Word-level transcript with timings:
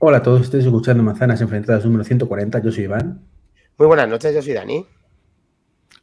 Hola 0.00 0.18
a 0.18 0.22
todos, 0.22 0.42
estáis 0.42 0.64
escuchando 0.64 1.02
Manzanas 1.02 1.40
Enfrentadas 1.40 1.84
número 1.84 2.04
140. 2.04 2.62
Yo 2.62 2.70
soy 2.70 2.84
Iván. 2.84 3.20
Muy 3.76 3.88
buenas 3.88 4.08
noches, 4.08 4.32
yo 4.32 4.40
soy 4.40 4.52
Dani. 4.52 4.86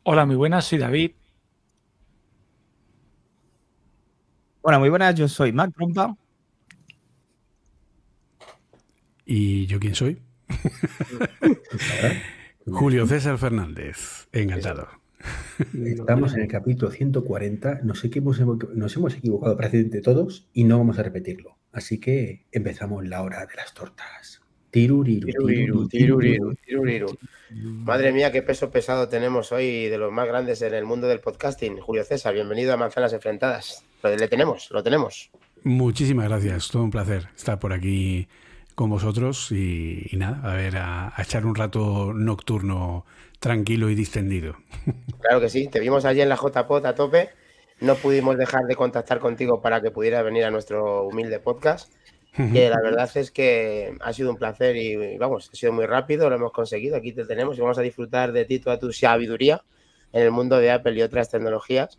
Hola, 0.04 0.26
muy 0.26 0.36
buenas, 0.36 0.66
soy 0.66 0.80
David. 0.80 1.12
Hola, 4.64 4.80
muy 4.80 4.90
buenas, 4.90 5.16
yo 5.16 5.30
soy 5.30 5.54
Marc 5.54 5.73
Trompa. 5.73 6.14
¿Y 9.23 9.66
yo 9.68 9.80
quién 9.80 9.96
soy? 9.96 10.22
Julio 12.66 13.08
César 13.08 13.38
Fernández, 13.38 14.27
encantado. 14.34 14.90
Estamos 15.73 16.34
en 16.34 16.41
el 16.41 16.48
capítulo 16.50 16.91
140. 16.91 17.80
Nos, 17.84 18.04
nos 18.76 18.96
hemos 18.98 19.16
equivocado 19.16 19.55
prácticamente 19.55 20.02
todos 20.02 20.50
y 20.52 20.66
no 20.66 20.80
vamos 20.80 21.00
a 21.00 21.04
repetirlo. 21.04 21.55
Así 21.76 22.00
que 22.00 22.46
empezamos 22.54 23.06
la 23.06 23.22
hora 23.22 23.46
de 23.46 23.54
las 23.54 23.74
tortas. 23.74 24.42
Tiruriru, 24.72 25.28
tiruriru, 25.28 25.88
tiruriru, 25.90 26.56
tiruriru. 26.66 27.18
Madre 27.52 28.14
mía, 28.14 28.32
qué 28.32 28.42
peso 28.42 28.72
pesado 28.72 29.10
tenemos 29.10 29.52
hoy 29.52 29.90
de 29.90 29.98
los 29.98 30.10
más 30.10 30.26
grandes 30.26 30.62
en 30.62 30.74
el 30.74 30.86
mundo 30.86 31.08
del 31.08 31.20
podcasting. 31.20 31.82
Julio 31.82 32.06
César, 32.06 32.34
bienvenido 32.34 32.74
a 32.74 32.78
Manzanas 32.78 33.12
Enfrentadas. 33.12 33.84
Le 34.04 34.28
tenemos, 34.30 34.72
lo 34.72 34.84
tenemos. 34.84 35.32
Muchísimas 35.64 36.30
gracias, 36.30 36.70
todo 36.70 36.82
un 36.82 36.92
placer 36.92 37.28
estar 37.36 37.60
por 37.60 37.74
aquí 37.74 38.30
con 38.73 38.90
vosotros 38.90 39.52
y, 39.52 40.08
nada, 40.14 40.50
a 40.50 40.56
ver, 40.56 40.78
a, 40.78 41.14
echar 41.18 41.46
un 41.46 41.56
rato 41.56 42.14
nocturno 42.14 43.06
tranquilo 43.42 43.90
y 43.90 43.96
distendido. 43.96 44.56
Claro 45.20 45.42
que 45.42 45.50
sí, 45.50 45.67
te 45.67 45.82
vimos 45.82 46.06
allí 46.06 46.22
en 46.22 46.30
la 46.30 46.38
JPOT 46.38 46.86
a 46.86 46.95
tope, 46.95 47.32
no 47.80 47.95
pudimos 47.95 48.38
dejar 48.38 48.66
de 48.66 48.76
contactar 48.76 49.20
contigo 49.20 49.62
para 49.62 49.81
que 49.81 49.92
pudieras 49.92 50.23
venir 50.23 50.45
a 50.45 50.52
nuestro 50.52 51.04
humilde 51.08 51.40
podcast. 51.40 51.92
Que 52.52 52.70
la 52.70 52.82
verdad 52.82 53.09
es 53.16 53.32
que 53.32 53.95
ha 54.02 54.12
sido 54.12 54.30
un 54.30 54.36
placer 54.36 54.76
y 54.76 55.17
vamos, 55.17 55.50
ha 55.54 55.56
sido 55.56 55.72
muy 55.72 55.86
rápido, 55.86 56.30
lo 56.30 56.36
hemos 56.36 56.52
conseguido, 56.52 56.98
aquí 56.98 57.14
te 57.14 57.23
tenemos 57.23 57.58
y 57.58 57.62
vamos 57.62 57.78
a 57.78 57.82
disfrutar 57.82 58.34
de 58.34 58.44
ti 58.44 58.59
toda 58.59 58.78
tu 58.78 58.92
sabiduría 58.92 59.64
en 60.12 60.22
el 60.22 60.32
mundo 60.32 60.58
de 60.58 60.70
Apple 60.70 60.95
y 60.95 61.02
otras 61.02 61.30
tecnologías, 61.30 61.98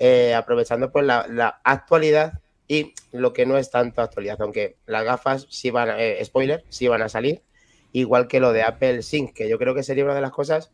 eh, 0.00 0.34
aprovechando 0.34 0.90
pues 0.90 1.06
la 1.06 1.60
actualidad 1.62 2.40
y 2.68 2.92
lo 3.12 3.32
que 3.32 3.46
no 3.46 3.56
es 3.56 3.70
tanto 3.70 4.02
actualidad, 4.02 4.40
aunque 4.40 4.76
las 4.86 5.02
gafas 5.02 5.46
sí 5.48 5.70
van, 5.70 5.88
a, 5.88 6.00
eh, 6.00 6.22
spoiler, 6.24 6.64
sí 6.68 6.86
van 6.86 7.02
a 7.02 7.08
salir, 7.08 7.42
igual 7.92 8.28
que 8.28 8.40
lo 8.40 8.52
de 8.52 8.62
Apple 8.62 9.02
Sync, 9.02 9.32
que 9.32 9.48
yo 9.48 9.58
creo 9.58 9.74
que 9.74 9.82
sería 9.82 10.04
una 10.04 10.14
de 10.14 10.20
las 10.20 10.30
cosas 10.30 10.70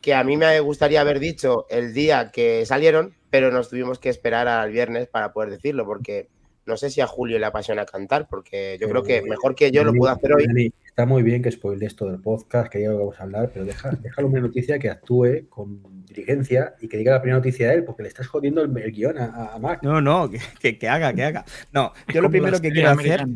que 0.00 0.14
a 0.14 0.24
mí 0.24 0.36
me 0.36 0.58
gustaría 0.60 1.02
haber 1.02 1.20
dicho 1.20 1.66
el 1.68 1.92
día 1.92 2.30
que 2.32 2.64
salieron, 2.64 3.14
pero 3.36 3.52
nos 3.52 3.68
tuvimos 3.68 3.98
que 3.98 4.08
esperar 4.08 4.48
al 4.48 4.72
viernes 4.72 5.08
para 5.08 5.30
poder 5.30 5.50
decirlo, 5.50 5.84
porque 5.84 6.30
no 6.64 6.78
sé 6.78 6.88
si 6.88 7.02
a 7.02 7.06
Julio 7.06 7.38
le 7.38 7.44
apasiona 7.44 7.84
cantar, 7.84 8.26
porque 8.26 8.78
yo 8.80 8.88
creo 8.88 9.02
que 9.02 9.20
mejor 9.20 9.54
que 9.54 9.70
yo 9.70 9.84
lo 9.84 9.92
puedo 9.92 10.10
hacer 10.10 10.32
hoy. 10.32 10.72
Está 10.86 11.04
muy 11.04 11.22
bien 11.22 11.42
que 11.42 11.50
spoilees 11.50 11.94
todo 11.94 12.08
el 12.08 12.18
podcast, 12.18 12.72
que 12.72 12.80
ya 12.80 12.88
lo 12.88 13.00
vamos 13.00 13.20
a 13.20 13.24
hablar, 13.24 13.50
pero 13.52 13.66
deja, 13.66 13.90
déjalo 13.90 14.28
una 14.28 14.40
noticia 14.40 14.78
que 14.78 14.88
actúe 14.88 15.50
con 15.50 16.06
dirigencia 16.06 16.76
y 16.80 16.88
que 16.88 16.96
diga 16.96 17.12
la 17.12 17.20
primera 17.20 17.36
noticia 17.36 17.68
a 17.68 17.74
él, 17.74 17.84
porque 17.84 18.04
le 18.04 18.08
estás 18.08 18.26
jodiendo 18.26 18.62
el, 18.62 18.72
guion 18.90 19.18
a, 19.18 19.52
a, 19.52 19.58
Mac. 19.58 19.82
No, 19.82 20.00
no, 20.00 20.30
que, 20.62 20.78
que, 20.78 20.88
haga, 20.88 21.12
que 21.12 21.24
haga. 21.24 21.44
No, 21.72 21.92
yo 22.14 22.22
lo 22.22 22.30
primero 22.30 22.58
que 22.58 22.72
quiero 22.72 22.88
hacer, 22.88 23.26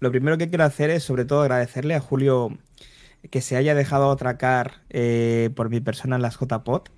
lo 0.00 0.10
primero 0.10 0.36
que 0.36 0.50
quiero 0.50 0.64
hacer 0.64 0.90
es 0.90 1.02
sobre 1.02 1.24
todo 1.24 1.40
agradecerle 1.40 1.94
a 1.94 2.00
Julio 2.00 2.58
que 3.30 3.40
se 3.40 3.56
haya 3.56 3.74
dejado 3.74 4.10
atracar 4.10 4.82
eh, 4.90 5.48
por 5.56 5.70
mi 5.70 5.80
persona 5.80 6.16
en 6.16 6.22
las 6.22 6.36
JPOT 6.38 6.90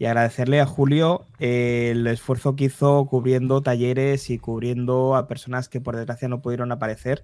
y 0.00 0.06
agradecerle 0.06 0.60
a 0.60 0.66
Julio 0.66 1.26
eh, 1.38 1.90
el 1.92 2.04
esfuerzo 2.08 2.56
que 2.56 2.64
hizo 2.64 3.06
cubriendo 3.06 3.62
talleres 3.62 4.30
y 4.30 4.38
cubriendo 4.38 5.14
a 5.14 5.28
personas 5.28 5.68
que 5.68 5.80
por 5.80 5.94
desgracia 5.94 6.26
no 6.26 6.42
pudieron 6.42 6.72
aparecer 6.72 7.22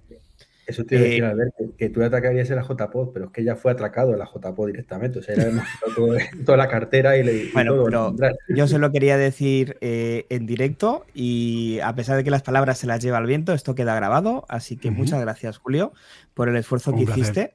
eso 0.67 0.83
te 0.83 0.95
iba 0.95 1.05
a 1.05 1.07
decir, 1.07 1.23
eh, 1.23 1.33
ver, 1.33 1.73
que, 1.77 1.89
tú 1.89 2.01
le 2.01 2.07
atacarías 2.07 2.49
en 2.49 2.57
la 2.57 2.61
JPod, 2.61 3.13
pero 3.13 3.27
es 3.27 3.31
que 3.31 3.41
ya 3.41 3.55
fue 3.55 3.71
atracado 3.71 4.11
en 4.11 4.19
la 4.19 4.25
JPod 4.25 4.67
directamente. 4.67 5.19
O 5.19 5.23
sea, 5.23 5.33
ya 5.33 5.65
todo, 5.95 6.17
toda 6.45 6.57
la 6.57 6.67
cartera 6.67 7.17
y 7.17 7.23
le 7.23 7.51
Bueno, 7.53 7.85
pero 7.85 8.13
yo 8.49 8.67
se 8.67 8.77
lo 8.77 8.91
quería 8.91 9.17
decir 9.17 9.77
eh, 9.79 10.25
en 10.27 10.45
directo 10.45 11.05
y 11.13 11.79
a 11.81 11.95
pesar 11.95 12.17
de 12.17 12.25
que 12.25 12.31
las 12.31 12.43
palabras 12.43 12.77
se 12.79 12.85
las 12.85 13.01
lleva 13.01 13.17
al 13.17 13.25
viento, 13.25 13.53
esto 13.53 13.75
queda 13.75 13.95
grabado. 13.95 14.43
Así 14.49 14.75
que 14.75 14.91
muchas 14.91 15.21
gracias, 15.21 15.57
Julio, 15.57 15.93
por 16.33 16.49
el 16.49 16.57
esfuerzo 16.57 16.93
que 16.93 17.03
hiciste. 17.03 17.53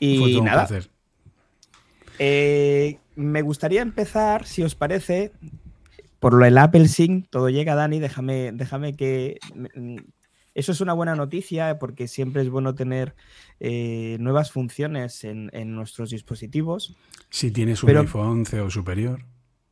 Y 0.00 0.40
nada. 0.40 0.66
Eh, 2.18 2.98
me 3.16 3.42
gustaría 3.42 3.82
empezar, 3.82 4.46
si 4.46 4.62
os 4.62 4.74
parece, 4.74 5.32
por 6.20 6.34
lo 6.34 6.44
del 6.44 6.58
Apple 6.58 6.88
Sync. 6.88 7.28
Todo 7.30 7.48
llega, 7.48 7.74
Dani. 7.74 7.98
Déjame, 7.98 8.52
déjame 8.52 8.94
que 8.94 9.38
eso 10.54 10.72
es 10.72 10.80
una 10.80 10.92
buena 10.92 11.14
noticia 11.14 11.78
porque 11.78 12.08
siempre 12.08 12.42
es 12.42 12.50
bueno 12.50 12.74
tener 12.74 13.14
eh, 13.60 14.16
nuevas 14.20 14.52
funciones 14.52 15.24
en, 15.24 15.50
nuestros 15.74 16.10
dispositivos. 16.10 16.96
Si 17.30 17.50
tienes 17.50 17.82
un 17.82 17.96
iPhone 17.96 18.28
11 18.28 18.60
o 18.60 18.70
superior. 18.70 19.24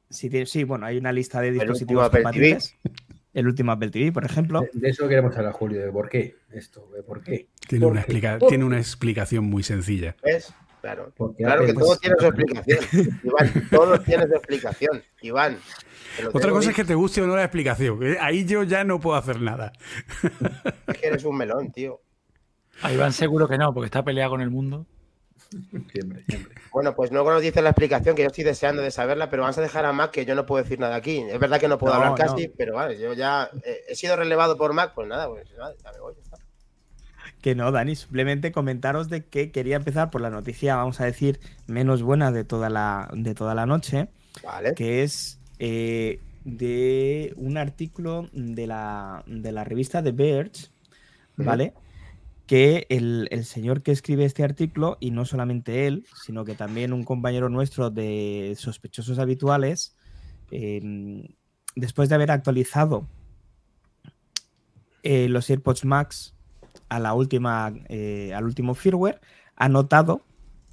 sí, 0.08 0.64
bueno, 0.64 0.86
hay 0.86 0.96
una 0.96 1.12
lista 1.12 1.40
de 1.40 1.52
dispositivos 1.52 2.08
compatibles. 2.08 2.76
El 3.32 3.46
último 3.46 3.70
Apple 3.70 3.90
TV, 3.90 4.10
por 4.10 4.24
ejemplo. 4.24 4.64
De, 4.72 4.88
eso 4.88 5.06
queremos 5.06 5.36
hablar, 5.36 5.52
Julio, 5.52 5.80
de 5.80 5.92
por 5.92 6.08
qué 6.08 6.34
esto, 6.50 6.90
de 6.92 7.04
por 7.04 7.22
qué. 7.22 7.46
Tiene, 7.68 7.86
una, 7.86 8.04
tiene 8.48 8.64
una 8.64 8.78
explicación 8.78 9.44
muy 9.44 9.62
sencilla. 9.62 10.16
¿Ves? 10.24 10.52
Claro, 10.80 11.12
claro 11.36 11.66
que 11.66 11.74
todo 11.74 11.96
tiene 11.96 12.16
su 12.18 12.26
explicación. 12.26 12.78
Iván, 13.22 13.68
todo 13.70 14.00
tiene 14.00 14.26
su 14.26 14.34
explicación. 14.34 15.02
Iván, 15.20 15.58
otra 16.32 16.50
cosa 16.50 16.70
es 16.70 16.76
que 16.76 16.84
te 16.84 16.94
guste 16.94 17.20
o 17.20 17.26
no 17.26 17.36
la 17.36 17.44
explicación. 17.44 18.00
Ahí 18.20 18.46
yo 18.46 18.62
ya 18.62 18.82
no 18.84 18.98
puedo 18.98 19.16
hacer 19.16 19.40
nada. 19.40 19.72
Es 20.86 20.98
que 20.98 21.06
eres 21.06 21.24
un 21.24 21.36
melón, 21.36 21.70
tío. 21.70 22.00
Ahí 22.82 22.96
van 22.96 23.12
seguro 23.12 23.46
que 23.46 23.58
no, 23.58 23.74
porque 23.74 23.86
está 23.86 24.02
peleado 24.02 24.30
con 24.30 24.40
el 24.40 24.50
mundo. 24.50 24.86
Siempre, 25.92 26.24
siempre. 26.28 26.54
Bueno, 26.72 26.94
pues 26.94 27.10
no 27.10 27.24
nos 27.24 27.42
dice 27.42 27.60
la 27.60 27.70
explicación, 27.70 28.14
que 28.14 28.22
yo 28.22 28.28
estoy 28.28 28.44
deseando 28.44 28.82
de 28.82 28.90
saberla, 28.90 29.28
pero 29.28 29.42
vamos 29.42 29.58
a 29.58 29.62
dejar 29.62 29.84
a 29.84 29.92
Mac 29.92 30.12
que 30.12 30.24
yo 30.24 30.34
no 30.34 30.46
puedo 30.46 30.62
decir 30.62 30.78
nada 30.78 30.94
aquí. 30.94 31.18
Es 31.28 31.38
verdad 31.38 31.58
que 31.60 31.68
no 31.68 31.76
puedo 31.76 31.92
hablar 31.92 32.14
casi, 32.14 32.48
pero 32.48 32.74
vale, 32.74 32.98
yo 32.98 33.12
ya 33.12 33.50
he 33.88 33.94
sido 33.94 34.16
relevado 34.16 34.56
por 34.56 34.72
Mac, 34.72 34.92
pues 34.94 35.08
nada, 35.08 35.28
pues 35.28 35.50
nada, 35.58 35.74
ya 35.82 35.92
me 35.92 35.98
voy. 35.98 36.14
Que 37.40 37.54
no, 37.54 37.72
Dani, 37.72 37.96
simplemente 37.96 38.52
comentaros 38.52 39.08
de 39.08 39.24
que 39.24 39.50
quería 39.50 39.76
empezar 39.76 40.10
por 40.10 40.20
la 40.20 40.30
noticia, 40.30 40.76
vamos 40.76 41.00
a 41.00 41.06
decir, 41.06 41.40
menos 41.66 42.02
buena 42.02 42.32
de 42.32 42.44
toda 42.44 42.68
la, 42.68 43.08
de 43.14 43.34
toda 43.34 43.54
la 43.54 43.64
noche, 43.64 44.08
vale. 44.44 44.74
que 44.74 45.02
es 45.02 45.40
eh, 45.58 46.20
de 46.44 47.32
un 47.36 47.56
artículo 47.56 48.28
de 48.32 48.66
la, 48.66 49.22
revista 49.64 50.02
The 50.02 50.12
Verge, 50.12 50.68
¿vale? 51.36 51.74
Que 52.46 52.86
el, 52.88 53.28
señor 53.44 53.82
que 53.82 53.92
escribe 53.92 54.24
este 54.24 54.42
artículo, 54.42 54.96
y 55.00 55.10
no 55.10 55.24
solamente 55.24 55.86
él, 55.86 56.06
sino 56.24 56.44
que 56.44 56.54
también 56.54 56.92
un 56.92 57.04
compañero 57.04 57.48
nuestro 57.48 57.90
de 57.90 58.54
sospechosos 58.58 59.18
habituales, 59.18 59.96
em, 60.50 61.28
después 61.76 62.08
de 62.08 62.14
haber 62.16 62.30
actualizado 62.30 63.06
eh, 65.02 65.28
los 65.28 65.48
AirPods 65.48 65.84
Max 65.84 66.34
a 66.90 66.98
la 66.98 67.14
última, 67.14 67.72
eh, 67.88 68.34
al 68.34 68.44
último 68.44 68.74
firmware, 68.74 69.20
ha 69.56 69.68
notado 69.68 70.22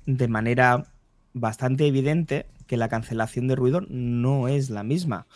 de 0.05 0.27
manera 0.27 0.83
bastante 1.33 1.87
evidente 1.87 2.47
que 2.65 2.75
la 2.75 2.89
cancelación 2.89 3.47
de 3.47 3.55
ruido 3.55 3.81
no 3.87 4.47
es 4.49 4.69
la 4.69 4.83
misma, 4.83 5.27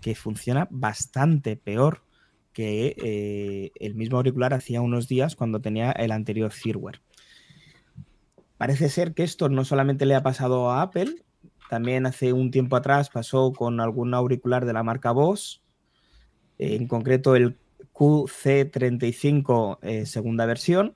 que 0.00 0.14
funciona 0.14 0.68
bastante 0.70 1.56
peor 1.56 2.02
que 2.52 2.96
eh, 2.98 3.72
el 3.78 3.94
mismo 3.94 4.16
auricular 4.16 4.54
hacía 4.54 4.80
unos 4.80 5.06
días 5.06 5.36
cuando 5.36 5.60
tenía 5.60 5.92
el 5.92 6.12
anterior 6.12 6.50
firmware. 6.50 7.00
Parece 8.56 8.88
ser 8.88 9.14
que 9.14 9.22
esto 9.22 9.48
no 9.48 9.64
solamente 9.64 10.06
le 10.06 10.14
ha 10.14 10.22
pasado 10.22 10.70
a 10.70 10.82
Apple, 10.82 11.24
también 11.68 12.06
hace 12.06 12.32
un 12.32 12.50
tiempo 12.50 12.76
atrás 12.76 13.10
pasó 13.10 13.52
con 13.52 13.80
algún 13.80 14.14
auricular 14.14 14.64
de 14.64 14.72
la 14.72 14.82
marca 14.82 15.12
Boss, 15.12 15.62
en 16.58 16.88
concreto 16.88 17.36
el 17.36 17.56
QC35 17.98 19.78
eh, 19.82 20.06
segunda 20.06 20.46
versión, 20.46 20.94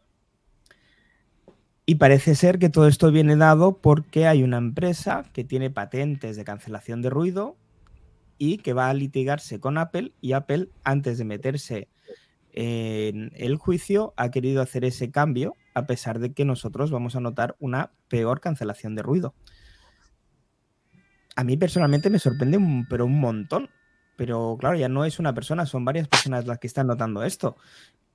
y 1.84 1.96
parece 1.96 2.36
ser 2.36 2.58
que 2.58 2.68
todo 2.68 2.86
esto 2.86 3.10
viene 3.10 3.36
dado 3.36 3.78
porque 3.78 4.26
hay 4.26 4.44
una 4.44 4.58
empresa 4.58 5.24
que 5.32 5.42
tiene 5.42 5.68
patentes 5.68 6.36
de 6.36 6.44
cancelación 6.44 7.02
de 7.02 7.10
ruido 7.10 7.56
y 8.38 8.58
que 8.58 8.72
va 8.72 8.88
a 8.88 8.94
litigarse 8.94 9.58
con 9.58 9.78
Apple 9.78 10.12
y 10.20 10.32
Apple 10.32 10.68
antes 10.84 11.18
de 11.18 11.24
meterse 11.24 11.88
en 12.52 13.32
el 13.34 13.56
juicio 13.56 14.14
ha 14.16 14.30
querido 14.30 14.62
hacer 14.62 14.84
ese 14.84 15.10
cambio 15.10 15.54
a 15.74 15.86
pesar 15.86 16.18
de 16.20 16.32
que 16.32 16.44
nosotros 16.44 16.90
vamos 16.90 17.16
a 17.16 17.20
notar 17.20 17.56
una 17.58 17.90
peor 18.08 18.40
cancelación 18.40 18.94
de 18.94 19.02
ruido. 19.02 19.34
A 21.34 21.44
mí 21.44 21.56
personalmente 21.56 22.10
me 22.10 22.18
sorprende 22.18 22.58
un, 22.58 22.86
pero 22.88 23.06
un 23.06 23.18
montón. 23.18 23.70
Pero 24.22 24.56
claro, 24.56 24.76
ya 24.76 24.88
no 24.88 25.04
es 25.04 25.18
una 25.18 25.34
persona, 25.34 25.66
son 25.66 25.84
varias 25.84 26.06
personas 26.06 26.46
las 26.46 26.60
que 26.60 26.68
están 26.68 26.86
notando 26.86 27.24
esto. 27.24 27.56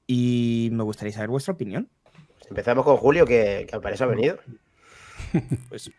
Y 0.07 0.69
me 0.71 0.83
gustaría 0.83 1.11
saber 1.11 1.29
vuestra 1.29 1.53
opinión. 1.53 1.89
Empezamos 2.49 2.85
con 2.85 2.95
Julio, 2.95 3.25
que, 3.25 3.65
que 3.67 3.75
al 3.75 3.81
parecer 3.81 4.07
ha 4.07 4.11
venido. 4.11 4.37
Pues 5.67 5.91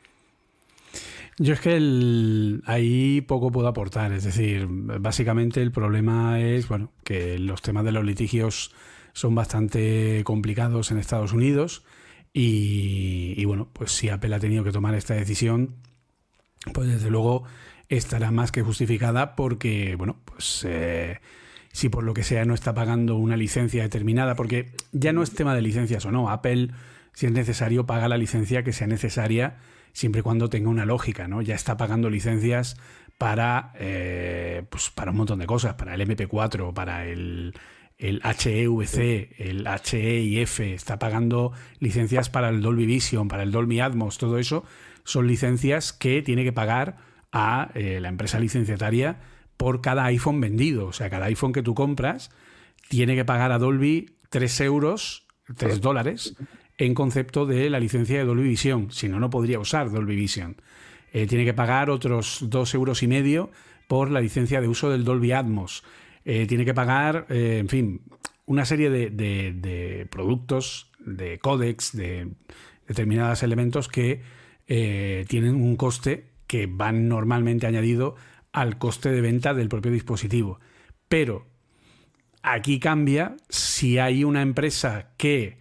yo 1.37 1.53
es 1.53 1.61
que 1.61 2.61
ahí 2.65 3.21
poco 3.21 3.53
puedo 3.53 3.69
aportar. 3.69 4.13
Es 4.15 4.25
decir, 4.25 4.67
básicamente 4.71 5.61
el 5.61 5.73
problema 5.73 6.41
es 6.41 6.69
bueno 6.69 6.91
que 7.05 7.39
los 7.39 7.61
temas 7.61 7.85
de 7.85 7.93
los 7.93 8.05
litigios 8.05 8.73
son 9.13 9.35
bastante 9.35 10.23
complicados 10.25 10.91
en 10.91 10.97
Estados 10.97 11.35
Unidos. 11.35 11.85
Y, 12.33 13.45
bueno, 13.45 13.69
pues 13.75 13.93
si 13.93 14.09
Apple 14.09 14.35
ha 14.35 14.41
tenido 14.41 14.65
que 14.65 14.73
tomar 14.73 14.95
esta 14.95 15.13
decisión, 15.13 15.75
pues 16.73 16.89
desde 16.89 17.11
luego 17.11 17.45
estará 17.89 18.31
más 18.31 18.53
que 18.53 18.63
justificada 18.63 19.35
porque, 19.35 19.95
bueno, 19.97 20.17
pues 20.25 20.65
eh, 20.69 21.21
si 21.73 21.89
por 21.89 22.05
lo 22.05 22.15
que 22.15 22.23
sea 22.23 22.45
no 22.45 22.55
está 22.55 22.75
pagando 22.75 23.17
una 23.17 23.37
licencia 23.37 23.83
determinada, 23.83 24.35
porque 24.35 24.73
ya 24.93 25.13
no 25.13 25.23
es 25.23 25.33
tema 25.33 25.55
de 25.55 25.63
licencias 25.63 26.05
o 26.05 26.13
no, 26.13 26.31
Apple, 26.31 26.71
si 27.13 27.27
es 27.27 27.33
necesario, 27.33 27.87
paga 27.87 28.09
la 28.09 28.19
licencia 28.19 28.63
que 28.63 28.73
sea 28.73 28.87
necesaria 28.87 29.57
siempre 29.93 30.21
y 30.21 30.23
cuando 30.23 30.49
tenga 30.49 30.69
una 30.69 30.85
lógica, 30.85 31.29
¿no? 31.29 31.43
Ya 31.43 31.55
está 31.55 31.77
pagando 31.77 32.11
licencias 32.11 32.77
para, 33.17 33.73
eh, 33.79 34.63
pues 34.71 34.91
para 34.91 35.11
un 35.11 35.17
montón 35.17 35.39
de 35.39 35.47
cosas, 35.47 35.75
para 35.75 35.95
el 35.95 36.01
MP4, 36.03 36.73
para 36.73 37.07
el, 37.07 37.55
el 37.99 38.23
HEVC, 38.23 39.35
el 39.39 39.67
HEIF, 39.67 40.61
está 40.61 40.99
pagando 40.99 41.53
licencias 41.81 42.31
para 42.31 42.51
el 42.51 42.61
Dolby 42.61 42.87
Vision, 42.87 43.27
para 43.29 43.43
el 43.43 43.51
Dolby 43.51 43.81
Atmos, 43.81 44.19
todo 44.19 44.39
eso 44.39 44.65
son 45.05 45.27
licencias 45.27 45.95
que 45.95 46.21
tiene 46.21 46.45
que 46.45 46.53
pagar 46.53 46.99
a 47.33 47.71
eh, 47.75 48.01
la 48.01 48.09
empresa 48.09 48.39
licenciataria 48.39 49.21
por 49.57 49.81
cada 49.81 50.05
iPhone 50.07 50.41
vendido. 50.41 50.87
O 50.87 50.93
sea, 50.93 51.11
cada 51.11 51.27
iPhone 51.27 51.53
que 51.53 51.63
tú 51.63 51.75
compras 51.75 52.31
tiene 52.89 53.15
que 53.15 53.25
pagar 53.25 53.53
a 53.53 53.59
Dolby 53.59 54.17
3 54.31 54.61
euros, 54.63 55.27
3 55.57 55.81
dólares, 55.81 56.37
en 56.79 56.95
concepto 56.95 57.45
de 57.45 57.69
la 57.69 57.81
licencia 57.81 58.19
de 58.19 58.25
Dolby 58.25 58.49
Vision. 58.49 58.91
Si 58.91 59.09
no, 59.09 59.21
no 59.21 59.31
podría 59.31 59.59
usar 59.59 59.91
Dolby 59.91 60.17
Vision. 60.17 60.57
Eh, 61.13 61.27
tiene 61.27 61.45
que 61.45 61.55
pagar 61.55 61.91
otros 61.91 62.39
2 62.43 62.75
euros 62.75 63.03
y 63.03 63.09
medio 63.09 63.51
por 63.89 64.11
la 64.11 64.21
licencia 64.21 64.61
de 64.61 64.69
uso 64.69 64.91
del 64.91 65.05
Dolby 65.05 65.33
Atmos. 65.33 65.83
Eh, 66.25 66.47
tiene 66.47 66.65
que 66.65 66.75
pagar, 66.75 67.27
eh, 67.31 67.59
en 67.59 67.69
fin, 67.69 68.03
una 68.47 68.65
serie 68.65 68.91
de, 68.91 70.07
productos, 70.11 70.91
de 71.05 71.39
códex, 71.39 71.97
de 71.97 72.29
determinados 72.87 73.43
elementos 73.43 73.89
que 73.89 74.23
tienen 74.67 75.55
un 75.55 75.77
coste 75.77 76.27
que 76.49 76.67
van 76.67 77.09
normalmente 77.09 77.69
añadido 77.69 78.17
al 78.53 78.79
coste 78.79 79.13
de 79.13 79.21
venta 79.21 79.55
del 79.55 79.69
propio 79.69 79.93
dispositivo. 79.93 80.59
Pero 81.09 81.47
aquí 82.43 82.81
cambia 82.81 83.37
si 83.49 83.99
hay 83.99 84.25
una 84.25 84.43
empresa 84.43 85.13
que 85.17 85.59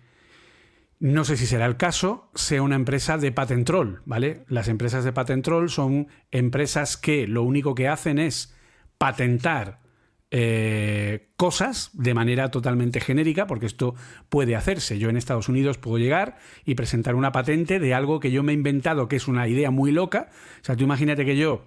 no 0.99 1.25
sé 1.25 1.37
si 1.37 1.45
será 1.45 1.67
el 1.67 1.77
caso, 1.77 2.31
sea 2.33 2.63
una 2.63 2.75
empresa 2.75 3.19
de 3.19 3.31
patent 3.31 3.67
troll, 3.67 3.99
¿vale? 4.05 4.45
Las 4.47 4.67
empresas 4.67 5.03
de 5.03 5.13
patent 5.13 5.45
troll 5.45 5.69
son 5.69 6.07
empresas 6.31 6.97
que 6.97 7.27
lo 7.27 7.43
único 7.43 7.75
que 7.75 7.87
hacen 7.87 8.17
es 8.17 8.55
patentar 8.97 9.79
eh, 10.29 11.29
cosas 11.37 11.89
de 11.93 12.13
manera 12.13 12.51
totalmente 12.51 12.99
genérica, 12.99 13.47
porque 13.47 13.65
esto 13.65 13.95
puede 14.29 14.55
hacerse. 14.55 14.99
Yo 14.99 15.09
en 15.09 15.17
Estados 15.17 15.49
Unidos 15.49 15.77
puedo 15.77 15.97
llegar 15.97 16.37
y 16.65 16.75
presentar 16.75 17.15
una 17.15 17.31
patente 17.31 17.79
de 17.79 17.93
algo 17.93 18.19
que 18.19 18.31
yo 18.31 18.43
me 18.43 18.51
he 18.51 18.55
inventado, 18.55 19.07
que 19.07 19.15
es 19.15 19.27
una 19.27 19.47
idea 19.47 19.71
muy 19.71 19.91
loca. 19.91 20.29
O 20.61 20.65
sea, 20.65 20.75
tú 20.75 20.83
imagínate 20.83 21.25
que 21.25 21.37
yo, 21.37 21.65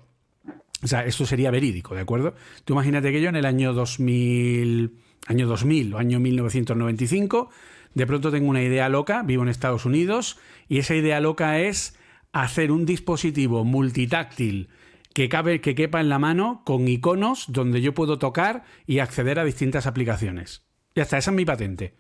o 0.83 0.87
sea, 0.87 1.05
esto 1.05 1.27
sería 1.27 1.51
verídico, 1.51 1.95
¿de 1.95 2.03
acuerdo? 2.03 2.35
Tú 2.65 2.75
imagínate 2.75 3.13
que 3.13 3.21
yo 3.21 3.29
en 3.29 3.37
el 3.37 3.47
año 3.47 3.73
2000, 3.73 4.93
año 5.27 5.47
2000 5.47 5.95
o 5.95 5.99
año 5.99 6.21
1995 6.21 7.51
de 7.95 8.07
pronto 8.07 8.31
tengo 8.31 8.49
una 8.49 8.63
idea 8.63 8.89
loca, 8.89 9.23
vivo 9.23 9.43
en 9.43 9.49
Estados 9.49 9.85
Unidos, 9.85 10.39
y 10.69 10.79
esa 10.79 10.95
idea 10.95 11.21
loca 11.21 11.59
es 11.59 11.97
hacer 12.33 12.71
un 12.71 12.87
dispositivo 12.87 13.65
multitáctil 13.65 14.69
que, 15.15 15.29
cabe, 15.29 15.61
que 15.61 15.75
quepa 15.75 16.01
en 16.01 16.09
la 16.09 16.19
mano 16.19 16.63
con 16.65 16.87
iconos 16.89 17.47
donde 17.49 17.81
yo 17.81 17.95
puedo 17.95 18.19
tocar 18.19 18.65
y 18.87 19.01
acceder 19.01 19.39
a 19.39 19.45
distintas 19.45 19.87
aplicaciones. 19.87 20.65
Y 20.95 21.01
hasta 21.01 21.19
esa 21.19 21.31
es 21.31 21.37
mi 21.37 21.45
patente. 21.45 21.95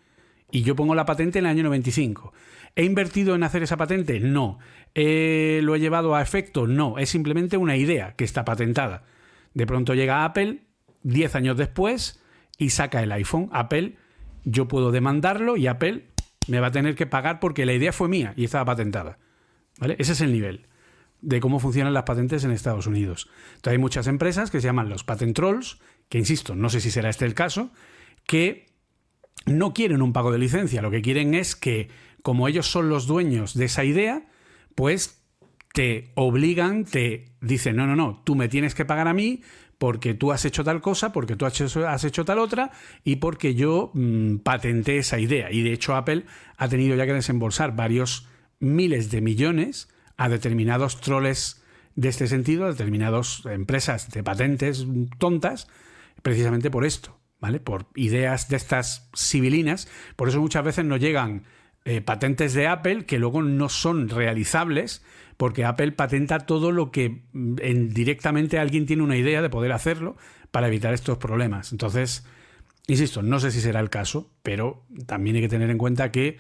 Y 0.51 0.63
yo 0.63 0.75
pongo 0.75 0.95
la 0.95 1.07
patente 1.07 1.39
en 1.39 1.47
el 1.47 1.51
año 1.51 1.65
95. 1.65 2.33
¿He 2.77 2.85
invertido 2.85 3.35
en 3.35 3.43
hacer 3.43 3.63
esa 3.63 3.77
patente? 3.77 4.21
No. 4.21 4.59
¿Lo 4.95 5.75
he 5.75 5.81
llevado 5.81 6.15
a 6.15 6.23
efecto? 6.23 6.67
No. 6.67 6.99
Es 6.99 7.11
simplemente 7.11 7.57
una 7.57 7.77
idea 7.77 8.15
que 8.17 8.25
está 8.25 8.45
patentada. 8.45 9.05
De 9.55 9.67
pronto 9.67 9.95
llega 9.95 10.25
Apple 10.25 10.63
10 11.03 11.35
años 11.35 11.57
después 11.57 12.21
y 12.59 12.71
saca 12.71 13.03
el 13.03 13.13
iPhone. 13.13 13.49
Apple 13.53 13.97
yo 14.45 14.69
puedo 14.69 14.91
demandarlo 14.91 15.57
y 15.57 15.67
Apple 15.67 16.07
me 16.49 16.61
va 16.61 16.69
a 16.69 16.73
tener 16.73 16.95
que 16.95 17.07
pagar 17.07 17.39
porque 17.39 17.67
la 17.67 17.73
idea 17.73 17.93
fue 17.93 18.09
mía 18.09 18.35
y 18.37 18.45
estaba 18.45 18.65
patentada. 18.65 19.19
¿Vale? 19.79 19.97
Ese 19.99 20.13
es 20.13 20.21
el 20.21 20.33
nivel 20.33 20.70
de 21.23 21.41
cómo 21.41 21.61
funcionan 21.61 21.95
las 21.95 22.05
patentes 22.05 22.45
en 22.45 22.51
Estados 22.51 22.87
Unidos. 22.87 23.29
Entonces 23.51 23.73
hay 23.73 23.79
muchas 23.79 24.07
empresas 24.07 24.51
que 24.51 24.61
se 24.61 24.67
llaman 24.67 24.89
los 24.89 25.05
patent 25.05 25.37
trolls, 25.37 25.79
que 26.09 26.19
insisto, 26.19 26.55
no 26.55 26.69
sé 26.71 26.81
si 26.81 26.91
será 26.91 27.11
este 27.11 27.25
el 27.25 27.35
caso, 27.35 27.71
que 28.27 28.67
no 29.47 29.73
quieren 29.73 30.03
un 30.03 30.13
pago 30.13 30.33
de 30.33 30.39
licencia, 30.39 30.83
lo 30.83 30.91
que 30.91 31.03
quieren 31.03 31.35
es 31.35 31.57
que, 31.57 31.89
como 32.23 32.49
ellos 32.49 32.71
son 32.71 32.89
los 32.89 33.07
dueños 33.07 33.55
de 33.55 33.67
esa 33.67 33.85
idea, 33.85 34.29
pues 34.75 35.23
te 35.73 36.11
obligan, 36.15 36.85
te 36.85 37.33
dicen, 37.41 37.77
no, 37.77 37.87
no, 37.87 37.97
no, 37.97 38.23
tú 38.25 38.35
me 38.35 38.49
tienes 38.49 38.75
que 38.75 38.85
pagar 38.85 39.09
a 39.09 39.15
mí 39.15 39.43
porque 39.79 40.13
tú 40.13 40.31
has 40.31 40.45
hecho 40.45 40.63
tal 40.63 40.83
cosa, 40.83 41.11
porque 41.11 41.37
tú 41.37 41.47
has 41.47 41.59
hecho, 41.59 42.25
tal 42.27 42.39
otra 42.39 42.71
y 43.03 43.17
porque 43.17 43.55
yo 43.55 43.91
mm, 43.95 44.37
patenté 44.39 44.99
esa 44.99 45.19
idea. 45.19 45.51
Y 45.51 45.63
de 45.63 45.73
hecho 45.73 45.95
Apple 45.95 46.27
ha 46.59 46.69
tenido 46.69 46.97
ya 46.97 47.07
que 47.07 47.15
desembolsar 47.15 47.75
varios 47.75 48.29
miles 48.59 49.11
de 49.11 49.23
millones 49.23 49.89
a 50.21 50.29
determinados 50.29 51.01
troles 51.01 51.65
de 51.97 52.11
este 52.11 52.27
sentido, 52.27 52.67
a 52.67 52.73
determinadas 52.73 53.43
empresas 53.47 54.11
de 54.11 54.23
patentes 54.23 54.87
tontas, 55.17 55.67
precisamente 56.21 56.71
por 56.71 56.85
esto, 56.85 57.19
¿vale? 57.41 57.59
Por 57.59 57.87
ideas 57.95 58.51
de 58.51 58.57
estas 58.57 59.09
civilinas. 59.17 59.89
Por 60.17 60.29
eso 60.29 60.39
muchas 60.39 60.63
veces 60.63 60.85
no 60.85 60.99
llegan 60.99 61.45
eh, 61.87 62.03
patentes 62.03 62.53
de 62.53 62.67
Apple 62.67 63.07
que 63.07 63.19
luego 63.19 63.41
no 63.41 63.71
son 63.71 64.11
realizables 64.11 65.03
porque 65.39 65.65
Apple 65.65 65.93
patenta 65.93 66.41
todo 66.41 66.71
lo 66.71 66.91
que 66.91 67.23
mm, 67.33 67.89
directamente 67.89 68.59
alguien 68.59 68.85
tiene 68.85 69.03
una 69.03 69.17
idea 69.17 69.41
de 69.41 69.49
poder 69.49 69.73
hacerlo 69.73 70.19
para 70.51 70.69
evitar 70.69 70.93
estos 70.93 71.17
problemas. 71.17 71.73
Entonces, 71.73 72.27
insisto, 72.89 73.23
no 73.23 73.41
sé 73.41 73.53
si 73.53 73.63
será 73.63 73.81
el 73.81 73.89
caso, 73.89 74.31
pero 74.43 74.85
también 75.07 75.37
hay 75.37 75.43
que 75.43 75.49
tener 75.49 75.71
en 75.71 75.79
cuenta 75.79 76.13
que 76.13 76.37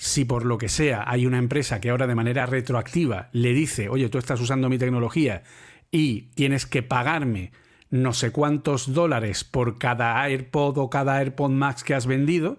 si 0.00 0.24
por 0.24 0.46
lo 0.46 0.56
que 0.56 0.70
sea 0.70 1.04
hay 1.06 1.26
una 1.26 1.36
empresa 1.36 1.78
que 1.78 1.90
ahora 1.90 2.06
de 2.06 2.14
manera 2.14 2.46
retroactiva 2.46 3.28
le 3.32 3.52
dice, 3.52 3.90
oye, 3.90 4.08
tú 4.08 4.16
estás 4.16 4.40
usando 4.40 4.70
mi 4.70 4.78
tecnología 4.78 5.42
y 5.90 6.22
tienes 6.34 6.64
que 6.64 6.82
pagarme 6.82 7.52
no 7.90 8.14
sé 8.14 8.30
cuántos 8.32 8.94
dólares 8.94 9.44
por 9.44 9.76
cada 9.76 10.22
AirPod 10.22 10.78
o 10.78 10.88
cada 10.88 11.18
AirPod 11.18 11.50
Max 11.50 11.84
que 11.84 11.92
has 11.92 12.06
vendido, 12.06 12.58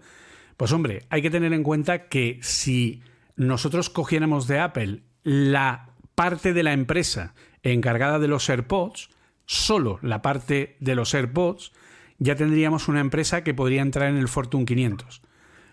pues 0.55 0.71
hombre, 0.71 1.01
hay 1.10 1.24
que 1.24 1.31
tener 1.31 1.51
en 1.53 1.63
cuenta 1.63 2.10
que 2.10 2.38
si 2.43 3.01
nosotros 3.36 3.89
cogiéramos 3.89 4.45
de 4.45 4.60
Apple 4.60 5.01
la 5.24 5.89
parte 6.13 6.53
de 6.53 6.62
la 6.62 6.74
empresa 6.74 7.33
encargada 7.63 8.19
de 8.19 8.27
los 8.27 8.48
AirPods, 8.51 9.10
solo 9.48 9.98
la 10.03 10.21
parte 10.21 10.77
de 10.79 10.93
los 10.93 11.15
AirPods, 11.15 11.71
ya 12.19 12.36
tendríamos 12.36 12.88
una 12.88 13.00
empresa 13.00 13.43
que 13.43 13.55
podría 13.55 13.81
entrar 13.81 14.12
en 14.12 14.17
el 14.17 14.27
Fortune 14.27 14.65
500, 14.65 15.24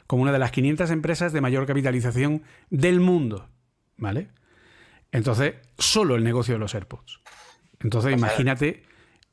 como 0.08 0.22
una 0.22 0.32
de 0.32 0.40
las 0.40 0.50
500 0.50 0.90
empresas 0.90 1.32
de 1.32 1.40
mayor 1.40 1.66
capitalización 1.66 2.42
del 2.70 2.98
mundo, 2.98 3.48
¿vale? 3.96 4.30
Entonces, 5.12 5.54
solo 5.78 6.16
el 6.16 6.24
negocio 6.24 6.54
de 6.54 6.58
los 6.58 6.74
AirPods. 6.74 7.20
Entonces, 7.80 8.14
imagínate 8.14 8.82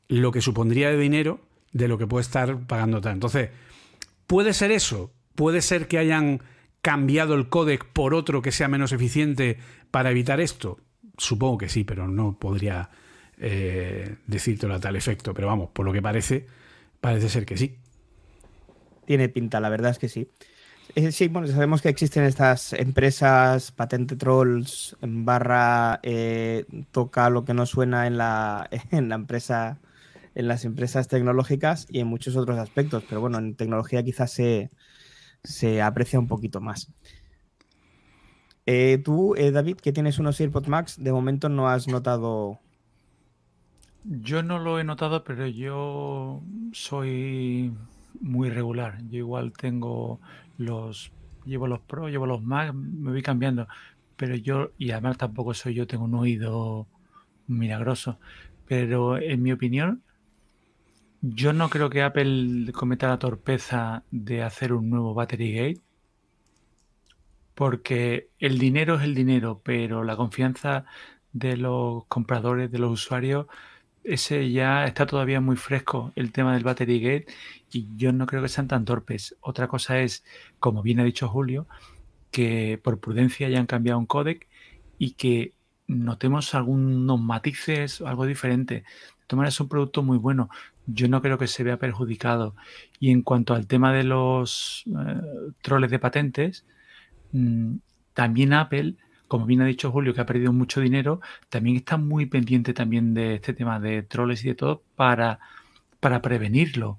lo 0.06 0.30
que 0.30 0.40
supondría 0.40 0.90
de 0.90 0.98
dinero 0.98 1.40
de 1.72 1.88
lo 1.88 1.98
que 1.98 2.06
puede 2.06 2.22
estar 2.22 2.66
pagando 2.66 3.00
tal. 3.00 3.14
Entonces, 3.14 3.50
puede 4.26 4.52
ser 4.52 4.70
eso, 4.70 5.12
puede 5.34 5.62
ser 5.62 5.88
que 5.88 5.98
hayan 5.98 6.42
cambiado 6.82 7.34
el 7.34 7.48
códec 7.48 7.84
por 7.86 8.14
otro 8.14 8.42
que 8.42 8.52
sea 8.52 8.68
menos 8.68 8.92
eficiente 8.92 9.58
para 9.90 10.10
evitar 10.10 10.40
esto? 10.40 10.78
Supongo 11.16 11.58
que 11.58 11.68
sí, 11.70 11.84
pero 11.84 12.06
no 12.06 12.38
podría 12.38 12.90
eh, 13.38 14.16
decírtelo 14.26 14.74
a 14.74 14.78
tal 14.78 14.94
efecto. 14.94 15.32
Pero 15.32 15.48
vamos, 15.48 15.70
por 15.70 15.86
lo 15.86 15.92
que 15.92 16.02
parece, 16.02 16.46
parece 17.00 17.30
ser 17.30 17.46
que 17.46 17.56
sí. 17.56 17.78
Tiene 19.06 19.30
pinta, 19.30 19.58
la 19.58 19.70
verdad 19.70 19.90
es 19.92 19.98
que 19.98 20.08
sí. 20.08 20.30
Sí, 21.10 21.28
bueno, 21.28 21.46
sabemos 21.48 21.82
que 21.82 21.88
existen 21.88 22.24
estas 22.24 22.72
empresas, 22.72 23.70
patente 23.72 24.16
trolls, 24.16 24.96
en 25.02 25.24
barra 25.24 26.00
eh, 26.02 26.64
toca 26.90 27.28
lo 27.28 27.44
que 27.44 27.54
no 27.54 27.66
suena 27.66 28.06
en 28.06 28.16
la, 28.16 28.68
en 28.90 29.08
la 29.08 29.16
empresa, 29.16 29.78
en 30.34 30.48
las 30.48 30.64
empresas 30.64 31.08
tecnológicas 31.08 31.86
y 31.90 32.00
en 32.00 32.06
muchos 32.06 32.36
otros 32.36 32.58
aspectos. 32.58 33.04
Pero 33.08 33.20
bueno, 33.20 33.38
en 33.38 33.56
tecnología 33.56 34.02
quizás 34.02 34.32
se, 34.32 34.70
se 35.44 35.82
aprecia 35.82 36.18
un 36.18 36.28
poquito 36.28 36.60
más. 36.60 36.90
Eh, 38.66 39.00
tú, 39.04 39.34
eh, 39.36 39.52
David, 39.52 39.76
que 39.76 39.92
tienes 39.92 40.18
unos 40.18 40.40
AirPods 40.40 40.68
Max, 40.68 41.02
de 41.02 41.12
momento 41.12 41.48
no 41.48 41.68
has 41.68 41.86
notado. 41.88 42.58
Yo 44.04 44.42
no 44.42 44.58
lo 44.58 44.78
he 44.80 44.84
notado, 44.84 45.24
pero 45.24 45.46
yo 45.46 46.42
soy 46.72 47.72
muy 48.20 48.50
regular. 48.50 48.98
Yo 49.08 49.18
igual 49.18 49.52
tengo 49.52 50.20
los. 50.56 51.12
Llevo 51.44 51.66
los 51.68 51.80
Pro, 51.80 52.08
llevo 52.08 52.26
los 52.26 52.42
Max, 52.42 52.74
me 52.74 53.10
voy 53.12 53.22
cambiando. 53.22 53.68
Pero 54.16 54.34
yo, 54.36 54.72
y 54.78 54.90
además 54.92 55.18
tampoco 55.18 55.54
soy 55.54 55.74
yo, 55.74 55.86
tengo 55.86 56.04
un 56.04 56.14
oído 56.14 56.88
milagroso. 57.46 58.18
Pero 58.66 59.18
en 59.18 59.42
mi 59.42 59.52
opinión, 59.52 60.02
Yo 61.20 61.52
no 61.52 61.68
creo 61.68 61.90
que 61.90 62.02
Apple 62.02 62.72
cometa 62.72 63.08
la 63.08 63.18
torpeza 63.18 64.04
de 64.10 64.42
hacer 64.42 64.72
un 64.72 64.88
nuevo 64.90 65.12
Battery 65.14 65.52
Gate, 65.52 65.82
porque 67.54 68.30
el 68.38 68.58
dinero 68.58 68.96
es 68.96 69.02
el 69.02 69.14
dinero, 69.14 69.60
pero 69.64 70.04
la 70.04 70.16
confianza 70.16 70.84
de 71.32 71.56
los 71.56 72.04
compradores, 72.06 72.70
de 72.70 72.78
los 72.78 72.92
usuarios, 72.92 73.46
ese 74.06 74.50
ya 74.50 74.86
está 74.86 75.06
todavía 75.06 75.40
muy 75.40 75.56
fresco 75.56 76.12
el 76.16 76.32
tema 76.32 76.54
del 76.54 76.64
Battery 76.64 77.00
Gate 77.00 77.26
y 77.70 77.88
yo 77.96 78.12
no 78.12 78.26
creo 78.26 78.42
que 78.42 78.48
sean 78.48 78.68
tan 78.68 78.84
torpes. 78.84 79.36
Otra 79.40 79.68
cosa 79.68 80.00
es, 80.00 80.24
como 80.58 80.82
bien 80.82 81.00
ha 81.00 81.04
dicho 81.04 81.28
Julio, 81.28 81.66
que 82.30 82.80
por 82.82 83.00
prudencia 83.00 83.48
ya 83.48 83.58
han 83.58 83.66
cambiado 83.66 83.98
un 83.98 84.06
códec 84.06 84.48
y 84.98 85.12
que 85.12 85.54
notemos 85.88 86.54
algunos 86.54 87.20
matices 87.20 88.00
o 88.00 88.08
algo 88.08 88.26
diferente. 88.26 88.84
De 89.28 89.48
es 89.48 89.60
un 89.60 89.68
producto 89.68 90.02
muy 90.02 90.18
bueno. 90.18 90.48
Yo 90.86 91.08
no 91.08 91.20
creo 91.20 91.38
que 91.38 91.48
se 91.48 91.64
vea 91.64 91.78
perjudicado. 91.78 92.54
Y 93.00 93.10
en 93.10 93.22
cuanto 93.22 93.54
al 93.54 93.66
tema 93.66 93.92
de 93.92 94.04
los 94.04 94.84
eh, 94.86 95.52
troles 95.62 95.90
de 95.90 95.98
patentes, 95.98 96.64
mm, 97.32 97.76
también 98.14 98.52
Apple, 98.52 98.96
como 99.28 99.46
bien 99.46 99.60
ha 99.62 99.66
dicho 99.66 99.90
Julio, 99.90 100.14
que 100.14 100.20
ha 100.20 100.26
perdido 100.26 100.52
mucho 100.52 100.80
dinero, 100.80 101.20
también 101.48 101.76
está 101.76 101.96
muy 101.96 102.26
pendiente 102.26 102.74
también 102.74 103.14
de 103.14 103.34
este 103.36 103.54
tema 103.54 103.80
de 103.80 104.02
troles 104.02 104.44
y 104.44 104.48
de 104.48 104.54
todo 104.54 104.82
para, 104.94 105.40
para 106.00 106.22
prevenirlo. 106.22 106.98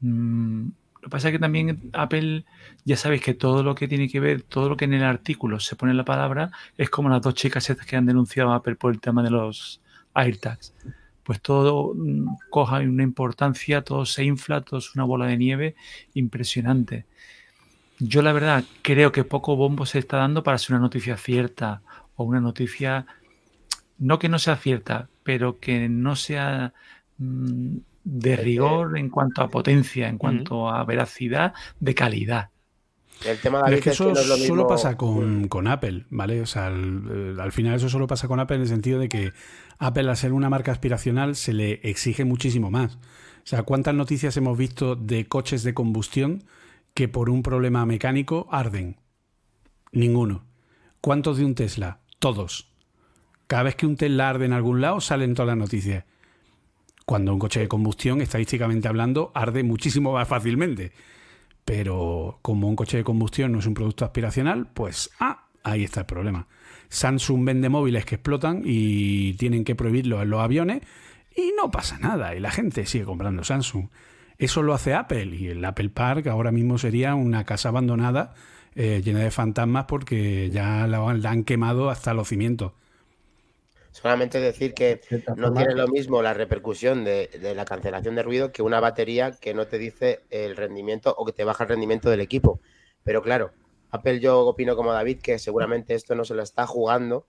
Mm, 0.00 0.68
lo 1.00 1.00
que 1.02 1.10
pasa 1.10 1.28
es 1.28 1.32
que 1.32 1.38
también 1.38 1.90
Apple, 1.92 2.44
ya 2.84 2.96
sabéis 2.96 3.22
que 3.22 3.34
todo 3.34 3.62
lo 3.62 3.74
que 3.74 3.88
tiene 3.88 4.08
que 4.08 4.20
ver, 4.20 4.42
todo 4.42 4.68
lo 4.68 4.76
que 4.76 4.86
en 4.86 4.94
el 4.94 5.04
artículo 5.04 5.60
se 5.60 5.76
pone 5.76 5.92
en 5.92 5.96
la 5.98 6.04
palabra, 6.04 6.50
es 6.76 6.90
como 6.90 7.08
las 7.08 7.22
dos 7.22 7.34
chicas 7.34 7.72
que 7.86 7.96
han 7.96 8.06
denunciado 8.06 8.52
a 8.52 8.56
Apple 8.56 8.76
por 8.76 8.92
el 8.92 9.00
tema 9.00 9.22
de 9.22 9.30
los 9.30 9.80
AirTags. 10.14 10.74
Pues 11.22 11.40
todo 11.40 11.94
mm, 11.94 12.36
coja 12.50 12.78
una 12.80 13.02
importancia, 13.02 13.82
todo 13.82 14.06
se 14.06 14.24
infla, 14.24 14.62
todo 14.62 14.80
es 14.80 14.94
una 14.94 15.04
bola 15.04 15.26
de 15.26 15.36
nieve 15.36 15.76
impresionante. 16.14 17.06
Yo 17.98 18.22
la 18.22 18.32
verdad 18.32 18.64
creo 18.82 19.12
que 19.12 19.24
poco 19.24 19.56
bombo 19.56 19.86
se 19.86 19.98
está 19.98 20.18
dando 20.18 20.42
para 20.42 20.58
ser 20.58 20.74
una 20.74 20.82
noticia 20.82 21.16
cierta 21.16 21.82
o 22.16 22.24
una 22.24 22.40
noticia, 22.40 23.06
no 23.98 24.18
que 24.18 24.28
no 24.28 24.38
sea 24.38 24.56
cierta, 24.56 25.08
pero 25.24 25.58
que 25.58 25.88
no 25.88 26.14
sea 26.16 26.72
mm, 27.18 27.76
de 28.04 28.36
rigor 28.36 28.96
en 28.96 29.10
cuanto 29.10 29.42
a 29.42 29.48
potencia, 29.48 30.08
en 30.08 30.18
cuanto 30.18 30.70
a 30.70 30.84
veracidad, 30.84 31.54
de 31.80 31.94
calidad. 31.94 32.50
El 33.26 33.38
tema 33.38 33.62
de 33.62 33.76
es 33.76 33.80
que 33.82 33.90
eso 33.90 34.14
solo 34.14 34.68
pasa 34.68 34.96
con, 34.96 35.66
Apple, 35.66 36.06
¿vale? 36.10 36.40
O 36.40 36.46
sea, 36.46 36.66
al, 36.66 37.38
al, 37.40 37.50
final 37.52 37.74
eso 37.74 37.88
solo 37.88 38.06
pasa 38.06 38.28
con 38.28 38.38
Apple 38.38 38.56
en 38.56 38.62
el 38.62 38.68
sentido 38.68 39.00
de 39.00 39.08
que 39.08 39.32
Apple, 39.78 40.08
al 40.08 40.16
ser 40.16 40.32
una 40.32 40.48
marca 40.48 40.70
aspiracional, 40.70 41.34
se 41.34 41.52
le 41.52 41.80
exige 41.82 42.24
muchísimo 42.24 42.70
más. 42.70 42.94
O 42.94 43.50
sea, 43.50 43.64
¿cuántas 43.64 43.94
noticias 43.94 44.36
hemos 44.36 44.56
visto 44.56 44.94
de 44.94 45.26
coches 45.26 45.64
de 45.64 45.74
combustión 45.74 46.44
que 46.98 47.06
por 47.06 47.30
un 47.30 47.44
problema 47.44 47.86
mecánico 47.86 48.48
arden? 48.50 48.96
Ninguno. 49.92 50.46
¿Cuántos 51.00 51.38
de 51.38 51.44
un 51.44 51.54
Tesla? 51.54 52.00
Todos. 52.18 52.72
Cada 53.46 53.62
vez 53.62 53.76
que 53.76 53.86
un 53.86 53.96
Tesla 53.96 54.28
arde 54.28 54.46
en 54.46 54.52
algún 54.52 54.80
lado, 54.80 55.00
salen 55.00 55.34
todas 55.34 55.46
las 55.46 55.58
noticias 55.58 56.06
cuando 57.06 57.32
un 57.32 57.38
coche 57.38 57.60
de 57.60 57.68
combustión, 57.68 58.20
estadísticamente 58.20 58.88
hablando, 58.88 59.30
arde 59.32 59.62
muchísimo 59.62 60.12
más 60.12 60.26
fácilmente. 60.26 60.90
Pero 61.64 62.40
como 62.42 62.66
un 62.66 62.74
coche 62.74 62.96
de 62.96 63.04
combustión 63.04 63.52
no 63.52 63.60
es 63.60 63.66
un 63.66 63.74
producto 63.74 64.04
aspiracional, 64.04 64.66
pues 64.66 65.12
ah, 65.20 65.46
ahí 65.62 65.84
está 65.84 66.00
el 66.00 66.06
problema. 66.06 66.48
Samsung 66.88 67.44
vende 67.44 67.68
móviles 67.68 68.06
que 68.06 68.16
explotan 68.16 68.62
y 68.64 69.34
tienen 69.34 69.62
que 69.62 69.76
prohibirlo 69.76 70.20
en 70.20 70.30
los 70.30 70.40
aviones 70.40 70.82
y 71.36 71.52
no 71.56 71.70
pasa 71.70 71.96
nada 72.00 72.34
y 72.34 72.40
la 72.40 72.50
gente 72.50 72.86
sigue 72.86 73.04
comprando 73.04 73.44
Samsung. 73.44 73.86
Eso 74.38 74.62
lo 74.62 74.72
hace 74.72 74.94
Apple 74.94 75.26
y 75.26 75.48
el 75.48 75.64
Apple 75.64 75.90
Park 75.90 76.28
ahora 76.28 76.52
mismo 76.52 76.78
sería 76.78 77.16
una 77.16 77.44
casa 77.44 77.70
abandonada 77.70 78.34
eh, 78.76 79.02
llena 79.04 79.18
de 79.18 79.32
fantasmas 79.32 79.86
porque 79.86 80.48
ya 80.50 80.86
la 80.86 81.00
han 81.08 81.42
quemado 81.42 81.90
hasta 81.90 82.14
los 82.14 82.28
cimientos. 82.28 82.72
Solamente 83.90 84.38
decir 84.38 84.74
que 84.74 85.00
no 85.36 85.52
tiene 85.52 85.74
lo 85.74 85.88
mismo 85.88 86.22
la 86.22 86.34
repercusión 86.34 87.02
de, 87.02 87.28
la 87.56 87.64
cancelación 87.64 88.14
de 88.14 88.22
ruido 88.22 88.52
que 88.52 88.62
una 88.62 88.78
batería 88.78 89.32
que 89.32 89.54
no 89.54 89.66
te 89.66 89.76
dice 89.76 90.20
el 90.30 90.56
rendimiento 90.56 91.12
o 91.18 91.24
que 91.24 91.32
te 91.32 91.42
baja 91.42 91.64
el 91.64 91.70
rendimiento 91.70 92.08
del 92.08 92.20
equipo. 92.20 92.60
Pero 93.02 93.22
claro, 93.22 93.50
Apple 93.90 94.20
yo 94.20 94.46
opino 94.46 94.76
como 94.76 94.92
David 94.92 95.18
que 95.20 95.40
seguramente 95.40 95.94
esto 95.94 96.14
no 96.14 96.24
se 96.24 96.34
lo 96.34 96.44
está 96.44 96.64
jugando 96.64 97.26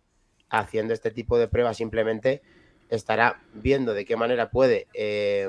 haciendo 0.50 0.94
este 0.94 1.10
tipo 1.10 1.39
de 1.39 1.48
pruebas, 1.48 1.78
simplemente 1.78 2.44
estará 2.89 3.42
viendo 3.56 3.96
de 3.96 4.06
qué 4.06 4.16
manera 4.16 4.51
puede 4.51 4.86
eh, 4.94 5.48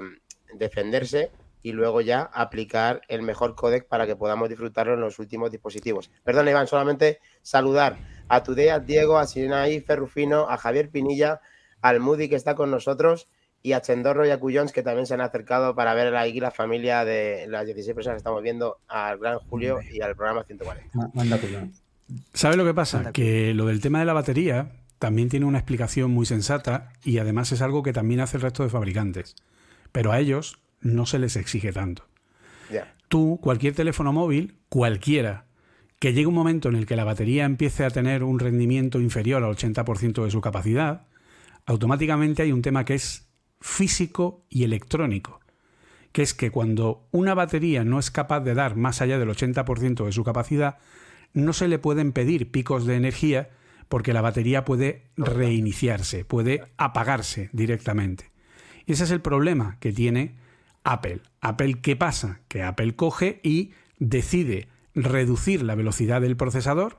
defenderse 0.54 1.30
y 1.62 1.72
luego 1.72 2.00
ya 2.00 2.22
aplicar 2.22 3.02
el 3.08 3.22
mejor 3.22 3.54
códec 3.54 3.86
para 3.86 4.06
que 4.06 4.16
podamos 4.16 4.48
disfrutarlo 4.48 4.94
en 4.94 5.00
los 5.00 5.18
últimos 5.18 5.50
dispositivos. 5.50 6.10
Perdón, 6.24 6.48
Iván, 6.48 6.66
solamente 6.66 7.20
saludar 7.42 7.98
a 8.28 8.42
Tudea, 8.42 8.76
a 8.76 8.80
Diego, 8.80 9.18
a 9.18 9.26
Sinaí, 9.26 9.80
Ferrufino, 9.80 10.48
a 10.48 10.56
Javier 10.56 10.90
Pinilla, 10.90 11.40
al 11.82 12.00
Moody 12.00 12.28
que 12.28 12.36
está 12.36 12.54
con 12.54 12.70
nosotros 12.70 13.28
y 13.62 13.72
a 13.72 13.82
Chendorro 13.82 14.26
y 14.26 14.30
a 14.30 14.40
Cuyons 14.40 14.72
que 14.72 14.82
también 14.82 15.06
se 15.06 15.14
han 15.14 15.20
acercado 15.20 15.74
para 15.74 15.94
ver 15.94 16.14
aquí 16.16 16.40
la 16.40 16.50
familia 16.50 17.04
de 17.04 17.46
las 17.48 17.66
16 17.66 17.94
personas 17.94 18.14
que 18.16 18.18
estamos 18.18 18.42
viendo 18.42 18.78
al 18.88 19.18
Gran 19.18 19.38
Julio 19.38 19.80
y 19.82 20.00
al 20.00 20.16
programa 20.16 20.44
140. 20.44 20.90
Ah, 20.94 21.38
¿Sabe 22.32 22.56
lo 22.56 22.64
que 22.64 22.74
pasa? 22.74 23.12
Que 23.12 23.54
lo 23.54 23.66
del 23.66 23.80
tema 23.80 24.00
de 24.00 24.06
la 24.06 24.12
batería 24.12 24.72
también 24.98 25.28
tiene 25.28 25.46
una 25.46 25.58
explicación 25.58 26.10
muy 26.10 26.26
sensata 26.26 26.92
y 27.04 27.18
además 27.18 27.52
es 27.52 27.62
algo 27.62 27.82
que 27.82 27.92
también 27.92 28.20
hace 28.20 28.36
el 28.36 28.42
resto 28.42 28.62
de 28.62 28.70
fabricantes. 28.70 29.36
Pero 29.92 30.12
a 30.12 30.18
ellos 30.18 30.60
no 30.80 31.06
se 31.06 31.18
les 31.18 31.36
exige 31.36 31.72
tanto. 31.72 32.06
Tú, 33.08 33.40
cualquier 33.42 33.74
teléfono 33.74 34.12
móvil, 34.12 34.58
cualquiera, 34.68 35.46
que 35.98 36.12
llegue 36.12 36.28
un 36.28 36.34
momento 36.34 36.68
en 36.68 36.76
el 36.76 36.86
que 36.86 36.94
la 36.94 37.04
batería 37.04 37.44
empiece 37.44 37.84
a 37.84 37.90
tener 37.90 38.22
un 38.22 38.38
rendimiento 38.38 39.00
inferior 39.00 39.42
al 39.42 39.56
80% 39.56 40.24
de 40.24 40.30
su 40.30 40.40
capacidad, 40.40 41.08
automáticamente 41.66 42.42
hay 42.42 42.52
un 42.52 42.62
tema 42.62 42.84
que 42.84 42.94
es 42.94 43.28
físico 43.60 44.46
y 44.48 44.62
electrónico, 44.64 45.40
que 46.12 46.22
es 46.22 46.34
que 46.34 46.50
cuando 46.50 47.08
una 47.10 47.34
batería 47.34 47.84
no 47.84 47.98
es 47.98 48.10
capaz 48.10 48.40
de 48.40 48.54
dar 48.54 48.76
más 48.76 49.02
allá 49.02 49.18
del 49.18 49.28
80% 49.28 50.04
de 50.04 50.12
su 50.12 50.24
capacidad, 50.24 50.78
no 51.32 51.52
se 51.52 51.68
le 51.68 51.78
pueden 51.78 52.12
pedir 52.12 52.50
picos 52.50 52.86
de 52.86 52.96
energía 52.96 53.50
porque 53.88 54.12
la 54.12 54.20
batería 54.20 54.64
puede 54.64 55.10
reiniciarse, 55.16 56.24
puede 56.24 56.62
apagarse 56.76 57.50
directamente. 57.52 58.30
Y 58.86 58.92
ese 58.92 59.04
es 59.04 59.10
el 59.10 59.20
problema 59.20 59.78
que 59.80 59.92
tiene 59.92 60.36
Apple. 60.84 61.20
Apple, 61.40 61.80
¿qué 61.80 61.96
pasa? 61.96 62.40
Que 62.48 62.62
Apple 62.62 62.94
coge 62.96 63.40
y 63.42 63.72
decide 63.98 64.68
reducir 64.94 65.62
la 65.62 65.74
velocidad 65.74 66.20
del 66.20 66.36
procesador 66.36 66.98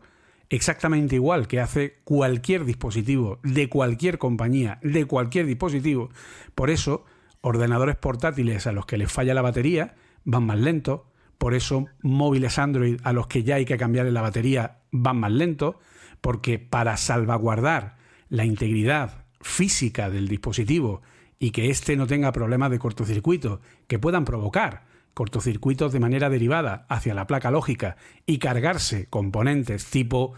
exactamente 0.52 1.16
igual 1.16 1.48
que 1.48 1.62
hace 1.62 2.00
cualquier 2.04 2.66
dispositivo 2.66 3.40
de 3.42 3.70
cualquier 3.70 4.18
compañía, 4.18 4.80
de 4.84 5.06
cualquier 5.06 5.46
dispositivo. 5.46 6.10
Por 6.56 6.70
eso, 6.70 7.06
ordenadores 7.40 7.96
portátiles 7.96 8.68
a 8.68 8.74
los 8.74 8.86
que 8.86 8.98
les 8.98 9.12
falla 9.12 9.34
la 9.34 9.42
batería 9.42 9.96
van 10.26 10.46
más 10.46 10.60
lento. 10.60 11.08
Por 11.38 11.54
eso, 11.54 11.86
móviles 12.02 12.60
Android 12.60 13.00
a 13.04 13.14
los 13.14 13.28
que 13.28 13.44
ya 13.44 13.56
hay 13.56 13.66
que 13.66 13.78
cambiarle 13.78 14.12
la 14.12 14.22
batería 14.22 14.80
van 14.92 15.22
más 15.22 15.32
lento. 15.32 15.80
Porque 16.20 16.60
para 16.60 16.98
salvaguardar 16.98 17.96
la 18.30 18.44
integridad 18.44 19.24
física 19.40 20.10
del 20.10 20.28
dispositivo 20.28 21.02
y 21.42 21.50
que 21.50 21.72
éste 21.72 21.98
no 21.98 22.06
tenga 22.06 22.32
problemas 22.32 22.70
de 22.70 22.78
cortocircuito 22.78 23.62
que 23.88 23.98
puedan 23.98 24.26
provocar 24.26 24.84
cortocircuitos 25.16 25.92
de 25.92 26.00
manera 26.00 26.30
derivada 26.30 26.86
hacia 26.88 27.16
la 27.16 27.26
placa 27.26 27.50
lógica 27.50 27.98
y 28.28 28.38
cargarse 28.38 29.08
componentes 29.10 29.86
tipo 29.88 30.34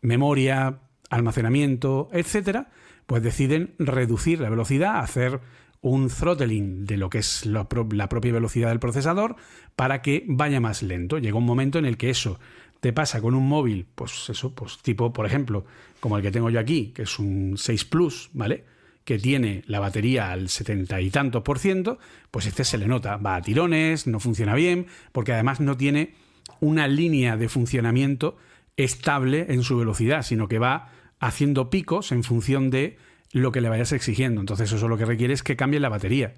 memoria, 0.00 0.78
almacenamiento, 1.10 2.08
etcétera, 2.12 2.70
pues 3.06 3.22
deciden 3.22 3.74
reducir 3.78 4.40
la 4.40 4.48
velocidad, 4.48 5.00
hacer 5.00 5.40
un 5.82 6.08
throttling 6.08 6.86
de 6.86 6.96
lo 6.96 7.10
que 7.10 7.18
es 7.18 7.44
la, 7.44 7.68
propia 7.68 8.32
velocidad 8.32 8.70
del 8.70 8.80
procesador 8.80 9.36
para 9.76 10.00
que 10.00 10.24
vaya 10.26 10.58
más 10.58 10.82
lento. 10.82 11.18
Llega 11.18 11.36
un 11.36 11.44
momento 11.44 11.78
en 11.78 11.84
el 11.84 11.98
que 11.98 12.08
eso 12.08 12.40
te 12.80 12.94
pasa 12.94 13.20
con 13.20 13.34
un 13.34 13.46
móvil, 13.46 13.86
pues 13.94 14.30
eso, 14.30 14.54
pues 14.54 14.78
tipo, 14.78 15.12
por 15.12 15.26
ejemplo, 15.26 15.66
como 16.00 16.16
el 16.16 16.22
que 16.22 16.30
tengo 16.30 16.48
yo 16.48 16.58
aquí, 16.58 16.92
que 16.94 17.02
es 17.02 17.18
un 17.18 17.56
6 17.58 17.84
Plus, 17.84 18.30
¿vale? 18.32 18.64
Que 19.04 19.18
tiene 19.18 19.62
la 19.66 19.80
batería 19.80 20.30
al 20.30 20.48
setenta 20.48 21.00
y 21.00 21.10
tantos 21.10 21.42
por 21.42 21.58
ciento, 21.58 21.98
pues 22.30 22.46
este 22.46 22.64
se 22.64 22.78
le 22.78 22.86
nota, 22.86 23.16
va 23.16 23.36
a 23.36 23.42
tirones, 23.42 24.06
no 24.06 24.20
funciona 24.20 24.54
bien, 24.54 24.86
porque 25.12 25.32
además 25.32 25.60
no 25.60 25.76
tiene 25.76 26.14
una 26.60 26.86
línea 26.88 27.36
de 27.36 27.48
funcionamiento 27.48 28.36
estable 28.76 29.46
en 29.48 29.62
su 29.62 29.78
velocidad, 29.78 30.22
sino 30.22 30.48
que 30.48 30.58
va 30.58 30.90
haciendo 31.18 31.70
picos 31.70 32.12
en 32.12 32.24
función 32.24 32.70
de 32.70 32.98
lo 33.32 33.52
que 33.52 33.60
le 33.60 33.68
vayas 33.68 33.92
exigiendo. 33.92 34.40
Entonces 34.40 34.72
eso 34.72 34.88
lo 34.88 34.96
que 34.96 35.04
requiere 35.04 35.34
es 35.34 35.42
que 35.42 35.56
cambie 35.56 35.80
la 35.80 35.88
batería. 35.88 36.34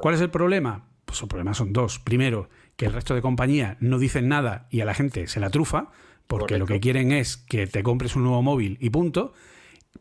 ¿Cuál 0.00 0.14
es 0.14 0.20
el 0.20 0.30
problema? 0.30 0.84
Pues 1.04 1.22
el 1.22 1.28
problema 1.28 1.54
son 1.54 1.72
dos. 1.72 2.00
Primero, 2.00 2.48
que 2.76 2.86
el 2.86 2.92
resto 2.92 3.14
de 3.14 3.22
compañía 3.22 3.76
no 3.80 3.98
dicen 3.98 4.28
nada 4.28 4.66
y 4.70 4.80
a 4.80 4.84
la 4.84 4.94
gente 4.94 5.28
se 5.28 5.40
la 5.40 5.50
trufa, 5.50 5.90
porque 6.26 6.58
lo 6.58 6.66
que 6.66 6.80
quieren 6.80 7.12
es 7.12 7.36
que 7.36 7.66
te 7.66 7.82
compres 7.82 8.16
un 8.16 8.24
nuevo 8.24 8.42
móvil 8.42 8.78
y 8.80 8.90
punto. 8.90 9.32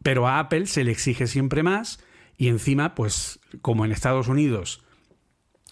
Pero 0.03 0.27
a 0.27 0.39
Apple 0.39 0.65
se 0.67 0.83
le 0.83 0.91
exige 0.91 1.27
siempre 1.27 1.63
más 1.63 1.99
y 2.37 2.47
encima, 2.49 2.95
pues 2.95 3.39
como 3.61 3.85
en 3.85 3.91
Estados 3.91 4.27
Unidos 4.27 4.81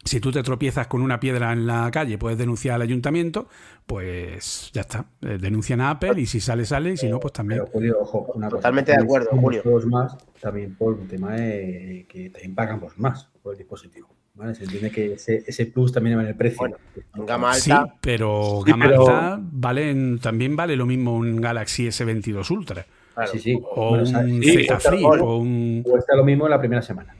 Si 0.06 0.20
tú 0.20 0.32
te 0.34 0.44
tropiezas 0.44 0.88
con 0.88 1.02
una 1.02 1.20
piedra 1.22 1.54
en 1.54 1.66
la 1.66 1.90
calle, 1.92 2.18
puedes 2.18 2.38
denunciar 2.38 2.76
al 2.76 2.82
ayuntamiento, 2.82 3.48
pues 3.86 4.70
ya 4.74 4.82
está. 4.82 5.06
Eh, 5.22 5.38
denuncian 5.40 5.80
a 5.80 5.92
Apple 5.92 6.20
y 6.20 6.26
si 6.26 6.42
sale, 6.42 6.66
sale, 6.66 6.92
y 6.94 6.98
si 6.98 7.08
no, 7.08 7.20
pues 7.22 7.32
también. 7.34 7.62
Pero, 7.62 7.72
Julio, 7.72 7.98
ojo, 8.02 8.32
una 8.36 8.48
cosa, 8.50 8.58
Totalmente 8.58 8.92
de 8.92 8.98
acuerdo, 9.02 9.30
Julio. 9.32 9.62
más, 9.90 10.18
también 10.42 10.76
por 10.76 10.94
un 10.96 11.08
tema 11.08 11.36
de 11.36 12.06
que 12.10 12.30
también 12.32 12.54
pagamos 12.54 12.98
más 12.98 13.30
por 13.42 13.54
el 13.54 13.60
dispositivo. 13.60 14.10
¿vale? 14.36 14.56
Se 14.56 14.66
entiende 14.66 14.92
que 14.92 15.14
ese, 15.14 15.44
ese 15.48 15.68
plus 15.68 15.94
también 15.94 16.18
va 16.18 16.24
en 16.24 16.28
el 16.30 16.36
precio. 16.36 16.58
Bueno, 16.60 16.76
En 17.16 17.26
gama 17.26 17.54
Sí, 17.54 17.72
alta, 17.72 17.96
pero 18.02 18.62
Sí, 18.66 18.72
gama 18.72 18.86
pero- 18.90 19.02
alta 19.08 19.40
valen, 19.42 20.20
también 20.20 20.56
vale 20.58 20.76
lo 20.76 20.86
mismo 20.86 21.16
un 21.16 21.40
Galaxy 21.40 21.88
S22 21.88 22.50
Ultra. 22.52 22.86
Claro. 23.14 23.32
sí, 23.32 23.40
sí. 23.40 23.60
O 23.62 23.90
Bueno, 23.92 24.04
o 24.20 24.22
un 24.22 24.44
sí, 24.44 24.64
Z 24.66 24.80
Flip, 24.80 25.06
o 25.06 25.38
un. 25.38 25.84
cuesta 25.84 26.16
lo 26.16 26.24
mismo 26.24 26.48
la 26.48 26.60
primera 26.60 26.82
semana. 26.82 27.16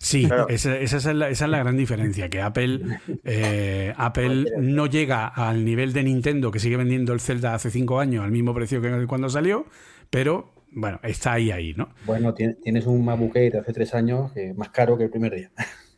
Sí, 0.00 0.26
Claro. 0.26 0.48
esa, 0.48 0.78
esa 0.78 0.96
es 0.98 1.04
la, 1.06 1.28
esa 1.28 1.46
es 1.46 1.50
la 1.50 1.58
gran 1.58 1.76
diferencia, 1.76 2.28
que 2.28 2.40
Apple, 2.40 2.80
eh, 3.24 3.92
Apple 3.96 4.46
no 4.58 4.86
llega 4.86 5.26
al 5.26 5.64
nivel 5.64 5.92
de 5.92 6.04
Nintendo, 6.04 6.50
que 6.52 6.60
sigue 6.60 6.76
vendiendo 6.76 7.12
el 7.12 7.20
Zelda 7.20 7.54
hace 7.54 7.70
cinco 7.70 7.98
años 7.98 8.24
al 8.24 8.30
mismo 8.30 8.54
precio 8.54 8.80
que 8.80 9.06
cuando 9.08 9.28
salió, 9.28 9.66
pero 10.08 10.52
bueno, 10.70 11.00
está 11.02 11.32
ahí, 11.32 11.50
ahí, 11.50 11.74
¿no? 11.76 11.88
Bueno, 12.06 12.32
tien- 12.34 12.58
tienes 12.62 12.86
un 12.86 13.04
MacBook 13.04 13.34
Air 13.36 13.52
de 13.54 13.58
hace 13.58 13.72
tres 13.72 13.92
años 13.94 14.32
que 14.32 14.50
es 14.50 14.56
más 14.56 14.68
caro 14.70 14.96
que 14.96 15.04
el 15.04 15.10
primer 15.10 15.34
día. 15.34 15.50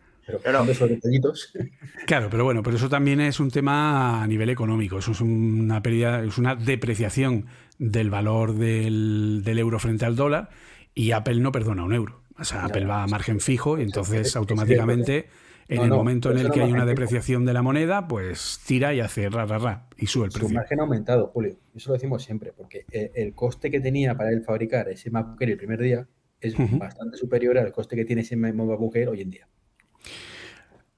Pero 0.44 0.62
esos 0.64 0.88
detallitos. 0.88 1.52
Claro, 2.06 2.28
pero 2.30 2.44
bueno, 2.44 2.62
pero 2.62 2.76
eso 2.76 2.88
también 2.88 3.20
es 3.20 3.40
un 3.40 3.50
tema 3.50 4.22
a 4.22 4.26
nivel 4.28 4.48
económico, 4.48 4.98
eso 4.98 5.10
es 5.12 5.20
una 5.20 5.82
pérdida, 5.82 6.22
es 6.24 6.38
una 6.38 6.54
depreciación 6.54 7.46
del 7.80 8.10
valor 8.10 8.54
del, 8.54 9.40
del 9.44 9.58
euro 9.58 9.78
frente 9.78 10.04
al 10.04 10.14
dólar 10.14 10.50
y 10.94 11.12
Apple 11.12 11.40
no 11.40 11.50
perdona 11.50 11.82
un 11.82 11.94
euro. 11.94 12.20
O 12.38 12.44
sea, 12.44 12.66
Apple 12.66 12.84
va 12.84 13.02
a 13.02 13.06
margen 13.06 13.40
fijo 13.40 13.78
y 13.78 13.80
es- 13.82 13.86
entonces 13.88 14.28
es- 14.28 14.36
automáticamente 14.36 15.26
en 15.68 15.82
el 15.82 15.90
momento 15.90 16.30
en 16.32 16.38
el 16.38 16.50
que 16.50 16.62
hay 16.62 16.72
una 16.72 16.84
depreciación 16.84 17.44
de 17.44 17.52
la 17.52 17.62
moneda, 17.62 18.06
pues 18.08 18.60
tira 18.66 18.92
y 18.92 19.00
hace 19.00 19.28
ra, 19.30 19.46
ra, 19.46 19.58
ra 19.58 19.86
y 19.96 20.06
sube 20.08 20.26
el 20.26 20.32
Su 20.32 20.40
precio. 20.40 20.54
margen 20.56 20.80
ha 20.80 20.82
aumentado, 20.82 21.28
Julio. 21.28 21.56
Eso 21.74 21.90
lo 21.90 21.94
decimos 21.94 22.22
siempre, 22.24 22.52
porque 22.56 22.84
el, 22.90 23.10
el 23.14 23.34
coste 23.34 23.70
que 23.70 23.80
tenía 23.80 24.16
para 24.16 24.30
él 24.30 24.42
fabricar 24.42 24.88
ese 24.88 25.10
MacBook 25.10 25.40
Air 25.42 25.50
el 25.50 25.56
primer 25.56 25.80
día 25.80 26.06
es 26.40 26.54
bastante 26.78 27.16
superior 27.16 27.56
al 27.56 27.70
coste 27.72 27.94
que 27.96 28.04
tiene 28.04 28.22
ese 28.22 28.34
mismo 28.36 28.66
MacBook 28.66 28.96
Air 28.96 29.08
hoy 29.10 29.20
en 29.22 29.30
día. 29.30 29.48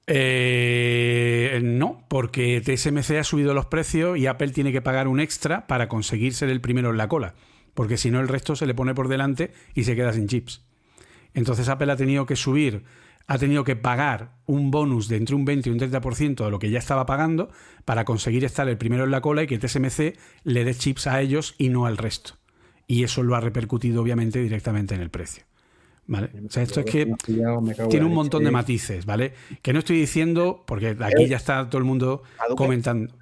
Eh, 0.05 1.61
no, 1.63 2.03
porque 2.09 2.61
TSMC 2.61 3.17
ha 3.19 3.23
subido 3.23 3.53
los 3.53 3.67
precios 3.67 4.17
y 4.17 4.27
Apple 4.27 4.49
tiene 4.49 4.71
que 4.71 4.81
pagar 4.81 5.07
un 5.07 5.19
extra 5.19 5.65
para 5.67 5.87
conseguir 5.87 6.33
ser 6.33 6.49
el 6.49 6.61
primero 6.61 6.89
en 6.89 6.97
la 6.97 7.07
cola, 7.07 7.35
porque 7.73 7.97
si 7.97 8.11
no 8.11 8.19
el 8.19 8.27
resto 8.27 8.55
se 8.55 8.65
le 8.65 8.73
pone 8.73 8.93
por 8.93 9.07
delante 9.07 9.53
y 9.73 9.83
se 9.83 9.95
queda 9.95 10.13
sin 10.13 10.27
chips. 10.27 10.61
Entonces 11.33 11.69
Apple 11.69 11.91
ha 11.91 11.95
tenido 11.95 12.25
que 12.25 12.35
subir, 12.35 12.83
ha 13.27 13.37
tenido 13.37 13.63
que 13.63 13.75
pagar 13.75 14.33
un 14.45 14.71
bonus 14.71 15.07
de 15.07 15.15
entre 15.15 15.35
un 15.35 15.45
20 15.45 15.69
y 15.69 15.71
un 15.71 15.79
30% 15.79 16.43
de 16.43 16.51
lo 16.51 16.59
que 16.59 16.69
ya 16.69 16.79
estaba 16.79 17.05
pagando 17.05 17.49
para 17.85 18.05
conseguir 18.05 18.43
estar 18.43 18.67
el 18.67 18.77
primero 18.77 19.05
en 19.05 19.11
la 19.11 19.21
cola 19.21 19.43
y 19.43 19.47
que 19.47 19.57
TSMC 19.57 20.17
le 20.43 20.63
dé 20.65 20.75
chips 20.75 21.07
a 21.07 21.21
ellos 21.21 21.55
y 21.57 21.69
no 21.69 21.85
al 21.85 21.97
resto. 21.97 22.35
Y 22.85 23.03
eso 23.03 23.23
lo 23.23 23.35
ha 23.35 23.39
repercutido 23.39 24.01
obviamente 24.01 24.39
directamente 24.39 24.93
en 24.93 25.01
el 25.01 25.09
precio. 25.09 25.45
¿Vale? 26.05 26.29
O 26.45 26.49
sea, 26.51 26.63
esto 26.63 26.81
es 26.81 26.85
que 26.85 27.13
tiene 27.89 28.05
un 28.05 28.13
montón 28.13 28.43
de 28.43 28.51
matices, 28.51 29.05
¿vale? 29.05 29.33
Que 29.61 29.71
no 29.73 29.79
estoy 29.79 29.97
diciendo, 29.99 30.63
porque 30.67 30.97
aquí 30.99 31.27
ya 31.27 31.37
está 31.37 31.69
todo 31.69 31.77
el 31.79 31.85
mundo 31.85 32.23
comentando. 32.57 33.13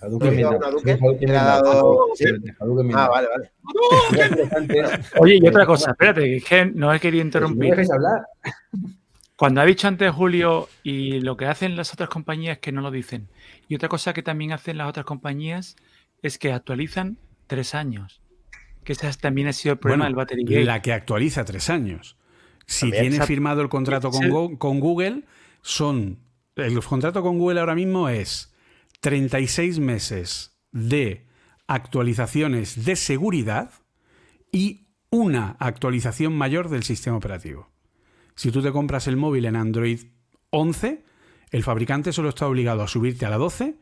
Hadouken 0.00 0.30
¿No 0.30 0.34
me 0.36 0.42
ha 0.44 0.50
da. 0.50 0.58
dado 0.58 0.78
un 0.78 0.88
Hadouken? 0.88 0.98
Sí, 0.98 1.04
Hadouken 1.04 1.28
¿Le 1.30 1.36
ha 1.36 1.40
me 1.42 1.46
da. 1.46 1.62
dado- 1.62 2.06
Sí, 2.16 2.24
Hadouken 2.60 2.86
me 2.88 2.94
Ah, 2.96 3.08
vale, 3.08 3.28
vale. 3.28 3.50
Oye, 5.20 5.38
y 5.40 5.46
otra 5.48 5.66
cosa, 5.66 5.90
espérate, 5.92 6.20
que 6.22 6.36
es 6.38 6.44
que 6.44 6.64
no 6.66 6.92
he 6.92 6.98
querido 7.00 7.22
me 7.22 7.26
interrumpir. 7.28 7.74
hablar. 7.92 8.26
Cuando 9.36 9.60
ha 9.60 9.64
dicho 9.64 9.88
antes 9.88 10.10
Julio, 10.12 10.68
y 10.82 11.20
lo 11.20 11.36
que 11.36 11.46
hacen 11.46 11.76
las 11.76 11.92
otras 11.92 12.08
compañías 12.08 12.58
que 12.58 12.72
no 12.72 12.80
lo 12.80 12.90
dicen. 12.90 13.28
Y 13.68 13.74
otra 13.76 13.88
cosa 13.88 14.12
que 14.12 14.22
también 14.22 14.52
hacen 14.52 14.78
las 14.78 14.88
otras 14.88 15.04
compañías 15.06 15.76
es 16.22 16.38
que 16.38 16.52
actualizan 16.52 17.18
tres 17.46 17.74
años. 17.74 18.21
Que 18.84 18.92
ese 18.94 19.12
también 19.14 19.48
ha 19.48 19.52
sido 19.52 19.74
el 19.74 19.78
problema 19.78 20.04
Bueno, 20.04 20.08
del 20.10 20.16
Battery 20.16 20.44
Gate. 20.44 20.64
la 20.64 20.82
que 20.82 20.92
actualiza 20.92 21.44
tres 21.44 21.70
años. 21.70 22.16
Si 22.66 22.90
También, 22.90 23.10
tiene 23.10 23.26
firmado 23.26 23.60
el 23.62 23.68
contrato 23.68 24.10
con. 24.10 24.28
Go- 24.28 24.58
con 24.58 24.80
Google, 24.80 25.24
son. 25.62 26.18
El 26.56 26.80
contrato 26.82 27.22
con 27.22 27.38
Google 27.38 27.60
ahora 27.60 27.74
mismo 27.74 28.08
es 28.08 28.54
36 29.00 29.78
meses 29.78 30.58
de 30.70 31.26
actualizaciones 31.66 32.84
de 32.84 32.96
seguridad 32.96 33.70
y 34.52 34.86
una 35.10 35.56
actualización 35.58 36.34
mayor 36.36 36.68
del 36.68 36.82
sistema 36.82 37.16
operativo. 37.16 37.70
Si 38.34 38.50
tú 38.50 38.62
te 38.62 38.72
compras 38.72 39.06
el 39.08 39.16
móvil 39.16 39.44
en 39.46 39.56
Android 39.56 40.00
11, 40.50 41.04
el 41.50 41.62
fabricante 41.62 42.12
solo 42.12 42.28
está 42.30 42.46
obligado 42.46 42.82
a 42.82 42.88
subirte 42.88 43.26
a 43.26 43.30
la 43.30 43.36
12 43.38 43.76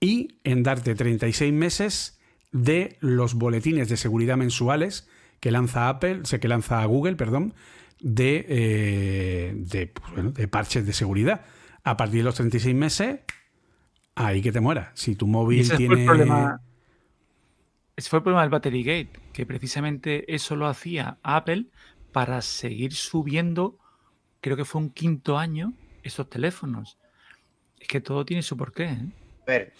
y 0.00 0.38
en 0.44 0.62
darte 0.62 0.94
36 0.94 1.52
meses 1.52 2.19
de 2.52 2.96
los 3.00 3.34
boletines 3.34 3.88
de 3.88 3.96
seguridad 3.96 4.36
mensuales 4.36 5.08
que 5.40 5.50
lanza 5.50 5.88
Apple, 5.88 6.20
sé 6.24 6.40
que 6.40 6.48
lanza 6.48 6.84
Google, 6.84 7.16
perdón, 7.16 7.54
de, 8.00 8.44
eh, 8.48 9.52
de, 9.56 9.86
pues, 9.86 10.12
bueno, 10.12 10.32
de 10.32 10.48
parches 10.48 10.86
de 10.86 10.92
seguridad. 10.92 11.44
A 11.82 11.96
partir 11.96 12.18
de 12.18 12.24
los 12.24 12.34
36 12.34 12.74
meses, 12.74 13.20
ahí 14.14 14.42
que 14.42 14.52
te 14.52 14.60
muera. 14.60 14.92
Si 14.94 15.16
tu 15.16 15.26
móvil 15.26 15.60
ese 15.60 15.76
tiene. 15.76 15.94
fue 15.94 16.02
el 16.02 16.06
problema. 16.06 16.60
Ese 17.96 18.08
fue 18.08 18.18
el 18.18 18.22
problema 18.22 18.42
del 18.42 18.50
Battery 18.50 18.82
Gate, 18.82 19.20
que 19.32 19.46
precisamente 19.46 20.34
eso 20.34 20.56
lo 20.56 20.66
hacía 20.66 21.18
Apple 21.22 21.66
para 22.12 22.42
seguir 22.42 22.94
subiendo, 22.94 23.78
creo 24.40 24.56
que 24.56 24.64
fue 24.64 24.80
un 24.80 24.90
quinto 24.90 25.38
año, 25.38 25.74
esos 26.02 26.28
teléfonos. 26.28 26.98
Es 27.78 27.88
que 27.88 28.00
todo 28.00 28.24
tiene 28.24 28.42
su 28.42 28.56
porqué. 28.56 28.84
¿eh? 28.84 29.06
A 29.42 29.44
ver. 29.46 29.72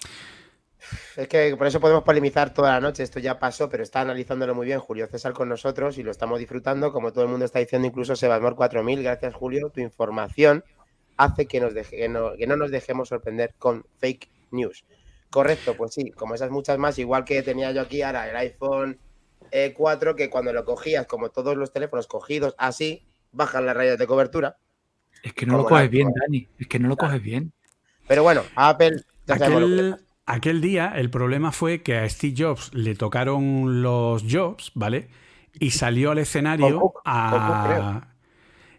Es 1.17 1.29
que 1.29 1.57
por 1.57 1.67
eso 1.67 1.81
podemos 1.81 2.03
polemizar 2.05 2.53
toda 2.55 2.71
la 2.73 2.81
noche. 2.81 3.03
Esto 3.03 3.19
ya 3.21 3.39
pasó, 3.39 3.69
pero 3.69 3.83
está 3.83 4.01
analizándolo 4.01 4.55
muy 4.55 4.67
bien 4.67 4.81
Julio 4.81 5.07
César 5.07 5.33
con 5.33 5.49
nosotros 5.49 5.99
y 5.99 6.03
lo 6.03 6.11
estamos 6.11 6.39
disfrutando. 6.39 6.93
Como 6.93 7.13
todo 7.13 7.25
el 7.25 7.31
mundo 7.31 7.45
está 7.45 7.59
diciendo, 7.59 7.87
incluso 7.89 8.17
Sebasmor 8.17 8.55
4000. 8.57 9.03
Gracias, 9.03 9.35
Julio. 9.35 9.71
Tu 9.71 9.81
información 9.81 10.65
hace 11.17 11.47
que, 11.47 11.61
nos 11.61 11.75
deje- 11.75 11.97
que 11.99 12.09
no, 12.09 12.33
que 12.37 12.47
no 12.47 12.57
nos 12.57 12.71
dejemos 12.71 13.09
sorprender 13.09 13.55
con 13.59 13.85
fake 13.99 14.29
news. 14.53 14.85
Correcto, 15.31 15.75
pues 15.77 15.95
sí, 15.95 16.11
como 16.11 16.35
esas 16.35 16.51
muchas 16.51 16.77
más, 16.79 16.99
igual 16.99 17.25
que 17.25 17.43
tenía 17.43 17.71
yo 17.73 17.83
aquí 17.83 18.03
ahora 18.03 18.29
el 18.29 18.35
iPhone 18.37 18.99
eh, 19.53 19.73
4, 19.77 20.17
que 20.17 20.29
cuando 20.29 20.53
lo 20.53 20.65
cogías, 20.65 21.07
como 21.07 21.31
todos 21.31 21.57
los 21.57 21.73
teléfonos 21.73 22.07
cogidos 22.09 22.55
así, 22.59 23.07
bajan 23.31 23.65
las 23.67 23.77
rayas 23.77 23.97
de 23.99 24.07
cobertura. 24.09 24.57
Es 25.23 25.33
que 25.35 25.47
no 25.47 25.57
lo 25.59 25.65
coges 25.67 25.89
bien, 25.91 26.09
Dani. 26.13 26.49
Es 26.59 26.67
que 26.67 26.79
no 26.79 26.89
lo 26.89 26.97
coges 26.97 27.23
bien. 27.23 27.53
Pero 28.09 28.23
bueno, 28.25 28.43
Apple 28.57 29.03
ya 29.27 29.39
sabemos 29.39 29.61
lo 29.63 29.67
que 29.69 29.73
Aquel, 29.75 30.05
aquel 30.35 30.61
día 30.61 30.93
el 30.97 31.11
problema 31.11 31.53
fue 31.53 31.83
que 31.83 31.97
a 31.97 32.09
Steve 32.09 32.35
Jobs 32.37 32.73
le 32.75 32.95
tocaron 32.95 33.83
los 33.83 34.25
Jobs, 34.31 34.73
¿vale? 34.75 35.09
Y 35.59 35.71
salió 35.71 36.11
al 36.13 36.19
escenario 36.19 36.93
a. 37.05 38.09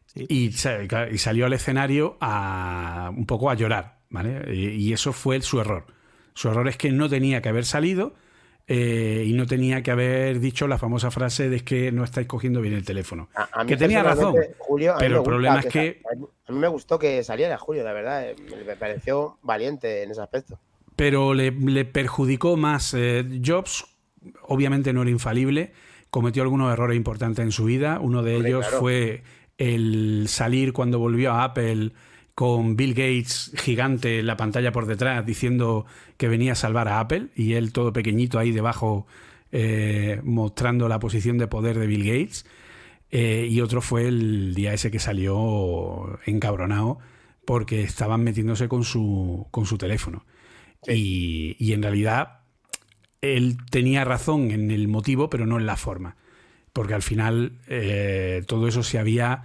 Sí. 0.05 0.25
Y, 0.27 0.51
sa- 0.51 0.83
y 1.09 1.17
salió 1.17 1.45
al 1.45 1.53
escenario 1.53 2.17
a 2.19 3.11
un 3.15 3.25
poco 3.25 3.49
a 3.49 3.53
llorar, 3.55 3.99
¿vale? 4.09 4.53
Y, 4.53 4.91
eso 4.91 5.13
fue 5.13 5.41
su 5.41 5.59
error. 5.61 5.85
Su 6.33 6.49
error 6.49 6.67
es 6.67 6.77
que 6.77 6.91
no 6.91 7.07
tenía 7.09 7.41
que 7.41 7.49
haber 7.49 7.63
salido 7.65 8.13
eh, 8.67 9.23
y 9.25 9.33
no 9.33 9.45
tenía 9.47 9.83
que 9.83 9.91
haber 9.91 10.39
dicho 10.39 10.67
la 10.67 10.77
famosa 10.77 11.11
frase 11.11 11.49
de 11.49 11.61
que 11.61 11.91
no 11.91 12.03
estáis 12.03 12.27
cogiendo 12.27 12.61
bien 12.61 12.73
el 12.73 12.83
teléfono. 12.85 13.29
A- 13.35 13.65
Que 13.65 13.77
tenía 13.77 14.03
razón, 14.03 14.35
Julio, 14.59 14.95
pero 14.99 15.15
me 15.15 15.17
el 15.19 15.23
problema 15.23 15.59
es 15.59 15.65
que- 15.67 16.01
A 16.11 16.15
mí- 16.17 16.25
a 16.47 16.51
mí 16.51 16.59
me 16.59 16.67
gustó 16.67 16.99
que 16.99 17.23
saliera 17.23 17.57
Julio, 17.57 17.83
la 17.83 17.93
verdad. 17.93 18.29
eh, 18.29 18.35
me 18.67 18.75
pareció 18.75 19.37
valiente 19.43 20.03
en 20.03 20.11
ese 20.11 20.21
aspecto. 20.21 20.59
Pero 20.95 21.33
le, 21.33 21.51
le 21.51 21.85
perjudicó 21.85 22.57
más. 22.57 22.93
eh, 22.93 23.41
Jobs, 23.45 23.85
obviamente 24.43 24.93
no 24.93 25.01
era 25.01 25.11
infalible, 25.11 25.73
cometió 26.09 26.43
algunos 26.43 26.71
errores 26.71 26.97
importantes 26.97 27.43
en 27.43 27.51
su 27.51 27.65
vida. 27.65 27.99
Uno 27.99 28.23
de 28.23 28.35
Hombre, 28.35 28.49
ellos 28.49 28.65
claro. 28.65 28.79
fue 28.79 29.23
el 29.57 30.25
salir 30.27 30.73
cuando 30.73 30.99
volvió 30.99 31.31
a 31.31 31.43
Apple 31.43 31.91
con 32.35 32.75
Bill 32.75 32.93
Gates 32.93 33.51
gigante 33.55 34.19
en 34.19 34.25
la 34.27 34.37
pantalla 34.37 34.71
por 34.71 34.85
detrás 34.85 35.25
diciendo 35.25 35.85
que 36.17 36.27
venía 36.27 36.53
a 36.53 36.55
salvar 36.55 36.87
a 36.87 36.99
Apple 36.99 37.27
y 37.35 37.53
él 37.53 37.71
todo 37.71 37.93
pequeñito 37.93 38.39
ahí 38.39 38.51
debajo 38.51 39.05
eh, 39.51 40.21
mostrando 40.23 40.87
la 40.87 40.97
posición 40.99 41.37
de 41.37 41.47
poder 41.47 41.77
de 41.77 41.87
Bill 41.87 42.03
Gates. 42.05 42.45
Eh, 43.11 43.47
y 43.49 43.59
otro 43.59 43.81
fue 43.81 44.07
el 44.07 44.53
día 44.55 44.73
ese 44.73 44.89
que 44.89 44.99
salió 44.99 46.19
encabronado 46.25 46.99
porque 47.45 47.83
estaban 47.83 48.23
metiéndose 48.23 48.69
con 48.69 48.83
su, 48.83 49.47
con 49.51 49.65
su 49.65 49.77
teléfono. 49.77 50.25
Y, 50.87 51.55
y 51.59 51.73
en 51.73 51.83
realidad 51.83 52.39
él 53.21 53.57
tenía 53.69 54.03
razón 54.03 54.51
en 54.51 54.71
el 54.71 54.87
motivo, 54.87 55.29
pero 55.29 55.45
no 55.45 55.59
en 55.59 55.65
la 55.65 55.77
forma. 55.77 56.15
Porque 56.73 56.93
al 56.93 57.01
final 57.03 57.53
eh, 57.67 58.43
todo 58.47 58.67
eso 58.67 58.81
se 58.83 58.97
había, 58.97 59.43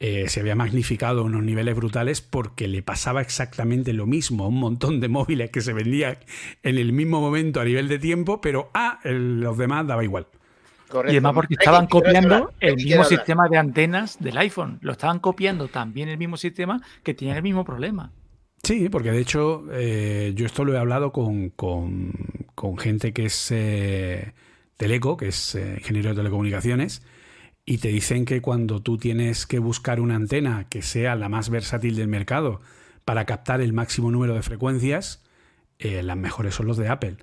eh, 0.00 0.28
se 0.28 0.40
había 0.40 0.54
magnificado 0.56 1.20
a 1.20 1.24
unos 1.24 1.42
niveles 1.44 1.76
brutales 1.76 2.20
porque 2.20 2.66
le 2.68 2.82
pasaba 2.82 3.20
exactamente 3.20 3.92
lo 3.92 4.06
mismo 4.06 4.44
a 4.44 4.48
un 4.48 4.58
montón 4.58 5.00
de 5.00 5.08
móviles 5.08 5.50
que 5.50 5.60
se 5.60 5.72
vendían 5.72 6.18
en 6.62 6.78
el 6.78 6.92
mismo 6.92 7.20
momento 7.20 7.60
a 7.60 7.64
nivel 7.64 7.88
de 7.88 7.98
tiempo, 7.98 8.40
pero 8.40 8.70
a 8.74 8.98
el- 9.04 9.40
los 9.40 9.56
demás 9.58 9.86
daba 9.86 10.02
igual. 10.04 10.26
Y 11.04 11.12
además 11.12 11.34
porque 11.34 11.54
estaban 11.54 11.86
copiando 11.86 12.52
el 12.60 12.78
mismo 12.80 13.04
sistema 13.04 13.48
de 13.48 13.58
antenas 13.58 14.18
del 14.20 14.38
iPhone. 14.38 14.78
Lo 14.82 14.92
estaban 14.92 15.20
copiando 15.20 15.68
también 15.68 16.08
el 16.08 16.18
mismo 16.18 16.36
sistema 16.36 16.82
que 17.02 17.14
tenía 17.14 17.36
el 17.36 17.42
mismo 17.42 17.64
problema. 17.64 18.12
Sí, 18.64 18.88
porque 18.88 19.10
de 19.10 19.18
hecho 19.20 19.64
eh, 19.72 20.32
yo 20.36 20.46
esto 20.46 20.64
lo 20.64 20.72
he 20.74 20.78
hablado 20.78 21.10
con, 21.10 21.50
con, 21.50 22.12
gente 22.78 23.12
que 23.12 23.24
es 23.24 23.50
eh, 23.50 24.34
Teleco, 24.76 25.16
que 25.16 25.28
es 25.28 25.56
eh, 25.56 25.76
ingeniero 25.78 26.10
de 26.10 26.14
telecomunicaciones, 26.16 27.02
y 27.64 27.78
te 27.78 27.88
dicen 27.88 28.24
que 28.24 28.40
cuando 28.40 28.80
tú 28.80 28.98
tienes 28.98 29.46
que 29.46 29.58
buscar 29.58 30.00
una 30.00 30.14
antena 30.14 30.68
que 30.68 30.82
sea 30.82 31.16
la 31.16 31.28
más 31.28 31.50
versátil 31.50 31.96
del 31.96 32.06
mercado 32.06 32.60
para 33.04 33.24
captar 33.24 33.60
el 33.60 33.72
máximo 33.72 34.12
número 34.12 34.34
de 34.34 34.42
frecuencias, 34.42 35.24
las 35.80 36.16
mejores 36.16 36.54
son 36.54 36.66
los 36.66 36.76
de 36.76 36.88
Apple. 36.88 37.16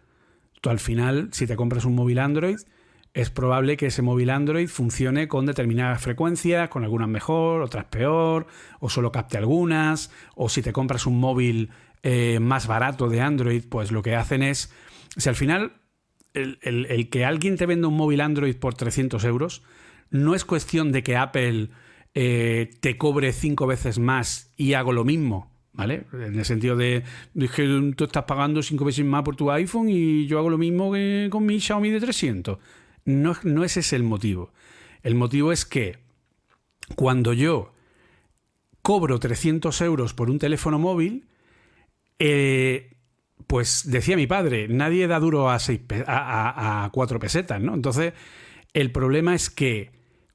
Tú 0.62 0.70
al 0.70 0.80
final, 0.80 1.30
si 1.32 1.48
te 1.48 1.56
compras 1.56 1.86
un 1.86 1.96
móvil 1.96 2.20
Android, 2.20 2.58
es 3.14 3.30
probable 3.30 3.78
que 3.78 3.88
ese 3.88 4.02
móvil 4.02 4.30
Android 4.30 4.68
funcione 4.68 5.28
con 5.28 5.46
determinadas 5.46 6.02
frecuencias, 6.02 6.70
con 6.70 6.84
algunas 6.84 7.10
mejor, 7.10 7.62
otras 7.62 7.86
peor, 7.86 8.48
o 8.80 8.90
solo 8.90 9.12
capte 9.12 9.38
algunas, 9.38 10.12
o 10.36 10.50
si 10.50 10.62
te 10.62 10.72
compras 10.74 11.06
un 11.06 11.20
móvil 11.20 11.70
eh, 12.04 12.40
más 12.40 12.68
barato 12.68 13.10
de 13.10 13.22
Android, 13.22 13.64
pues 13.68 13.92
lo 13.92 14.02
que 14.02 14.16
hacen 14.16 14.44
es, 14.44 14.72
si 15.18 15.28
al 15.28 15.36
final 15.36 15.74
el, 16.34 17.10
que 17.10 17.26
alguien 17.26 17.58
te 17.58 17.66
venda 17.66 17.88
un 17.88 17.98
móvil 17.98 18.22
Android 18.22 18.56
por 18.56 18.76
300 18.76 19.24
euros, 19.26 19.64
no 20.12 20.36
es 20.36 20.46
cuestión 20.46 20.92
de 20.92 21.04
que 21.04 21.18
Apple 21.18 21.70
eh, 22.14 22.72
te 22.80 22.98
cobre 22.98 23.34
cinco 23.34 23.68
veces 23.68 24.00
más 24.00 24.54
y 24.56 24.74
hago 24.74 24.94
lo 24.94 25.04
mismo. 25.04 25.50
¿Vale? 25.72 26.08
En 26.12 26.38
el 26.38 26.44
sentido 26.44 26.76
de, 26.76 27.04
que 27.56 27.94
tú 27.96 28.04
estás 28.04 28.26
pagando 28.26 28.62
cinco 28.62 28.84
veces 28.84 29.06
más 29.06 29.24
por 29.24 29.38
tu 29.38 29.50
iPhone 29.50 29.88
y 29.88 30.28
yo 30.28 30.40
hago 30.40 30.50
lo 30.50 30.58
mismo 30.58 30.92
que 30.92 31.30
con 31.32 31.46
mi 31.46 31.58
Xiaomi 31.58 31.90
de 31.90 32.02
300. 32.02 32.58
No, 33.10 33.36
no 33.44 33.64
ese 33.64 33.80
es 33.80 33.92
el 33.94 34.04
motivo. 34.04 34.54
El 35.02 35.16
motivo 35.16 35.52
es 35.52 35.66
que 35.66 35.98
cuando 36.96 37.34
yo 37.34 37.74
cobro 38.84 39.20
300 39.20 39.82
euros 39.82 40.14
por 40.14 40.30
un 40.30 40.38
teléfono 40.38 40.78
móvil, 40.78 41.28
eh, 42.20 42.96
pues 43.48 43.90
decía 43.90 44.16
mi 44.16 44.28
padre, 44.28 44.68
nadie 44.68 45.08
da 45.08 45.20
duro 45.20 45.50
a, 45.50 45.58
a, 46.06 46.86
a, 46.86 46.90
cuatro 46.92 47.20
pesetas, 47.20 47.60
¿no? 47.60 47.74
Entonces, 47.74 48.14
el 48.74 48.92
problema 48.92 49.34
es 49.34 49.50
que 49.50 49.92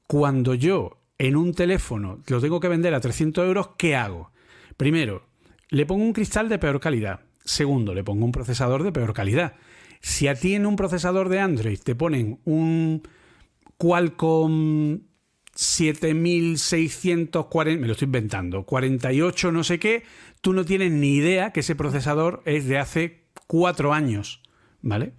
cuando 0.09 0.55
yo 0.55 0.99
en 1.19 1.37
un 1.37 1.55
teléfono 1.55 2.23
lo 2.27 2.41
tengo 2.41 2.59
que 2.59 2.69
vender 2.69 2.93
a 2.95 3.01
300 3.01 3.47
euros, 3.47 3.71
¿qué 3.79 3.95
hago? 3.95 4.33
Primero, 4.77 5.29
le 5.69 5.87
pongo 5.87 6.03
un 6.03 6.13
cristal 6.13 6.49
de 6.49 6.59
peor 6.59 6.81
calidad. 6.81 7.21
Segundo, 7.45 7.95
le 7.95 8.03
pongo 8.03 8.25
un 8.25 8.33
procesador 8.33 8.83
de 8.83 8.91
peor 8.91 9.13
calidad. 9.13 9.55
Si 10.05 10.29
a 10.29 10.35
ti 10.35 10.55
en 10.55 10.67
un 10.67 10.77
procesador 10.77 11.31
de 11.31 11.41
Android 11.41 11.79
te 11.79 11.95
ponen 11.95 12.39
un 12.45 13.01
Qualcomm 13.79 14.99
7640, 15.55 17.81
me 17.81 17.87
lo 17.87 17.95
estoy 17.95 18.05
inventando, 18.05 18.65
48 18.65 19.51
no 19.51 19.65
sé 19.65 19.79
qué, 19.79 20.03
tú 20.43 20.53
no 20.53 20.67
tienes 20.67 20.93
ni 20.93 21.15
idea 21.15 21.53
que 21.53 21.61
ese 21.61 21.75
procesador 21.75 22.43
es 22.45 22.67
de 22.67 22.77
hace 22.77 23.23
cuatro 23.47 23.95
años, 23.95 24.43
¿vale? 24.83 25.15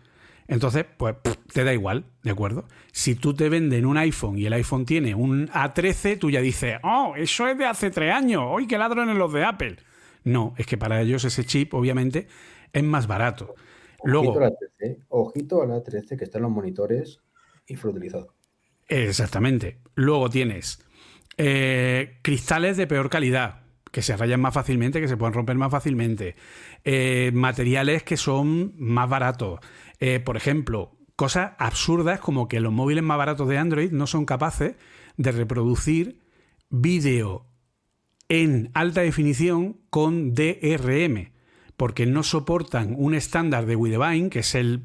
Entonces, 0.48 0.86
pues 0.98 1.16
te 1.52 1.64
da 1.64 1.74
igual, 1.74 2.06
¿de 2.22 2.30
acuerdo? 2.30 2.68
Si 2.92 3.16
tú 3.16 3.34
te 3.34 3.50
venden 3.50 3.88
un 3.88 3.98
iPhone 3.98 4.38
y 4.38 4.46
el 4.46 4.54
iPhone 4.54 4.86
tiene 4.86 5.16
un 5.16 5.48
A13, 5.48 6.20
tú 6.20 6.30
ya 6.30 6.42
dices, 6.42 6.78
oh, 6.84 7.16
eso 7.18 7.48
es 7.48 7.58
de 7.58 7.66
hace 7.66 7.90
tres 7.90 8.14
años, 8.14 8.44
hoy 8.46 8.68
que 8.68 8.78
ladrones 8.78 9.18
los 9.18 9.34
de 9.34 9.46
Apple. 9.46 9.78
No, 10.24 10.54
es 10.60 10.68
que 10.68 10.78
para 10.78 11.02
ellos 11.02 11.26
ese 11.26 11.44
chip, 11.44 11.74
obviamente, 11.74 12.28
es 12.72 12.84
más 12.84 13.08
barato. 13.08 13.56
Ojito 14.06 14.40
a 14.40 14.44
la 14.44 14.56
13, 14.56 15.00
ojito 15.10 15.62
a 15.62 15.66
la 15.66 15.84
13 15.84 16.18
que 16.18 16.24
está 16.24 16.38
en 16.38 16.44
los 16.44 16.52
monitores 16.52 17.20
infrautilizado. 17.68 18.34
Exactamente. 18.88 19.80
Luego 19.96 20.30
tienes 20.30 20.84
eh, 21.38 22.20
cristales 22.22 22.78
de 22.78 22.88
peor 22.88 23.10
calidad, 23.10 23.64
que 23.92 24.02
se 24.02 24.16
rayan 24.16 24.42
más 24.42 24.54
fácilmente, 24.54 25.02
que 25.02 25.08
se 25.08 25.18
pueden 25.18 25.34
romper 25.34 25.56
más 25.56 25.72
fácilmente. 25.72 26.36
Eh, 26.84 27.32
materiales 27.34 28.04
que 28.04 28.18
son 28.18 28.74
más 28.78 29.10
baratos. 29.10 29.60
Eh, 30.00 30.20
por 30.20 30.38
ejemplo, 30.38 30.98
cosas 31.16 31.54
absurdas 31.58 32.20
como 32.20 32.48
que 32.48 32.60
los 32.60 32.74
móviles 32.74 33.04
más 33.04 33.18
baratos 33.18 33.48
de 33.48 33.58
Android 33.58 33.92
no 33.92 34.06
son 34.06 34.26
capaces 34.26 34.76
de 35.18 35.32
reproducir 35.32 36.22
vídeo 36.70 37.48
en 38.28 38.70
alta 38.74 39.02
definición 39.02 39.80
con 39.90 40.34
DRM 40.34 41.35
porque 41.78 42.06
no 42.06 42.24
soportan 42.24 42.96
un 42.98 43.14
estándar 43.14 43.66
de 43.66 43.76
Widevine, 43.76 44.30
que 44.30 44.40
es 44.40 44.56
el, 44.56 44.84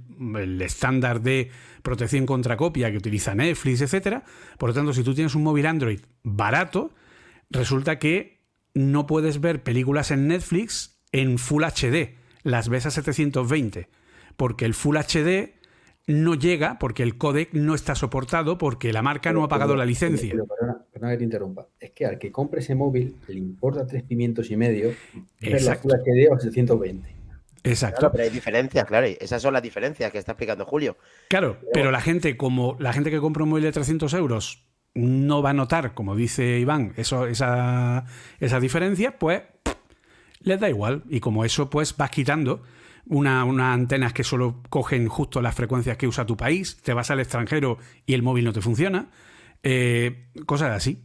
estándar 0.61 1.20
de 1.22 1.50
protección 1.83 2.26
contra 2.26 2.57
copia 2.57 2.90
que 2.90 2.96
utiliza 2.96 3.35
Netflix, 3.35 3.81
etc. 3.81 4.22
Por 4.59 4.70
lo 4.70 4.74
tanto, 4.74 4.92
si 4.92 5.03
tú 5.03 5.14
tienes 5.14 5.35
un 5.35 5.42
móvil 5.42 5.66
Android 5.66 6.00
barato, 6.22 6.92
resulta 7.48 7.98
que 7.98 8.40
no 8.74 9.07
puedes 9.07 9.40
ver 9.40 9.62
películas 9.62 10.11
en 10.11 10.29
Netflix 10.29 11.00
en 11.12 11.38
Full 11.38 11.64
HD, 11.64 12.16
las 12.42 12.68
ves 12.68 12.87
a 12.87 12.90
720, 12.90 13.88
porque 14.37 14.64
el 14.64 14.74
Full 14.74 14.96
HD 14.96 15.60
no 16.11 16.35
llega 16.35 16.79
porque 16.79 17.03
el 17.03 17.16
codec 17.16 17.53
no 17.53 17.75
está 17.75 17.94
soportado 17.94 18.59
porque 18.59 18.92
la 18.92 19.03
marca 19.03 19.33
no 19.33 19.44
ha 19.44 19.49
pagado 19.49 19.77
la 19.77 19.87
licencia. 19.87 20.35
perdona, 20.92 21.12
que 21.12 21.16
te 21.18 21.25
interrumpa. 21.25 21.66
Es 21.79 21.92
que 21.92 22.07
al 22.07 22.18
que 22.18 22.33
compre 22.33 22.61
ese 22.61 22.75
móvil 22.75 23.16
le 23.29 23.38
importa 23.38 23.87
tres 23.87 24.03
pimientos 24.03 24.51
y 24.51 24.57
medio 24.57 24.92
ver 25.40 25.62
la 25.62 25.77
Full 25.77 25.92
HD 25.92 26.33
o 26.33 26.38
720. 26.38 27.20
Exacto. 27.62 28.11
pero 28.11 28.25
hay 28.25 28.31
diferencias, 28.31 28.85
claro. 28.87 29.07
Esas 29.07 29.42
son 29.42 29.53
las 29.53 29.62
diferencias 29.62 30.11
que 30.11 30.18
está 30.18 30.33
explicando 30.33 30.64
Julio. 30.64 30.96
Claro, 31.29 31.59
pero, 31.73 31.90
la 31.90 32.01
gente, 32.01 32.37
como 32.37 32.77
la 32.81 32.92
gente 32.92 33.11
que 33.11 33.20
compra 33.20 33.44
un 33.44 33.51
móvil 33.51 33.64
de 33.64 33.73
300 33.73 34.12
euros 34.14 34.64
no 34.94 35.42
va 35.42 35.51
a 35.51 35.55
notar, 35.55 35.94
como 35.94 36.16
dice 36.16 36.59
Iván, 36.59 36.94
eso, 36.96 37.27
esa, 37.27 38.05
esa 38.40 38.61
diferencia, 38.61 39.18
pues 39.18 39.42
les 40.40 40.59
da 40.59 40.68
igual. 40.68 41.05
Y 41.09 41.20
como 41.20 41.44
eso, 41.44 41.70
pues 41.70 41.96
vas 41.96 42.11
quitando 42.11 42.62
unas 43.11 43.44
una 43.44 43.73
antenas 43.73 44.12
que 44.12 44.25
solo 44.25 44.62
cogen 44.70 45.09
justo 45.09 45.42
las 45.42 45.55
frecuencias 45.55 45.96
que 45.96 46.07
usa 46.07 46.25
tu 46.25 46.37
país, 46.37 46.79
te 46.83 46.94
vas 46.94 47.11
al 47.11 47.20
extranjero 47.20 47.77
y 48.07 48.14
el 48.14 48.23
móvil 48.23 48.44
no 48.44 48.53
te 48.53 48.61
funciona, 48.61 49.11
eh, 49.62 50.29
cosas 50.46 50.70
así. 50.70 51.03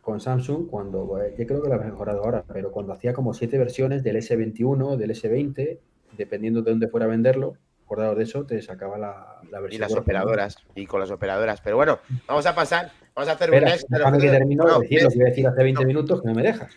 con 0.00 0.20
Samsung, 0.20 0.66
cuando, 0.66 1.06
pues, 1.06 1.36
yo 1.38 1.46
creo 1.46 1.62
que 1.62 1.68
lo 1.68 1.74
ha 1.76 1.78
mejorado 1.78 2.24
ahora, 2.24 2.44
pero 2.52 2.72
cuando 2.72 2.92
hacía 2.92 3.12
como 3.12 3.32
siete 3.32 3.58
versiones 3.58 4.02
del 4.02 4.16
S21, 4.16 4.96
del 4.96 5.10
S20, 5.10 5.78
dependiendo 6.16 6.62
de 6.62 6.70
dónde 6.70 6.88
fuera 6.88 7.06
a 7.06 7.10
venderlo, 7.10 7.54
acordados 7.84 8.16
de 8.16 8.24
eso, 8.24 8.44
te 8.44 8.60
sacaba 8.60 8.98
la, 8.98 9.60
versión. 9.60 9.72
Y 9.72 9.78
las 9.78 9.94
operadoras, 9.94 10.56
y 10.74 10.86
con 10.86 11.00
las 11.00 11.10
operadoras. 11.12 11.60
Pero 11.60 11.76
bueno, 11.76 12.00
vamos 12.26 12.46
a 12.46 12.54
pasar, 12.54 12.90
vamos 13.14 13.28
a 13.28 13.32
hacer 13.32 13.50
un 13.50 13.60
next. 13.60 13.86
que 13.88 14.30
termino 14.30 14.64
de 14.64 14.80
decir 14.80 15.02
lo 15.02 15.10
que 15.10 15.16
iba 15.16 15.26
a 15.26 15.30
decir 15.30 15.46
hace 15.46 15.62
20 15.62 15.84
minutos, 15.84 16.22
que 16.22 16.28
no 16.28 16.34
me 16.34 16.42
dejas. 16.42 16.72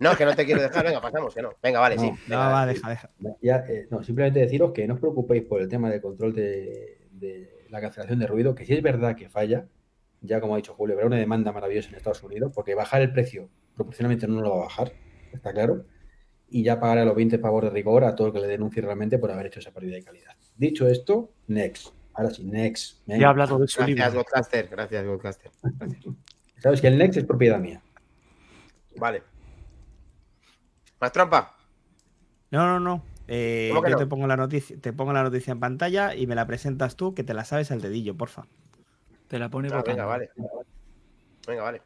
No, 0.00 0.16
que 0.16 0.24
no 0.24 0.34
te 0.34 0.46
quiero 0.46 0.62
dejar, 0.62 0.84
venga, 0.84 1.00
pasamos, 1.00 1.34
que 1.34 1.42
no. 1.42 1.50
Venga, 1.62 1.78
vale, 1.78 1.98
sí. 1.98 2.10
no, 2.26 2.36
va, 2.36 2.64
deja, 2.64 2.88
deja. 2.88 3.10
Eh, 3.42 3.86
no, 3.90 4.02
simplemente 4.02 4.40
deciros 4.40 4.72
que 4.72 4.88
no 4.88 4.94
os 4.94 5.00
preocupéis 5.00 5.44
por 5.44 5.60
el 5.60 5.68
tema 5.68 5.90
del 5.90 6.00
control 6.00 6.34
de, 6.34 6.98
la 7.68 7.80
cancelación 7.82 8.18
de 8.18 8.26
ruido, 8.26 8.54
que 8.54 8.64
si 8.64 8.72
es 8.72 8.82
verdad 8.82 9.14
que 9.14 9.28
falla, 9.28 9.66
ya 10.22 10.40
como 10.40 10.54
ha 10.54 10.56
dicho 10.56 10.74
Julio, 10.74 10.94
habrá 10.94 11.06
una 11.06 11.18
demanda 11.18 11.52
maravillosa 11.52 11.90
en 11.90 11.96
Estados 11.96 12.22
Unidos, 12.22 12.50
porque 12.54 12.74
bajar 12.74 13.02
el 13.02 13.12
precio 13.12 13.50
proporcionalmente 13.76 14.26
no 14.26 14.40
lo 14.40 14.50
va 14.50 14.56
a 14.56 14.64
bajar, 14.64 14.92
está 15.32 15.52
claro, 15.52 15.84
y 16.48 16.62
ya 16.62 16.80
pagará 16.80 17.04
los 17.04 17.14
20 17.14 17.38
pavos 17.38 17.62
de 17.64 17.70
rigor 17.70 18.04
a 18.04 18.16
todo 18.16 18.28
el 18.28 18.32
que 18.32 18.40
le 18.40 18.46
denuncie 18.46 18.80
realmente 18.80 19.18
por 19.18 19.30
haber 19.30 19.46
hecho 19.46 19.60
esa 19.60 19.70
pérdida 19.70 19.96
de 19.96 20.02
calidad. 20.02 20.34
Dicho 20.56 20.88
esto, 20.88 21.30
next. 21.46 21.88
Ahora 22.14 22.30
sí, 22.30 22.42
next. 22.42 23.02
Ya 23.06 23.16
he 23.16 23.24
hablado 23.24 23.58
de 23.58 23.68
su 23.68 23.80
Gracias, 23.80 24.14
Godcaster. 24.14 24.68
Gracias, 24.68 25.06
Godcaster. 25.06 25.50
Sabes 26.56 26.80
que 26.80 26.88
el 26.88 26.96
next 26.96 27.18
es 27.18 27.24
propiedad 27.24 27.60
mía. 27.60 27.82
Vale. 28.96 29.22
¿Más 31.00 31.12
trampa? 31.12 31.56
No, 32.50 32.66
no, 32.66 32.80
no. 32.80 33.02
Eh, 33.26 33.72
yo 33.88 33.96
te 33.96 34.06
pongo 34.06 34.26
la 34.26 34.36
noticia, 34.36 34.76
te 34.80 34.92
pongo 34.92 35.12
la 35.12 35.22
noticia 35.22 35.52
en 35.52 35.60
pantalla 35.60 36.14
y 36.14 36.26
me 36.26 36.34
la 36.34 36.46
presentas 36.46 36.96
tú, 36.96 37.14
que 37.14 37.22
te 37.22 37.32
la 37.32 37.44
sabes 37.44 37.70
al 37.70 37.80
dedillo, 37.80 38.16
porfa. 38.16 38.46
Te 39.28 39.38
la 39.38 39.48
pone 39.48 39.68
ah, 39.72 39.82
Venga, 39.86 40.04
vale. 40.04 40.30
Venga, 41.46 41.62
vale. 41.62 41.82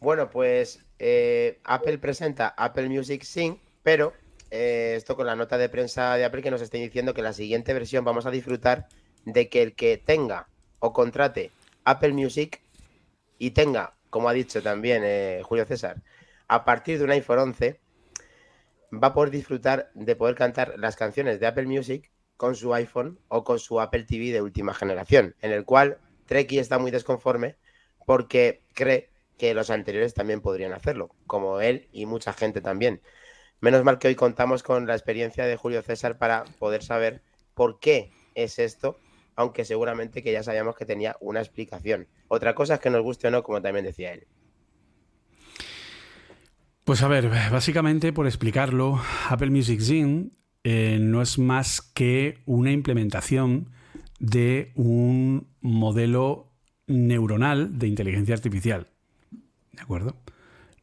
Bueno, 0.00 0.28
pues 0.28 0.84
eh, 0.98 1.60
Apple 1.64 1.98
presenta 1.98 2.48
Apple 2.48 2.88
Music 2.88 3.22
Sync, 3.22 3.60
pero 3.82 4.12
eh, 4.50 4.94
esto 4.96 5.16
con 5.16 5.26
la 5.26 5.36
nota 5.36 5.56
de 5.58 5.68
prensa 5.68 6.16
de 6.16 6.24
Apple 6.24 6.42
que 6.42 6.50
nos 6.50 6.60
está 6.60 6.76
diciendo 6.76 7.14
que 7.14 7.22
la 7.22 7.32
siguiente 7.32 7.72
versión 7.72 8.04
vamos 8.04 8.26
a 8.26 8.30
disfrutar 8.30 8.88
de 9.24 9.48
que 9.48 9.62
el 9.62 9.74
que 9.74 9.96
tenga 9.96 10.48
o 10.80 10.92
contrate 10.92 11.52
Apple 11.84 12.12
Music 12.12 12.60
y 13.38 13.52
tenga, 13.52 13.94
como 14.10 14.28
ha 14.28 14.32
dicho 14.32 14.60
también 14.60 15.02
Julio 15.44 15.64
César, 15.66 16.02
a 16.48 16.64
partir 16.64 16.98
de 16.98 17.04
un 17.04 17.10
iPhone 17.10 17.38
11 17.38 17.80
va 18.92 19.08
a 19.08 19.14
poder 19.14 19.30
disfrutar 19.30 19.90
de 19.94 20.16
poder 20.16 20.34
cantar 20.34 20.74
las 20.78 20.96
canciones 20.96 21.40
de 21.40 21.46
Apple 21.46 21.66
Music 21.66 22.10
con 22.36 22.54
su 22.54 22.74
iPhone 22.74 23.18
o 23.28 23.44
con 23.44 23.58
su 23.58 23.80
Apple 23.80 24.04
TV 24.04 24.32
de 24.32 24.42
última 24.42 24.74
generación, 24.74 25.34
en 25.40 25.52
el 25.52 25.64
cual 25.64 25.98
Treki 26.26 26.58
está 26.58 26.78
muy 26.78 26.90
desconforme 26.90 27.56
porque 28.04 28.62
cree 28.74 29.10
que 29.38 29.54
los 29.54 29.70
anteriores 29.70 30.14
también 30.14 30.40
podrían 30.40 30.72
hacerlo, 30.72 31.14
como 31.26 31.60
él 31.60 31.88
y 31.92 32.06
mucha 32.06 32.32
gente 32.32 32.60
también. 32.60 33.02
Menos 33.60 33.84
mal 33.84 33.98
que 33.98 34.08
hoy 34.08 34.14
contamos 34.14 34.62
con 34.62 34.86
la 34.86 34.94
experiencia 34.94 35.46
de 35.46 35.56
Julio 35.56 35.82
César 35.82 36.18
para 36.18 36.44
poder 36.58 36.82
saber 36.82 37.22
por 37.54 37.80
qué 37.80 38.12
es 38.34 38.58
esto 38.58 38.98
aunque 39.36 39.64
seguramente 39.64 40.22
que 40.22 40.32
ya 40.32 40.42
sabíamos 40.42 40.74
que 40.74 40.86
tenía 40.86 41.16
una 41.20 41.40
explicación. 41.40 42.08
Otra 42.28 42.54
cosa 42.54 42.74
es 42.74 42.80
que 42.80 42.90
nos 42.90 43.02
guste 43.02 43.28
o 43.28 43.30
no, 43.30 43.42
como 43.42 43.62
también 43.62 43.84
decía 43.84 44.12
él. 44.12 44.26
Pues 46.86 47.02
a 47.02 47.08
ver, 47.08 47.28
básicamente 47.50 48.12
por 48.12 48.28
explicarlo, 48.28 49.02
Apple 49.28 49.50
Music 49.50 49.80
Zine 49.80 50.30
eh, 50.62 50.98
no 51.00 51.20
es 51.20 51.36
más 51.36 51.82
que 51.82 52.44
una 52.46 52.70
implementación 52.70 53.70
de 54.20 54.70
un 54.76 55.48
modelo 55.60 56.52
neuronal 56.86 57.76
de 57.76 57.88
inteligencia 57.88 58.36
artificial. 58.36 58.86
¿De 59.72 59.82
acuerdo? 59.82 60.14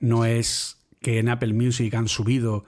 No 0.01 0.25
es 0.25 0.85
que 0.99 1.19
en 1.19 1.29
Apple 1.29 1.53
Music 1.53 1.95
han 1.95 2.09
subido 2.09 2.65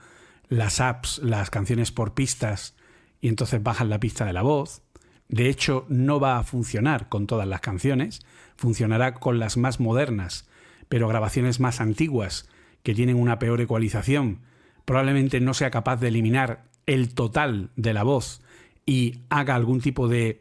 las 0.48 0.80
apps, 0.80 1.18
las 1.18 1.50
canciones 1.50 1.92
por 1.92 2.14
pistas 2.14 2.74
y 3.20 3.28
entonces 3.28 3.62
bajan 3.62 3.90
la 3.90 4.00
pista 4.00 4.24
de 4.24 4.32
la 4.32 4.40
voz. 4.40 4.80
De 5.28 5.50
hecho, 5.50 5.84
no 5.90 6.20
va 6.20 6.38
a 6.38 6.42
funcionar 6.42 7.10
con 7.10 7.26
todas 7.26 7.46
las 7.46 7.60
canciones, 7.60 8.24
funcionará 8.56 9.12
con 9.12 9.38
las 9.38 9.58
más 9.58 9.78
modernas, 9.78 10.48
pero 10.88 11.06
grabaciones 11.06 11.60
más 11.60 11.82
antiguas 11.82 12.48
que 12.86 12.94
tienen 12.94 13.16
una 13.16 13.40
peor 13.40 13.60
ecualización, 13.60 14.42
probablemente 14.84 15.40
no 15.40 15.54
sea 15.54 15.72
capaz 15.72 15.96
de 15.96 16.06
eliminar 16.06 16.66
el 16.86 17.14
total 17.14 17.70
de 17.74 17.92
la 17.92 18.04
voz 18.04 18.42
y 18.86 19.22
haga 19.28 19.56
algún 19.56 19.80
tipo 19.80 20.06
de 20.06 20.40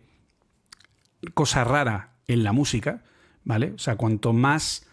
cosa 1.33 1.63
rara 1.63 2.11
en 2.27 2.43
la 2.43 2.51
música, 2.51 3.01
¿vale? 3.45 3.71
O 3.71 3.79
sea, 3.79 3.95
cuanto 3.95 4.31
más 4.31 4.85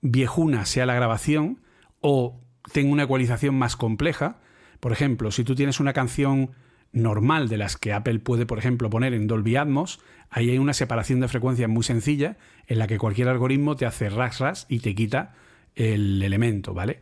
viejuna 0.00 0.64
sea 0.64 0.86
la 0.86 0.94
grabación 0.94 1.60
o 2.00 2.40
tenga 2.72 2.90
una 2.90 3.02
ecualización 3.02 3.54
más 3.54 3.76
compleja, 3.76 4.38
por 4.80 4.90
ejemplo, 4.90 5.30
si 5.30 5.44
tú 5.44 5.54
tienes 5.54 5.80
una 5.80 5.92
canción 5.92 6.52
normal 6.90 7.50
de 7.50 7.58
las 7.58 7.76
que 7.76 7.92
Apple 7.92 8.20
puede, 8.20 8.46
por 8.46 8.58
ejemplo, 8.58 8.88
poner 8.88 9.12
en 9.12 9.26
Dolby 9.26 9.56
Atmos, 9.56 10.00
ahí 10.30 10.48
hay 10.48 10.56
una 10.56 10.72
separación 10.72 11.20
de 11.20 11.28
frecuencias 11.28 11.68
muy 11.68 11.82
sencilla 11.82 12.38
en 12.66 12.78
la 12.78 12.86
que 12.86 12.96
cualquier 12.96 13.28
algoritmo 13.28 13.76
te 13.76 13.84
hace 13.84 14.08
ras 14.08 14.38
ras 14.38 14.64
y 14.70 14.78
te 14.78 14.94
quita 14.94 15.34
el 15.76 16.22
elemento, 16.22 16.74
¿vale? 16.74 17.00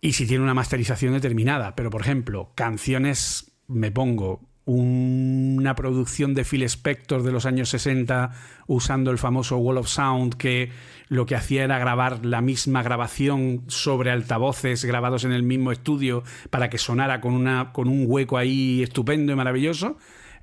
Y 0.00 0.12
si 0.12 0.26
tiene 0.26 0.44
una 0.44 0.54
masterización 0.54 1.14
determinada, 1.14 1.74
pero 1.74 1.90
por 1.90 2.02
ejemplo, 2.02 2.52
canciones, 2.54 3.52
me 3.68 3.90
pongo 3.90 4.42
una 4.66 5.74
producción 5.74 6.34
de 6.34 6.44
Phil 6.44 6.62
Spector 6.62 7.22
de 7.22 7.32
los 7.32 7.44
años 7.44 7.68
60 7.68 8.30
usando 8.66 9.10
el 9.10 9.18
famoso 9.18 9.58
Wall 9.58 9.76
of 9.76 9.88
Sound 9.88 10.34
que 10.34 10.70
lo 11.08 11.26
que 11.26 11.36
hacía 11.36 11.64
era 11.64 11.78
grabar 11.78 12.24
la 12.24 12.40
misma 12.40 12.82
grabación 12.82 13.62
sobre 13.66 14.10
altavoces 14.10 14.84
grabados 14.84 15.24
en 15.24 15.32
el 15.32 15.42
mismo 15.42 15.70
estudio 15.70 16.22
para 16.48 16.70
que 16.70 16.78
sonara 16.78 17.20
con, 17.20 17.34
una, 17.34 17.72
con 17.72 17.88
un 17.88 18.04
hueco 18.06 18.38
ahí 18.38 18.82
estupendo 18.82 19.32
y 19.32 19.36
maravilloso, 19.36 19.98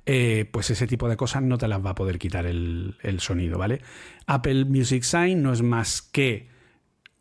eh, 0.06 0.48
pues 0.52 0.70
ese 0.70 0.86
tipo 0.86 1.08
de 1.08 1.16
cosas 1.16 1.42
no 1.42 1.58
te 1.58 1.66
las 1.66 1.84
va 1.84 1.90
a 1.90 1.94
poder 1.96 2.18
quitar 2.18 2.46
el, 2.46 2.96
el 3.02 3.18
sonido, 3.18 3.58
¿vale? 3.58 3.80
Apple 4.26 4.64
Music 4.66 5.02
Sign 5.02 5.42
no 5.42 5.52
es 5.52 5.62
más 5.62 6.00
que 6.00 6.51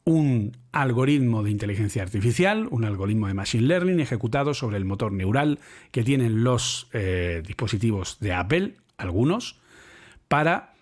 un 0.04 0.58
algoritmo 0.72 1.44
de 1.44 1.52
inteligencia 1.52 2.02
artificial, 2.02 2.68
un 2.72 2.86
algoritmo 2.86 3.28
de 3.28 3.34
machine 3.34 3.68
learning 3.68 4.00
ejecutado 4.00 4.54
sobre 4.54 4.78
el 4.78 4.86
motor 4.86 5.12
neural 5.12 5.60
que 5.92 6.04
tienen 6.04 6.44
los 6.44 6.90
eh, 6.94 7.44
dispositivos 7.46 8.18
de 8.20 8.34
Apple, 8.34 8.78
algunos, 8.98 9.60
para, 10.28 10.74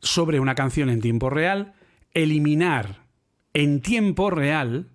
sobre 0.00 0.40
una 0.40 0.54
canción 0.54 0.88
en 0.88 1.00
tiempo 1.00 1.30
real, 1.30 1.74
eliminar 2.14 3.04
en 3.52 3.80
tiempo 3.80 4.30
real 4.30 4.88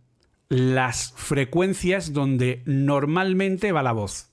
las 0.50 1.14
frecuencias 1.16 2.14
donde 2.14 2.62
normalmente 2.66 3.72
va 3.72 3.84
la 3.84 3.92
voz. 3.92 4.30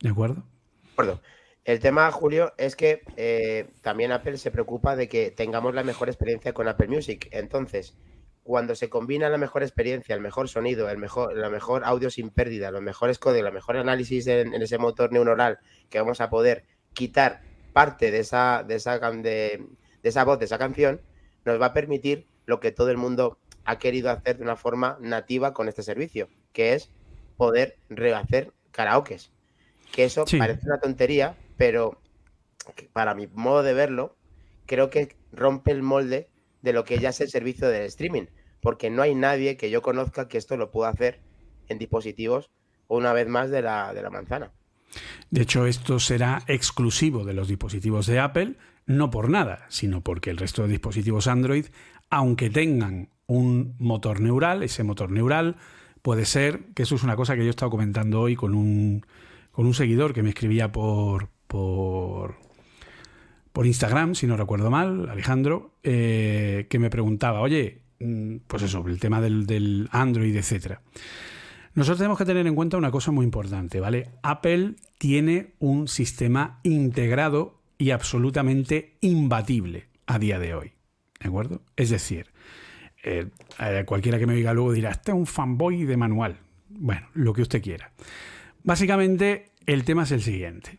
¿De 0.00 0.10
acuerdo? 0.10 0.44
De 0.82 0.90
acuerdo. 0.92 1.20
El 1.66 1.80
tema, 1.80 2.08
Julio, 2.12 2.54
es 2.58 2.76
que 2.76 3.02
eh, 3.16 3.68
también 3.82 4.12
Apple 4.12 4.38
se 4.38 4.52
preocupa 4.52 4.94
de 4.94 5.08
que 5.08 5.32
tengamos 5.32 5.74
la 5.74 5.82
mejor 5.82 6.08
experiencia 6.08 6.54
con 6.54 6.68
Apple 6.68 6.86
Music. 6.86 7.26
Entonces, 7.32 7.96
cuando 8.44 8.76
se 8.76 8.88
combina 8.88 9.28
la 9.28 9.36
mejor 9.36 9.64
experiencia, 9.64 10.14
el 10.14 10.20
mejor 10.20 10.48
sonido, 10.48 10.88
el 10.88 10.98
mejor, 10.98 11.36
la 11.36 11.50
mejor 11.50 11.82
audio 11.84 12.08
sin 12.08 12.30
pérdida, 12.30 12.70
los 12.70 12.82
mejores 12.82 13.18
códigos, 13.18 13.48
el 13.48 13.52
mejor 13.52 13.78
análisis 13.78 14.28
en, 14.28 14.54
ese 14.54 14.78
motor 14.78 15.10
neuronal, 15.10 15.58
que 15.90 15.98
vamos 15.98 16.20
a 16.20 16.30
poder 16.30 16.62
quitar 16.92 17.42
parte 17.72 18.12
de 18.12 18.20
esa, 18.20 18.62
de 18.62 18.76
esa, 18.76 19.00
de, 19.00 19.66
esa 20.04 20.22
voz, 20.22 20.38
de 20.38 20.44
esa 20.44 20.58
canción, 20.58 21.00
nos 21.44 21.60
va 21.60 21.66
a 21.66 21.72
permitir 21.72 22.28
lo 22.44 22.60
que 22.60 22.70
todo 22.70 22.92
el 22.92 22.96
mundo 22.96 23.40
ha 23.64 23.80
querido 23.80 24.12
hacer 24.12 24.36
de 24.36 24.44
una 24.44 24.54
forma 24.54 24.98
nativa 25.00 25.52
con 25.52 25.66
este 25.66 25.82
servicio, 25.82 26.28
que 26.52 26.74
es 26.74 26.92
poder 27.36 27.76
rehacer 27.88 28.52
karaokes. 28.70 29.32
Que 29.90 30.04
eso 30.04 30.24
parece 30.38 30.66
una 30.66 30.78
tontería, 30.78 31.36
pero 31.56 32.00
para 32.92 33.14
mi 33.14 33.26
modo 33.28 33.62
de 33.62 33.74
verlo, 33.74 34.16
creo 34.66 34.90
que 34.90 35.16
rompe 35.32 35.70
el 35.70 35.82
molde 35.82 36.28
de 36.62 36.72
lo 36.72 36.84
que 36.84 36.98
ya 36.98 37.10
es 37.10 37.20
el 37.20 37.28
servicio 37.28 37.68
del 37.68 37.82
streaming, 37.82 38.26
porque 38.60 38.90
no 38.90 39.02
hay 39.02 39.14
nadie 39.14 39.56
que 39.56 39.70
yo 39.70 39.82
conozca 39.82 40.28
que 40.28 40.38
esto 40.38 40.56
lo 40.56 40.70
pueda 40.70 40.90
hacer 40.90 41.20
en 41.68 41.78
dispositivos 41.78 42.50
una 42.88 43.12
vez 43.12 43.28
más 43.28 43.50
de 43.50 43.62
la, 43.62 43.94
de 43.94 44.02
la 44.02 44.10
manzana. 44.10 44.52
De 45.30 45.42
hecho, 45.42 45.66
esto 45.66 45.98
será 45.98 46.42
exclusivo 46.46 47.24
de 47.24 47.34
los 47.34 47.48
dispositivos 47.48 48.06
de 48.06 48.18
Apple, 48.18 48.54
no 48.86 49.10
por 49.10 49.28
nada, 49.28 49.66
sino 49.68 50.00
porque 50.00 50.30
el 50.30 50.38
resto 50.38 50.62
de 50.62 50.68
dispositivos 50.68 51.26
Android, 51.26 51.66
aunque 52.10 52.50
tengan 52.50 53.10
un 53.26 53.74
motor 53.78 54.20
neural, 54.20 54.62
ese 54.62 54.84
motor 54.84 55.10
neural 55.10 55.56
puede 56.02 56.24
ser, 56.24 56.66
que 56.74 56.84
eso 56.84 56.94
es 56.94 57.02
una 57.02 57.16
cosa 57.16 57.34
que 57.34 57.40
yo 57.40 57.48
he 57.48 57.50
estado 57.50 57.70
comentando 57.70 58.20
hoy 58.20 58.36
con 58.36 58.54
un, 58.54 59.04
con 59.50 59.66
un 59.66 59.74
seguidor 59.74 60.14
que 60.14 60.22
me 60.22 60.28
escribía 60.28 60.70
por, 60.70 61.30
por, 61.46 62.36
por 63.52 63.66
Instagram, 63.66 64.14
si 64.14 64.26
no 64.26 64.36
recuerdo 64.36 64.70
mal, 64.70 65.08
Alejandro, 65.08 65.72
eh, 65.82 66.66
que 66.68 66.78
me 66.78 66.90
preguntaba, 66.90 67.40
oye, 67.40 67.80
mm, 68.00 68.36
pues 68.46 68.62
eso, 68.62 68.84
el 68.86 69.00
tema 69.00 69.20
del, 69.20 69.46
del 69.46 69.88
Android, 69.92 70.36
etcétera. 70.36 70.82
Nosotros 71.74 71.98
tenemos 71.98 72.16
que 72.16 72.24
tener 72.24 72.46
en 72.46 72.54
cuenta 72.54 72.78
una 72.78 72.90
cosa 72.90 73.12
muy 73.12 73.24
importante, 73.24 73.80
¿vale? 73.80 74.08
Apple 74.22 74.76
tiene 74.96 75.52
un 75.58 75.88
sistema 75.88 76.58
integrado 76.62 77.60
y 77.76 77.90
absolutamente 77.90 78.96
imbatible 79.02 79.88
a 80.06 80.18
día 80.18 80.38
de 80.38 80.54
hoy. 80.54 80.72
¿De 81.20 81.28
acuerdo? 81.28 81.62
Es 81.76 81.90
decir, 81.90 82.28
eh, 83.02 83.28
eh, 83.60 83.84
cualquiera 83.86 84.18
que 84.18 84.26
me 84.26 84.34
diga 84.34 84.52
luego 84.54 84.72
dirá, 84.72 84.90
este 84.90 85.12
es 85.12 85.16
un 85.16 85.26
fanboy 85.26 85.84
de 85.84 85.96
manual. 85.96 86.38
Bueno, 86.68 87.08
lo 87.14 87.32
que 87.32 87.42
usted 87.42 87.62
quiera. 87.62 87.92
Básicamente, 88.64 89.50
el 89.66 89.84
tema 89.84 90.04
es 90.04 90.12
el 90.12 90.22
siguiente. 90.22 90.78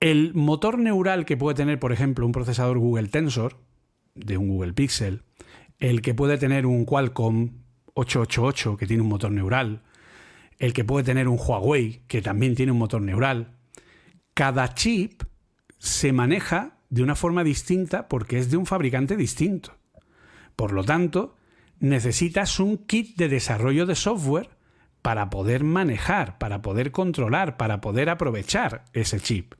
El 0.00 0.34
motor 0.34 0.78
neural 0.78 1.24
que 1.24 1.36
puede 1.36 1.54
tener, 1.54 1.78
por 1.78 1.92
ejemplo, 1.92 2.26
un 2.26 2.32
procesador 2.32 2.78
Google 2.78 3.08
Tensor, 3.08 3.56
de 4.14 4.36
un 4.36 4.48
Google 4.48 4.72
Pixel, 4.72 5.22
el 5.78 6.02
que 6.02 6.14
puede 6.14 6.38
tener 6.38 6.66
un 6.66 6.84
Qualcomm 6.84 7.62
888, 7.94 8.76
que 8.76 8.86
tiene 8.86 9.02
un 9.02 9.08
motor 9.08 9.30
neural, 9.30 9.82
el 10.58 10.72
que 10.72 10.84
puede 10.84 11.04
tener 11.04 11.28
un 11.28 11.38
Huawei, 11.38 12.02
que 12.08 12.22
también 12.22 12.54
tiene 12.54 12.72
un 12.72 12.78
motor 12.78 13.00
neural, 13.00 13.56
cada 14.34 14.74
chip 14.74 15.22
se 15.78 16.12
maneja 16.12 16.78
de 16.90 17.02
una 17.02 17.14
forma 17.14 17.42
distinta 17.42 18.08
porque 18.08 18.38
es 18.38 18.50
de 18.50 18.56
un 18.56 18.66
fabricante 18.66 19.16
distinto. 19.16 19.74
Por 20.56 20.72
lo 20.72 20.84
tanto, 20.84 21.36
necesitas 21.78 22.60
un 22.60 22.78
kit 22.78 23.16
de 23.16 23.28
desarrollo 23.28 23.86
de 23.86 23.94
software 23.94 24.50
para 25.02 25.30
poder 25.30 25.64
manejar, 25.64 26.38
para 26.38 26.62
poder 26.62 26.90
controlar, 26.90 27.56
para 27.56 27.80
poder 27.80 28.10
aprovechar 28.10 28.84
ese 28.92 29.20
chip. 29.20 29.54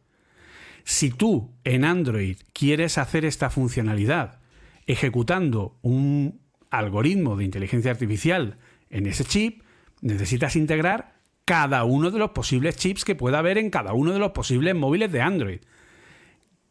Si 0.88 1.11
tú 1.11 1.51
en 1.64 1.85
Android 1.85 2.38
quieres 2.53 2.96
hacer 2.96 3.25
esta 3.25 3.51
funcionalidad 3.51 4.38
ejecutando 4.87 5.77
un 5.83 6.40
algoritmo 6.70 7.35
de 7.35 7.42
inteligencia 7.42 7.90
artificial 7.90 8.57
en 8.88 9.07
ese 9.07 9.25
chip, 9.25 9.64
necesitas 10.01 10.55
integrar 10.55 11.16
cada 11.44 11.83
uno 11.83 12.12
de 12.12 12.20
los 12.20 12.31
posibles 12.31 12.77
chips 12.77 13.05
que 13.05 13.16
pueda 13.16 13.40
haber 13.40 13.59
en 13.59 13.70
cada 13.70 13.94
uno 13.94 14.12
de 14.12 14.20
los 14.20 14.31
posibles 14.31 14.77
móviles 14.77 15.11
de 15.11 15.22
Android. 15.22 15.59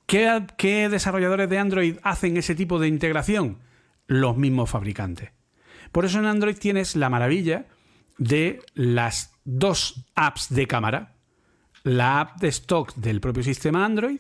¿Qué, 0.06 0.88
desarrolladores 0.89 1.49
de 1.49 1.60
Android 1.60 1.97
hacen 2.01 2.38
ese 2.38 2.56
tipo 2.56 2.80
de 2.80 2.88
integración? 2.88 3.60
Los 4.08 4.38
mismos 4.38 4.69
fabricantes. 4.69 5.32
Por 5.91 6.06
eso 6.06 6.19
en 6.19 6.25
Android 6.25 6.56
tienes 6.56 6.95
la 6.95 7.10
maravilla 7.10 7.65
de 8.17 8.62
las 8.75 9.34
dos 9.43 10.06
apps 10.15 10.47
de 10.56 10.67
cámara 10.67 11.14
la 11.86 12.19
app 12.19 12.41
de 12.41 12.48
stock 12.48 12.95
del 12.95 13.21
propio 13.21 13.43
sistema 13.43 13.86
Android 13.86 14.19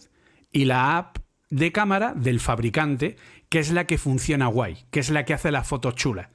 y 0.51 0.65
la 0.65 0.97
app 0.97 1.17
de 1.49 1.71
cámara 1.71 2.13
del 2.15 2.39
fabricante, 2.39 3.17
que 3.49 3.57
es 3.57 3.71
la 3.71 3.87
que 3.87 3.97
funciona 3.97 4.47
guay, 4.47 4.85
que 4.91 4.99
es 4.99 5.09
la 5.09 5.25
que 5.25 5.33
hace 5.33 5.51
las 5.51 5.67
fotos 5.67 5.95
chulas. 5.95 6.29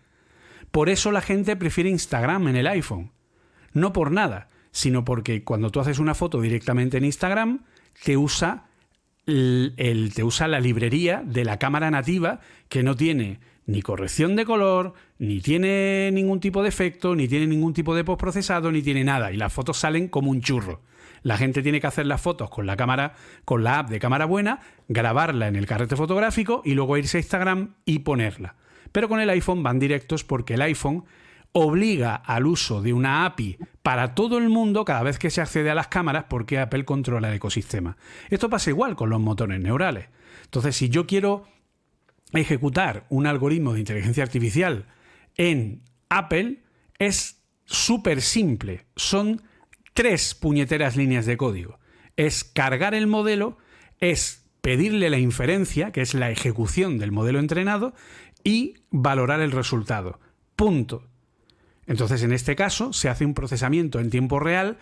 Por 0.73 0.89
eso 0.89 1.13
la 1.13 1.21
gente 1.21 1.55
prefiere 1.55 1.89
Instagram 1.89 2.49
en 2.49 2.57
el 2.57 2.67
iPhone. 2.67 3.13
No 3.73 3.93
por 3.93 4.11
nada, 4.11 4.49
sino 4.73 5.05
porque 5.05 5.45
cuando 5.45 5.71
tú 5.71 5.79
haces 5.79 6.01
una 6.01 6.17
foto 6.17 6.41
directamente 6.41 6.99
en 6.99 7.05
Instagram, 7.05 7.65
te 8.03 8.17
usa, 8.17 8.67
el, 9.27 10.13
te 10.13 10.25
usa 10.25 10.49
la 10.49 10.59
librería 10.59 11.23
de 11.25 11.45
la 11.45 11.61
cámara 11.61 11.93
nativa 11.93 12.41
que 12.69 12.83
no 12.83 12.97
tiene 12.97 13.39
ni 13.67 13.83
corrección 13.83 14.35
de 14.35 14.45
color, 14.45 14.95
ni 15.19 15.41
tiene 15.41 16.11
ningún 16.13 16.41
tipo 16.41 16.61
de 16.65 16.71
efecto, 16.71 17.15
ni 17.15 17.29
tiene 17.29 17.47
ningún 17.47 17.73
tipo 17.73 17.95
de 17.95 18.03
postprocesado, 18.03 18.73
ni 18.73 18.83
tiene 18.83 19.05
nada. 19.05 19.31
Y 19.31 19.37
las 19.37 19.53
fotos 19.53 19.79
salen 19.79 20.09
como 20.09 20.33
un 20.33 20.41
churro. 20.41 20.90
La 21.23 21.37
gente 21.37 21.63
tiene 21.63 21.81
que 21.81 21.87
hacer 21.87 22.07
las 22.07 22.21
fotos 22.21 22.51
con 22.51 22.67
la 22.67 22.77
cámara, 22.77 23.15
con 23.45 23.65
la 23.65 23.79
app 23.79 23.91
de 23.91 24.01
cámara 24.01 24.25
buena, 24.25 24.61
grabarla 24.89 25.49
en 25.49 25.57
el 25.57 25.67
carrete 25.67 25.97
fotográfico 25.97 26.63
y 26.65 26.75
luego 26.75 26.97
irse 26.97 27.19
a 27.19 27.21
Instagram 27.21 27.75
y 27.85 28.01
ponerla. 28.01 28.57
Pero 28.93 29.09
con 29.09 29.21
el 29.21 29.31
iPhone 29.31 29.63
van 29.63 29.79
directos 29.79 30.25
porque 30.25 30.55
el 30.55 30.63
iPhone 30.63 31.05
obliga 31.53 32.15
al 32.15 32.47
uso 32.47 32.81
de 32.81 32.93
una 32.93 33.25
API 33.27 33.59
para 33.83 34.15
todo 34.15 34.39
el 34.39 34.49
mundo 34.49 34.85
cada 34.85 35.03
vez 35.03 35.19
que 35.19 35.31
se 35.31 35.41
accede 35.41 35.71
a 35.71 35.75
las 35.75 35.89
cámaras 35.89 36.25
porque 36.29 36.59
Apple 36.59 36.85
controla 36.85 37.29
el 37.29 37.35
ecosistema. 37.35 37.97
Esto 38.29 38.49
pasa 38.49 38.71
igual 38.71 38.95
con 38.97 39.11
los 39.11 39.21
motores 39.21 39.61
neurales. 39.61 40.09
Entonces, 40.45 40.77
si 40.77 40.89
yo 40.89 41.07
quiero 41.07 41.47
ejecutar 42.33 43.07
un 43.09 43.27
algoritmo 43.27 43.73
de 43.73 43.81
inteligencia 43.81 44.23
artificial 44.23 44.87
en 45.37 45.83
Apple, 46.09 46.63
es 46.99 47.43
súper 47.65 48.21
simple. 48.21 48.87
Son 48.95 49.43
tres 49.93 50.35
puñeteras 50.35 50.97
líneas 50.97 51.27
de 51.27 51.37
código. 51.37 51.79
Es 52.17 52.45
cargar 52.45 52.95
el 52.95 53.07
modelo, 53.07 53.59
es 53.99 54.45
pedirle 54.61 55.11
la 55.11 55.19
inferencia, 55.19 55.93
que 55.93 56.03
es 56.03 56.15
la 56.15 56.31
ejecución 56.31 56.99
del 56.99 57.13
modelo 57.13 57.39
entrenado, 57.39 57.95
y 58.45 58.75
valorar 58.91 59.41
el 59.41 59.53
resultado. 59.53 60.21
Punto. 60.57 61.07
Entonces, 61.87 62.23
en 62.23 62.33
este 62.33 62.57
caso, 62.57 62.93
se 62.93 63.09
hace 63.09 63.25
un 63.25 63.35
procesamiento 63.35 63.99
en 64.01 64.11
tiempo 64.11 64.39
real, 64.39 64.79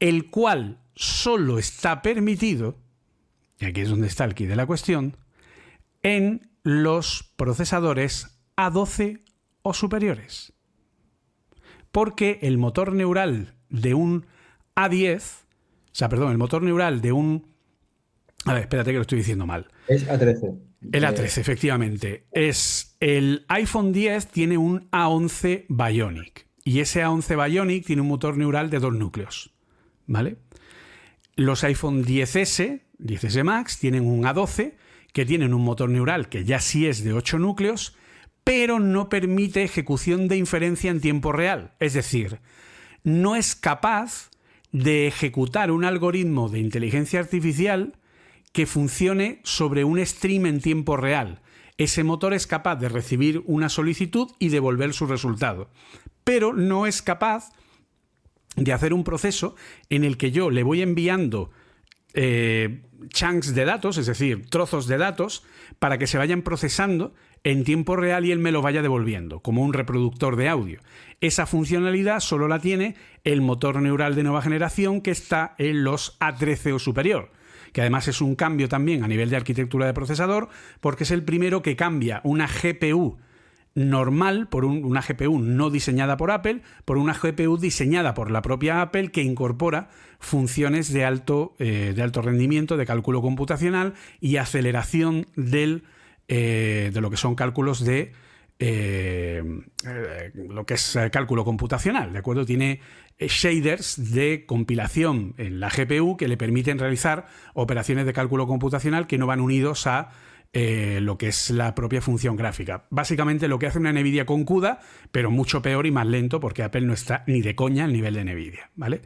el 0.00 0.30
cual 0.30 0.78
solo 0.94 1.58
está 1.58 2.02
permitido, 2.02 2.76
y 3.58 3.66
aquí 3.66 3.80
es 3.80 3.88
donde 3.88 4.06
está 4.06 4.24
el 4.24 4.34
key 4.34 4.46
de 4.46 4.56
la 4.56 4.66
cuestión, 4.66 5.16
en 6.02 6.50
los 6.62 7.32
procesadores 7.36 8.38
A12 8.56 9.22
o 9.62 9.74
superiores. 9.74 10.52
Porque 11.90 12.38
el 12.42 12.58
motor 12.58 12.92
neural 12.92 13.54
de 13.68 13.94
un 13.94 14.26
A10, 14.76 15.42
o 15.92 15.94
sea, 15.94 16.08
perdón, 16.08 16.32
el 16.32 16.38
motor 16.38 16.62
neural 16.62 17.00
de 17.00 17.12
un... 17.12 17.46
A 18.44 18.54
ver, 18.54 18.62
espérate 18.62 18.90
que 18.90 18.96
lo 18.96 19.02
estoy 19.02 19.18
diciendo 19.18 19.46
mal. 19.46 19.68
Es 19.86 20.08
A13. 20.08 20.58
El 20.90 21.04
A13, 21.04 21.38
efectivamente. 21.38 22.26
Es 22.32 22.96
el 22.98 23.44
iPhone 23.48 23.92
10 23.92 24.26
tiene 24.28 24.58
un 24.58 24.90
A11 24.90 25.66
Bionic. 25.68 26.48
Y 26.64 26.80
ese 26.80 27.04
A11 27.04 27.44
Bionic 27.44 27.86
tiene 27.86 28.02
un 28.02 28.08
motor 28.08 28.36
neural 28.36 28.70
de 28.70 28.80
dos 28.80 28.92
núcleos. 28.92 29.54
¿Vale? 30.06 30.38
Los 31.36 31.62
iPhone 31.62 32.04
10S, 32.04 32.82
10S 32.98 33.44
Max, 33.44 33.78
tienen 33.78 34.06
un 34.06 34.24
A12 34.24 34.74
que 35.12 35.26
tienen 35.26 35.54
un 35.54 35.62
motor 35.62 35.88
neural 35.88 36.28
que 36.28 36.44
ya 36.44 36.58
sí 36.58 36.86
es 36.86 37.04
de 37.04 37.12
8 37.12 37.38
núcleos, 37.38 37.96
pero 38.44 38.80
no 38.80 39.08
permite 39.08 39.62
ejecución 39.62 40.26
de 40.26 40.36
inferencia 40.36 40.90
en 40.90 41.00
tiempo 41.00 41.32
real. 41.32 41.74
Es 41.78 41.92
decir, 41.92 42.40
no 43.04 43.36
es 43.36 43.54
capaz 43.54 44.31
de 44.72 45.06
ejecutar 45.06 45.70
un 45.70 45.84
algoritmo 45.84 46.48
de 46.48 46.58
inteligencia 46.58 47.20
artificial 47.20 47.96
que 48.52 48.66
funcione 48.66 49.40
sobre 49.44 49.84
un 49.84 50.04
stream 50.04 50.46
en 50.46 50.60
tiempo 50.60 50.96
real. 50.96 51.40
Ese 51.78 52.04
motor 52.04 52.34
es 52.34 52.46
capaz 52.46 52.76
de 52.76 52.88
recibir 52.88 53.42
una 53.46 53.68
solicitud 53.68 54.30
y 54.38 54.48
devolver 54.48 54.92
su 54.92 55.06
resultado 55.06 55.70
pero 56.24 56.52
no 56.52 56.86
es 56.86 57.02
capaz 57.02 57.50
de 58.56 58.72
hacer 58.72 58.92
un 58.92 59.04
proceso 59.04 59.54
en 59.88 60.04
el 60.04 60.16
que 60.16 60.30
yo 60.30 60.50
le 60.50 60.62
voy 60.62 60.82
enviando 60.82 61.50
eh, 62.14 62.82
chunks 63.08 63.54
de 63.54 63.64
datos, 63.64 63.96
es 63.96 64.06
decir, 64.06 64.48
trozos 64.50 64.86
de 64.86 64.98
datos, 64.98 65.44
para 65.78 65.98
que 65.98 66.06
se 66.06 66.18
vayan 66.18 66.42
procesando 66.42 67.14
en 67.44 67.64
tiempo 67.64 67.96
real 67.96 68.24
y 68.24 68.32
él 68.32 68.38
me 68.38 68.52
lo 68.52 68.62
vaya 68.62 68.82
devolviendo, 68.82 69.40
como 69.40 69.62
un 69.62 69.72
reproductor 69.72 70.36
de 70.36 70.48
audio. 70.48 70.80
Esa 71.20 71.46
funcionalidad 71.46 72.20
solo 72.20 72.48
la 72.48 72.58
tiene 72.58 72.94
el 73.24 73.40
motor 73.40 73.80
neural 73.80 74.14
de 74.14 74.22
nueva 74.22 74.42
generación 74.42 75.00
que 75.00 75.10
está 75.10 75.54
en 75.58 75.84
los 75.84 76.18
A13 76.20 76.74
o 76.74 76.78
superior 76.78 77.30
que 77.72 77.80
además 77.80 78.06
es 78.06 78.20
un 78.20 78.34
cambio 78.34 78.68
también 78.68 79.02
a 79.02 79.08
nivel 79.08 79.30
de 79.30 79.36
arquitectura 79.36 79.86
de 79.86 79.94
procesador, 79.94 80.50
porque 80.80 81.04
es 81.04 81.10
el 81.10 81.24
primero 81.24 81.62
que 81.62 81.74
cambia 81.74 82.20
una 82.22 82.46
GPU 82.46 83.16
normal 83.74 84.48
por 84.48 84.64
una 84.64 85.00
GPU 85.00 85.38
no 85.38 85.70
diseñada 85.70 86.16
por 86.16 86.30
Apple, 86.30 86.62
por 86.84 86.98
una 86.98 87.14
GPU 87.14 87.56
diseñada 87.56 88.14
por 88.14 88.30
la 88.30 88.42
propia 88.42 88.82
Apple 88.82 89.10
que 89.10 89.22
incorpora 89.22 89.88
funciones 90.18 90.92
de 90.92 91.04
alto, 91.04 91.54
eh, 91.58 91.92
de 91.96 92.02
alto 92.02 92.22
rendimiento, 92.22 92.76
de 92.76 92.86
cálculo 92.86 93.22
computacional 93.22 93.94
y 94.20 94.36
aceleración 94.36 95.26
del, 95.36 95.84
eh, 96.34 96.90
de 96.94 97.00
lo 97.02 97.10
que 97.10 97.18
son 97.18 97.34
cálculos 97.34 97.84
de 97.84 98.12
eh, 98.58 99.42
lo 100.34 100.64
que 100.64 100.74
es 100.74 100.98
cálculo 101.10 101.44
computacional, 101.44 102.14
¿de 102.14 102.18
acuerdo? 102.20 102.46
Tiene 102.46 102.80
shaders 103.18 104.14
de 104.14 104.46
compilación 104.46 105.34
en 105.36 105.60
la 105.60 105.68
GPU 105.68 106.16
que 106.16 106.28
le 106.28 106.38
permiten 106.38 106.78
realizar 106.78 107.26
operaciones 107.52 108.06
de 108.06 108.14
cálculo 108.14 108.46
computacional 108.46 109.06
que 109.06 109.18
no 109.18 109.26
van 109.26 109.40
unidos 109.40 109.86
a 109.86 110.08
eh, 110.54 111.00
lo 111.02 111.18
que 111.18 111.28
es 111.28 111.50
la 111.50 111.74
propia 111.74 112.00
función 112.00 112.34
gráfica. 112.34 112.86
Básicamente 112.88 113.46
lo 113.46 113.58
que 113.58 113.66
hace 113.66 113.78
una 113.78 113.92
Nvidia 113.92 114.24
con 114.24 114.44
CUDA, 114.44 114.80
pero 115.10 115.30
mucho 115.30 115.60
peor 115.60 115.84
y 115.84 115.90
más 115.90 116.06
lento 116.06 116.40
porque 116.40 116.62
Apple 116.62 116.86
no 116.86 116.94
está 116.94 117.24
ni 117.26 117.42
de 117.42 117.54
coña 117.54 117.84
al 117.84 117.92
nivel 117.92 118.14
de 118.14 118.24
Nvidia, 118.24 118.70
¿vale? 118.74 119.02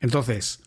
Entonces, 0.00 0.60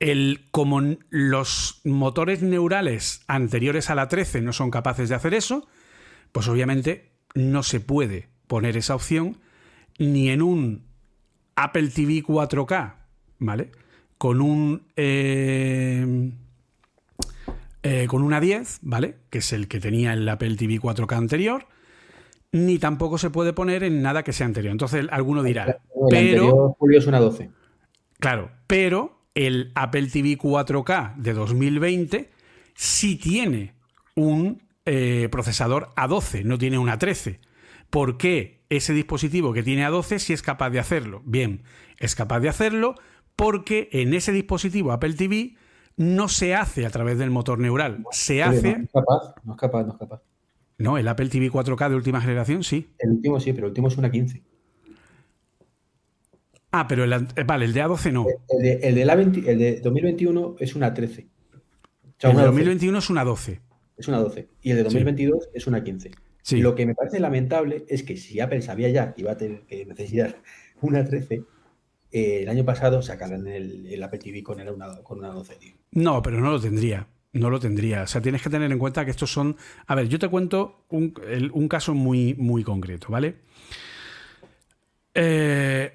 el, 0.00 0.48
como 0.50 0.80
los 1.10 1.80
motores 1.84 2.42
neurales 2.42 3.22
anteriores 3.28 3.90
a 3.90 3.94
la 3.94 4.08
13 4.08 4.40
no 4.40 4.52
son 4.52 4.70
capaces 4.70 5.08
de 5.10 5.14
hacer 5.14 5.34
eso, 5.34 5.68
pues 6.32 6.48
obviamente 6.48 7.12
no 7.34 7.62
se 7.62 7.80
puede 7.80 8.28
poner 8.46 8.76
esa 8.76 8.94
opción 8.94 9.38
ni 9.98 10.30
en 10.30 10.42
un 10.42 10.84
Apple 11.54 11.88
TV 11.88 12.24
4K, 12.24 12.94
¿vale? 13.38 13.70
Con 14.18 14.40
un... 14.40 14.82
Eh, 14.96 16.32
eh, 17.82 18.06
con 18.08 18.22
una 18.22 18.40
10, 18.40 18.80
¿vale? 18.82 19.16
Que 19.30 19.38
es 19.38 19.52
el 19.54 19.66
que 19.68 19.80
tenía 19.80 20.12
el 20.12 20.28
Apple 20.28 20.56
TV 20.56 20.78
4K 20.78 21.16
anterior, 21.16 21.66
ni 22.52 22.78
tampoco 22.78 23.16
se 23.16 23.30
puede 23.30 23.52
poner 23.54 23.84
en 23.84 24.02
nada 24.02 24.22
que 24.22 24.32
sea 24.32 24.46
anterior. 24.46 24.72
Entonces, 24.72 25.06
alguno 25.10 25.42
dirá, 25.42 25.78
pero... 26.10 26.76
Julio 26.78 26.98
es 26.98 27.06
una 27.06 27.20
12. 27.20 27.50
Claro, 28.18 28.50
pero 28.66 29.19
el 29.34 29.72
Apple 29.74 30.08
TV 30.08 30.38
4K 30.38 31.16
de 31.16 31.32
2020 31.32 32.30
sí 32.74 33.16
tiene 33.16 33.74
un 34.14 34.62
eh, 34.86 35.28
procesador 35.30 35.90
A12, 35.96 36.44
no 36.44 36.58
tiene 36.58 36.78
una 36.78 36.98
13. 36.98 37.40
¿Por 37.90 38.18
qué 38.18 38.64
ese 38.70 38.92
dispositivo 38.92 39.52
que 39.52 39.62
tiene 39.62 39.86
A12 39.86 40.18
sí 40.18 40.32
es 40.32 40.42
capaz 40.42 40.70
de 40.70 40.78
hacerlo? 40.78 41.22
Bien, 41.24 41.62
es 41.98 42.14
capaz 42.14 42.40
de 42.40 42.48
hacerlo 42.48 42.94
porque 43.36 43.88
en 43.92 44.14
ese 44.14 44.32
dispositivo 44.32 44.92
Apple 44.92 45.14
TV 45.14 45.56
no 45.96 46.28
se 46.28 46.54
hace 46.54 46.86
a 46.86 46.90
través 46.90 47.18
del 47.18 47.30
motor 47.30 47.58
neural, 47.58 48.04
se 48.10 48.42
hace... 48.42 48.78
No 48.78 48.84
es 48.84 48.90
capaz, 48.92 49.34
no 49.44 49.52
es 49.52 49.58
capaz, 49.58 49.82
no 49.84 49.92
es 49.92 49.98
capaz. 49.98 50.22
No, 50.78 50.96
el 50.96 51.06
Apple 51.08 51.28
TV 51.28 51.50
4K 51.50 51.90
de 51.90 51.96
última 51.96 52.22
generación 52.22 52.64
sí. 52.64 52.88
El 52.98 53.10
último 53.10 53.38
sí, 53.38 53.52
pero 53.52 53.66
el 53.66 53.72
último 53.72 53.88
es 53.88 53.98
una 53.98 54.10
15. 54.10 54.42
Ah, 56.72 56.86
pero 56.86 57.04
el, 57.04 57.12
eh, 57.12 57.44
vale, 57.44 57.64
el 57.64 57.72
de 57.72 57.84
A12 57.84 58.12
no. 58.12 58.26
El 58.48 58.62
de, 58.62 58.88
el 58.88 58.94
de, 58.94 59.04
la 59.04 59.14
el 59.14 59.32
de 59.32 59.80
2021 59.80 60.56
es 60.58 60.74
una 60.76 60.94
13. 60.94 61.26
el 62.22 62.36
de 62.36 62.42
2021 62.42 62.98
es 62.98 63.10
una 63.10 63.24
12. 63.24 63.60
Es 63.96 64.08
una 64.08 64.18
12. 64.18 64.48
Y 64.62 64.70
el 64.70 64.76
de 64.78 64.84
2022 64.84 65.48
es 65.52 65.66
una 65.66 65.82
15. 65.82 66.10
Sí. 66.42 66.60
Lo 66.60 66.74
que 66.74 66.86
me 66.86 66.94
parece 66.94 67.20
lamentable 67.20 67.84
es 67.88 68.02
que 68.02 68.16
si 68.16 68.40
Apple 68.40 68.62
sabía 68.62 68.88
ya 68.88 69.12
que 69.12 69.22
iba 69.22 69.32
a 69.32 69.36
tener 69.36 69.62
que 69.62 69.84
necesitar 69.84 70.40
una 70.80 71.04
13, 71.04 71.42
eh, 72.12 72.40
el 72.42 72.48
año 72.48 72.64
pasado 72.64 73.02
sacaron 73.02 73.46
el, 73.46 73.86
el 73.86 74.02
Apple 74.02 74.18
TV 74.18 74.42
con, 74.42 74.60
una, 74.60 75.02
con 75.02 75.18
una 75.18 75.28
12, 75.28 75.58
No, 75.92 76.22
pero 76.22 76.40
no 76.40 76.50
lo 76.50 76.60
tendría. 76.60 77.06
No 77.32 77.50
lo 77.50 77.60
tendría. 77.60 78.02
O 78.02 78.06
sea, 78.06 78.20
tienes 78.20 78.42
que 78.42 78.50
tener 78.50 78.70
en 78.70 78.78
cuenta 78.78 79.04
que 79.04 79.10
estos 79.10 79.32
son. 79.32 79.56
A 79.86 79.94
ver, 79.94 80.08
yo 80.08 80.18
te 80.18 80.28
cuento 80.28 80.84
un, 80.88 81.14
un 81.52 81.68
caso 81.68 81.94
muy, 81.94 82.34
muy 82.34 82.64
concreto, 82.64 83.08
¿vale? 83.10 83.36
Eh, 85.14 85.92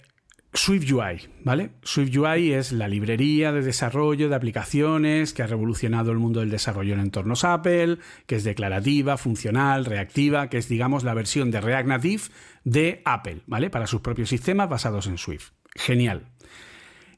Swift 0.56 0.90
UI, 0.90 1.22
¿vale? 1.44 1.72
Swift 1.84 2.16
UI 2.16 2.54
es 2.54 2.72
la 2.72 2.88
librería 2.88 3.52
de 3.52 3.62
desarrollo 3.62 4.30
de 4.30 4.36
aplicaciones 4.36 5.34
que 5.34 5.44
ha 5.44 5.48
revolucionado 5.48 6.12
el 6.12 6.18
mundo 6.18 6.40
del 6.40 6.50
desarrollo 6.50 6.94
en 6.94 7.02
entornos 7.02 7.44
Apple, 7.44 7.98
que 8.26 8.38
es 8.38 8.46
declarativa, 8.46 9.18
funcional, 9.18 9.84
reactiva, 9.84 10.50
que 10.50 10.58
es, 10.58 10.70
digamos, 10.70 11.04
la 11.04 11.14
versión 11.14 11.52
de 11.52 11.60
React 11.60 11.88
Native 11.90 12.24
de 12.64 13.02
Apple, 13.04 13.42
¿vale? 13.48 13.70
Para 13.70 13.86
sus 13.86 14.00
propios 14.00 14.30
sistemas 14.30 14.70
basados 14.70 15.08
en 15.08 15.18
Swift. 15.18 15.52
Genial. 15.76 16.24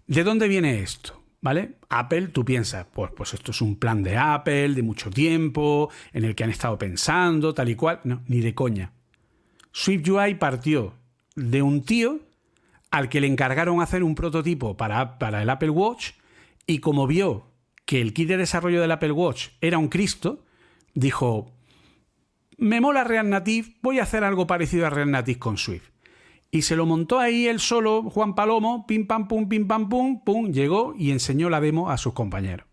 ¿De 0.08 0.24
dónde 0.24 0.48
viene 0.48 0.82
esto? 0.82 1.22
¿Vale? 1.40 1.76
Apple, 1.90 2.30
tú 2.30 2.44
piensas, 2.44 2.88
pues, 2.92 3.12
pues 3.16 3.36
esto 3.36 3.52
es 3.52 3.62
un 3.62 3.78
plan 3.78 4.02
de 4.02 4.18
Apple 4.18 4.70
de 4.70 4.82
mucho 4.82 5.12
tiempo, 5.12 5.92
en 6.12 6.26
el 6.26 6.34
que 6.34 6.44
han 6.44 6.50
estado 6.50 6.80
pensando, 6.80 7.54
tal 7.54 7.70
y 7.70 7.76
cual. 7.76 8.02
No, 8.04 8.24
ni 8.28 8.42
de 8.42 8.56
coña. 8.56 8.94
SwiftUI 9.72 10.36
partió 10.36 10.96
de 11.36 11.62
un 11.62 11.84
tío 11.84 12.27
al 12.98 13.10
que 13.10 13.22
le 13.22 13.28
encargaron 13.28 13.82
hacer 13.82 14.04
un 14.04 14.16
prototipo 14.16 14.76
para, 14.76 15.18
el 15.42 15.50
Apple 15.50 15.70
Watch 15.70 16.12
y 16.66 16.80
como 16.80 17.06
vio 17.06 17.46
que 17.86 18.02
el 18.02 18.14
kit 18.14 18.28
de 18.28 18.38
desarrollo 18.38 18.82
del 18.82 18.92
Apple 18.92 19.12
Watch 19.12 19.50
era 19.62 19.78
un 19.78 19.88
Cristo, 19.88 20.44
dijo, 20.94 21.54
me 22.58 22.82
mola 22.82 23.04
React 23.04 23.30
Native, 23.30 23.76
voy 23.82 24.00
a 24.00 24.04
hacer 24.04 24.24
algo 24.24 24.48
parecido 24.48 24.88
a 24.88 24.90
React 24.90 25.12
Native 25.12 25.40
con 25.40 25.58
Swift 25.58 25.90
Y 26.50 26.64
se 26.64 26.76
lo 26.76 26.88
montó 26.88 27.20
ahí 27.20 27.46
él 27.46 27.60
solo, 27.60 28.02
Juan 28.02 28.34
Palomo, 28.34 28.88
pim 28.88 29.06
pam 29.06 29.28
pum, 29.28 29.48
pim 29.48 29.68
pam 29.68 29.90
pum, 29.90 30.24
pum, 30.24 30.52
llegó 30.52 30.96
y 30.98 31.12
enseñó 31.12 31.50
la 31.50 31.62
demo 31.62 31.92
a 31.92 31.98
sus 31.98 32.14
compañeros. 32.14 32.66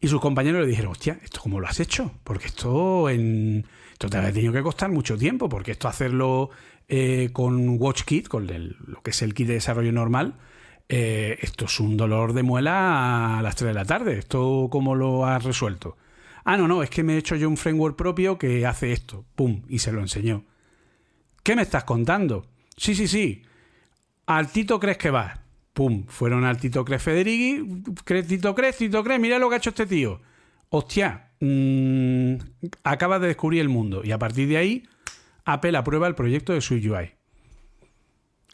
Y 0.00 0.08
sus 0.08 0.20
compañeros 0.20 0.60
le 0.60 0.66
dijeron, 0.66 0.92
hostia, 0.92 1.18
¿esto 1.24 1.40
cómo 1.40 1.60
lo 1.60 1.66
has 1.66 1.80
hecho? 1.80 2.12
Porque 2.24 2.48
esto 2.48 3.08
en. 3.08 3.64
Esto 3.92 4.10
te 4.10 4.18
ha 4.18 4.32
tenido 4.32 4.52
que 4.52 4.62
costar 4.62 4.90
mucho 4.90 5.16
tiempo, 5.16 5.48
porque 5.48 5.70
esto 5.70 5.88
hacerlo 5.88 6.50
eh, 6.88 7.30
con 7.32 7.80
WatchKit, 7.80 8.28
con 8.28 8.46
lo 8.46 9.02
que 9.02 9.10
es 9.10 9.22
el 9.22 9.34
kit 9.34 9.48
de 9.48 9.54
desarrollo 9.54 9.92
normal, 9.92 10.34
eh, 10.88 11.38
esto 11.40 11.64
es 11.64 11.80
un 11.80 11.96
dolor 11.96 12.34
de 12.34 12.42
muela 12.42 13.38
a 13.38 13.42
las 13.42 13.56
3 13.56 13.68
de 13.68 13.74
la 13.74 13.84
tarde. 13.84 14.18
¿Esto 14.18 14.68
cómo 14.70 14.94
lo 14.94 15.26
has 15.26 15.42
resuelto? 15.42 15.96
Ah, 16.44 16.56
no, 16.56 16.68
no, 16.68 16.82
es 16.82 16.90
que 16.90 17.02
me 17.02 17.14
he 17.14 17.18
hecho 17.18 17.36
yo 17.36 17.48
un 17.48 17.56
framework 17.56 17.96
propio 17.96 18.38
que 18.38 18.66
hace 18.66 18.92
esto. 18.92 19.24
Pum, 19.34 19.62
y 19.68 19.78
se 19.78 19.92
lo 19.92 20.00
enseñó. 20.00 20.44
¿Qué 21.42 21.56
me 21.56 21.62
estás 21.62 21.84
contando? 21.84 22.46
Sí, 22.76 22.94
sí, 22.94 23.08
sí. 23.08 23.42
Al 24.26 24.50
Tito 24.50 24.78
crees 24.78 24.98
que 24.98 25.10
vas. 25.10 25.38
Pum, 25.72 26.04
fueron 26.06 26.44
al 26.44 26.58
Tito 26.58 26.84
Cres 26.84 27.02
Federighi. 27.02 27.82
Tito 28.26 28.54
Cres, 28.54 28.76
Tito 28.76 29.02
Cres, 29.02 29.20
mira 29.20 29.38
lo 29.38 29.48
que 29.48 29.54
ha 29.56 29.58
hecho 29.58 29.70
este 29.70 29.86
tío. 29.86 30.20
Hostia, 30.68 31.30
mmm, 31.40 32.34
acabas 32.84 33.20
de 33.20 33.28
descubrir 33.28 33.60
el 33.60 33.68
mundo. 33.68 34.02
Y 34.04 34.12
a 34.12 34.18
partir 34.18 34.48
de 34.48 34.56
ahí, 34.56 34.84
Apple 35.44 35.76
aprueba 35.76 36.06
el 36.06 36.14
proyecto 36.14 36.52
de 36.52 36.60
su 36.60 36.74
UI. 36.74 37.12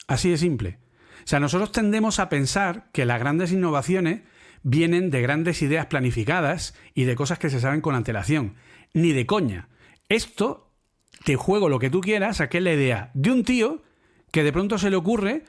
Así 0.07 0.29
de 0.29 0.37
simple. 0.37 0.79
O 1.23 1.27
sea, 1.27 1.39
nosotros 1.39 1.71
tendemos 1.71 2.19
a 2.19 2.29
pensar 2.29 2.89
que 2.91 3.05
las 3.05 3.19
grandes 3.19 3.51
innovaciones 3.51 4.21
vienen 4.63 5.09
de 5.09 5.21
grandes 5.21 5.61
ideas 5.61 5.85
planificadas 5.87 6.75
y 6.93 7.03
de 7.03 7.15
cosas 7.15 7.39
que 7.39 7.49
se 7.49 7.59
saben 7.59 7.81
con 7.81 7.95
antelación. 7.95 8.55
Ni 8.93 9.13
de 9.13 9.25
coña. 9.25 9.69
Esto, 10.09 10.71
te 11.23 11.35
juego 11.35 11.69
lo 11.69 11.79
que 11.79 11.89
tú 11.89 12.01
quieras, 12.01 12.39
es 12.39 12.61
la 12.61 12.73
idea 12.73 13.11
de 13.13 13.31
un 13.31 13.43
tío 13.43 13.83
que 14.31 14.43
de 14.43 14.51
pronto 14.51 14.77
se 14.77 14.89
le 14.89 14.95
ocurre 14.95 15.43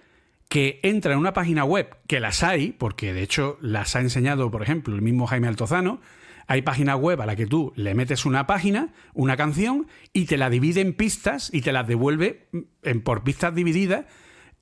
que 0.49 0.81
entra 0.83 1.15
en 1.15 1.19
una 1.19 1.33
página 1.33 1.65
web, 1.65 1.97
que 2.07 2.21
las 2.21 2.43
hay, 2.43 2.73
porque 2.73 3.15
de 3.15 3.23
hecho 3.23 3.57
las 3.63 3.97
ha 3.97 4.01
enseñado, 4.01 4.51
por 4.51 4.63
ejemplo, 4.63 4.95
el 4.95 5.01
mismo 5.01 5.27
Jaime 5.27 5.49
Altozano, 5.49 6.01
hay 6.47 6.63
páginas 6.63 6.99
web 6.99 7.21
a 7.21 7.27
la 7.27 7.37
que 7.37 7.47
tú 7.47 7.73
le 7.77 7.95
metes 7.95 8.25
una 8.25 8.47
página, 8.47 8.93
una 9.15 9.37
canción, 9.37 9.87
y 10.13 10.27
te 10.27 10.37
la 10.37 10.51
divide 10.51 10.81
en 10.81 10.95
pistas 10.95 11.51
y 11.53 11.63
te 11.63 11.73
las 11.73 11.87
devuelve 11.87 12.49
en, 12.83 13.01
por 13.03 13.23
pistas 13.25 13.55
divididas 13.55 14.07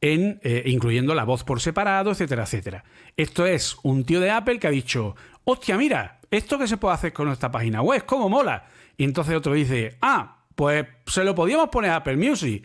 en, 0.01 0.41
eh, 0.43 0.63
incluyendo 0.67 1.15
la 1.15 1.25
voz 1.25 1.45
por 1.45 1.61
separado, 1.61 2.11
etcétera, 2.11 2.45
etcétera. 2.45 2.85
Esto 3.17 3.47
es 3.47 3.77
un 3.83 4.05
tío 4.05 4.21
de 4.21 4.31
Apple 4.31 4.59
que 4.59 4.67
ha 4.67 4.71
dicho, 4.71 5.15
hostia, 5.45 5.77
mira, 5.77 6.21
esto 6.31 6.59
que 6.59 6.69
se 6.69 6.77
puede 6.77 6.95
hacer 6.95 7.13
con 7.13 7.29
esta 7.29 7.51
página 7.51 7.83
web, 7.83 8.05
¿cómo 8.07 8.29
mola? 8.29 8.67
Y 8.97 9.05
entonces 9.05 9.35
otro 9.35 9.53
dice, 9.53 9.97
ah, 10.01 10.39
pues 10.55 10.87
se 11.07 11.25
lo 11.25 11.35
podíamos 11.35 11.69
poner 11.69 11.91
a 11.91 11.97
Apple 11.97 12.17
Music. 12.17 12.65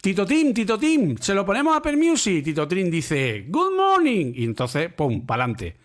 Tito 0.00 0.26
Tim, 0.26 0.52
Tito 0.52 0.78
Tim, 0.78 1.16
se 1.18 1.34
lo 1.34 1.44
ponemos 1.44 1.74
a 1.74 1.78
Apple 1.78 1.96
Music. 1.96 2.44
Tito 2.44 2.68
Tim 2.68 2.90
dice, 2.90 3.44
good 3.48 3.76
morning. 3.76 4.32
Y 4.34 4.44
entonces, 4.44 4.92
pum, 4.92 5.24
pa'lante. 5.26 5.76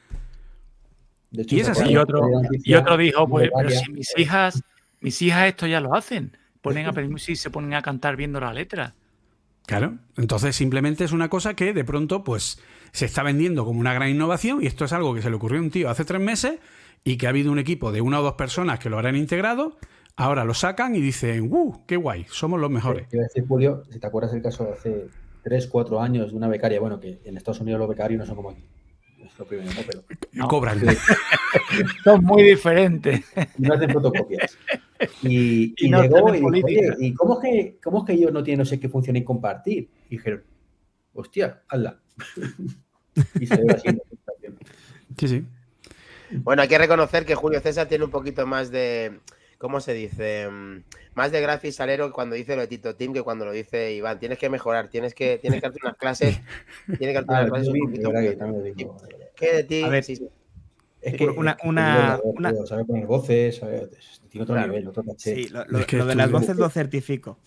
Y 1.32 1.60
es 1.60 1.70
así. 1.70 1.92
Y 1.92 1.98
otro, 1.98 2.30
y 2.52 2.74
otro 2.74 2.98
dijo, 2.98 3.28
pues, 3.28 3.50
pero 3.56 3.70
si 3.70 3.92
mis 3.92 4.18
hijas, 4.18 4.64
mis 5.00 5.22
hijas 5.22 5.48
esto 5.48 5.68
ya 5.68 5.80
lo 5.80 5.96
hacen. 5.96 6.38
Ponen 6.62 6.88
Music 7.10 7.30
y 7.34 7.36
se 7.36 7.50
ponen 7.50 7.74
a 7.74 7.82
cantar 7.82 8.16
viendo 8.16 8.40
la 8.40 8.54
letra. 8.54 8.94
Claro, 9.66 9.98
entonces 10.18 10.56
simplemente 10.56 11.04
es 11.04 11.12
una 11.12 11.30
cosa 11.30 11.54
que 11.54 11.74
de 11.74 11.86
pronto 11.86 12.24
pues 12.24 12.60
se 12.92 13.06
está 13.06 13.24
vendiendo 13.24 13.64
como 13.64 13.80
una 13.80 13.94
gran 13.94 14.10
innovación 14.10 14.62
y 14.62 14.68
esto 14.68 14.86
es 14.86 14.94
algo 14.94 15.14
que 15.14 15.22
se 15.22 15.30
le 15.30 15.36
ocurrió 15.36 15.60
a 15.60 15.64
un 15.64 15.70
tío 15.70 15.90
hace 15.90 16.04
tres 16.04 16.20
meses 16.20 16.60
y 17.04 17.18
que 17.18 17.28
ha 17.28 17.30
habido 17.30 17.52
un 17.52 17.60
equipo 17.60 17.92
de 17.92 18.02
una 18.02 18.20
o 18.20 18.24
dos 18.24 18.34
personas 18.34 18.80
que 18.80 18.90
lo 18.90 18.98
habrán 18.98 19.16
integrado, 19.16 19.78
ahora 20.16 20.44
lo 20.46 20.54
sacan 20.54 20.96
y 20.96 21.00
dicen, 21.00 21.48
¡uh, 21.52 21.86
qué 21.88 21.96
guay! 21.96 22.26
Somos 22.30 22.60
los 22.60 22.70
mejores. 22.70 23.08
Quiero 23.08 23.24
decir, 23.24 23.46
Julio, 23.48 23.84
si 23.90 24.00
te 24.00 24.08
acuerdas 24.08 24.34
el 24.34 24.42
caso 24.42 24.66
de 24.66 24.72
hace 24.74 25.08
tres, 25.44 25.68
cuatro 25.68 26.02
años 26.02 26.32
de 26.32 26.38
una 26.38 26.48
becaria, 26.48 26.80
bueno, 26.80 27.00
que 27.00 27.22
en 27.24 27.38
Estados 27.38 27.62
Unidos 27.62 27.80
los 27.80 27.90
becarios 27.90 28.20
no 28.20 28.26
son 28.26 28.36
como 28.36 28.50
aquí. 28.50 28.64
Cobran. 30.50 30.80
Son 32.04 32.24
muy 32.24 32.44
diferentes. 32.44 33.26
No 33.58 33.74
hacen 33.74 33.90
fotocopias. 33.90 34.58
Y, 35.24 35.74
y, 35.78 35.92
llegó 35.92 36.34
y 36.34 36.64
dijo, 36.64 36.96
¿y 37.00 37.14
cómo 37.14 37.42
es, 37.42 37.50
que, 37.50 37.80
cómo 37.84 38.00
es 38.00 38.06
que 38.06 38.14
ellos 38.14 38.32
no 38.32 38.44
tienen 38.44 38.60
no 38.60 38.66
sé 38.66 38.80
qué 38.80 38.90
función 38.90 39.16
y 39.16 39.24
compartir? 39.24 39.90
Y 40.08 40.18
dijeron, 40.18 40.44
hostia, 41.14 41.62
hazla. 41.68 42.00
y 43.40 43.46
se 43.46 43.56
ve 43.58 43.74
así 43.74 43.88
Sí, 45.18 45.28
sí. 45.28 45.46
Bueno, 46.32 46.62
hay 46.62 46.68
que 46.68 46.78
reconocer 46.78 47.26
que 47.26 47.36
Julio 47.36 47.60
César 47.60 47.88
tiene 47.88 48.06
un 48.06 48.12
poquito 48.12 48.48
más 48.48 48.72
de, 48.72 49.20
¿cómo 49.62 49.80
se 49.80 49.94
dice? 49.94 50.50
Mm, 50.50 50.84
más 51.14 51.32
de 51.32 51.40
Grafi 51.40 51.72
Salero 51.72 52.12
cuando 52.12 52.36
dice 52.36 52.56
lo 52.56 52.62
de 52.62 52.68
Tito 52.68 52.96
Tim 52.96 53.14
que 53.14 53.22
cuando 53.22 53.46
lo 53.46 53.52
dice 53.52 53.94
Iván. 53.94 54.20
Tienes 54.20 54.40
que 54.40 54.50
mejorar, 54.50 54.90
tienes 54.90 55.14
que, 55.14 55.38
tienes 55.38 55.62
que 55.62 55.68
hacer 55.68 55.82
unas 55.84 55.98
clases. 55.98 56.42
Tienes 56.98 57.14
que 57.14 57.18
hacer 57.20 57.30
unas 57.30 57.50
clases 57.50 57.68
un 57.70 57.80
poquito. 57.80 58.12
¿Qué 59.36 59.54
de 59.54 59.64
ti? 59.64 59.84
A 59.84 59.90
ver, 59.90 60.04
sí, 60.04 60.28
Es 61.00 61.16
que 61.16 61.26
una, 61.28 61.58
una, 61.64 62.20
una... 62.24 62.54
sabe 62.66 62.86
poner 62.86 63.06
voces, 63.06 63.58
sabe, 63.58 63.88
tiene 64.30 64.44
otro 64.44 64.60
nivel, 64.60 64.88
otro 64.88 65.04
caché. 65.04 65.36
Sí, 65.36 65.50
lo, 65.50 65.64
lo, 65.66 65.80
es 65.80 65.86
que 65.86 65.98
lo 65.98 66.06
de 66.06 66.16
las 66.16 66.32
voces 66.32 66.58
lo 66.58 66.70
certifico. 66.70 67.38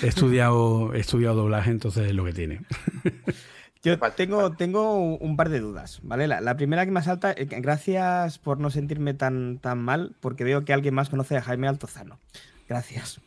He 0.00 0.06
estudiado, 0.06 0.94
he 0.94 1.00
estudiado 1.00 1.34
doblaje, 1.42 1.70
entonces 1.70 2.06
es 2.06 2.14
lo 2.14 2.24
que 2.24 2.32
tiene. 2.32 2.60
Yo 3.84 3.98
tengo, 3.98 4.52
tengo 4.52 4.96
un 4.96 5.36
par 5.36 5.50
de 5.50 5.60
dudas, 5.60 6.00
¿vale? 6.02 6.26
La, 6.26 6.40
la, 6.40 6.56
primera 6.56 6.86
que 6.86 6.90
me 6.90 7.02
salta, 7.02 7.32
eh, 7.32 7.44
gracias 7.44 8.38
por 8.38 8.58
no 8.58 8.70
sentirme 8.70 9.12
tan, 9.12 9.58
tan 9.58 9.78
mal, 9.78 10.16
porque 10.20 10.42
veo 10.42 10.64
que 10.64 10.72
alguien 10.72 10.94
más 10.94 11.10
conoce 11.10 11.36
a 11.36 11.42
Jaime 11.42 11.68
Altozano. 11.68 12.18
Gracias. 12.66 13.20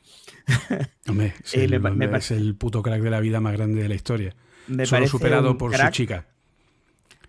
Hombre, 1.07 1.35
es, 1.43 1.53
eh, 1.53 1.65
el, 1.65 1.79
me, 1.79 2.07
me 2.07 2.17
es 2.17 2.31
el 2.31 2.55
puto 2.55 2.81
crack 2.81 3.01
de 3.01 3.11
la 3.11 3.19
vida 3.19 3.39
más 3.39 3.53
grande 3.53 3.83
de 3.83 3.87
la 3.87 3.93
historia. 3.93 4.35
Me 4.67 4.87
Solo 4.87 5.07
superado 5.07 5.57
por 5.59 5.71
crack. 5.71 5.87
su 5.87 5.91
chica. 5.91 6.25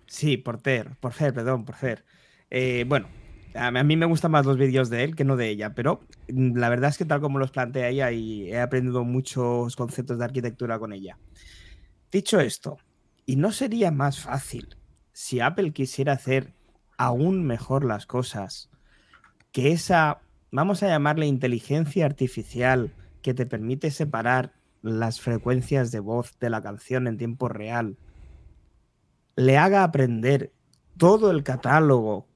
Sí, 0.07 0.37
por 0.37 0.59
Ter, 0.59 0.95
por 0.99 1.13
Fer, 1.13 1.31
perdón, 1.31 1.65
por 1.65 1.75
Fer. 1.75 2.03
Eh, 2.49 2.83
bueno, 2.87 3.07
a 3.53 3.71
mí 3.71 3.95
me 3.95 4.07
gustan 4.07 4.31
más 4.31 4.45
los 4.45 4.57
vídeos 4.57 4.89
de 4.89 5.03
él 5.03 5.15
que 5.15 5.23
no 5.23 5.35
de 5.35 5.49
ella, 5.49 5.75
pero 5.75 6.01
mm, 6.29 6.57
la 6.57 6.69
verdad 6.69 6.89
es 6.89 6.97
que 6.97 7.05
tal 7.05 7.21
como 7.21 7.37
los 7.37 7.51
plantea 7.51 7.89
ella 7.89 8.11
y 8.11 8.49
he 8.51 8.59
aprendido 8.59 9.03
muchos 9.03 9.75
conceptos 9.75 10.17
de 10.17 10.25
arquitectura 10.25 10.79
con 10.79 10.93
ella. 10.93 11.17
Dicho 12.11 12.39
esto, 12.39 12.79
¿y 13.29 13.35
no 13.35 13.51
sería 13.51 13.91
más 13.91 14.21
fácil 14.21 14.75
si 15.13 15.39
Apple 15.39 15.71
quisiera 15.71 16.13
hacer 16.13 16.55
aún 16.97 17.43
mejor 17.43 17.85
las 17.85 18.07
cosas 18.07 18.71
que 19.51 19.71
esa, 19.71 20.21
vamos 20.51 20.81
a 20.81 20.87
llamarle 20.87 21.27
inteligencia 21.27 22.07
artificial 22.07 22.91
que 23.21 23.35
te 23.35 23.45
permite 23.45 23.91
separar 23.91 24.53
las 24.81 25.21
frecuencias 25.21 25.91
de 25.91 25.99
voz 25.99 26.39
de 26.39 26.49
la 26.49 26.63
canción 26.63 27.05
en 27.05 27.19
tiempo 27.19 27.49
real? 27.49 27.97
le 29.35 29.59
haga 29.59 29.83
aprender 29.83 30.51
todo 30.97 31.29
el 31.29 31.43
catálogo 31.43 32.27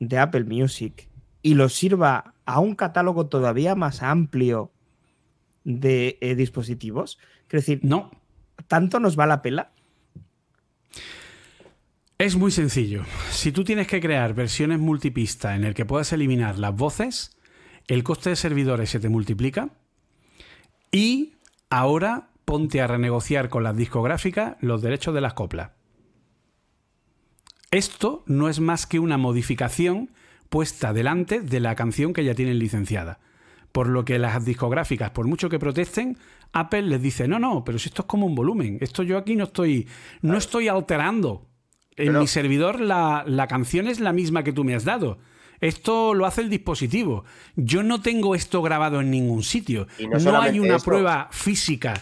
de 0.00 0.18
Apple 0.18 0.44
Music 0.44 1.08
y 1.40 1.54
lo 1.54 1.70
sirva 1.70 2.34
a 2.44 2.60
un 2.60 2.74
catálogo 2.74 3.28
todavía 3.28 3.74
más 3.74 4.02
amplio 4.02 4.70
de 5.64 6.18
eh, 6.20 6.34
dispositivos. 6.34 7.18
Es 7.44 7.52
decir, 7.52 7.80
no. 7.82 8.10
¿Tanto 8.68 9.00
nos 9.00 9.18
va 9.18 9.26
la 9.26 9.40
pela? 9.40 9.73
Es 12.24 12.36
muy 12.36 12.50
sencillo. 12.50 13.02
Si 13.30 13.52
tú 13.52 13.64
tienes 13.64 13.86
que 13.86 14.00
crear 14.00 14.32
versiones 14.32 14.78
multipista 14.78 15.56
en 15.56 15.62
el 15.62 15.74
que 15.74 15.84
puedas 15.84 16.10
eliminar 16.10 16.58
las 16.58 16.74
voces, 16.74 17.36
el 17.86 18.02
coste 18.02 18.30
de 18.30 18.36
servidores 18.36 18.88
se 18.88 18.98
te 18.98 19.10
multiplica 19.10 19.68
y 20.90 21.34
ahora 21.68 22.30
ponte 22.46 22.80
a 22.80 22.86
renegociar 22.86 23.50
con 23.50 23.62
las 23.62 23.76
discográficas 23.76 24.56
los 24.60 24.80
derechos 24.80 25.14
de 25.14 25.20
las 25.20 25.34
coplas. 25.34 25.72
Esto 27.70 28.22
no 28.24 28.48
es 28.48 28.58
más 28.58 28.86
que 28.86 29.00
una 29.00 29.18
modificación 29.18 30.10
puesta 30.48 30.94
delante 30.94 31.42
de 31.42 31.60
la 31.60 31.74
canción 31.74 32.14
que 32.14 32.24
ya 32.24 32.34
tienen 32.34 32.58
licenciada. 32.58 33.20
Por 33.70 33.86
lo 33.86 34.06
que 34.06 34.18
las 34.18 34.42
discográficas, 34.46 35.10
por 35.10 35.26
mucho 35.26 35.50
que 35.50 35.58
protesten, 35.58 36.16
Apple 36.54 36.84
les 36.84 37.02
dice, 37.02 37.28
no, 37.28 37.38
no, 37.38 37.64
pero 37.66 37.78
si 37.78 37.90
esto 37.90 38.00
es 38.00 38.08
como 38.08 38.24
un 38.24 38.34
volumen, 38.34 38.78
esto 38.80 39.02
yo 39.02 39.18
aquí 39.18 39.36
no 39.36 39.44
estoy, 39.44 39.86
no 40.22 40.38
estoy 40.38 40.68
alterando. 40.68 41.50
En 41.96 42.08
pero... 42.08 42.20
mi 42.20 42.26
servidor 42.26 42.80
la, 42.80 43.24
la 43.26 43.46
canción 43.46 43.86
es 43.86 44.00
la 44.00 44.12
misma 44.12 44.42
que 44.42 44.52
tú 44.52 44.64
me 44.64 44.74
has 44.74 44.84
dado. 44.84 45.18
Esto 45.60 46.14
lo 46.14 46.26
hace 46.26 46.42
el 46.42 46.50
dispositivo. 46.50 47.24
Yo 47.56 47.82
no 47.82 48.02
tengo 48.02 48.34
esto 48.34 48.60
grabado 48.60 49.00
en 49.00 49.10
ningún 49.10 49.42
sitio. 49.42 49.86
No, 50.10 50.18
no, 50.18 50.40
hay 50.40 50.60
una 50.60 50.76
esto. 50.76 50.90
prueba 50.90 51.28
física 51.30 51.94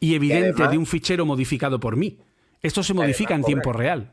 y 0.00 0.14
evidente 0.14 0.50
además, 0.50 0.70
de 0.70 0.78
un 0.78 0.86
fichero 0.86 1.24
modificado 1.24 1.80
por 1.80 1.96
mí. 1.96 2.18
Esto 2.60 2.82
se 2.82 2.94
modifica 2.94 3.34
además, 3.34 3.48
en 3.48 3.54
tiempo 3.54 3.72
real. 3.72 4.12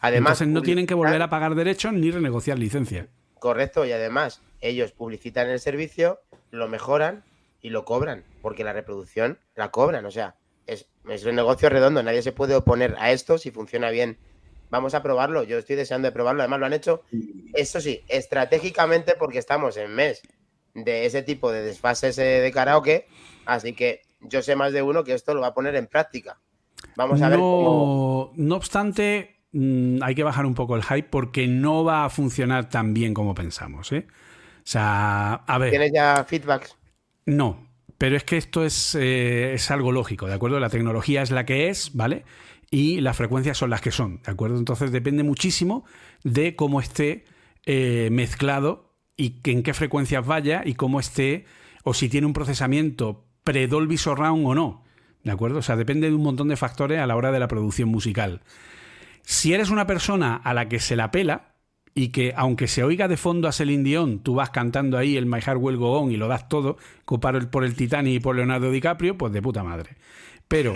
Además, 0.00 0.40
Entonces 0.40 0.48
no 0.48 0.62
tienen 0.62 0.86
que 0.86 0.94
volver 0.94 1.20
a 1.20 1.28
pagar 1.28 1.54
derechos 1.54 1.92
ni 1.92 2.10
renegociar 2.10 2.58
licencia. 2.58 3.08
Correcto, 3.40 3.84
y 3.84 3.92
además 3.92 4.42
ellos 4.60 4.92
publicitan 4.92 5.48
el 5.48 5.60
servicio, 5.60 6.20
lo 6.50 6.68
mejoran 6.68 7.24
y 7.60 7.70
lo 7.70 7.84
cobran, 7.84 8.24
porque 8.42 8.64
la 8.64 8.72
reproducción 8.72 9.38
la 9.54 9.70
cobran. 9.70 10.06
O 10.06 10.10
sea, 10.10 10.36
es, 11.08 11.24
un 11.24 11.34
negocio 11.34 11.68
redondo, 11.68 12.02
nadie 12.02 12.22
se 12.22 12.32
puede 12.32 12.54
oponer 12.54 12.96
a 12.98 13.12
esto 13.12 13.38
si 13.38 13.50
funciona 13.50 13.90
bien. 13.90 14.18
Vamos 14.70 14.94
a 14.94 15.02
probarlo, 15.02 15.44
yo 15.44 15.58
estoy 15.58 15.76
deseando 15.76 16.08
de 16.08 16.12
probarlo, 16.12 16.42
además 16.42 16.60
lo 16.60 16.66
han 16.66 16.74
hecho, 16.74 17.02
eso 17.54 17.80
sí, 17.80 18.02
estratégicamente 18.08 19.14
porque 19.18 19.38
estamos 19.38 19.78
en 19.78 19.94
mes 19.94 20.20
de 20.74 21.06
ese 21.06 21.22
tipo 21.22 21.50
de 21.50 21.62
desfases 21.62 22.16
de 22.16 22.50
karaoke, 22.52 23.06
así 23.46 23.72
que 23.72 24.02
yo 24.20 24.42
sé 24.42 24.56
más 24.56 24.72
de 24.72 24.82
uno 24.82 25.04
que 25.04 25.14
esto 25.14 25.34
lo 25.34 25.40
va 25.40 25.48
a 25.48 25.54
poner 25.54 25.74
en 25.76 25.86
práctica. 25.86 26.38
Vamos 26.96 27.22
a 27.22 27.28
ver 27.28 27.38
cómo... 27.38 28.32
No 28.36 28.56
obstante, 28.56 29.40
mm, 29.52 30.02
hay 30.02 30.14
que 30.14 30.22
bajar 30.22 30.46
un 30.46 30.54
poco 30.54 30.76
el 30.76 30.82
hype 30.82 31.08
porque 31.08 31.46
no 31.46 31.84
va 31.84 32.04
a 32.04 32.10
funcionar 32.10 32.68
tan 32.68 32.94
bien 32.94 33.14
como 33.14 33.34
pensamos. 33.34 33.92
¿eh? 33.92 34.06
O 34.08 34.60
sea, 34.64 35.34
a 35.34 35.58
ver. 35.58 35.70
¿Tienes 35.70 35.92
ya 35.92 36.24
feedbacks? 36.24 36.76
No, 37.26 37.67
pero 37.98 38.16
es 38.16 38.22
que 38.22 38.36
esto 38.36 38.64
es, 38.64 38.94
eh, 38.94 39.54
es, 39.54 39.70
algo 39.72 39.90
lógico, 39.90 40.26
¿de 40.26 40.34
acuerdo? 40.34 40.60
La 40.60 40.70
tecnología 40.70 41.20
es 41.20 41.32
la 41.32 41.44
que 41.44 41.68
es, 41.68 41.94
¿vale? 41.94 42.24
Y 42.70 43.00
las 43.00 43.16
frecuencias 43.16 43.58
son 43.58 43.70
las 43.70 43.80
que 43.80 43.90
son, 43.90 44.22
¿de 44.22 44.30
acuerdo? 44.30 44.56
Entonces 44.56 44.92
depende 44.92 45.24
muchísimo 45.24 45.84
de 46.22 46.54
cómo 46.54 46.80
esté 46.80 47.24
eh, 47.66 48.08
mezclado 48.12 48.94
y 49.16 49.40
en 49.44 49.64
qué 49.64 49.74
frecuencias 49.74 50.24
vaya 50.24 50.62
y 50.64 50.74
cómo 50.74 51.00
esté, 51.00 51.44
o 51.82 51.92
si 51.92 52.08
tiene 52.08 52.26
un 52.26 52.32
procesamiento 52.32 53.26
pre-Dolby 53.42 53.96
Surround 53.98 54.46
o 54.46 54.54
no, 54.54 54.84
¿de 55.24 55.32
acuerdo? 55.32 55.58
O 55.58 55.62
sea, 55.62 55.74
depende 55.74 56.08
de 56.08 56.14
un 56.14 56.22
montón 56.22 56.48
de 56.48 56.56
factores 56.56 57.00
a 57.00 57.06
la 57.06 57.16
hora 57.16 57.32
de 57.32 57.40
la 57.40 57.48
producción 57.48 57.88
musical. 57.88 58.42
Si 59.22 59.52
eres 59.52 59.70
una 59.70 59.86
persona 59.88 60.36
a 60.36 60.54
la 60.54 60.68
que 60.68 60.78
se 60.78 60.94
la 60.94 61.10
pela, 61.10 61.56
y 61.94 62.08
que 62.08 62.32
aunque 62.36 62.68
se 62.68 62.84
oiga 62.84 63.08
de 63.08 63.16
fondo 63.16 63.48
a 63.48 63.52
Celine 63.52 63.84
Dion, 63.84 64.18
tú 64.20 64.34
vas 64.34 64.50
cantando 64.50 64.98
ahí 64.98 65.16
el 65.16 65.26
My 65.26 65.40
Heart 65.40 65.60
Go 65.60 65.98
On 65.98 66.12
y 66.12 66.16
lo 66.16 66.28
das 66.28 66.48
todo, 66.48 66.76
por 67.04 67.64
el 67.64 67.74
Titanic 67.74 68.14
y 68.14 68.20
por 68.20 68.36
Leonardo 68.36 68.70
DiCaprio, 68.70 69.18
pues 69.18 69.32
de 69.32 69.42
puta 69.42 69.62
madre. 69.62 69.96
Pero 70.48 70.74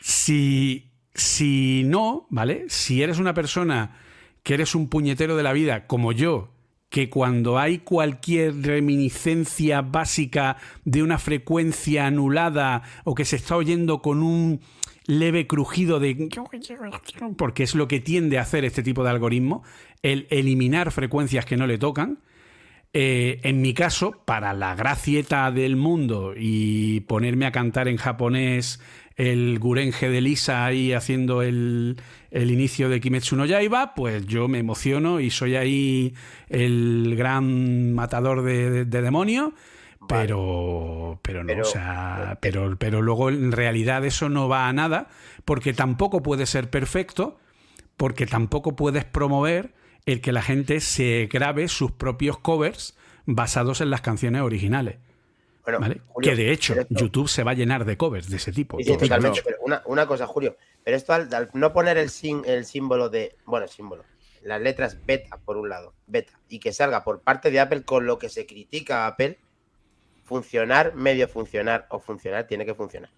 si, 0.00 0.90
si 1.14 1.82
no, 1.84 2.26
¿vale? 2.30 2.64
Si 2.68 3.02
eres 3.02 3.18
una 3.18 3.34
persona 3.34 3.96
que 4.42 4.54
eres 4.54 4.74
un 4.74 4.88
puñetero 4.88 5.36
de 5.36 5.42
la 5.42 5.52
vida 5.52 5.86
como 5.86 6.12
yo, 6.12 6.50
que 6.90 7.08
cuando 7.08 7.58
hay 7.58 7.78
cualquier 7.78 8.62
reminiscencia 8.62 9.80
básica 9.80 10.56
de 10.84 11.02
una 11.02 11.18
frecuencia 11.18 12.06
anulada 12.06 12.82
o 13.04 13.14
que 13.14 13.24
se 13.24 13.36
está 13.36 13.56
oyendo 13.56 14.02
con 14.02 14.22
un 14.22 14.60
leve 15.06 15.46
crujido 15.46 16.00
de... 16.00 16.28
porque 17.36 17.62
es 17.62 17.74
lo 17.74 17.88
que 17.88 18.00
tiende 18.00 18.38
a 18.38 18.42
hacer 18.42 18.64
este 18.64 18.82
tipo 18.82 19.04
de 19.04 19.10
algoritmo, 19.10 19.62
el 20.02 20.26
eliminar 20.30 20.92
frecuencias 20.92 21.44
que 21.44 21.56
no 21.56 21.66
le 21.66 21.78
tocan. 21.78 22.18
Eh, 22.92 23.40
en 23.44 23.60
mi 23.60 23.72
caso, 23.72 24.22
para 24.24 24.52
la 24.52 24.74
gracieta 24.74 25.50
del 25.52 25.76
mundo 25.76 26.34
y 26.36 27.00
ponerme 27.00 27.46
a 27.46 27.52
cantar 27.52 27.86
en 27.86 27.96
japonés 27.96 28.80
el 29.14 29.58
Gurenge 29.58 30.08
de 30.08 30.20
Lisa 30.20 30.64
ahí 30.64 30.92
haciendo 30.92 31.42
el, 31.42 31.96
inicio 32.32 32.88
de 32.88 33.00
Kimetsu 33.00 33.36
no 33.36 33.44
Yaiba, 33.44 33.94
pues 33.94 34.26
yo 34.26 34.48
me 34.48 34.58
emociono 34.58 35.20
y 35.20 35.30
soy 35.30 35.56
ahí 35.56 36.14
el 36.48 37.14
gran 37.16 37.92
matador 37.92 38.42
de, 38.42 38.86
demonios. 38.86 39.52
Pero, 40.08 41.20
pero 41.22 41.44
no, 41.44 41.60
o 41.60 41.64
sea, 41.64 42.38
pero, 42.40 42.76
pero 42.76 43.02
luego 43.02 43.28
en 43.28 43.52
realidad 43.52 44.04
eso 44.04 44.28
no 44.28 44.48
va 44.48 44.66
a 44.66 44.72
nada, 44.72 45.08
porque 45.44 45.74
tampoco 45.74 46.22
puede 46.22 46.46
ser 46.46 46.70
perfecto, 46.70 47.38
porque 47.96 48.26
tampoco 48.26 48.74
puedes 48.74 49.04
promover 49.04 49.74
el 50.06 50.20
que 50.20 50.32
la 50.32 50.42
gente 50.42 50.80
se 50.80 51.28
grabe 51.30 51.68
sus 51.68 51.92
propios 51.92 52.38
covers 52.38 52.96
basados 53.26 53.80
en 53.80 53.90
las 53.90 54.00
canciones 54.00 54.42
originales. 54.42 54.98
que 56.22 56.34
de 56.34 56.52
hecho 56.52 56.74
YouTube 56.88 57.28
se 57.28 57.44
va 57.44 57.52
a 57.52 57.54
llenar 57.54 57.84
de 57.84 57.96
covers 57.96 58.28
de 58.28 58.36
ese 58.36 58.52
tipo. 58.52 58.78
totalmente, 58.78 59.42
pero 59.44 59.58
una, 59.86 60.06
cosa, 60.06 60.26
Julio, 60.26 60.56
pero 60.84 60.96
esto 60.96 61.12
al, 61.12 61.50
no 61.54 61.72
poner 61.72 61.98
el, 61.98 62.10
el 62.46 62.64
símbolo 62.64 63.08
de, 63.08 63.36
bueno, 63.44 63.68
símbolo, 63.68 64.04
las 64.42 64.60
letras 64.60 64.98
beta 65.04 65.38
por 65.44 65.56
un 65.56 65.68
lado, 65.68 65.94
beta, 66.06 66.32
y 66.48 66.58
que 66.58 66.72
salga 66.72 67.04
por 67.04 67.20
parte 67.20 67.50
de 67.50 67.60
Apple 67.60 67.82
con 67.84 68.06
lo 68.06 68.18
que 68.18 68.28
se 68.28 68.46
critica 68.46 69.04
a 69.04 69.08
Apple, 69.08 69.38
funcionar, 70.24 70.94
medio 70.94 71.28
funcionar 71.28 71.86
o 71.90 72.00
funcionar, 72.00 72.46
tiene 72.46 72.64
que 72.64 72.74
funcionar. 72.74 73.10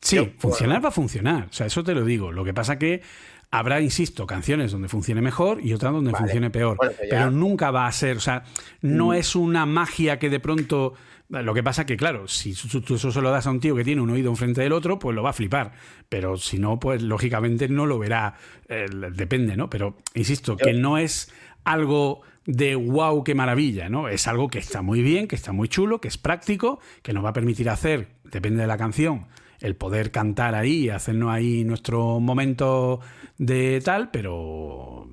Sí, 0.00 0.34
funcionar 0.38 0.84
va 0.84 0.88
a 0.88 0.92
funcionar, 0.92 1.48
o 1.50 1.52
sea, 1.52 1.66
eso 1.66 1.82
te 1.82 1.94
lo 1.94 2.04
digo. 2.04 2.32
Lo 2.32 2.44
que 2.44 2.54
pasa 2.54 2.78
que 2.78 3.02
Habrá, 3.50 3.80
insisto, 3.80 4.26
canciones 4.26 4.72
donde 4.72 4.88
funcione 4.88 5.22
mejor 5.22 5.64
y 5.64 5.72
otras 5.72 5.92
donde 5.92 6.12
funcione 6.12 6.50
peor. 6.50 6.76
Pues 6.76 6.96
pero 7.08 7.30
nunca 7.30 7.70
va 7.70 7.86
a 7.86 7.92
ser, 7.92 8.18
o 8.18 8.20
sea, 8.20 8.44
no 8.82 9.08
mm. 9.08 9.14
es 9.14 9.34
una 9.36 9.64
magia 9.64 10.18
que 10.18 10.28
de 10.28 10.40
pronto. 10.40 10.94
Lo 11.30 11.52
que 11.52 11.62
pasa 11.62 11.84
que, 11.84 11.96
claro, 11.96 12.26
si 12.26 12.54
tú 12.54 12.94
eso 12.94 13.10
se 13.10 13.20
lo 13.20 13.30
das 13.30 13.46
a 13.46 13.50
un 13.50 13.60
tío 13.60 13.74
que 13.74 13.84
tiene 13.84 14.00
un 14.00 14.08
oído 14.10 14.30
enfrente 14.30 14.62
del 14.62 14.72
otro, 14.72 14.98
pues 14.98 15.14
lo 15.14 15.22
va 15.22 15.30
a 15.30 15.34
flipar. 15.34 15.72
Pero 16.08 16.36
si 16.36 16.58
no, 16.58 16.78
pues 16.78 17.02
lógicamente 17.02 17.68
no 17.68 17.86
lo 17.86 17.98
verá. 17.98 18.34
Eh, 18.68 18.86
depende, 19.12 19.56
¿no? 19.56 19.68
Pero, 19.68 19.96
insisto, 20.14 20.56
que 20.56 20.72
no 20.72 20.96
es 20.96 21.30
algo 21.64 22.22
de 22.46 22.76
wow, 22.76 23.24
qué 23.24 23.34
maravilla, 23.34 23.90
¿no? 23.90 24.08
Es 24.08 24.26
algo 24.26 24.48
que 24.48 24.58
está 24.58 24.80
muy 24.80 25.02
bien, 25.02 25.28
que 25.28 25.36
está 25.36 25.52
muy 25.52 25.68
chulo, 25.68 26.00
que 26.00 26.08
es 26.08 26.16
práctico, 26.16 26.80
que 27.02 27.12
nos 27.12 27.22
va 27.24 27.30
a 27.30 27.34
permitir 27.34 27.68
hacer, 27.68 28.08
depende 28.24 28.62
de 28.62 28.66
la 28.66 28.78
canción, 28.78 29.26
el 29.60 29.76
poder 29.76 30.10
cantar 30.10 30.54
ahí, 30.54 30.88
hacernos 30.88 31.30
ahí 31.30 31.64
nuestro 31.64 32.20
momento 32.20 33.00
de 33.38 33.80
tal, 33.84 34.10
pero... 34.10 35.08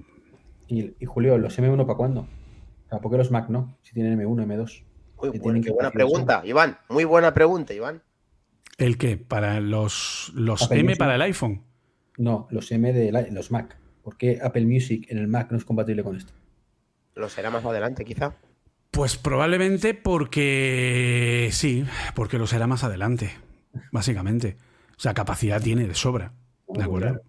Y, 0.68 0.94
Julio, 1.06 1.38
¿los 1.38 1.58
M1 1.60 1.86
para 1.86 1.98
cuándo? 1.98 2.28
¿Por 3.02 3.12
qué 3.12 3.18
los 3.18 3.32
Mac 3.32 3.50
no? 3.50 3.78
Si 3.84 3.94
tienen 3.94 4.20
M1, 4.20 4.46
M2. 4.46 4.84
Muy 5.22 5.62
buena 5.70 5.92
pregunta, 5.92 6.42
Iván. 6.46 6.78
Muy 6.90 7.04
buena 7.04 7.34
pregunta, 7.34 7.74
Iván. 7.74 8.02
¿El 8.78 8.98
qué? 8.98 9.18
¿Para 9.18 9.60
los, 9.60 10.32
los 10.36 10.70
M 10.72 10.96
para 10.96 11.16
el 11.16 11.22
iPhone? 11.22 11.64
No, 12.18 12.48
los 12.52 12.72
M 12.72 12.94
de 12.94 13.12
los 13.32 13.52
Mac. 13.52 13.78
¿Por 14.04 14.18
qué 14.18 14.40
Apple 14.42 14.66
Music 14.66 15.08
en 15.10 15.18
el 15.18 15.28
Mac 15.28 15.50
no 15.52 15.58
es 15.58 15.66
compatible 15.66 16.04
con 16.04 16.16
esto? 16.16 16.34
¿Lo 17.16 17.30
será 17.30 17.50
más 17.50 17.66
adelante, 17.66 18.06
quizá? 18.06 18.36
Pues 18.92 19.18
probablemente 19.18 19.94
porque 19.94 21.50
sí, 21.52 21.86
porque 22.14 22.38
lo 22.38 22.48
será 22.48 22.68
más 22.68 22.84
adelante 22.84 23.32
básicamente. 23.92 24.58
O 24.98 25.00
sea, 25.00 25.14
capacidad 25.14 25.62
tiene 25.62 25.88
de 25.88 25.96
sobra. 25.96 26.34
¿De 26.68 26.84
acuerdo? 26.84 27.22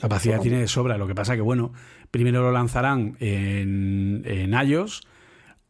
Capacidad 0.00 0.40
tiene 0.40 0.58
de 0.58 0.68
sobra. 0.68 0.98
Lo 0.98 1.06
que 1.06 1.14
pasa 1.14 1.34
que, 1.34 1.40
bueno, 1.40 1.72
primero 2.10 2.42
lo 2.42 2.52
lanzarán 2.52 3.16
en, 3.20 4.22
en 4.24 4.52
iOS. 4.52 5.02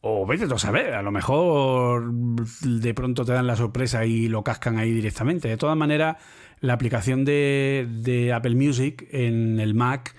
O 0.05 0.27
vete 0.27 0.53
a 0.53 0.59
saber, 0.59 0.95
a 0.95 1.03
lo 1.03 1.13
mejor 1.13 2.13
de 2.13 2.93
pronto 2.93 3.25
te 3.25 3.33
dan 3.33 3.47
la 3.47 3.55
sorpresa 3.55 4.05
y 4.05 4.29
lo 4.29 4.43
cascan 4.43 4.77
ahí 4.79 4.93
directamente. 4.93 5.47
De 5.47 5.57
todas 5.57 5.77
maneras, 5.77 6.17
la 6.59 6.73
aplicación 6.73 7.25
de, 7.25 7.87
de, 7.89 8.33
Apple 8.33 8.57
Music 8.57 9.07
en 9.13 9.61
el 9.61 9.75
Mac, 9.75 10.17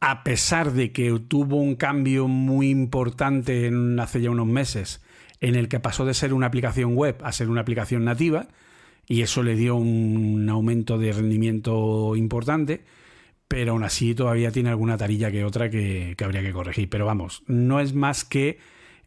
a 0.00 0.24
pesar 0.24 0.72
de 0.72 0.92
que 0.92 1.20
tuvo 1.28 1.56
un 1.56 1.74
cambio 1.74 2.28
muy 2.28 2.70
importante 2.70 3.66
en, 3.66 4.00
hace 4.00 4.22
ya 4.22 4.30
unos 4.30 4.46
meses, 4.46 5.02
en 5.40 5.54
el 5.54 5.68
que 5.68 5.80
pasó 5.80 6.06
de 6.06 6.14
ser 6.14 6.32
una 6.32 6.46
aplicación 6.46 6.96
web 6.96 7.18
a 7.22 7.32
ser 7.32 7.50
una 7.50 7.60
aplicación 7.60 8.06
nativa, 8.06 8.48
y 9.06 9.22
eso 9.22 9.42
le 9.42 9.54
dio 9.56 9.76
un 9.76 10.48
aumento 10.48 10.98
de 10.98 11.12
rendimiento 11.12 12.16
importante, 12.16 12.84
pero 13.48 13.72
aún 13.72 13.84
así 13.84 14.14
todavía 14.14 14.50
tiene 14.50 14.70
alguna 14.70 14.96
tarilla 14.96 15.30
que 15.30 15.44
otra 15.44 15.70
que, 15.70 16.16
habría 16.24 16.42
que 16.42 16.52
corregir. 16.52 16.88
Pero 16.88 17.06
vamos, 17.06 17.42
no 17.46 17.80
es 17.80 17.94
más 17.94 18.24
que 18.24 18.58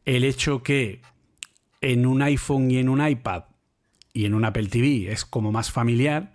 el 0.05 0.23
hecho 0.23 0.63
que 0.63 1.01
en 1.81 2.05
un 2.05 2.21
iPhone 2.21 2.71
y 2.71 2.77
en 2.77 2.89
un 2.89 3.05
iPad 3.05 3.43
y 4.13 4.25
en 4.25 4.33
un 4.33 4.45
Apple 4.45 4.67
TV 4.67 5.11
es 5.11 5.25
como 5.25 5.51
más 5.51 5.71
familiar 5.71 6.33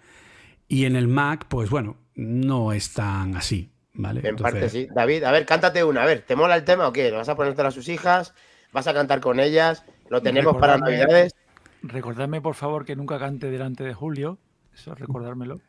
y 0.69 0.85
en 0.85 0.97
el 0.97 1.09
Mac, 1.09 1.47
pues 1.49 1.71
bueno, 1.71 1.97
no 2.15 2.73
es 2.73 2.93
tan 2.93 3.37
así. 3.37 3.73
¿vale? 3.95 4.27
En 4.27 4.37
parte 4.37 4.69
sí. 4.69 4.89
David, 4.95 5.25
a 5.25 5.31
ver, 5.31 5.47
cántate 5.47 5.85
una. 5.85 6.03
A 6.03 6.07
ver, 6.07 6.23
¿te 6.23 6.37
mola 6.37 6.57
el 6.57 6.65
tema 6.65 6.89
o 6.89 6.93
qué? 6.93 7.11
¿Vas 7.11 7.29
a 7.29 7.37
ponerte 7.37 7.63
a 7.63 7.71
sus 7.71 7.89
hijas? 7.89 8.35
¿Vas 8.73 8.87
a 8.87 8.95
cantar 8.95 9.21
con 9.21 9.39
ellas? 9.41 9.85
¿Lo 10.09 10.23
tenemos 10.23 10.57
para 10.57 10.79
Navidades? 10.79 11.35
Recordadme, 11.83 12.41
por 12.41 12.55
favor, 12.55 12.85
que 12.85 12.97
nunca 12.97 13.19
cante 13.19 13.51
delante 13.51 13.85
de 13.85 13.95
Julio. 13.95 14.39
Eso, 14.75 14.95
recordármelo. 14.95 15.61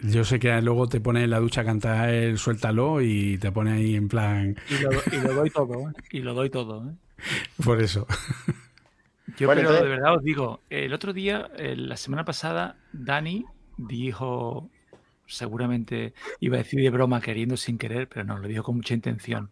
yo, 0.00 0.24
sé 0.24 0.38
que 0.38 0.60
luego 0.62 0.88
te 0.88 1.00
pone 1.00 1.24
en 1.24 1.30
la 1.30 1.40
ducha 1.40 1.60
a 1.60 1.64
cantar 1.64 2.08
el 2.08 2.38
suéltalo 2.38 3.02
y 3.02 3.38
te 3.38 3.52
pone 3.52 3.72
ahí 3.72 3.94
en 3.94 4.08
plan. 4.08 4.56
Y 4.70 4.82
lo, 5.18 5.34
doy 5.34 5.50
todo, 5.50 5.90
¿eh? 5.90 5.92
Y 6.10 6.20
lo 6.20 6.34
doy 6.34 6.50
todo, 6.50 6.88
¿eh? 6.88 6.94
Por 7.62 7.80
eso. 7.80 8.06
Yo, 9.38 9.48
pero 9.48 9.72
de 9.72 9.88
verdad 9.88 10.16
os 10.16 10.22
digo, 10.22 10.60
el 10.68 10.92
otro 10.92 11.12
día, 11.12 11.50
eh, 11.56 11.76
la 11.76 11.96
semana 11.96 12.24
pasada, 12.24 12.76
Dani 12.92 13.44
dijo, 13.76 14.68
seguramente 15.26 16.14
iba 16.40 16.56
a 16.56 16.58
decir 16.58 16.80
de 16.80 16.90
broma 16.90 17.20
queriendo 17.20 17.56
sin 17.56 17.78
querer, 17.78 18.08
pero 18.08 18.24
no, 18.24 18.38
lo 18.38 18.48
dijo 18.48 18.62
con 18.62 18.76
mucha 18.76 18.94
intención. 18.94 19.50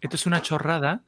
Esto 0.00 0.16
es 0.16 0.26
una 0.26 0.42
chorrada 0.42 1.02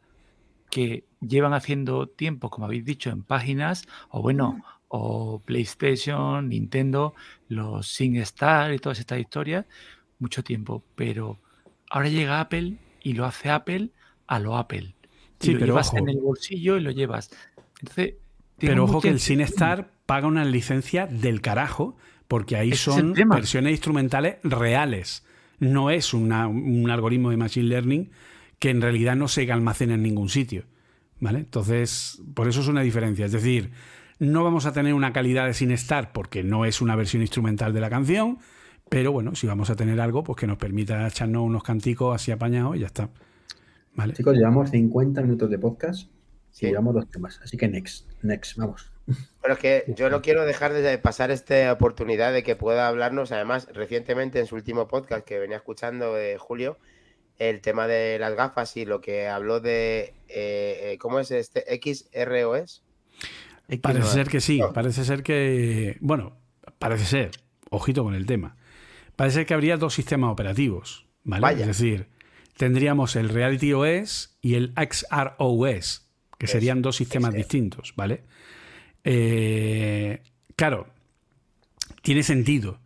que 0.73 1.05
llevan 1.20 1.53
haciendo 1.53 2.07
tiempo, 2.07 2.49
como 2.49 2.64
habéis 2.64 2.87
dicho, 2.87 3.11
en 3.11 3.25
páginas, 3.25 3.87
o 4.09 4.23
bueno, 4.23 4.64
o 4.89 5.43
PlayStation, 5.45 6.49
Nintendo, 6.49 7.12
los 7.47 7.89
SingStar 7.89 8.73
y 8.73 8.79
todas 8.79 8.99
estas 8.99 9.20
historias, 9.20 9.66
mucho 10.18 10.43
tiempo. 10.43 10.83
Pero 10.95 11.39
ahora 11.91 12.09
llega 12.09 12.41
Apple 12.41 12.79
y 13.03 13.12
lo 13.12 13.27
hace 13.27 13.51
Apple 13.51 13.91
a 14.27 14.39
lo 14.39 14.57
Apple. 14.57 14.95
Sí, 15.41 15.53
lo 15.53 15.59
pero 15.59 15.73
llevas 15.75 15.93
en 15.93 16.09
el 16.09 16.20
bolsillo 16.20 16.79
y 16.79 16.81
lo 16.81 16.91
llevas. 16.91 17.31
Entonces, 17.81 18.14
pero 18.57 18.85
ojo 18.85 19.03
que 19.03 19.11
el 19.11 19.20
SingStar 19.20 19.91
paga 20.07 20.27
una 20.27 20.47
licencia 20.47 21.07
del 21.07 21.43
carajo, 21.43 21.99
porque 22.29 22.57
ahí 22.57 22.73
son 22.73 23.12
versiones 23.12 23.73
instrumentales 23.73 24.37
reales. 24.43 25.27
No 25.59 25.91
es 25.91 26.14
un 26.14 26.33
algoritmo 26.33 27.29
de 27.29 27.37
Machine 27.37 27.66
Learning 27.66 28.11
que 28.62 28.70
en 28.70 28.80
realidad 28.80 29.16
no 29.16 29.26
se 29.26 29.50
almacena 29.50 29.94
en 29.94 30.04
ningún 30.04 30.28
sitio. 30.28 30.66
¿Vale? 31.18 31.40
Entonces, 31.40 32.22
por 32.32 32.46
eso 32.46 32.60
es 32.60 32.68
una 32.68 32.82
diferencia. 32.82 33.26
Es 33.26 33.32
decir, 33.32 33.72
No 34.20 34.44
vamos 34.44 34.66
a 34.66 34.72
tener 34.72 34.94
una 34.94 35.12
calidad 35.12 35.46
de 35.46 35.54
sin 35.54 35.72
estar 35.72 36.12
porque 36.12 36.44
no 36.44 36.64
es 36.64 36.80
una 36.80 36.94
versión 36.94 37.22
instrumental 37.22 37.72
de 37.72 37.80
la 37.80 37.90
canción, 37.90 38.38
pero 38.88 39.10
bueno, 39.10 39.34
si 39.34 39.48
vamos 39.48 39.68
a 39.70 39.74
tener 39.74 40.00
algo, 40.00 40.22
pues 40.22 40.38
que 40.38 40.46
nos 40.46 40.58
permita 40.58 41.08
echarnos 41.08 41.42
unos 41.42 41.64
canticos 41.64 42.14
así 42.14 42.30
apañados 42.30 42.76
y 42.76 42.80
ya 42.80 42.86
está. 42.86 43.10
¿Vale? 43.96 44.12
Chicos, 44.12 44.36
llevamos 44.36 44.70
50 44.70 45.22
minutos 45.22 45.50
de 45.50 45.58
podcast 45.58 46.08
y 46.60 46.66
llevamos 46.66 46.94
dos 46.94 47.10
temas, 47.10 47.40
así 47.42 47.56
que 47.56 47.66
next, 47.66 48.08
next, 48.22 48.56
vamos. 48.58 48.92
Bueno, 49.40 49.54
es 49.54 49.58
que 49.58 49.92
yo 49.96 50.08
no 50.08 50.22
quiero 50.22 50.46
dejar 50.46 50.72
de 50.72 50.98
pasar 50.98 51.32
esta 51.32 51.72
oportunidad 51.72 52.32
de 52.32 52.44
que 52.44 52.54
pueda 52.54 52.86
hablarnos, 52.86 53.32
además, 53.32 53.66
recientemente 53.74 54.38
en 54.38 54.46
su 54.46 54.54
último 54.54 54.86
podcast 54.86 55.26
que 55.26 55.40
venía 55.40 55.56
escuchando 55.56 56.14
de 56.14 56.38
Julio, 56.38 56.78
el 57.49 57.61
tema 57.61 57.86
de 57.86 58.18
las 58.18 58.34
gafas 58.34 58.76
y 58.76 58.84
lo 58.84 59.01
que 59.01 59.28
habló 59.28 59.61
de, 59.61 60.14
eh, 60.28 60.97
¿cómo 61.01 61.18
es 61.18 61.30
este? 61.30 61.64
XROS. 61.80 62.82
Parece 63.80 64.09
ser 64.09 64.28
que 64.28 64.40
sí, 64.40 64.61
parece 64.74 65.05
ser 65.05 65.22
que, 65.22 65.97
bueno, 66.01 66.36
parece 66.78 67.05
ser, 67.05 67.30
ojito 67.70 68.05
con 68.05 68.14
el 68.14 68.26
tema, 68.26 68.57
parece 69.16 69.38
ser 69.38 69.47
que 69.47 69.55
habría 69.55 69.76
dos 69.76 69.95
sistemas 69.95 70.30
operativos, 70.30 71.07
¿vale? 71.24 71.61
Es 71.61 71.66
decir, 71.66 72.09
tendríamos 72.57 73.16
el 73.16 73.28
Reality 73.28 73.72
OS 73.72 74.36
y 74.40 74.55
el 74.55 74.74
XROS, 74.76 76.07
que 76.38 76.47
serían 76.47 76.82
dos 76.82 76.97
sistemas 76.97 77.32
distintos, 77.32 77.95
¿vale? 77.97 78.24
Eh, 79.05 80.22
claro, 80.55 80.88
tiene 82.03 82.22
sentido. 82.22 82.78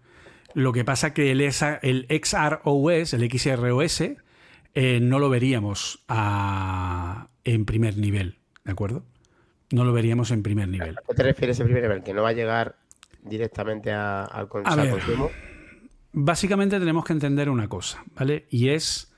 Lo 0.55 0.73
que 0.73 0.85
pasa 0.85 1.13
que 1.13 1.33
el, 1.33 1.41
el 1.41 2.07
XROS, 2.09 3.13
el 3.13 3.31
XROS, 3.31 4.03
eh, 4.77 5.01
no 5.01 5.19
lo 5.19 5.29
veríamos 5.29 6.05
en 6.09 7.65
primer 7.65 7.99
nivel, 7.99 8.39
¿de 8.65 8.71
acuerdo? 8.73 9.05
no 9.73 9.85
lo 9.85 9.93
veríamos 9.93 10.31
en 10.31 10.43
primer 10.43 10.69
nivel. 10.69 10.97
¿A 10.97 11.03
qué 11.07 11.15
te 11.15 11.23
refieres 11.23 11.59
en 11.61 11.67
primer 11.67 11.83
nivel? 11.83 12.03
¿Que 12.03 12.15
no 12.15 12.23
va 12.23 12.31
a 12.31 12.33
llegar 12.33 12.77
directamente 13.23 13.93
al, 13.93 14.49
consumo? 14.49 15.31
Básicamente 16.13 16.79
tenemos 16.79 17.05
que 17.05 17.13
entender 17.13 17.51
una 17.51 17.69
cosa, 17.69 18.05
¿vale? 18.15 18.47
Y 18.51 18.69
es 18.69 19.13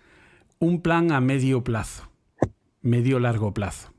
un 0.58 0.82
plan 0.82 1.12
a 1.12 1.20
medio 1.20 1.62
plazo, 1.62 2.10
medio 2.80 3.18
largo 3.18 3.52
plazo. 3.52 3.92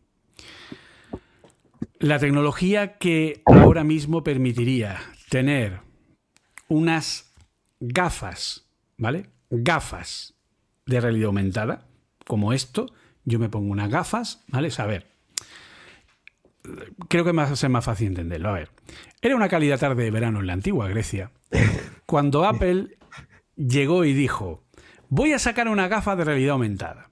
La 1.99 2.19
tecnología 2.19 2.97
que 2.97 3.41
ahora 3.45 3.83
mismo 3.83 4.23
permitiría 4.23 4.99
tener 5.29 5.81
unas 6.67 7.33
gafas, 7.79 8.67
¿vale? 8.97 9.29
Gafas 9.49 10.38
de 10.89 11.01
realidad 11.01 11.27
aumentada, 11.27 11.85
como 12.25 12.51
esto, 12.51 12.87
yo 13.23 13.39
me 13.39 13.49
pongo 13.49 13.71
unas 13.71 13.89
gafas, 13.89 14.43
¿vale? 14.47 14.69
A 14.77 14.85
ver, 14.85 15.07
creo 17.07 17.23
que 17.23 17.31
va 17.31 17.43
a 17.43 17.55
ser 17.55 17.69
más 17.69 17.85
fácil 17.85 18.07
entenderlo. 18.07 18.49
A 18.49 18.53
ver, 18.53 18.69
era 19.21 19.35
una 19.35 19.49
cálida 19.49 19.77
tarde 19.77 20.03
de 20.03 20.11
verano 20.11 20.39
en 20.39 20.47
la 20.47 20.53
antigua 20.53 20.87
Grecia, 20.87 21.31
cuando 22.05 22.45
Apple 22.47 22.97
llegó 23.55 24.03
y 24.03 24.13
dijo, 24.13 24.63
voy 25.09 25.33
a 25.33 25.39
sacar 25.39 25.67
una 25.67 25.87
gafa 25.87 26.15
de 26.15 26.25
realidad 26.25 26.53
aumentada. 26.53 27.09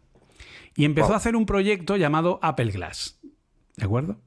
Y 0.76 0.86
empezó 0.86 1.14
a 1.14 1.18
hacer 1.18 1.36
un 1.36 1.48
proyecto 1.48 1.98
llamado 1.98 2.40
Apple 2.44 2.72
Glass. 2.72 3.20
¿De 3.76 3.86
acuerdo? 3.86 4.20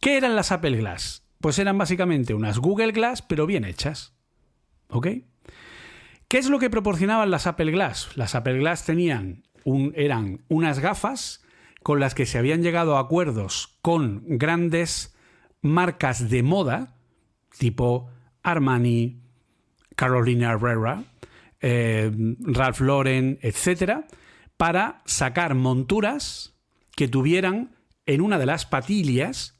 ¿Qué 0.00 0.16
eran 0.16 0.36
las 0.36 0.52
Apple 0.52 0.76
Glass? 0.76 1.24
Pues 1.40 1.58
eran 1.58 1.78
básicamente 1.78 2.34
unas 2.34 2.58
Google 2.58 2.92
Glass, 2.92 3.22
pero 3.22 3.46
bien 3.46 3.64
hechas. 3.64 4.14
¿Ok? 4.88 5.08
¿Qué 6.30 6.38
es 6.38 6.48
lo 6.48 6.60
que 6.60 6.70
proporcionaban 6.70 7.32
las 7.32 7.48
Apple 7.48 7.72
Glass? 7.72 8.16
Las 8.16 8.36
Apple 8.36 8.58
Glass 8.58 8.84
tenían 8.84 9.42
eran 9.94 10.44
unas 10.46 10.78
gafas 10.78 11.42
con 11.82 11.98
las 11.98 12.14
que 12.14 12.24
se 12.24 12.38
habían 12.38 12.62
llegado 12.62 12.96
a 12.96 13.00
acuerdos 13.00 13.76
con 13.82 14.22
grandes 14.38 15.12
marcas 15.60 16.30
de 16.30 16.44
moda, 16.44 16.94
tipo 17.58 18.08
Armani, 18.44 19.20
Carolina 19.96 20.52
Herrera, 20.52 21.02
eh, 21.60 22.12
Ralph 22.38 22.80
Lauren, 22.80 23.40
etc., 23.42 24.04
para 24.56 25.02
sacar 25.06 25.56
monturas 25.56 26.54
que 26.94 27.08
tuvieran 27.08 27.74
en 28.06 28.20
una 28.20 28.38
de 28.38 28.46
las 28.46 28.66
patillas 28.66 29.58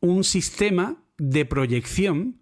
un 0.00 0.24
sistema 0.24 0.96
de 1.18 1.44
proyección 1.44 2.40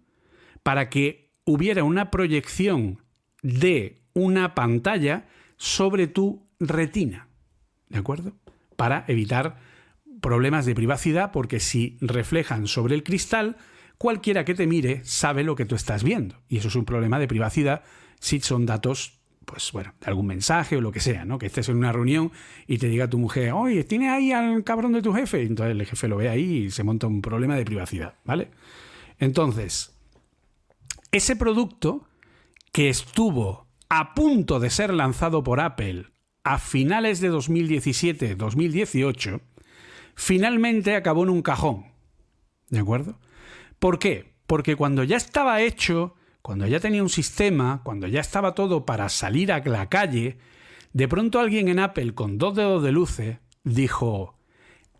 para 0.63 0.89
que 0.89 1.33
hubiera 1.43 1.83
una 1.83 2.09
proyección 2.09 3.01
de 3.41 4.01
una 4.13 4.55
pantalla 4.55 5.27
sobre 5.57 6.07
tu 6.07 6.47
retina. 6.59 7.27
¿De 7.89 7.97
acuerdo? 7.97 8.33
para 8.79 9.03
evitar 9.09 9.57
problemas 10.21 10.65
de 10.65 10.73
privacidad, 10.73 11.33
porque 11.33 11.59
si 11.59 11.97
reflejan 11.99 12.65
sobre 12.65 12.95
el 12.95 13.03
cristal, 13.03 13.57
cualquiera 13.97 14.45
que 14.45 14.55
te 14.55 14.67
mire 14.67 15.01
sabe 15.03 15.43
lo 15.43 15.57
que 15.57 15.65
tú 15.65 15.75
estás 15.75 16.01
viendo. 16.01 16.37
Y 16.47 16.59
eso 16.59 16.69
es 16.69 16.75
un 16.75 16.85
problema 16.85 17.19
de 17.19 17.27
privacidad 17.27 17.83
si 18.21 18.39
son 18.39 18.65
datos, 18.65 19.19
pues 19.43 19.73
bueno, 19.73 19.93
de 19.99 20.07
algún 20.07 20.27
mensaje 20.27 20.77
o 20.77 20.81
lo 20.81 20.93
que 20.93 21.01
sea, 21.01 21.25
¿no? 21.25 21.37
Que 21.37 21.47
estés 21.47 21.67
en 21.67 21.75
una 21.75 21.91
reunión 21.91 22.31
y 22.67 22.77
te 22.77 22.87
diga 22.87 23.09
tu 23.09 23.17
mujer, 23.17 23.51
oye, 23.51 23.83
tiene 23.83 24.09
ahí 24.09 24.31
al 24.31 24.63
cabrón 24.63 24.93
de 24.93 25.01
tu 25.01 25.11
jefe. 25.11 25.43
Y 25.43 25.47
entonces 25.47 25.75
el 25.75 25.85
jefe 25.85 26.07
lo 26.07 26.15
ve 26.15 26.29
ahí 26.29 26.63
y 26.63 26.71
se 26.71 26.85
monta 26.85 27.05
un 27.05 27.21
problema 27.21 27.57
de 27.57 27.65
privacidad, 27.65 28.13
¿vale? 28.23 28.49
Entonces, 29.19 29.93
ese 31.11 31.35
producto 31.35 32.07
que 32.71 32.89
estuvo 32.89 33.67
a 33.89 34.13
punto 34.13 34.59
de 34.59 34.69
ser 34.69 34.93
lanzado 34.93 35.43
por 35.43 35.59
Apple 35.59 36.05
a 36.43 36.59
finales 36.59 37.19
de 37.19 37.31
2017-2018, 37.31 39.41
finalmente 40.15 40.95
acabó 40.95 41.23
en 41.23 41.29
un 41.29 41.41
cajón. 41.41 41.85
¿De 42.69 42.79
acuerdo? 42.79 43.19
¿Por 43.79 43.99
qué? 43.99 44.33
Porque 44.45 44.75
cuando 44.75 45.03
ya 45.03 45.17
estaba 45.17 45.61
hecho, 45.61 46.15
cuando 46.41 46.67
ya 46.67 46.79
tenía 46.79 47.03
un 47.03 47.09
sistema, 47.09 47.81
cuando 47.83 48.07
ya 48.07 48.19
estaba 48.19 48.55
todo 48.55 48.85
para 48.85 49.09
salir 49.09 49.51
a 49.51 49.59
la 49.59 49.89
calle, 49.89 50.37
de 50.93 51.07
pronto 51.07 51.39
alguien 51.39 51.67
en 51.67 51.79
Apple 51.79 52.13
con 52.13 52.37
dos 52.37 52.55
dedos 52.55 52.83
de 52.83 52.91
luces 52.91 53.37
dijo, 53.63 54.35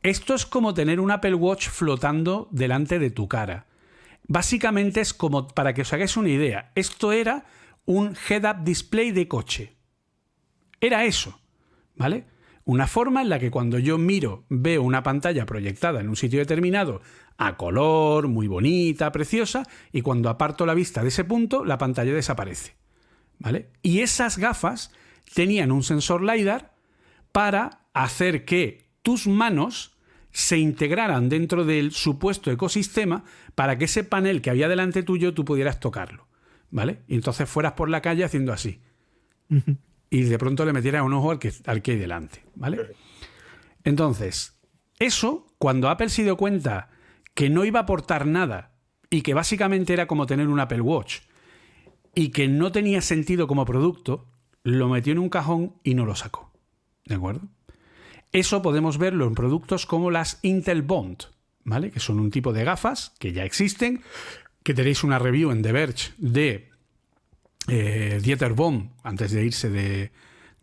esto 0.03 0.33
es 0.33 0.45
como 0.45 0.73
tener 0.73 0.99
un 0.99 1.11
Apple 1.11 1.35
Watch 1.35 1.69
flotando 1.69 2.47
delante 2.51 2.99
de 2.99 3.11
tu 3.11 3.27
cara. 3.27 3.65
Básicamente 4.27 5.01
es 5.01 5.13
como, 5.13 5.47
para 5.47 5.73
que 5.73 5.81
os 5.81 5.91
hagáis 5.91 6.15
una 6.15 6.29
idea, 6.29 6.71
esto 6.75 7.11
era 7.11 7.45
un 7.89 8.15
head-up 8.29 8.63
display 8.63 9.09
de 9.11 9.27
coche. 9.27 9.75
Era 10.79 11.05
eso, 11.05 11.41
¿vale? 11.95 12.27
Una 12.63 12.85
forma 12.85 13.23
en 13.23 13.29
la 13.29 13.39
que 13.39 13.49
cuando 13.49 13.79
yo 13.79 13.97
miro 13.97 14.45
veo 14.47 14.83
una 14.83 15.01
pantalla 15.01 15.47
proyectada 15.47 15.99
en 15.99 16.07
un 16.07 16.15
sitio 16.15 16.37
determinado 16.37 17.01
a 17.39 17.57
color, 17.57 18.27
muy 18.27 18.47
bonita, 18.47 19.11
preciosa, 19.11 19.67
y 19.91 20.03
cuando 20.03 20.29
aparto 20.29 20.67
la 20.67 20.75
vista 20.75 21.01
de 21.01 21.07
ese 21.07 21.23
punto, 21.23 21.65
la 21.65 21.79
pantalla 21.79 22.13
desaparece. 22.13 22.75
¿Vale? 23.39 23.71
Y 23.81 24.01
esas 24.01 24.37
gafas 24.37 24.91
tenían 25.33 25.71
un 25.71 25.81
sensor 25.81 26.21
LiDAR 26.21 26.75
para 27.31 27.87
hacer 27.95 28.45
que 28.45 28.91
tus 29.01 29.25
manos 29.25 29.97
se 30.29 30.59
integraran 30.59 31.27
dentro 31.27 31.65
del 31.65 31.91
supuesto 31.91 32.51
ecosistema 32.51 33.23
para 33.55 33.79
que 33.79 33.85
ese 33.85 34.03
panel 34.03 34.43
que 34.43 34.51
había 34.51 34.69
delante 34.69 35.01
tuyo 35.01 35.33
tú 35.33 35.43
pudieras 35.43 35.79
tocarlo. 35.79 36.28
¿Vale? 36.71 37.01
Y 37.07 37.15
entonces 37.15 37.49
fueras 37.49 37.73
por 37.73 37.89
la 37.89 38.01
calle 38.01 38.23
haciendo 38.23 38.53
así 38.53 38.79
y 40.09 40.23
de 40.23 40.37
pronto 40.37 40.65
le 40.65 40.73
metiera 40.73 41.03
un 41.03 41.13
ojo 41.13 41.31
al 41.31 41.39
que, 41.39 41.51
al 41.65 41.81
que 41.81 41.91
hay 41.91 41.97
delante, 41.97 42.43
¿vale? 42.55 42.95
Entonces, 43.83 44.59
eso, 44.97 45.47
cuando 45.57 45.89
Apple 45.89 46.09
se 46.09 46.23
dio 46.23 46.37
cuenta 46.37 46.89
que 47.33 47.49
no 47.49 47.65
iba 47.65 47.79
a 47.79 47.83
aportar 47.83 48.25
nada 48.25 48.73
y 49.09 49.21
que 49.21 49.33
básicamente 49.33 49.93
era 49.93 50.07
como 50.07 50.25
tener 50.25 50.47
un 50.47 50.59
Apple 50.59 50.81
Watch 50.81 51.19
y 52.15 52.29
que 52.29 52.47
no 52.47 52.71
tenía 52.71 53.01
sentido 53.01 53.47
como 53.47 53.65
producto, 53.65 54.27
lo 54.63 54.89
metió 54.89 55.13
en 55.13 55.19
un 55.19 55.29
cajón 55.29 55.75
y 55.83 55.93
no 55.93 56.05
lo 56.05 56.15
sacó. 56.15 56.51
¿De 57.05 57.15
acuerdo? 57.15 57.41
Eso 58.31 58.61
podemos 58.61 58.97
verlo 58.97 59.25
en 59.25 59.35
productos 59.35 59.85
como 59.85 60.11
las 60.11 60.39
Intel 60.43 60.81
Bond, 60.81 61.23
¿vale? 61.63 61.91
Que 61.91 61.99
son 61.99 62.19
un 62.19 62.29
tipo 62.29 62.53
de 62.53 62.63
gafas 62.63 63.13
que 63.19 63.31
ya 63.31 63.45
existen, 63.45 64.03
que 64.69 64.75
tenéis 64.75 65.03
una 65.03 65.17
review 65.17 65.49
en 65.49 65.63
The 65.63 65.71
Verge 65.71 66.13
de 66.19 66.69
eh, 67.69 68.19
Dieter 68.21 68.53
Bohm, 68.53 68.91
antes 69.01 69.31
de 69.31 69.43
irse 69.43 69.67
de, 69.67 70.11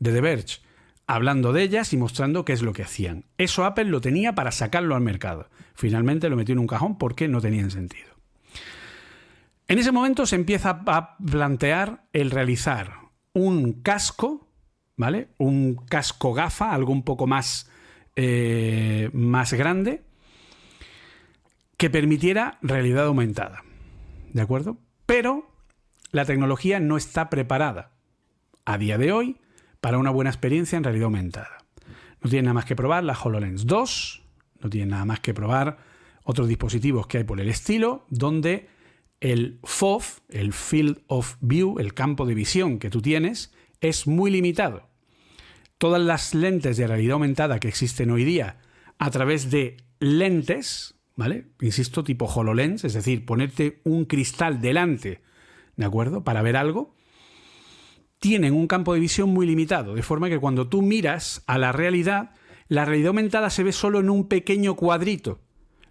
The 0.00 0.20
Verge, 0.20 0.60
hablando 1.08 1.52
de 1.52 1.64
ellas 1.64 1.92
y 1.92 1.96
mostrando 1.96 2.44
qué 2.44 2.52
es 2.52 2.62
lo 2.62 2.72
que 2.72 2.84
hacían. 2.84 3.24
Eso 3.36 3.64
Apple 3.64 3.86
lo 3.86 4.00
tenía 4.00 4.36
para 4.36 4.52
sacarlo 4.52 4.94
al 4.94 5.00
mercado. 5.00 5.50
Finalmente 5.74 6.28
lo 6.28 6.36
metió 6.36 6.52
en 6.52 6.60
un 6.60 6.68
cajón 6.68 6.98
porque 6.98 7.26
no 7.26 7.40
tenían 7.40 7.72
sentido. 7.72 8.06
En 9.66 9.80
ese 9.80 9.90
momento 9.90 10.24
se 10.24 10.36
empieza 10.36 10.84
a 10.86 11.16
plantear 11.16 12.04
el 12.12 12.30
realizar 12.30 12.92
un 13.32 13.82
casco, 13.82 14.48
¿vale? 14.96 15.30
Un 15.36 15.74
casco 15.74 16.32
gafa, 16.32 16.72
algo 16.72 16.92
un 16.92 17.02
poco 17.02 17.26
más, 17.26 17.68
eh, 18.14 19.10
más 19.12 19.52
grande, 19.52 20.04
que 21.76 21.90
permitiera 21.90 22.60
realidad 22.62 23.06
aumentada. 23.06 23.64
¿De 24.36 24.42
acuerdo? 24.42 24.76
Pero 25.06 25.50
la 26.12 26.26
tecnología 26.26 26.78
no 26.78 26.98
está 26.98 27.30
preparada 27.30 27.92
a 28.66 28.76
día 28.76 28.98
de 28.98 29.10
hoy 29.10 29.38
para 29.80 29.96
una 29.96 30.10
buena 30.10 30.28
experiencia 30.28 30.76
en 30.76 30.84
realidad 30.84 31.06
aumentada. 31.06 31.64
No 32.20 32.28
tiene 32.28 32.42
nada 32.42 32.52
más 32.52 32.66
que 32.66 32.76
probar 32.76 33.02
la 33.02 33.18
HoloLens 33.18 33.64
2, 33.64 34.22
no 34.60 34.68
tiene 34.68 34.90
nada 34.90 35.06
más 35.06 35.20
que 35.20 35.32
probar 35.32 35.78
otros 36.22 36.48
dispositivos 36.48 37.06
que 37.06 37.16
hay 37.16 37.24
por 37.24 37.40
el 37.40 37.48
estilo, 37.48 38.04
donde 38.10 38.68
el 39.20 39.58
FOV, 39.64 40.02
el 40.28 40.52
Field 40.52 41.00
of 41.06 41.36
View, 41.40 41.78
el 41.78 41.94
campo 41.94 42.26
de 42.26 42.34
visión 42.34 42.78
que 42.78 42.90
tú 42.90 43.00
tienes, 43.00 43.54
es 43.80 44.06
muy 44.06 44.30
limitado. 44.30 44.86
Todas 45.78 46.02
las 46.02 46.34
lentes 46.34 46.76
de 46.76 46.86
realidad 46.86 47.14
aumentada 47.14 47.58
que 47.58 47.68
existen 47.68 48.10
hoy 48.10 48.24
día 48.26 48.58
a 48.98 49.10
través 49.10 49.50
de 49.50 49.78
lentes, 49.98 50.95
¿vale? 51.16 51.46
Insisto, 51.60 52.04
tipo 52.04 52.26
HoloLens, 52.26 52.84
es 52.84 52.92
decir, 52.94 53.24
ponerte 53.24 53.80
un 53.84 54.04
cristal 54.04 54.60
delante, 54.60 55.22
¿de 55.76 55.84
acuerdo? 55.84 56.22
Para 56.22 56.42
ver 56.42 56.56
algo, 56.56 56.94
tienen 58.18 58.54
un 58.54 58.66
campo 58.66 58.94
de 58.94 59.00
visión 59.00 59.30
muy 59.30 59.46
limitado, 59.46 59.94
de 59.94 60.02
forma 60.02 60.28
que 60.28 60.38
cuando 60.38 60.68
tú 60.68 60.82
miras 60.82 61.42
a 61.46 61.58
la 61.58 61.72
realidad, 61.72 62.30
la 62.68 62.84
realidad 62.84 63.08
aumentada 63.08 63.50
se 63.50 63.64
ve 63.64 63.72
solo 63.72 63.98
en 64.00 64.10
un 64.10 64.28
pequeño 64.28 64.76
cuadrito, 64.76 65.40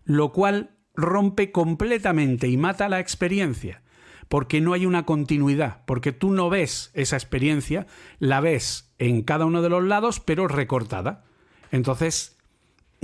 lo 0.06 0.32
cual 0.32 0.78
rompe 0.94 1.52
completamente 1.52 2.48
y 2.48 2.58
mata 2.58 2.88
la 2.88 3.00
experiencia, 3.00 3.82
porque 4.30 4.62
no 4.62 4.74
hay 4.74 4.86
una 4.86 5.06
continuidad, 5.06 5.84
porque 5.86 6.12
tú 6.12 6.32
no 6.32 6.50
ves 6.50 6.92
esa 6.94 7.16
experiencia, 7.16 7.88
la 8.20 8.42
ves 8.42 8.94
en 8.98 9.24
cada 9.24 9.46
uno 9.46 9.62
de 9.62 9.70
los 9.70 9.84
lados, 9.84 10.20
pero 10.20 10.48
recortada. 10.48 11.26
Entonces, 11.72 12.35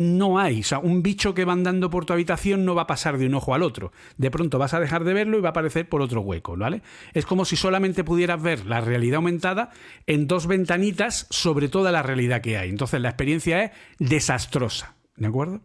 no 0.02 0.39
hay. 0.39 0.62
O 0.62 0.64
sea, 0.64 0.80
un 0.80 1.04
bicho 1.04 1.34
que 1.34 1.45
va 1.45 1.54
andando 1.54 1.89
por 1.89 2.06
tu 2.06 2.14
habitación 2.14 2.66
no 2.66 2.76
va 2.76 2.84
a 2.84 2.88
pasar 2.88 3.18
de 3.18 3.28
un 3.28 3.36
ojo 3.36 3.54
al 3.54 3.64
otro. 3.64 3.91
De 4.18 4.32
pronto 4.32 4.60
vas 4.60 4.74
a 4.74 4.80
dejar 4.80 5.04
de 5.04 5.14
verlo 5.14 5.38
y 5.38 5.41
va 5.41 5.49
a 5.49 5.52
aparecer 5.52 5.88
por 5.88 6.02
otro 6.02 6.22
hueco, 6.22 6.58
¿vale? 6.58 6.82
Es 7.14 7.26
como 7.26 7.45
si 7.45 7.56
solamente 7.56 8.04
pudieras 8.04 8.41
ver 8.41 8.66
la 8.66 8.82
realidad 8.82 9.18
aumentada 9.18 9.70
en 10.08 10.28
dos 10.28 10.47
ventanitas 10.47 11.28
sobre 11.30 11.70
toda 11.70 11.91
la 11.91 12.04
realidad 12.04 12.41
que 12.41 12.58
hay. 12.58 12.70
Entonces 12.70 13.02
la 13.02 13.10
experiencia 13.10 13.64
es 13.64 13.72
desastrosa, 13.99 14.95
¿de 15.16 15.28
acuerdo? 15.28 15.62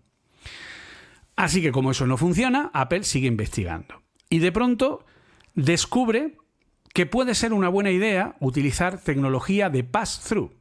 Así 1.36 1.60
que 1.60 1.72
como 1.72 1.90
eso 1.90 2.06
no 2.06 2.16
funciona, 2.16 2.70
Apple 2.72 3.04
sigue 3.04 3.28
investigando. 3.28 4.02
Y 4.30 4.38
de 4.38 4.52
pronto 4.52 5.04
descubre 5.54 6.36
que 6.94 7.06
puede 7.06 7.34
ser 7.34 7.52
una 7.52 7.68
buena 7.68 7.90
idea 7.90 8.36
utilizar 8.40 8.98
tecnología 9.02 9.68
de 9.68 9.84
pass-through. 9.84 10.52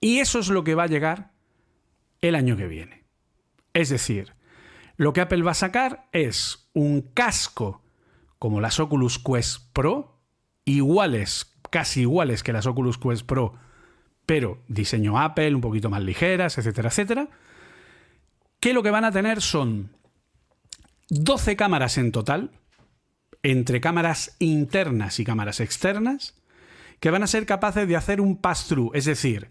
Y 0.00 0.18
eso 0.18 0.38
es 0.38 0.48
lo 0.48 0.62
que 0.62 0.74
va 0.74 0.84
a 0.84 0.88
llegar 0.88 1.31
el 2.22 2.34
año 2.34 2.56
que 2.56 2.66
viene. 2.66 3.04
Es 3.74 3.90
decir, 3.90 4.32
lo 4.96 5.12
que 5.12 5.20
Apple 5.20 5.42
va 5.42 5.50
a 5.50 5.54
sacar 5.54 6.08
es 6.12 6.70
un 6.72 7.02
casco 7.02 7.82
como 8.38 8.60
las 8.60 8.80
Oculus 8.80 9.18
Quest 9.18 9.72
Pro, 9.72 10.18
iguales, 10.64 11.54
casi 11.70 12.02
iguales 12.02 12.42
que 12.42 12.52
las 12.52 12.66
Oculus 12.66 12.98
Quest 12.98 13.26
Pro, 13.26 13.54
pero 14.26 14.62
diseño 14.68 15.18
Apple, 15.18 15.54
un 15.54 15.60
poquito 15.60 15.90
más 15.90 16.02
ligeras, 16.02 16.58
etcétera, 16.58 16.88
etcétera, 16.88 17.28
que 18.60 18.72
lo 18.72 18.82
que 18.82 18.90
van 18.90 19.04
a 19.04 19.12
tener 19.12 19.40
son 19.40 19.90
12 21.08 21.56
cámaras 21.56 21.98
en 21.98 22.12
total, 22.12 22.50
entre 23.42 23.80
cámaras 23.80 24.36
internas 24.38 25.18
y 25.18 25.24
cámaras 25.24 25.60
externas, 25.60 26.40
que 27.00 27.10
van 27.10 27.24
a 27.24 27.26
ser 27.26 27.46
capaces 27.46 27.88
de 27.88 27.96
hacer 27.96 28.20
un 28.20 28.36
pass-through, 28.36 28.94
es 28.94 29.04
decir, 29.04 29.50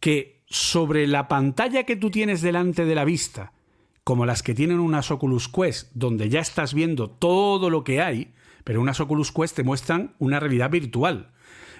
que 0.00 0.31
sobre 0.52 1.06
la 1.06 1.28
pantalla 1.28 1.84
que 1.84 1.96
tú 1.96 2.10
tienes 2.10 2.42
delante 2.42 2.84
de 2.84 2.94
la 2.94 3.06
vista, 3.06 3.54
como 4.04 4.26
las 4.26 4.42
que 4.42 4.52
tienen 4.52 4.80
unas 4.80 5.10
Oculus 5.10 5.48
Quest, 5.48 5.90
donde 5.94 6.28
ya 6.28 6.40
estás 6.40 6.74
viendo 6.74 7.08
todo 7.08 7.70
lo 7.70 7.84
que 7.84 8.02
hay, 8.02 8.34
pero 8.62 8.82
unas 8.82 9.00
Oculus 9.00 9.32
Quest 9.32 9.56
te 9.56 9.62
muestran 9.62 10.14
una 10.18 10.40
realidad 10.40 10.68
virtual. 10.70 11.32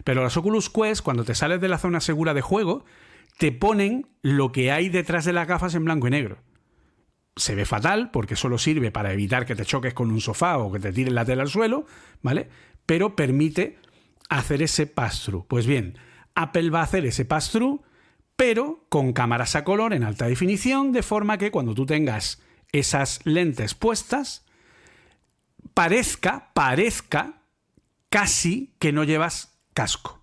Pero 0.05 0.23
las 0.23 0.39
Oculus 0.39 0.71
Quest, 0.71 1.03
cuando 1.03 1.23
te 1.23 1.35
sales 1.35 1.61
de 1.61 1.69
la 1.69 1.77
zona 1.77 2.01
segura 2.01 2.33
de 2.33 2.41
juego, 2.41 2.87
te 3.37 3.53
ponen 3.53 4.07
lo 4.23 4.53
que 4.53 4.73
hay 4.73 4.89
detrás 4.89 5.27
de 5.27 5.35
las 5.35 5.47
gafas 5.47 5.75
en 5.75 5.85
blanco 5.85 6.09
y 6.09 6.11
negro. 6.11 6.39
Se 7.37 7.55
ve 7.55 7.67
fatal 7.67 8.11
porque 8.11 8.37
solo 8.37 8.57
sirve 8.57 8.91
para 8.91 9.13
evitar 9.13 9.45
que 9.45 9.55
te 9.55 9.67
choques 9.67 9.93
con 9.93 10.11
un 10.11 10.23
sofá 10.23 10.57
o 10.57 10.73
que 10.73 10.81
te 10.81 10.95
tiren 10.95 11.15
la 11.15 11.27
tela 11.27 11.43
al 11.43 11.51
suelo, 11.51 11.85
¿vale? 12.23 12.49
Pero 12.87 13.17
permite 13.17 13.77
hacer 14.31 14.63
ese 14.63 14.87
pass-through. 14.87 15.47
Pues 15.47 15.67
bien, 15.67 15.99
Apple 16.35 16.71
va 16.71 16.81
a 16.81 16.85
hacer 16.85 17.05
ese 17.05 17.27
pass-through 17.27 17.83
pero 18.37 18.85
con 18.89 19.13
cámaras 19.13 19.57
a 19.57 19.65
color 19.65 19.93
en 19.93 20.05
alta 20.05 20.27
definición, 20.27 20.93
de 20.93 21.03
forma 21.03 21.39
que 21.39 21.51
cuando 21.51 21.75
tú 21.75 21.87
tengas 21.87 22.43
esas 22.73 23.21
lentes 23.25 23.75
puestas, 23.75 24.45
parezca, 25.75 26.51
parezca 26.55 27.43
casi 28.09 28.75
que 28.79 28.93
no 28.93 29.05
llevas 29.05 29.59
casco 29.75 30.23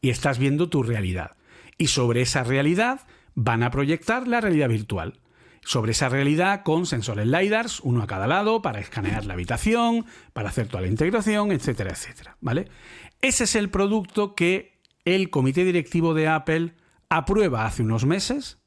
y 0.00 0.10
estás 0.10 0.38
viendo 0.38 0.68
tu 0.68 0.82
realidad. 0.82 1.36
Y 1.78 1.88
sobre 1.88 2.22
esa 2.22 2.44
realidad 2.44 3.00
van 3.34 3.62
a 3.62 3.70
proyectar 3.70 4.28
la 4.28 4.40
realidad 4.40 4.68
virtual. 4.68 5.20
Sobre 5.64 5.92
esa 5.92 6.10
realidad 6.10 6.62
con 6.62 6.84
sensores 6.84 7.26
LiDARs, 7.26 7.80
uno 7.80 8.02
a 8.02 8.06
cada 8.06 8.26
lado, 8.26 8.60
para 8.60 8.80
escanear 8.80 9.24
la 9.24 9.32
habitación, 9.32 10.04
para 10.34 10.50
hacer 10.50 10.68
toda 10.68 10.82
la 10.82 10.88
integración, 10.88 11.52
etcétera, 11.52 11.90
etcétera. 11.90 12.36
¿Vale? 12.40 12.68
Ese 13.22 13.44
es 13.44 13.54
el 13.54 13.70
producto 13.70 14.34
que 14.34 14.78
el 15.06 15.30
comité 15.30 15.64
directivo 15.64 16.12
de 16.12 16.28
Apple 16.28 16.74
aprueba 17.08 17.66
hace 17.66 17.82
unos 17.82 18.04
meses 18.04 18.58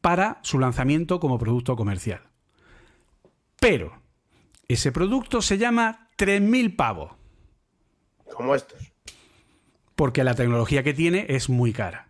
para 0.00 0.38
su 0.42 0.58
lanzamiento 0.58 1.20
como 1.20 1.38
producto 1.38 1.76
comercial. 1.76 2.22
Pero 3.60 4.02
ese 4.68 4.92
producto 4.92 5.42
se 5.42 5.58
llama 5.58 6.10
3.000 6.18 6.76
pavos. 6.76 7.12
Como 8.34 8.54
estos. 8.54 8.92
Porque 9.94 10.24
la 10.24 10.34
tecnología 10.34 10.82
que 10.82 10.94
tiene 10.94 11.26
es 11.28 11.48
muy 11.48 11.72
cara. 11.72 12.08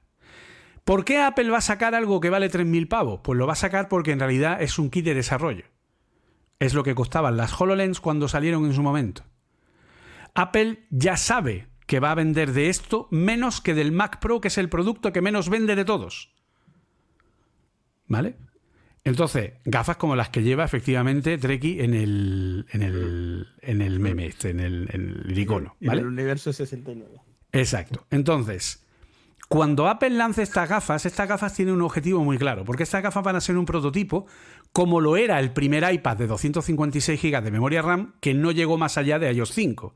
¿Por 0.84 1.04
qué 1.04 1.20
Apple 1.20 1.50
va 1.50 1.58
a 1.58 1.62
sacar 1.62 1.94
algo 1.94 2.20
que 2.20 2.30
vale 2.30 2.50
3.000 2.50 2.88
pavos? 2.88 3.20
Pues 3.22 3.38
lo 3.38 3.46
va 3.46 3.52
a 3.52 3.56
sacar 3.56 3.88
porque 3.88 4.12
en 4.12 4.20
realidad 4.20 4.62
es 4.62 4.78
un 4.78 4.90
kit 4.90 5.04
de 5.04 5.14
desarrollo. 5.14 5.64
Es 6.58 6.74
lo 6.74 6.82
que 6.82 6.94
costaban 6.94 7.36
las 7.36 7.60
HoloLens 7.60 8.00
cuando 8.00 8.28
salieron 8.28 8.64
en 8.64 8.72
su 8.72 8.82
momento. 8.82 9.24
Apple 10.34 10.86
ya 10.90 11.16
sabe 11.16 11.68
que 11.92 12.00
va 12.00 12.12
a 12.12 12.14
vender 12.14 12.54
de 12.54 12.70
esto 12.70 13.06
menos 13.10 13.60
que 13.60 13.74
del 13.74 13.92
Mac 13.92 14.18
Pro, 14.18 14.40
que 14.40 14.48
es 14.48 14.56
el 14.56 14.70
producto 14.70 15.12
que 15.12 15.20
menos 15.20 15.50
vende 15.50 15.76
de 15.76 15.84
todos. 15.84 16.30
¿Vale? 18.06 18.36
Entonces, 19.04 19.52
gafas 19.66 19.98
como 19.98 20.16
las 20.16 20.30
que 20.30 20.42
lleva 20.42 20.64
efectivamente 20.64 21.36
Treki 21.36 21.82
en 21.82 21.92
el, 21.92 22.64
en 22.70 22.82
el, 22.82 23.46
en 23.60 23.82
el 23.82 24.00
meme, 24.00 24.24
este, 24.24 24.48
en 24.48 24.60
el, 24.60 24.88
en 24.90 25.22
el 25.28 25.38
icono. 25.38 25.76
¿vale? 25.82 26.00
En 26.00 26.06
el 26.06 26.12
universo 26.14 26.50
69. 26.50 27.20
Exacto. 27.52 28.06
Entonces, 28.10 28.86
cuando 29.48 29.86
Apple 29.86 30.16
lance 30.16 30.40
estas 30.40 30.70
gafas, 30.70 31.04
estas 31.04 31.28
gafas 31.28 31.52
tienen 31.52 31.74
un 31.74 31.82
objetivo 31.82 32.24
muy 32.24 32.38
claro, 32.38 32.64
porque 32.64 32.84
estas 32.84 33.02
gafas 33.02 33.22
van 33.22 33.36
a 33.36 33.42
ser 33.42 33.58
un 33.58 33.66
prototipo, 33.66 34.24
como 34.72 35.02
lo 35.02 35.18
era 35.18 35.38
el 35.40 35.52
primer 35.52 35.92
iPad 35.92 36.16
de 36.16 36.26
256 36.26 37.20
GB 37.20 37.42
de 37.42 37.50
memoria 37.50 37.82
RAM, 37.82 38.14
que 38.20 38.32
no 38.32 38.50
llegó 38.50 38.78
más 38.78 38.96
allá 38.96 39.18
de 39.18 39.30
iOS 39.30 39.52
5. 39.52 39.94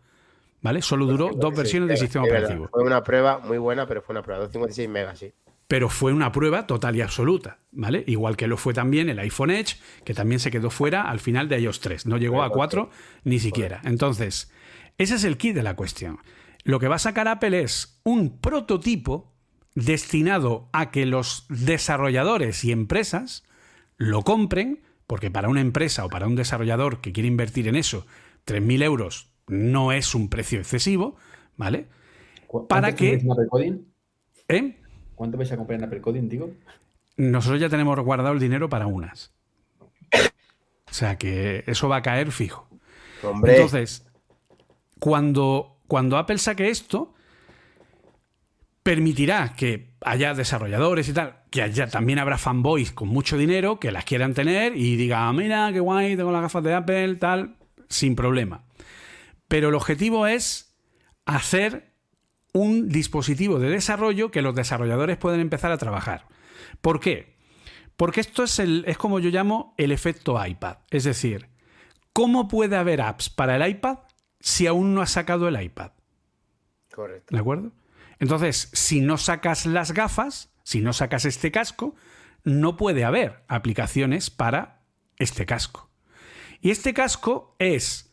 ¿Vale? 0.66 0.82
Solo 0.82 1.06
duró 1.06 1.30
dos 1.32 1.54
versiones 1.54 1.88
del 1.88 1.96
sistema 1.96 2.24
operativo. 2.24 2.68
Fue 2.72 2.82
una 2.82 3.04
prueba 3.04 3.38
muy 3.38 3.56
buena, 3.56 3.86
pero 3.86 4.02
fue 4.02 4.14
una 4.14 4.22
prueba, 4.22 4.40
256 4.40 4.88
megas, 4.88 5.16
sí. 5.20 5.32
Pero 5.68 5.88
fue 5.88 6.12
una 6.12 6.32
prueba 6.32 6.66
total 6.66 6.96
y 6.96 7.02
absoluta, 7.02 7.60
¿vale? 7.70 8.02
Igual 8.08 8.36
que 8.36 8.48
lo 8.48 8.56
fue 8.56 8.74
también 8.74 9.08
el 9.08 9.20
iPhone 9.20 9.52
Edge, 9.52 9.76
que 10.04 10.12
también 10.12 10.40
se 10.40 10.50
quedó 10.50 10.70
fuera 10.70 11.02
al 11.02 11.20
final 11.20 11.48
de 11.48 11.60
iOS 11.60 11.78
3. 11.78 12.06
No 12.06 12.16
llegó 12.16 12.42
a 12.42 12.50
4 12.50 12.90
ni 13.22 13.38
siquiera. 13.38 13.80
Entonces, 13.84 14.50
ese 14.98 15.14
es 15.14 15.22
el 15.22 15.36
kit 15.36 15.54
de 15.54 15.62
la 15.62 15.76
cuestión. 15.76 16.18
Lo 16.64 16.80
que 16.80 16.88
va 16.88 16.96
a 16.96 16.98
sacar 16.98 17.28
Apple 17.28 17.62
es 17.62 18.00
un 18.02 18.40
prototipo 18.40 19.32
destinado 19.76 20.68
a 20.72 20.90
que 20.90 21.06
los 21.06 21.46
desarrolladores 21.48 22.64
y 22.64 22.72
empresas 22.72 23.44
lo 23.98 24.22
compren, 24.22 24.82
porque 25.06 25.30
para 25.30 25.48
una 25.48 25.60
empresa 25.60 26.04
o 26.04 26.08
para 26.08 26.26
un 26.26 26.34
desarrollador 26.34 27.00
que 27.00 27.12
quiere 27.12 27.28
invertir 27.28 27.68
en 27.68 27.76
eso, 27.76 28.04
3.000 28.46 28.82
euros 28.82 29.35
no 29.48 29.92
es 29.92 30.14
un 30.14 30.28
precio 30.28 30.58
excesivo, 30.58 31.16
¿vale? 31.56 31.86
Para 32.68 32.94
que... 32.94 33.22
¿Eh? 34.48 34.80
¿Cuánto 35.14 35.38
vais 35.38 35.50
a 35.52 35.56
comprar 35.56 35.78
en 35.78 35.84
Apple 35.84 36.00
Coding, 36.00 36.28
digo? 36.28 36.50
Nosotros 37.16 37.60
ya 37.60 37.68
tenemos 37.68 37.98
guardado 38.00 38.32
el 38.32 38.40
dinero 38.40 38.68
para 38.68 38.86
unas. 38.86 39.32
O 40.12 40.94
sea 40.94 41.16
que 41.16 41.64
eso 41.66 41.88
va 41.88 41.96
a 41.96 42.02
caer 42.02 42.30
fijo. 42.30 42.68
Entonces, 43.22 44.06
cuando, 44.98 45.78
cuando 45.88 46.16
Apple 46.18 46.38
saque 46.38 46.68
esto, 46.68 47.14
permitirá 48.82 49.54
que 49.56 49.94
haya 50.02 50.34
desarrolladores 50.34 51.08
y 51.08 51.12
tal, 51.12 51.38
que 51.50 51.62
haya, 51.62 51.88
también 51.88 52.18
habrá 52.18 52.38
fanboys 52.38 52.92
con 52.92 53.08
mucho 53.08 53.36
dinero 53.36 53.80
que 53.80 53.90
las 53.90 54.04
quieran 54.04 54.32
tener 54.34 54.76
y 54.76 54.96
digan, 54.96 55.22
ah, 55.22 55.32
mira, 55.32 55.70
qué 55.72 55.80
guay, 55.80 56.16
tengo 56.16 56.30
las 56.30 56.42
gafas 56.42 56.62
de 56.62 56.74
Apple, 56.74 57.16
tal, 57.16 57.56
sin 57.88 58.14
problema. 58.14 58.65
Pero 59.48 59.68
el 59.68 59.74
objetivo 59.74 60.26
es 60.26 60.76
hacer 61.24 61.92
un 62.52 62.88
dispositivo 62.88 63.58
de 63.58 63.68
desarrollo 63.68 64.30
que 64.30 64.42
los 64.42 64.54
desarrolladores 64.54 65.18
pueden 65.18 65.40
empezar 65.40 65.72
a 65.72 65.78
trabajar. 65.78 66.26
¿Por 66.80 67.00
qué? 67.00 67.36
Porque 67.96 68.20
esto 68.20 68.44
es, 68.44 68.58
el, 68.58 68.84
es 68.86 68.98
como 68.98 69.18
yo 69.20 69.30
llamo 69.30 69.74
el 69.76 69.92
efecto 69.92 70.44
iPad. 70.44 70.78
Es 70.90 71.04
decir, 71.04 71.48
¿cómo 72.12 72.48
puede 72.48 72.76
haber 72.76 73.00
apps 73.00 73.28
para 73.28 73.56
el 73.56 73.68
iPad 73.68 73.98
si 74.40 74.66
aún 74.66 74.94
no 74.94 75.02
has 75.02 75.10
sacado 75.10 75.48
el 75.48 75.60
iPad? 75.60 75.92
Correcto. 76.94 77.34
¿De 77.34 77.40
acuerdo? 77.40 77.72
Entonces, 78.18 78.70
si 78.72 79.00
no 79.00 79.18
sacas 79.18 79.66
las 79.66 79.92
gafas, 79.92 80.50
si 80.62 80.80
no 80.80 80.92
sacas 80.92 81.24
este 81.24 81.50
casco, 81.50 81.94
no 82.44 82.76
puede 82.76 83.04
haber 83.04 83.44
aplicaciones 83.48 84.30
para 84.30 84.82
este 85.18 85.46
casco. 85.46 85.90
Y 86.60 86.70
este 86.70 86.94
casco 86.94 87.54
es 87.58 88.05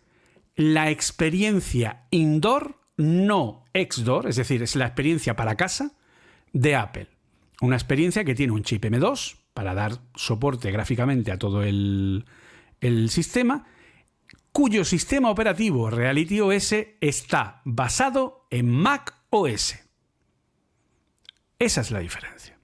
la 0.56 0.90
experiencia 0.90 2.06
indoor, 2.12 2.80
no 2.98 3.66
exdoor, 3.74 4.28
es 4.28 4.36
decir, 4.36 4.62
es 4.62 4.76
la 4.76 4.86
experiencia 4.86 5.36
para 5.36 5.56
casa 5.56 5.94
de 6.52 6.76
Apple. 6.76 7.08
Una 7.62 7.76
experiencia 7.76 8.24
que 8.24 8.36
tiene 8.36 8.54
un 8.54 8.64
chip 8.64 8.84
M2 8.84 9.38
para 9.54 9.74
dar 9.74 10.00
soporte 10.16 10.72
gráficamente 10.72 11.32
a 11.32 11.38
todo 11.38 11.64
el, 11.64 12.26
el 12.82 13.10
sistema, 13.10 13.66
cuyo 14.52 14.86
sistema 14.86 15.30
operativo 15.30 15.90
Reality 15.90 16.40
OS 16.40 16.76
está 17.02 17.62
basado 17.66 18.48
en 18.52 18.70
Mac 18.70 19.16
OS. 19.30 19.80
Esa 21.58 21.82
es 21.82 21.92
la 21.92 22.00
diferencia. 22.00 22.60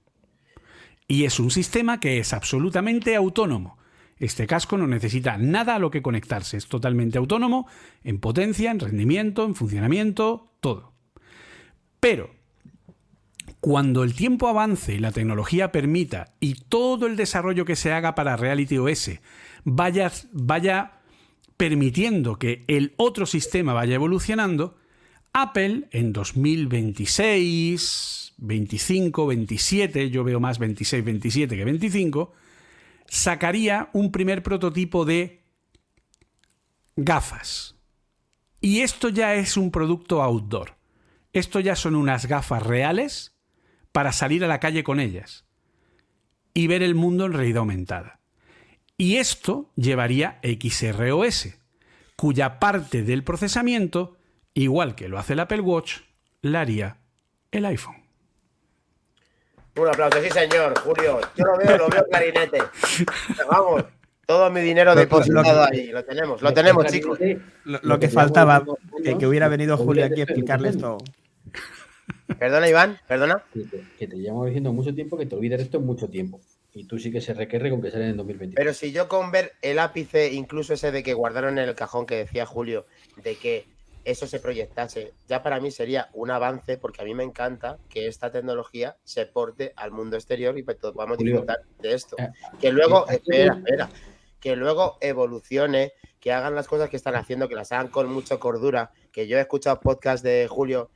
Y 1.08 1.24
es 1.24 1.40
un 1.40 1.50
sistema 1.50 1.98
que 1.98 2.18
es 2.18 2.32
absolutamente 2.32 3.16
autónomo. 3.16 3.79
Este 4.20 4.46
casco 4.46 4.76
no 4.76 4.86
necesita 4.86 5.38
nada 5.38 5.74
a 5.74 5.78
lo 5.78 5.90
que 5.90 6.02
conectarse, 6.02 6.58
es 6.58 6.68
totalmente 6.68 7.18
autónomo 7.18 7.66
en 8.04 8.20
potencia, 8.20 8.70
en 8.70 8.78
rendimiento, 8.78 9.46
en 9.46 9.54
funcionamiento, 9.54 10.52
todo. 10.60 10.92
Pero 11.98 12.30
cuando 13.60 14.04
el 14.04 14.14
tiempo 14.14 14.48
avance 14.48 14.94
y 14.94 14.98
la 14.98 15.12
tecnología 15.12 15.72
permita 15.72 16.34
y 16.38 16.54
todo 16.54 17.06
el 17.06 17.16
desarrollo 17.16 17.64
que 17.64 17.76
se 17.76 17.92
haga 17.92 18.14
para 18.14 18.36
Reality 18.36 18.76
OS 18.76 19.12
vaya, 19.64 20.12
vaya 20.32 20.98
permitiendo 21.56 22.38
que 22.38 22.64
el 22.68 22.92
otro 22.96 23.24
sistema 23.24 23.72
vaya 23.72 23.94
evolucionando, 23.94 24.76
Apple 25.32 25.88
en 25.92 26.12
2026, 26.12 28.34
25, 28.36 29.26
27, 29.26 30.10
yo 30.10 30.24
veo 30.24 30.40
más 30.40 30.58
26, 30.58 31.04
27 31.04 31.56
que 31.56 31.64
25, 31.64 32.34
sacaría 33.10 33.90
un 33.92 34.12
primer 34.12 34.42
prototipo 34.42 35.04
de 35.04 35.42
gafas. 36.96 37.76
Y 38.60 38.80
esto 38.80 39.08
ya 39.08 39.34
es 39.34 39.56
un 39.56 39.70
producto 39.70 40.22
outdoor. 40.22 40.76
Esto 41.32 41.60
ya 41.60 41.74
son 41.74 41.96
unas 41.96 42.26
gafas 42.26 42.62
reales 42.62 43.34
para 43.92 44.12
salir 44.12 44.44
a 44.44 44.48
la 44.48 44.60
calle 44.60 44.84
con 44.84 45.00
ellas 45.00 45.44
y 46.54 46.68
ver 46.68 46.82
el 46.82 46.94
mundo 46.94 47.26
en 47.26 47.32
realidad 47.32 47.58
aumentada. 47.58 48.20
Y 48.96 49.16
esto 49.16 49.72
llevaría 49.74 50.40
XROS, 50.42 51.58
cuya 52.16 52.60
parte 52.60 53.02
del 53.02 53.24
procesamiento, 53.24 54.18
igual 54.54 54.94
que 54.94 55.08
lo 55.08 55.18
hace 55.18 55.32
el 55.32 55.40
Apple 55.40 55.62
Watch, 55.62 56.00
la 56.42 56.60
haría 56.60 56.98
el 57.50 57.64
iPhone. 57.64 57.99
Un 59.76 59.88
aplauso, 59.88 60.20
sí 60.22 60.30
señor, 60.30 60.78
Julio. 60.80 61.20
Yo 61.36 61.44
lo 61.44 61.56
veo, 61.56 61.78
lo 61.78 61.88
veo 61.88 62.04
clarinete. 62.08 62.58
Vamos, 63.50 63.84
todo 64.26 64.50
mi 64.50 64.60
dinero 64.60 64.94
depositado 64.94 65.64
ahí. 65.64 65.88
Lo 65.88 66.04
tenemos, 66.04 66.42
lo 66.42 66.52
tenemos, 66.52 66.86
chicos. 66.86 67.18
Lo, 67.64 67.98
que 67.98 68.08
faltaba, 68.08 68.64
que, 69.02 69.26
hubiera 69.26 69.48
venido 69.48 69.76
Julio 69.76 70.04
aquí 70.04 70.20
a 70.20 70.24
explicarle 70.24 70.70
esto. 70.70 70.98
Perdona, 72.38 72.68
Iván, 72.68 72.98
perdona. 73.08 73.42
Que 73.98 74.06
te, 74.06 74.16
llevamos 74.16 74.46
diciendo 74.46 74.72
mucho 74.72 74.94
tiempo 74.94 75.18
que 75.18 75.26
te 75.26 75.34
olvides 75.34 75.60
esto 75.62 75.78
en 75.78 75.86
mucho 75.86 76.08
tiempo. 76.08 76.40
Y 76.72 76.84
tú 76.84 76.98
sí 76.98 77.10
que 77.10 77.20
se 77.20 77.34
requiere 77.34 77.70
con 77.70 77.82
que 77.82 77.90
salen 77.90 78.10
en 78.10 78.16
2020. 78.18 78.54
Pero 78.54 78.72
si 78.72 78.92
yo 78.92 79.08
con 79.08 79.32
ver 79.32 79.54
el 79.62 79.80
ápice, 79.80 80.32
incluso 80.32 80.74
ese 80.74 80.92
de 80.92 81.02
que 81.02 81.14
guardaron 81.14 81.58
en 81.58 81.68
el 81.68 81.74
cajón 81.74 82.06
que 82.06 82.14
decía 82.14 82.46
Julio, 82.46 82.86
de 83.22 83.34
que 83.34 83.66
eso 84.04 84.26
se 84.26 84.40
proyectase, 84.40 85.12
ya 85.28 85.42
para 85.42 85.60
mí 85.60 85.70
sería 85.70 86.08
un 86.14 86.30
avance, 86.30 86.78
porque 86.78 87.02
a 87.02 87.04
mí 87.04 87.14
me 87.14 87.24
encanta 87.24 87.78
que 87.88 88.06
esta 88.06 88.30
tecnología 88.30 88.96
se 89.04 89.26
porte 89.26 89.72
al 89.76 89.90
mundo 89.90 90.16
exterior 90.16 90.56
y 90.56 90.62
pues 90.62 90.78
podamos 90.78 91.18
disfrutar 91.18 91.58
de 91.78 91.94
esto. 91.94 92.16
Eh, 92.18 92.30
que 92.60 92.72
luego, 92.72 93.08
espera, 93.08 93.54
espera, 93.54 93.90
que 94.40 94.56
luego 94.56 94.96
evolucione, 95.00 95.92
que 96.18 96.32
hagan 96.32 96.54
las 96.54 96.68
cosas 96.68 96.88
que 96.88 96.96
están 96.96 97.14
haciendo, 97.14 97.48
que 97.48 97.54
las 97.54 97.72
hagan 97.72 97.88
con 97.88 98.10
mucha 98.10 98.38
cordura, 98.38 98.92
que 99.12 99.26
yo 99.26 99.38
he 99.38 99.40
escuchado 99.40 99.80
podcast 99.80 100.24
de 100.24 100.48
Julio 100.48 100.90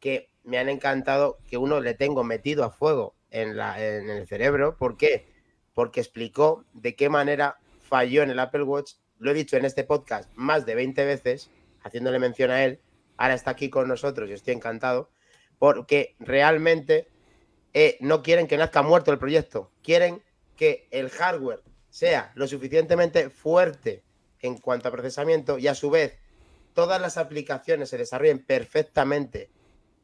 que 0.00 0.30
me 0.44 0.58
han 0.58 0.68
encantado, 0.68 1.38
que 1.48 1.58
uno 1.58 1.80
le 1.80 1.94
tengo 1.94 2.24
metido 2.24 2.64
a 2.64 2.70
fuego 2.70 3.14
en, 3.30 3.56
la, 3.56 3.84
en 3.84 4.08
el 4.08 4.26
cerebro. 4.26 4.76
¿Por 4.76 4.96
qué? 4.96 5.26
Porque 5.74 6.00
explicó 6.00 6.64
de 6.72 6.96
qué 6.96 7.08
manera 7.08 7.58
falló 7.80 8.22
en 8.22 8.30
el 8.30 8.38
Apple 8.38 8.62
Watch. 8.62 8.94
Lo 9.18 9.30
he 9.30 9.34
dicho 9.34 9.56
en 9.56 9.64
este 9.64 9.84
podcast 9.84 10.30
más 10.34 10.64
de 10.64 10.74
20 10.74 11.04
veces 11.04 11.50
haciéndole 11.88 12.18
mención 12.18 12.50
a 12.50 12.64
él, 12.64 12.80
ahora 13.16 13.34
está 13.34 13.50
aquí 13.50 13.68
con 13.68 13.88
nosotros 13.88 14.30
y 14.30 14.32
estoy 14.32 14.54
encantado, 14.54 15.10
porque 15.58 16.16
realmente 16.20 17.08
eh, 17.74 17.98
no 18.00 18.22
quieren 18.22 18.46
que 18.46 18.56
nazca 18.56 18.82
muerto 18.82 19.12
el 19.12 19.18
proyecto, 19.18 19.72
quieren 19.82 20.22
que 20.56 20.88
el 20.90 21.10
hardware 21.10 21.62
sea 21.90 22.32
lo 22.34 22.46
suficientemente 22.46 23.30
fuerte 23.30 24.04
en 24.40 24.56
cuanto 24.56 24.88
a 24.88 24.92
procesamiento 24.92 25.58
y 25.58 25.66
a 25.66 25.74
su 25.74 25.90
vez 25.90 26.18
todas 26.74 27.00
las 27.00 27.16
aplicaciones 27.16 27.88
se 27.88 27.98
desarrollen 27.98 28.44
perfectamente 28.44 29.50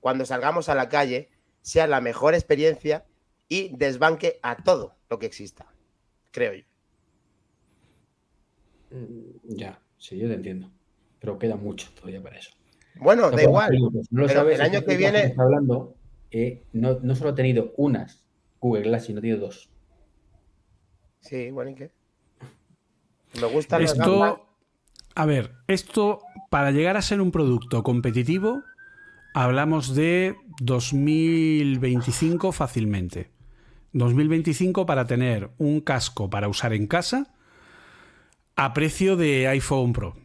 cuando 0.01 0.26
salgamos 0.26 0.68
a 0.68 0.74
la 0.74 0.89
calle, 0.89 1.30
sea 1.62 1.87
la 1.87 2.01
mejor 2.01 2.35
experiencia 2.35 3.07
y 3.49 3.74
desbanque 3.76 4.41
a 4.43 4.57
todo 4.57 4.97
lo 5.09 5.18
que 5.18 5.26
exista, 5.26 5.72
creo 6.30 6.55
yo. 6.55 6.64
Mm, 8.91 9.57
ya, 9.57 9.80
sí, 9.99 10.18
yo 10.18 10.28
te 10.28 10.35
entiendo 10.35 10.74
pero 11.25 11.39
queda 11.39 11.57
mucho 11.57 11.89
todavía 11.95 12.22
para 12.22 12.37
eso. 12.37 12.51
Bueno, 12.97 13.31
da 13.31 13.43
igual. 13.43 13.72
el 13.72 14.61
año 14.61 14.85
que 14.85 14.97
viene. 14.97 15.35
Hablando, 15.39 15.95
eh, 16.31 16.64
no, 16.75 16.99
no, 17.01 17.14
solo 17.14 17.31
ha 17.31 17.35
tenido 17.35 17.72
unas 17.79 18.22
Google 18.61 18.83
Glass, 18.83 19.07
sino 19.07 19.22
tiene 19.22 19.39
dos. 19.39 19.70
Sí, 21.20 21.51
bueno, 21.51 21.70
¿y 21.70 21.75
qué? 21.77 21.91
Me 23.41 23.47
gusta 23.47 23.79
Esto, 23.81 24.47
a 25.14 25.27
ver, 25.27 25.53
esto 25.66 26.20
para 26.51 26.70
llegar 26.70 26.97
a 26.99 27.03
ser 27.03 27.20
un 27.20 27.33
producto 27.33 27.83
competitivo, 27.83 28.62
hablamos 29.33 29.95
de 29.95 30.37
2025 30.61 32.53
fácilmente. 32.53 33.31
2025 33.93 34.87
para 34.87 35.07
tener 35.07 35.51
un 35.57 35.81
casco 35.81 36.29
para 36.29 36.49
usar 36.49 36.75
en 36.75 36.87
casa 36.87 37.33
a 38.57 38.75
precio 38.75 39.16
de 39.16 39.49
iPhone 39.49 39.93
Pro. 39.93 40.24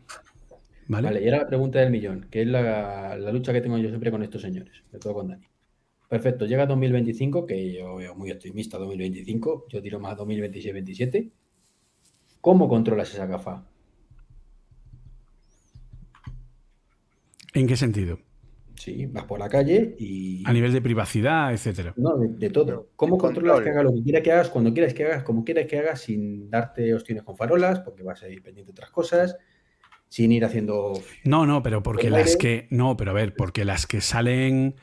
¿Vale? 0.89 1.21
y 1.23 1.27
era 1.27 1.37
la 1.37 1.47
pregunta 1.47 1.79
del 1.79 1.91
millón, 1.91 2.25
que 2.31 2.41
es 2.41 2.47
la, 2.47 3.15
lucha 3.31 3.53
que 3.53 3.61
tengo 3.61 3.77
yo 3.77 3.89
siempre 3.89 4.09
con 4.09 4.23
estos 4.23 4.41
señores, 4.41 4.83
sobre 4.87 4.99
todo 4.99 5.13
con 5.13 5.27
Dani. 5.27 5.45
Perfecto, 6.09 6.47
llega 6.47 6.65
2025, 6.65 7.45
que 7.45 7.73
yo 7.73 7.97
veo 7.97 8.15
muy 8.15 8.31
optimista 8.31 8.79
2025, 8.79 9.67
yo 9.69 9.81
tiro 9.83 9.99
más 9.99 10.17
2026-27. 10.17 11.29
¿Cómo 12.41 12.67
controlas 12.67 13.13
esa 13.13 13.27
gafa? 13.27 13.67
¿En 17.53 17.67
qué 17.67 17.77
sentido? 17.77 18.17
Sí, 18.73 19.05
vas 19.05 19.25
por 19.25 19.37
la 19.37 19.47
calle 19.47 19.95
y. 19.99 20.41
A 20.47 20.53
nivel 20.53 20.73
de 20.73 20.81
privacidad, 20.81 21.53
etcétera. 21.53 21.93
No, 21.97 22.17
de, 22.17 22.49
todo. 22.49 22.89
¿Cómo 22.95 23.19
controlas 23.19 23.61
que 23.61 23.69
hagas 23.69 23.83
lo 23.83 23.93
que 23.93 24.01
quieras 24.01 24.23
que 24.23 24.31
hagas, 24.31 24.49
cuando 24.49 24.73
quieras 24.73 24.95
que 24.95 25.05
hagas, 25.05 25.23
como 25.23 25.45
quieras 25.45 25.67
que 25.67 25.77
hagas, 25.77 26.01
sin 26.01 26.49
darte 26.49 26.95
opciones 26.95 27.23
con 27.23 27.37
farolas, 27.37 27.81
porque 27.81 28.01
vas 28.01 28.23
a 28.23 28.29
ir 28.29 28.41
pendiente 28.41 28.71
de 28.71 28.71
otras 28.71 28.89
cosas, 28.89 29.37
sin 30.09 30.31
ir 30.31 30.43
haciendo. 30.43 30.93
No, 31.23 31.45
no, 31.45 31.63
pero 31.63 31.81
porque 31.81 32.09
las 32.09 32.35
que. 32.35 32.67
No, 32.69 32.97
pero 32.97 33.11
a 33.11 33.13
ver, 33.13 33.35
porque 33.35 33.63
las 33.63 33.87
que 33.87 34.01
salen. 34.01 34.75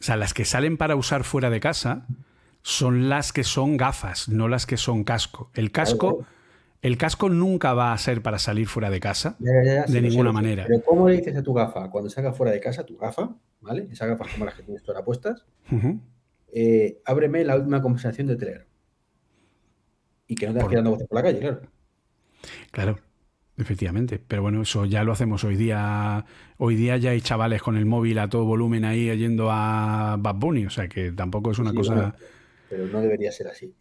O 0.00 0.04
sea, 0.04 0.16
las 0.16 0.34
que 0.34 0.44
salen 0.44 0.76
para 0.76 0.96
usar 0.96 1.24
fuera 1.24 1.48
de 1.48 1.60
casa 1.60 2.06
son 2.62 3.08
las 3.08 3.32
que 3.32 3.44
son 3.44 3.76
gafas, 3.76 4.28
no 4.28 4.48
las 4.48 4.66
que 4.66 4.76
son 4.76 5.04
casco. 5.04 5.50
El 5.54 5.70
casco. 5.70 6.26
El 6.82 6.98
casco 6.98 7.28
nunca 7.28 7.74
va 7.74 7.92
a 7.92 7.98
ser 7.98 8.22
para 8.22 8.40
salir 8.40 8.66
fuera 8.66 8.90
de 8.90 8.98
casa 8.98 9.36
de 9.38 10.02
ninguna 10.02 10.32
manera. 10.32 10.64
Pero 10.66 10.82
¿cómo 10.82 11.08
le 11.08 11.18
dices 11.18 11.36
a 11.36 11.42
tu 11.42 11.54
gafa 11.54 11.88
cuando 11.90 12.10
salga 12.10 12.32
fuera 12.32 12.50
de 12.50 12.58
casa, 12.58 12.84
tu 12.84 12.98
gafa, 12.98 13.36
¿vale? 13.60 13.86
Esas 13.92 14.08
gafas 14.08 14.32
como 14.32 14.46
las 14.46 14.54
que 14.54 14.64
tienes 14.64 14.82
ahora 14.88 15.04
puestas, 15.04 15.44
eh, 16.52 17.00
ábreme 17.04 17.44
la 17.44 17.54
última 17.54 17.80
conversación 17.80 18.26
de 18.26 18.34
Telegram. 18.34 18.66
Y 20.26 20.34
que 20.34 20.46
no 20.48 20.54
te 20.54 20.58
estés 20.58 20.70
quedando 20.70 20.90
voces 20.90 21.06
por 21.06 21.18
la 21.18 21.22
calle, 21.22 21.38
claro. 21.38 21.60
Claro. 22.72 23.11
Efectivamente, 23.58 24.18
pero 24.18 24.40
bueno, 24.40 24.62
eso 24.62 24.86
ya 24.86 25.04
lo 25.04 25.12
hacemos 25.12 25.44
hoy 25.44 25.56
día. 25.56 26.24
Hoy 26.56 26.74
día 26.74 26.96
ya 26.96 27.10
hay 27.10 27.20
chavales 27.20 27.60
con 27.60 27.76
el 27.76 27.84
móvil 27.84 28.18
a 28.18 28.28
todo 28.28 28.44
volumen 28.44 28.84
ahí 28.84 29.14
yendo 29.16 29.50
a 29.50 30.16
Bad 30.18 30.36
Bunny, 30.36 30.66
o 30.66 30.70
sea 30.70 30.88
que 30.88 31.12
tampoco 31.12 31.50
es 31.50 31.58
una 31.58 31.74
cosa. 31.74 32.14
pero 32.70 32.86
no 32.86 33.00
debería 33.02 33.30
ser 33.30 33.48
así. 33.48 33.74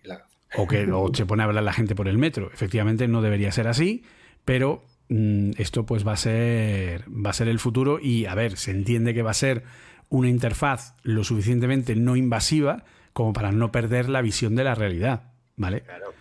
O 0.58 0.68
que 0.68 0.86
se 1.14 1.26
pone 1.26 1.44
a 1.44 1.46
hablar 1.46 1.64
la 1.64 1.72
gente 1.72 1.96
por 1.96 2.10
el 2.10 2.18
metro. 2.18 2.52
Efectivamente, 2.54 3.08
no 3.08 3.22
debería 3.22 3.52
ser 3.54 3.70
así, 3.70 4.04
pero 4.44 4.84
mm, 5.08 5.52
esto 5.58 5.86
pues 5.86 6.06
va 6.06 6.14
a 6.14 6.18
ser 6.18 7.06
va 7.08 7.30
a 7.30 7.34
ser 7.34 7.48
el 7.48 7.60
futuro 7.60 7.98
y 8.02 8.26
a 8.26 8.36
ver, 8.36 8.58
se 8.58 8.72
entiende 8.72 9.14
que 9.14 9.22
va 9.22 9.32
a 9.32 9.36
ser 9.36 9.64
una 10.10 10.28
interfaz 10.28 10.96
lo 11.04 11.24
suficientemente 11.24 11.96
no 11.96 12.18
invasiva 12.18 12.84
como 13.14 13.32
para 13.32 13.54
no 13.54 13.72
perder 13.72 14.10
la 14.10 14.22
visión 14.22 14.56
de 14.56 14.66
la 14.66 14.76
realidad, 14.76 15.32
¿vale? 15.56 15.82
Claro. 15.82 16.14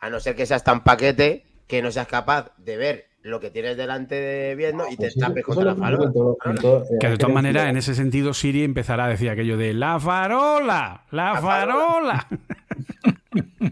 A 0.00 0.10
no 0.10 0.20
ser 0.20 0.36
que 0.36 0.44
seas 0.44 0.62
tan 0.62 0.84
paquete 0.84 1.46
que 1.66 1.82
no 1.82 1.90
seas 1.90 2.06
capaz 2.06 2.52
de 2.58 2.76
ver 2.76 3.06
lo 3.22 3.40
que 3.40 3.50
tienes 3.50 3.76
delante 3.76 4.14
de 4.16 4.54
viendo 4.54 4.86
y 4.86 4.96
te 4.96 5.04
pues 5.04 5.16
tapes 5.16 5.44
contra 5.44 5.64
la 5.64 5.74
farola. 5.74 6.12
Que 7.00 7.08
de 7.08 7.16
todas 7.16 7.34
maneras, 7.34 7.68
en 7.68 7.76
ese 7.78 7.94
sentido, 7.94 8.34
Siri 8.34 8.64
empezará 8.64 9.06
a 9.06 9.08
decir 9.08 9.30
aquello 9.30 9.56
de 9.56 9.72
la 9.72 9.98
farola, 9.98 11.04
la 11.10 11.40
farola. 11.40 12.28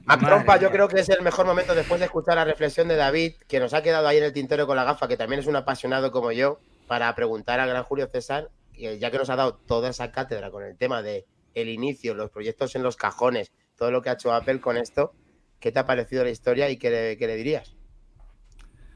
A 0.06 0.18
trompa, 0.18 0.58
yo 0.58 0.70
creo 0.70 0.88
que 0.88 1.00
es 1.00 1.08
el 1.10 1.22
mejor 1.22 1.44
momento 1.44 1.74
después 1.74 2.00
de 2.00 2.06
escuchar 2.06 2.36
la 2.36 2.46
reflexión 2.46 2.88
de 2.88 2.96
David, 2.96 3.34
que 3.46 3.60
nos 3.60 3.74
ha 3.74 3.82
quedado 3.82 4.08
ahí 4.08 4.16
en 4.16 4.24
el 4.24 4.32
tintero 4.32 4.66
con 4.66 4.76
la 4.76 4.84
gafa, 4.84 5.06
que 5.06 5.18
también 5.18 5.40
es 5.40 5.46
un 5.46 5.56
apasionado 5.56 6.10
como 6.12 6.32
yo, 6.32 6.60
para 6.86 7.14
preguntar 7.14 7.60
al 7.60 7.68
gran 7.68 7.82
Julio 7.84 8.08
César, 8.10 8.48
ya 8.74 9.10
que 9.10 9.18
nos 9.18 9.28
ha 9.28 9.36
dado 9.36 9.54
toda 9.54 9.90
esa 9.90 10.12
cátedra 10.12 10.50
con 10.50 10.64
el 10.64 10.76
tema 10.76 11.02
de 11.02 11.26
el 11.54 11.68
inicio, 11.68 12.14
los 12.14 12.30
proyectos 12.30 12.74
en 12.74 12.82
los 12.82 12.96
cajones, 12.96 13.52
todo 13.76 13.90
lo 13.90 14.02
que 14.02 14.10
ha 14.10 14.14
hecho 14.14 14.32
Apple 14.32 14.60
con 14.60 14.76
esto, 14.76 15.12
¿qué 15.60 15.72
te 15.72 15.78
ha 15.78 15.86
parecido 15.86 16.24
la 16.24 16.30
historia 16.30 16.70
y 16.70 16.76
qué 16.76 17.16
le, 17.18 17.36
dirías? 17.36 17.76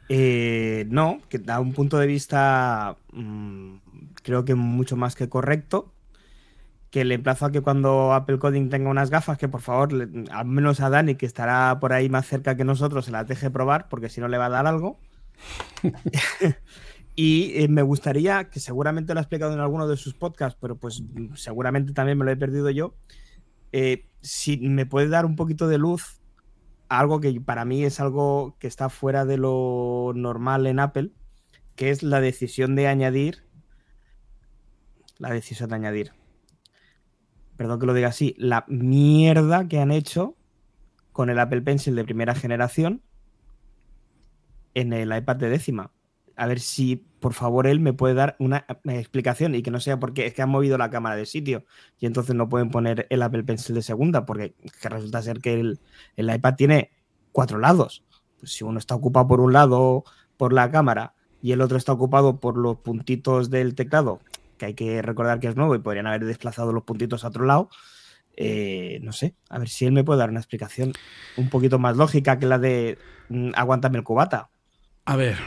Eh, 0.09 0.87
no, 0.89 1.21
que 1.29 1.39
da 1.39 1.59
un 1.59 1.73
punto 1.73 1.99
de 1.99 2.07
vista 2.07 2.97
mm, 3.13 3.77
creo 4.23 4.45
que 4.45 4.55
mucho 4.55 4.97
más 4.97 5.17
que 5.17 5.29
correcto 5.29 5.93
que 6.91 7.05
le 7.05 7.15
emplazo 7.15 7.45
a 7.45 7.53
que 7.53 7.61
cuando 7.61 8.15
Apple 8.15 8.39
Coding 8.39 8.71
tenga 8.71 8.89
unas 8.89 9.11
gafas, 9.11 9.37
que 9.37 9.49
por 9.49 9.61
favor, 9.61 9.91
al 10.31 10.47
menos 10.47 10.81
a 10.81 10.89
Dani, 10.89 11.17
que 11.17 11.27
estará 11.27 11.79
por 11.79 11.93
ahí 11.93 12.09
más 12.09 12.27
cerca 12.27 12.57
que 12.57 12.65
nosotros, 12.65 13.05
se 13.05 13.11
las 13.11 13.27
deje 13.27 13.51
probar, 13.51 13.89
porque 13.91 14.09
si 14.09 14.21
no 14.21 14.29
le 14.29 14.39
va 14.39 14.47
a 14.47 14.49
dar 14.49 14.67
algo. 14.67 14.99
y 17.15 17.53
eh, 17.63 17.69
me 17.69 17.83
gustaría, 17.83 18.49
que 18.49 18.61
seguramente 18.61 19.13
lo 19.13 19.21
ha 19.21 19.23
explicado 19.25 19.53
en 19.53 19.61
alguno 19.61 19.87
de 19.87 19.99
sus 19.99 20.15
podcasts, 20.15 20.59
pero 20.59 20.77
pues 20.77 21.03
seguramente 21.35 21.93
también 21.93 22.17
me 22.17 22.25
lo 22.25 22.31
he 22.31 22.37
perdido 22.37 22.71
yo, 22.71 22.95
eh, 23.73 24.07
si 24.23 24.57
me 24.57 24.87
puede 24.87 25.09
dar 25.09 25.27
un 25.27 25.37
poquito 25.37 25.69
de 25.69 25.77
luz 25.77 26.16
algo 26.89 27.21
que 27.21 27.41
para 27.41 27.65
mí 27.65 27.85
es 27.85 28.01
algo 28.01 28.57
que 28.59 28.67
está 28.67 28.89
fuera 28.89 29.25
de 29.25 29.39
lo 29.39 30.13
normal 30.15 30.67
en 30.67 30.81
Apple, 30.81 31.13
que 31.75 31.91
es 31.91 32.03
la 32.03 32.21
decisión 32.21 32.77
de 32.77 32.89
añadir, 32.89 33.45
la 35.19 35.31
decisión 35.31 35.71
de 35.71 35.77
añadir 35.77 36.13
perdón 37.57 37.81
que 37.81 37.87
lo 37.87 37.95
diga 37.95 38.09
así, 38.09 38.35
la 38.39 38.65
mierda 38.69 39.67
que 39.69 39.81
han 39.81 39.91
hecho 39.91 40.37
con 41.13 41.31
el 41.31 41.39
Apple 41.39 41.63
Pencil 41.63 41.97
de 41.97 42.05
primera 42.05 42.35
generación 42.35 43.03
en 44.75 44.93
el 44.93 45.17
iPad 45.17 45.37
de 45.37 45.49
décima. 45.49 45.93
A 46.37 46.47
ver 46.47 46.61
si, 46.61 46.97
por 47.19 47.33
favor, 47.33 47.67
él 47.67 47.81
me 47.81 47.95
puede 47.95 48.15
dar 48.15 48.37
una, 48.39 48.67
explicación 48.85 49.55
y 49.55 49.63
que 49.63 49.71
no 49.71 49.81
sea 49.81 49.99
porque 49.99 50.27
es 50.27 50.35
que 50.35 50.43
han 50.43 50.51
movido 50.51 50.77
la 50.77 50.91
cámara 50.91 51.17
de 51.17 51.25
sitio 51.25 51.65
y 51.99 52.07
entonces 52.07 52.35
no 52.35 52.49
pueden 52.49 52.71
poner 52.71 53.07
el 53.09 53.23
Apple 53.23 53.43
Pencil 53.43 53.75
de 53.75 53.83
segunda, 53.83 54.27
porque 54.27 54.55
resulta 54.83 55.23
ser 55.23 55.41
que 55.41 55.55
el, 55.55 55.81
iPad 56.17 56.55
tiene 56.55 56.91
cuatro 57.33 57.59
lados. 57.59 58.05
Pues 58.39 58.53
si 58.53 58.65
uno 58.65 58.79
está 58.79 58.95
ocupado 58.95 59.27
por 59.29 59.41
un 59.41 59.55
lado 59.55 60.05
por 60.37 60.53
la 60.53 60.71
cámara 60.71 61.15
y 61.41 61.53
el 61.53 61.63
otro 61.63 61.79
está 61.79 61.93
ocupado 61.93 62.39
por 62.39 62.59
los 62.59 62.77
puntitos 62.79 63.49
del 63.49 63.75
teclado, 63.75 64.21
que 64.59 64.67
hay 64.67 64.75
que 64.75 65.01
recordar 65.01 65.41
que 65.41 65.49
es 65.49 65.57
nuevo 65.57 65.75
y 65.75 65.79
podrían 65.79 66.07
haber 66.07 66.25
desplazado 66.27 66.73
los 66.73 66.85
puntitos 66.85 67.25
a 67.25 67.29
otro 67.29 67.47
lado. 67.47 67.71
Eh, 68.37 68.99
no 69.03 69.13
sé, 69.13 69.35
a 69.49 69.59
ver 69.59 69.71
si 69.71 69.87
él 69.87 69.93
me 69.93 70.05
puede 70.05 70.19
dar 70.19 70.29
una 70.29 70.41
explicación 70.41 70.93
un 71.39 71.49
poquito 71.49 71.79
más 71.79 71.97
lógica 71.97 72.39
que 72.39 72.45
la 72.45 72.59
de 72.59 72.99
mm, 73.31 73.53
aguántame 73.55 73.97
el 73.97 74.05
cubata. 74.05 74.51
A 75.07 75.17
ver. 75.17 75.39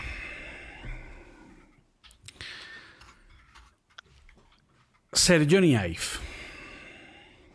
Ser 5.12 5.48
Johnny 5.50 5.76
Ive. 5.76 6.00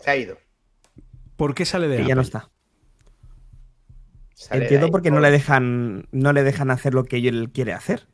Se 0.01 0.11
ha 0.11 0.17
ido. 0.17 0.39
¿Por 1.37 1.55
qué 1.55 1.65
sale 1.65 1.89
de 1.89 1.99
ahí? 1.99 2.07
ya 2.07 2.15
no 2.15 2.23
está. 2.23 2.51
Entiendo 4.51 4.91
porque 4.91 5.11
no 5.11 5.21
le 5.21 5.31
dejan 5.31 6.09
no 6.13 6.33
le 6.33 6.43
dejan 6.43 6.71
hacer 6.71 6.93
lo 6.95 7.05
que 7.05 7.17
él 7.17 7.51
quiere 7.53 7.73
hacer. 7.73 8.07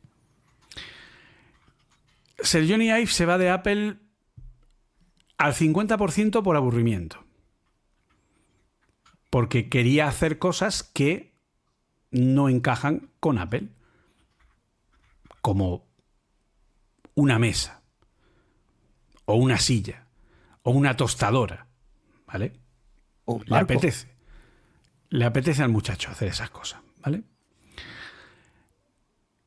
Ser 2.39 2.67
Johnny 2.69 2.89
Ive 2.89 3.07
se 3.07 3.25
va 3.25 3.37
de 3.37 3.49
Apple 3.49 3.97
al 5.37 5.53
50% 5.53 6.43
por 6.43 6.55
aburrimiento. 6.55 7.23
Porque 9.29 9.69
quería 9.69 10.07
hacer 10.07 10.39
cosas 10.39 10.83
que 10.83 11.33
no 12.11 12.49
encajan 12.49 13.09
con 13.19 13.37
Apple. 13.37 13.69
Como 15.41 15.87
una 17.15 17.39
mesa. 17.39 17.80
O 19.31 19.35
una 19.35 19.57
silla. 19.57 20.07
O 20.63 20.71
una 20.71 20.97
tostadora. 20.97 21.67
¿Vale? 22.27 22.59
Le 23.45 23.57
apetece. 23.57 24.09
Le 25.09 25.23
apetece 25.23 25.63
al 25.63 25.69
muchacho 25.69 26.11
hacer 26.11 26.27
esas 26.27 26.49
cosas. 26.49 26.81
¿Vale? 26.97 27.23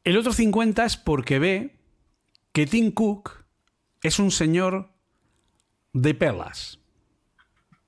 El 0.04 0.16
otro 0.16 0.32
50 0.32 0.86
es 0.86 0.96
porque 0.96 1.38
ve 1.38 1.76
que 2.52 2.66
Tim 2.66 2.92
Cook 2.92 3.44
es 4.02 4.18
un 4.18 4.30
señor 4.30 4.90
de 5.92 6.14
pelas. 6.14 6.78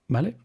¿Vale? 0.06 0.36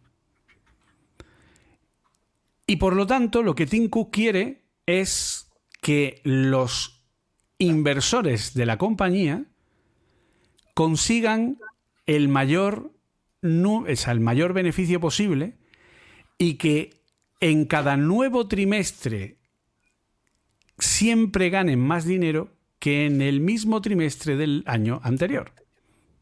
Y 2.65 2.77
por 2.77 2.95
lo 2.95 3.05
tanto, 3.05 3.43
lo 3.43 3.55
que 3.55 3.65
Tim 3.65 3.89
Cook 3.89 4.13
quiere 4.13 4.63
es 4.85 5.51
que 5.81 6.21
los 6.23 7.03
inversores 7.57 8.53
de 8.53 8.65
la 8.65 8.77
compañía 8.77 9.50
consigan 10.73 11.59
el 12.05 12.27
mayor, 12.27 12.91
el 13.41 14.19
mayor 14.19 14.53
beneficio 14.53 14.99
posible 14.99 15.57
y 16.37 16.55
que 16.55 17.01
en 17.39 17.65
cada 17.65 17.97
nuevo 17.97 18.47
trimestre 18.47 19.37
siempre 20.77 21.49
ganen 21.49 21.79
más 21.79 22.05
dinero 22.05 22.49
que 22.79 23.05
en 23.05 23.21
el 23.21 23.41
mismo 23.41 23.81
trimestre 23.81 24.35
del 24.35 24.63
año 24.65 24.99
anterior. 25.03 25.53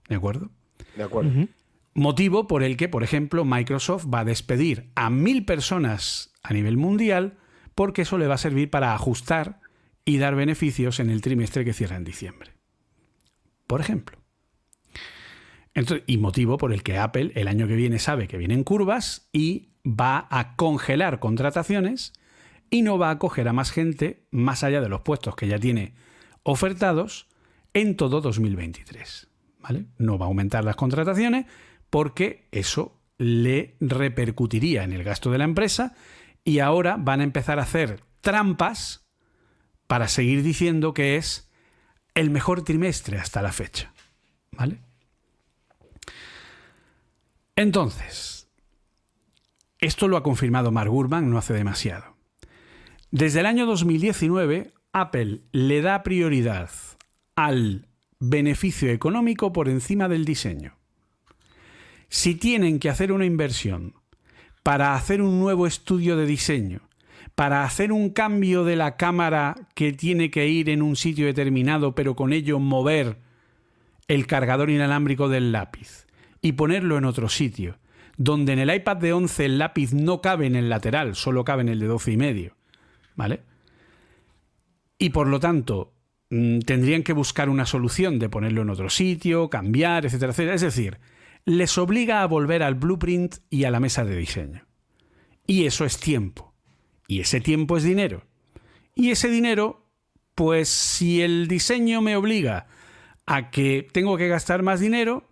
¿De 0.08 0.16
acuerdo? 0.16 0.52
De 0.96 1.04
acuerdo. 1.04 1.48
Motivo 1.94 2.48
por 2.48 2.64
el 2.64 2.78
que, 2.78 2.90
por 2.90 3.04
ejemplo, 3.04 3.46
Microsoft 3.46 4.08
va 4.14 4.20
a 4.20 4.26
despedir 4.26 4.92
a 4.96 5.10
mil 5.10 5.46
personas 5.46 6.34
a 6.44 6.54
nivel 6.54 6.78
mundial 6.78 7.38
porque 7.76 8.02
eso 8.02 8.18
le 8.18 8.28
va 8.28 8.36
a 8.36 8.40
servir 8.40 8.70
para 8.70 8.94
ajustar 8.94 9.62
y 10.04 10.18
dar 10.18 10.36
beneficios 10.36 11.00
en 11.00 11.10
el 11.10 11.22
trimestre 11.22 11.64
que 11.64 11.74
cierra 11.74 11.96
en 11.96 12.04
diciembre. 12.04 12.52
Por 13.68 13.82
ejemplo. 13.82 14.19
Y 16.08 16.18
motivo 16.18 16.58
por 16.58 16.74
el 16.74 16.84
que 16.84 16.98
Apple 16.98 17.32
el 17.36 17.48
año 17.48 17.68
que 17.68 17.76
viene 17.76 18.00
sabe 18.00 18.28
que 18.28 18.38
vienen 18.38 18.64
curvas 18.64 19.30
y 19.32 19.70
va 19.86 20.28
a 20.30 20.56
congelar 20.56 21.20
contrataciones 21.20 22.14
y 22.70 22.82
no 22.82 22.98
va 22.98 23.10
a 23.10 23.20
coger 23.20 23.48
a 23.48 23.54
más 23.54 23.72
gente 23.72 24.28
más 24.32 24.64
allá 24.64 24.82
de 24.82 24.90
los 24.90 25.02
puestos 25.02 25.36
que 25.36 25.48
ya 25.48 25.60
tiene 25.60 25.94
ofertados 26.44 27.28
en 27.74 27.96
todo 27.96 28.22
2023. 28.22 29.28
¿vale? 29.60 29.86
No 29.98 30.18
va 30.18 30.26
a 30.26 30.28
aumentar 30.28 30.64
las 30.64 30.76
contrataciones 30.76 31.46
porque 31.90 32.48
eso 32.52 33.00
le 33.18 33.76
repercutiría 33.80 34.84
en 34.84 34.94
el 34.94 35.04
gasto 35.04 35.32
de 35.32 35.38
la 35.38 35.44
empresa 35.44 35.96
y 36.44 36.60
ahora 36.60 36.98
van 36.98 37.22
a 37.22 37.26
empezar 37.26 37.60
a 37.60 37.64
hacer 37.64 38.02
trampas 38.22 39.06
para 39.88 40.08
seguir 40.08 40.44
diciendo 40.44 40.94
que 40.94 41.18
es 41.18 41.50
el 42.16 42.30
mejor 42.30 42.64
trimestre 42.64 43.18
hasta 43.18 43.42
la 43.42 43.52
fecha. 43.52 43.94
¿Vale? 44.52 44.80
Entonces, 47.60 48.48
esto 49.80 50.08
lo 50.08 50.16
ha 50.16 50.24
confirmado 50.24 50.72
Mark 50.72 50.90
Gurman 50.90 51.30
no 51.30 51.38
hace 51.38 51.54
demasiado. 51.54 52.16
Desde 53.12 53.42
el 53.42 53.46
año 53.46 53.66
2019 53.66 54.72
Apple 54.94 55.42
le 55.52 55.82
da 55.82 56.02
prioridad 56.02 56.70
al 57.36 57.90
beneficio 58.18 58.90
económico 58.90 59.52
por 59.52 59.68
encima 59.68 60.08
del 60.08 60.24
diseño. 60.24 60.78
Si 62.08 62.36
tienen 62.36 62.80
que 62.80 62.88
hacer 62.88 63.12
una 63.12 63.26
inversión 63.26 63.94
para 64.64 64.94
hacer 64.94 65.22
un 65.22 65.38
nuevo 65.42 65.68
estudio 65.68 66.16
de 66.16 66.28
diseño, 66.28 66.80
para 67.36 67.66
hacer 67.66 67.92
un 67.92 68.12
cambio 68.12 68.64
de 68.64 68.78
la 68.78 68.96
cámara 68.96 69.68
que 69.76 69.92
tiene 69.92 70.32
que 70.32 70.48
ir 70.48 70.70
en 70.70 70.82
un 70.82 70.96
sitio 70.96 71.26
determinado, 71.26 71.94
pero 71.94 72.16
con 72.16 72.32
ello 72.32 72.58
mover 72.58 73.18
el 74.08 74.28
cargador 74.28 74.70
inalámbrico 74.70 75.28
del 75.28 75.52
lápiz 75.52 76.08
y 76.42 76.54
ponerlo 76.54 76.98
en 76.98 77.06
otro 77.06 77.30
sitio, 77.30 77.78
donde 78.18 78.54
en 78.54 78.60
el 78.60 78.74
iPad 78.74 78.98
de 78.98 79.14
11 79.14 79.46
el 79.46 79.58
lápiz 79.58 79.94
no 79.94 80.22
cabe 80.22 80.48
en 80.48 80.56
el 80.56 80.70
lateral, 80.70 81.16
solo 81.16 81.44
cabe 81.44 81.62
en 81.62 81.70
el 81.70 81.80
de 81.80 81.88
12 81.88 82.12
y 82.12 82.18
medio, 82.18 82.56
¿vale? 83.16 83.42
y 85.00 85.10
por 85.10 85.28
lo 85.28 85.40
tanto 85.40 85.94
mm, 86.30 86.60
tendrían 86.60 87.02
que 87.02 87.14
buscar 87.14 87.50
una 87.50 87.66
solución 87.66 88.20
de 88.20 88.30
ponerlo 88.30 88.62
en 88.62 88.70
otro 88.70 88.90
sitio, 88.90 89.50
cambiar, 89.50 90.06
etcétera, 90.06 90.34
etcétera. 90.34 90.56
Es 90.56 90.62
decir, 90.62 91.00
les 91.46 91.78
obliga 91.78 92.22
a 92.22 92.28
volver 92.28 92.62
al 92.62 92.76
blueprint 92.76 93.38
y 93.50 93.64
a 93.64 93.72
la 93.72 93.80
mesa 93.80 94.04
de 94.04 94.16
diseño. 94.16 94.68
Y 95.48 95.66
eso 95.66 95.86
es 95.86 95.98
tiempo. 96.00 96.54
Y 97.08 97.22
ese 97.22 97.40
tiempo 97.40 97.78
es 97.78 97.84
dinero. 97.84 98.24
Y 98.94 99.10
ese 99.10 99.30
dinero, 99.30 99.88
pues 100.36 100.70
si 100.70 101.22
el 101.22 101.48
diseño 101.48 102.02
me 102.02 102.18
obliga 102.18 102.68
a 103.26 103.50
que 103.50 103.88
tengo 103.92 104.18
que 104.18 104.28
gastar 104.28 104.62
más 104.62 104.80
dinero, 104.80 105.29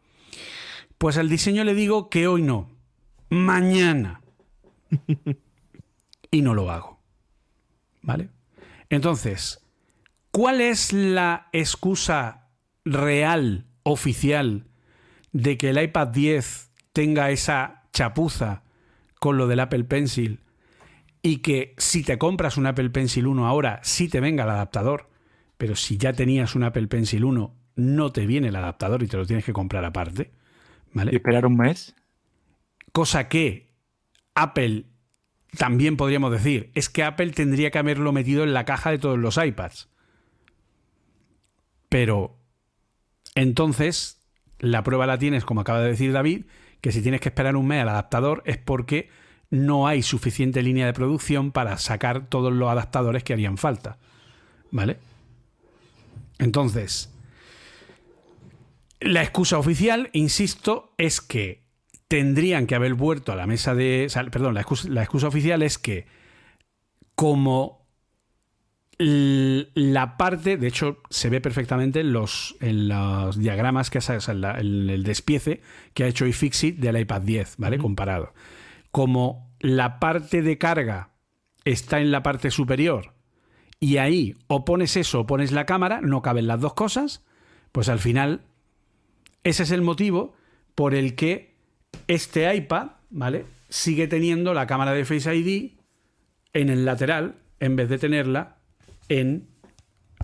pues 0.98 1.18
al 1.18 1.30
diseño 1.30 1.64
le 1.64 1.74
digo 1.74 2.10
que 2.10 2.28
hoy 2.28 2.42
no, 2.42 2.70
mañana. 3.30 4.22
y 6.32 6.42
no 6.42 6.54
lo 6.54 6.72
hago. 6.72 7.00
¿Vale? 8.02 8.30
Entonces, 8.90 9.62
¿cuál 10.32 10.62
es 10.62 10.94
la 10.94 11.50
excusa 11.52 12.48
real, 12.86 13.66
oficial, 13.84 14.68
de 15.32 15.58
que 15.58 15.70
el 15.70 15.82
iPad 15.82 16.08
10 16.08 16.72
tenga 16.94 17.30
esa 17.32 17.84
chapuza 17.94 18.64
con 19.20 19.38
lo 19.38 19.48
del 19.48 19.60
Apple 19.60 19.84
Pencil 19.84 20.40
y 21.22 21.38
que 21.38 21.74
si 21.78 22.04
te 22.04 22.18
compras 22.18 22.58
un 22.58 22.66
Apple 22.66 22.90
Pencil 22.90 23.28
1 23.28 23.46
ahora, 23.46 23.80
sí 23.84 24.08
te 24.08 24.20
venga 24.20 24.46
el 24.46 24.50
adaptador, 24.52 25.10
pero 25.58 25.76
si 25.76 25.98
ya 25.98 26.14
tenías 26.14 26.56
un 26.56 26.64
Apple 26.64 26.88
Pencil 26.88 27.26
1, 27.26 27.54
no 27.76 28.12
te 28.12 28.26
viene 28.26 28.48
el 28.48 28.56
adaptador 28.56 29.04
y 29.04 29.08
te 29.08 29.18
lo 29.18 29.26
tienes 29.26 29.46
que 29.46 29.54
comprar 29.54 29.84
aparte. 29.84 30.32
¿Vale? 30.98 31.12
¿Y 31.14 31.16
esperar 31.16 31.46
un 31.46 31.56
mes? 31.56 31.96
Cosa 32.92 33.30
que 33.30 33.72
Apple 34.36 34.86
también 35.58 35.98
podríamos 35.98 36.32
decir, 36.32 36.72
es 36.76 36.90
que 36.90 37.04
Apple 37.04 37.32
tendría 37.32 37.72
que 37.72 37.80
haberlo 37.80 38.12
metido 38.12 38.44
en 38.44 38.54
la 38.54 38.66
caja 38.66 38.92
de 38.92 38.98
todos 38.98 39.18
los 39.18 39.38
iPads. 39.38 39.90
Pero 41.90 42.38
entonces 43.36 44.22
la 44.60 44.84
prueba 44.84 45.06
la 45.06 45.18
tienes, 45.18 45.46
como 45.46 45.62
acaba 45.62 45.82
de 45.82 45.90
decir 45.90 46.12
David, 46.12 46.46
que 46.82 46.92
si 46.92 47.02
tienes 47.02 47.22
que 47.22 47.30
esperar 47.30 47.56
un 47.56 47.68
mes 47.68 47.82
al 47.82 47.90
adaptador 47.90 48.44
es 48.46 48.58
porque 48.58 49.10
no 49.50 49.88
hay 49.88 50.02
suficiente 50.02 50.62
línea 50.62 50.86
de 50.86 50.94
producción 50.94 51.52
para 51.52 51.78
sacar 51.78 52.28
todos 52.28 52.52
los 52.52 52.70
adaptadores 52.70 53.24
que 53.24 53.34
harían 53.34 53.58
falta. 53.58 53.98
¿Vale? 54.72 54.98
Entonces, 56.40 57.14
la 59.00 59.22
excusa 59.22 59.58
oficial, 59.58 60.10
insisto, 60.14 60.94
es 60.98 61.22
que 61.22 61.68
tendrían 62.08 62.68
que 62.68 62.76
haber 62.76 62.94
vuelto 62.94 63.32
a 63.32 63.36
la 63.36 63.48
mesa 63.48 63.76
de... 63.76 64.08
perdón, 64.32 64.54
la 64.54 64.62
excusa, 64.62 65.28
oficial 65.28 65.62
es 65.62 65.78
que 65.78 66.08
como 67.16 67.86
la 69.00 70.18
parte, 70.18 70.58
de 70.58 70.68
hecho, 70.68 71.04
se 71.12 71.30
ve 71.30 71.40
perfectamente 71.40 72.00
en 72.00 72.14
los, 72.14 72.56
en 72.62 72.88
los 72.88 73.38
diagramas 73.38 73.92
que 73.92 74.00
o 74.00 74.32
en, 74.32 74.44
el 74.90 75.04
despiece 75.04 75.62
que 75.94 76.04
ha 76.04 76.08
hecho 76.08 76.26
iFixit 76.26 76.78
del 76.78 76.98
iPad 76.98 77.22
10, 77.22 77.56
¿vale? 77.58 77.78
Comparado. 77.78 78.34
Como 78.92 79.54
la 79.60 80.00
parte 80.00 80.42
de 80.42 80.58
carga 80.58 81.12
está 81.64 82.00
en 82.00 82.12
la 82.12 82.24
parte 82.24 82.50
superior 82.50 83.14
y 83.80 83.98
ahí 83.98 84.36
o 84.48 84.66
pones 84.66 84.98
eso 84.98 85.22
o 85.22 85.28
pones 85.28 85.52
la 85.52 85.68
cámara, 85.68 86.02
no 86.02 86.24
caben 86.24 86.48
las 86.48 86.60
dos 86.60 86.74
cosas, 86.74 87.24
pues 87.72 87.90
al 87.90 88.00
final 88.00 88.42
ese 89.48 89.64
es 89.64 89.72
el 89.72 89.82
motivo 89.82 90.36
por 90.76 90.94
el 90.94 91.16
que 91.16 91.56
este 92.08 92.54
iPad, 92.54 92.88
¿vale? 93.10 93.46
Sigue 93.70 94.08
teniendo 94.08 94.54
la 94.54 94.68
cámara 94.68 94.92
de 94.92 95.06
Face 95.06 95.34
ID 95.34 95.72
en 96.52 96.70
el 96.70 96.84
lateral 96.84 97.38
en 97.62 97.78
vez 97.78 97.88
de 97.88 97.98
tenerla 97.98 98.58
en 99.08 99.48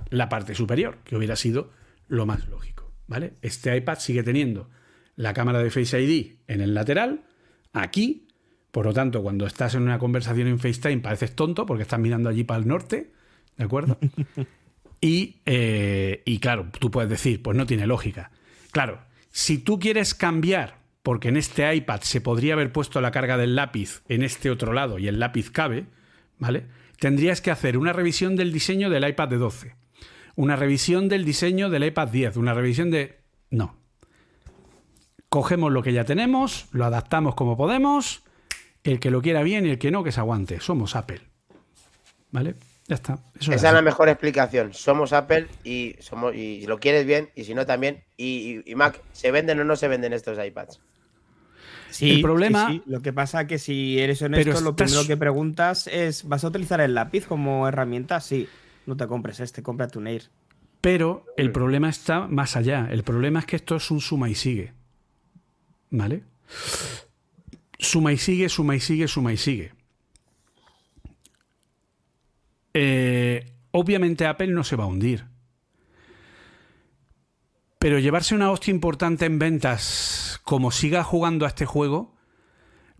la 0.10 0.28
parte 0.28 0.56
superior, 0.56 0.98
que 1.06 1.16
hubiera 1.16 1.38
sido 1.38 1.72
lo 2.10 2.26
más 2.26 2.50
lógico, 2.50 2.92
¿vale? 3.08 3.36
Este 3.42 3.76
iPad 3.76 3.98
sigue 4.00 4.24
teniendo 4.24 4.70
la 5.16 5.34
cámara 5.34 5.60
de 5.60 5.72
Face 5.72 6.02
ID 6.02 6.40
en 6.48 6.60
el 6.60 6.74
lateral, 6.74 7.24
aquí, 7.72 8.28
por 8.72 8.86
lo 8.86 8.94
tanto, 8.94 9.24
cuando 9.24 9.46
estás 9.46 9.74
en 9.76 9.84
una 9.84 10.00
conversación 10.00 10.48
en 10.48 10.60
FaceTime 10.60 10.98
pareces 10.98 11.34
tonto 11.34 11.66
porque 11.66 11.84
estás 11.84 12.00
mirando 12.00 12.28
allí 12.28 12.44
para 12.44 12.60
el 12.60 12.68
norte, 12.68 13.14
¿de 13.56 13.64
acuerdo? 13.64 13.98
y, 15.00 15.38
eh, 15.46 16.24
y 16.26 16.40
claro, 16.40 16.68
tú 16.78 16.92
puedes 16.92 17.10
decir, 17.10 17.42
pues 17.42 17.56
no 17.56 17.66
tiene 17.66 17.88
lógica. 17.88 18.32
Claro, 18.72 19.00
si 19.34 19.58
tú 19.58 19.80
quieres 19.80 20.14
cambiar 20.14 20.78
porque 21.02 21.28
en 21.28 21.38
este 21.38 21.76
iPad 21.76 22.02
se 22.02 22.22
podría 22.22 22.54
haber 22.54 22.72
puesto 22.72 23.02
la 23.02 23.12
carga 23.12 23.36
del 23.36 23.56
lápiz 23.56 24.04
en 24.08 24.22
este 24.22 24.52
otro 24.52 24.74
lado 24.74 25.00
y 25.00 25.08
el 25.08 25.20
lápiz 25.20 25.50
cabe, 25.50 25.88
¿vale? 26.38 26.68
Tendrías 27.00 27.42
que 27.42 27.52
hacer 27.52 27.78
una 27.78 27.94
revisión 27.94 28.36
del 28.36 28.54
diseño 28.54 28.92
del 28.92 29.06
iPad 29.10 29.28
de 29.28 29.38
12, 29.38 29.76
una 30.36 30.56
revisión 30.56 31.10
del 31.10 31.26
diseño 31.26 31.70
del 31.70 31.84
iPad 31.84 32.08
10, 32.10 32.38
una 32.38 32.54
revisión 32.54 32.92
de... 32.92 33.20
No. 33.50 33.76
Cogemos 35.30 35.72
lo 35.72 35.82
que 35.82 35.94
ya 35.94 36.06
tenemos, 36.06 36.68
lo 36.72 36.86
adaptamos 36.86 37.34
como 37.34 37.58
podemos, 37.58 38.22
el 38.84 39.00
que 39.00 39.10
lo 39.10 39.24
quiera 39.24 39.42
bien 39.42 39.66
y 39.66 39.72
el 39.72 39.80
que 39.80 39.90
no, 39.90 40.04
que 40.04 40.12
se 40.12 40.20
aguante. 40.20 40.60
Somos 40.60 40.96
Apple. 40.96 41.22
¿Vale? 42.30 42.56
Ya 42.88 42.96
está. 42.96 43.20
Esa 43.40 43.56
es 43.56 43.64
la 43.64 43.82
mejor 43.82 44.10
explicación. 44.10 44.74
Somos 44.74 45.14
Apple 45.14 45.48
y 45.64 45.96
somos 46.00 46.36
y 46.36 46.66
lo 46.68 46.80
quieres 46.80 47.06
bien 47.06 47.30
y 47.36 47.46
si 47.46 47.54
no 47.54 47.66
también. 47.66 48.04
Y, 48.18 48.62
Mac, 48.76 49.02
¿se 49.14 49.32
venden 49.32 49.60
o 49.62 49.64
no 49.64 49.76
se 49.76 49.88
venden 49.88 50.12
estos 50.12 50.38
iPads? 50.44 50.82
Sí, 51.92 52.12
el 52.12 52.22
problema. 52.22 52.82
Lo 52.86 53.02
que 53.02 53.14
pasa 53.14 53.42
es 53.42 53.48
que 53.48 53.60
si 53.60 54.00
eres 54.00 54.22
honesto, 54.22 54.60
lo 54.62 54.76
primero 54.76 55.06
que 55.08 55.16
preguntas 55.16 55.88
es: 55.88 56.28
¿vas 56.28 56.44
a 56.44 56.48
utilizar 56.48 56.82
el 56.82 56.94
lápiz 56.94 57.26
como 57.26 57.68
herramienta? 57.68 58.20
Sí. 58.20 58.50
No 58.86 58.98
te 58.98 59.08
compres 59.08 59.40
este, 59.40 59.64
cómprate 59.64 59.98
un 59.98 60.08
Air. 60.08 60.30
Pero 60.82 61.26
el 61.38 61.54
problema 61.54 61.88
está 61.88 62.28
más 62.28 62.58
allá. 62.58 62.90
El 62.92 63.04
problema 63.04 63.40
es 63.40 63.46
que 63.46 63.56
esto 63.56 63.78
es 63.78 63.90
un 63.92 64.02
suma 64.02 64.30
y 64.30 64.36
sigue. 64.36 64.74
¿Vale? 65.90 66.24
Suma 67.80 68.12
y 68.12 68.18
sigue, 68.18 68.50
suma 68.50 68.76
y 68.76 68.82
sigue, 68.82 69.08
suma 69.08 69.32
y 69.32 69.38
sigue. 69.38 69.72
Eh, 72.74 73.54
obviamente 73.72 74.26
Apple 74.26 74.48
no 74.48 74.64
se 74.64 74.76
va 74.76 74.86
a 74.86 74.88
hundir. 74.88 75.26
Pero 77.80 78.00
llevarse 78.00 78.34
una 78.34 78.52
hostia 78.52 78.72
importante 78.72 79.26
en 79.26 79.40
ventas 79.40 80.40
como 80.44 80.72
siga 80.72 81.04
jugando 81.04 81.46
a 81.46 81.50
este 81.50 81.66
juego, 81.66 82.16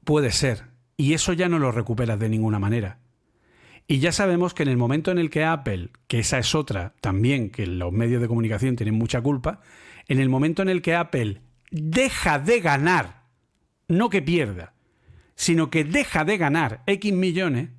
puede 0.04 0.32
ser. 0.32 0.66
Y 0.98 1.14
eso 1.14 1.34
ya 1.34 1.48
no 1.48 1.58
lo 1.58 1.72
recuperas 1.72 2.20
de 2.20 2.30
ninguna 2.30 2.60
manera. 2.60 3.00
Y 3.88 4.00
ya 4.00 4.12
sabemos 4.12 4.54
que 4.54 4.64
en 4.64 4.70
el 4.70 4.78
momento 4.78 5.12
en 5.12 5.20
el 5.20 5.30
que 5.30 5.44
Apple, 5.44 5.90
que 6.08 6.20
esa 6.20 6.38
es 6.38 6.56
otra 6.56 6.96
también, 7.02 7.50
que 7.50 7.68
los 7.68 7.92
medios 7.92 8.22
de 8.22 8.28
comunicación 8.28 8.76
tienen 8.76 8.96
mucha 8.96 9.22
culpa, 9.22 9.62
en 10.08 10.20
el 10.20 10.30
momento 10.30 10.62
en 10.62 10.70
el 10.70 10.82
que 10.82 10.96
Apple 10.96 11.42
deja 11.72 12.40
de 12.40 12.60
ganar, 12.62 13.24
no 13.88 14.10
que 14.10 14.22
pierda, 14.22 14.74
sino 15.36 15.70
que 15.70 15.84
deja 15.84 16.24
de 16.24 16.38
ganar 16.38 16.84
X 16.88 17.14
millones, 17.14 17.70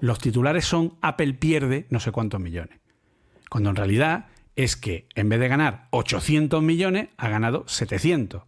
los 0.00 0.18
titulares 0.18 0.64
son 0.64 0.96
Apple 1.00 1.34
pierde 1.34 1.86
no 1.90 2.00
sé 2.00 2.10
cuántos 2.12 2.40
millones. 2.40 2.78
Cuando 3.48 3.70
en 3.70 3.76
realidad 3.76 4.26
es 4.56 4.76
que 4.76 5.08
en 5.14 5.28
vez 5.28 5.40
de 5.40 5.48
ganar 5.48 5.88
800 5.90 6.62
millones, 6.62 7.08
ha 7.16 7.28
ganado 7.28 7.64
700. 7.66 8.42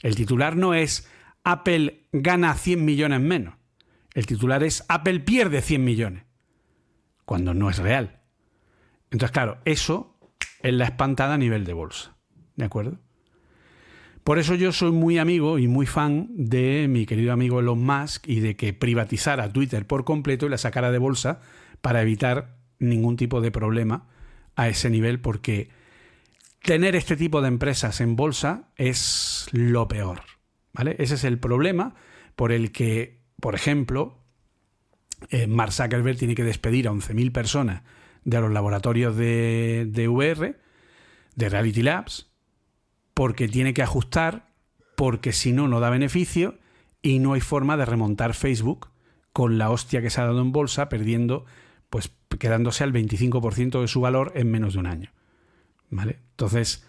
El 0.00 0.14
titular 0.14 0.56
no 0.56 0.74
es 0.74 1.08
Apple 1.44 2.08
gana 2.12 2.54
100 2.54 2.84
millones 2.84 3.20
menos. 3.20 3.54
El 4.14 4.26
titular 4.26 4.62
es 4.62 4.84
Apple 4.88 5.20
pierde 5.20 5.62
100 5.62 5.84
millones. 5.84 6.24
Cuando 7.24 7.54
no 7.54 7.70
es 7.70 7.78
real. 7.78 8.20
Entonces, 9.10 9.32
claro, 9.32 9.58
eso 9.64 10.18
es 10.62 10.72
la 10.72 10.84
espantada 10.84 11.34
a 11.34 11.38
nivel 11.38 11.64
de 11.64 11.72
bolsa. 11.72 12.16
¿De 12.56 12.64
acuerdo? 12.64 12.98
Por 14.26 14.40
eso 14.40 14.56
yo 14.56 14.72
soy 14.72 14.90
muy 14.90 15.18
amigo 15.18 15.56
y 15.60 15.68
muy 15.68 15.86
fan 15.86 16.26
de 16.34 16.88
mi 16.88 17.06
querido 17.06 17.32
amigo 17.32 17.60
Elon 17.60 17.78
Musk 17.78 18.26
y 18.26 18.40
de 18.40 18.56
que 18.56 18.72
privatizara 18.72 19.52
Twitter 19.52 19.86
por 19.86 20.04
completo 20.04 20.46
y 20.46 20.48
la 20.48 20.58
sacara 20.58 20.90
de 20.90 20.98
bolsa 20.98 21.38
para 21.80 22.02
evitar 22.02 22.56
ningún 22.80 23.16
tipo 23.16 23.40
de 23.40 23.52
problema 23.52 24.08
a 24.56 24.66
ese 24.66 24.90
nivel 24.90 25.20
porque 25.20 25.68
tener 26.60 26.96
este 26.96 27.16
tipo 27.16 27.40
de 27.40 27.46
empresas 27.46 28.00
en 28.00 28.16
bolsa 28.16 28.72
es 28.74 29.46
lo 29.52 29.86
peor. 29.86 30.22
¿vale? 30.72 30.96
Ese 30.98 31.14
es 31.14 31.22
el 31.22 31.38
problema 31.38 31.94
por 32.34 32.50
el 32.50 32.72
que, 32.72 33.20
por 33.40 33.54
ejemplo, 33.54 34.18
eh, 35.30 35.46
Mark 35.46 35.70
Zuckerberg 35.70 36.18
tiene 36.18 36.34
que 36.34 36.42
despedir 36.42 36.88
a 36.88 36.90
11.000 36.90 37.30
personas 37.30 37.84
de 38.24 38.40
los 38.40 38.50
laboratorios 38.50 39.16
de, 39.16 39.86
de 39.88 40.08
VR, 40.08 40.58
de 41.36 41.48
Reality 41.48 41.82
Labs, 41.82 42.26
porque 43.16 43.48
tiene 43.48 43.72
que 43.72 43.82
ajustar, 43.82 44.50
porque 44.94 45.32
si 45.32 45.54
no, 45.54 45.68
no 45.68 45.80
da 45.80 45.88
beneficio 45.88 46.58
y 47.00 47.18
no 47.18 47.32
hay 47.32 47.40
forma 47.40 47.78
de 47.78 47.86
remontar 47.86 48.34
Facebook 48.34 48.90
con 49.32 49.56
la 49.56 49.70
hostia 49.70 50.02
que 50.02 50.10
se 50.10 50.20
ha 50.20 50.26
dado 50.26 50.42
en 50.42 50.52
bolsa, 50.52 50.90
perdiendo, 50.90 51.46
pues 51.88 52.12
quedándose 52.38 52.84
al 52.84 52.92
25% 52.92 53.80
de 53.80 53.88
su 53.88 54.02
valor 54.02 54.32
en 54.34 54.50
menos 54.50 54.74
de 54.74 54.80
un 54.80 54.86
año. 54.86 55.12
¿Vale? 55.88 56.18
Entonces, 56.32 56.86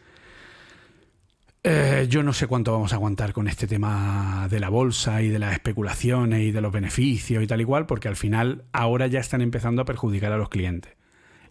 eh, 1.64 2.08
yo 2.10 2.24
no 2.24 2.34
sé 2.34 2.46
cuánto 2.48 2.74
vamos 2.74 2.92
a 2.92 2.98
aguantar 2.98 3.32
con 3.32 3.48
este 3.48 3.66
tema 3.66 4.50
de 4.50 4.60
la 4.60 4.68
bolsa 4.68 5.22
y 5.22 5.30
de 5.30 5.40
las 5.40 5.54
especulaciones 5.54 6.42
y 6.42 6.52
de 6.52 6.60
los 6.60 6.74
beneficios 6.74 7.42
y 7.42 7.48
tal 7.48 7.62
y 7.62 7.66
cual, 7.66 7.86
porque 7.86 8.10
al 8.10 8.18
final 8.18 8.66
ahora 8.74 9.08
ya 9.08 9.22
están 9.22 9.40
empezando 9.40 9.82
a 9.82 9.86
perjudicar 9.86 10.34
a 10.34 10.38
los 10.38 10.50
clientes. 10.50 10.94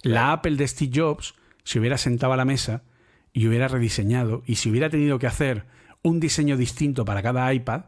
La 0.02 0.32
Apple 0.32 0.56
de 0.56 0.68
Steve 0.68 0.92
Jobs, 0.94 1.34
si 1.64 1.78
hubiera 1.78 1.96
sentado 1.96 2.34
a 2.34 2.36
la 2.36 2.44
mesa, 2.44 2.82
y 3.36 3.46
hubiera 3.46 3.68
rediseñado, 3.68 4.42
y 4.46 4.54
si 4.54 4.70
hubiera 4.70 4.88
tenido 4.88 5.18
que 5.18 5.26
hacer 5.26 5.64
un 6.02 6.20
diseño 6.20 6.56
distinto 6.56 7.04
para 7.04 7.22
cada 7.22 7.52
iPad, 7.52 7.82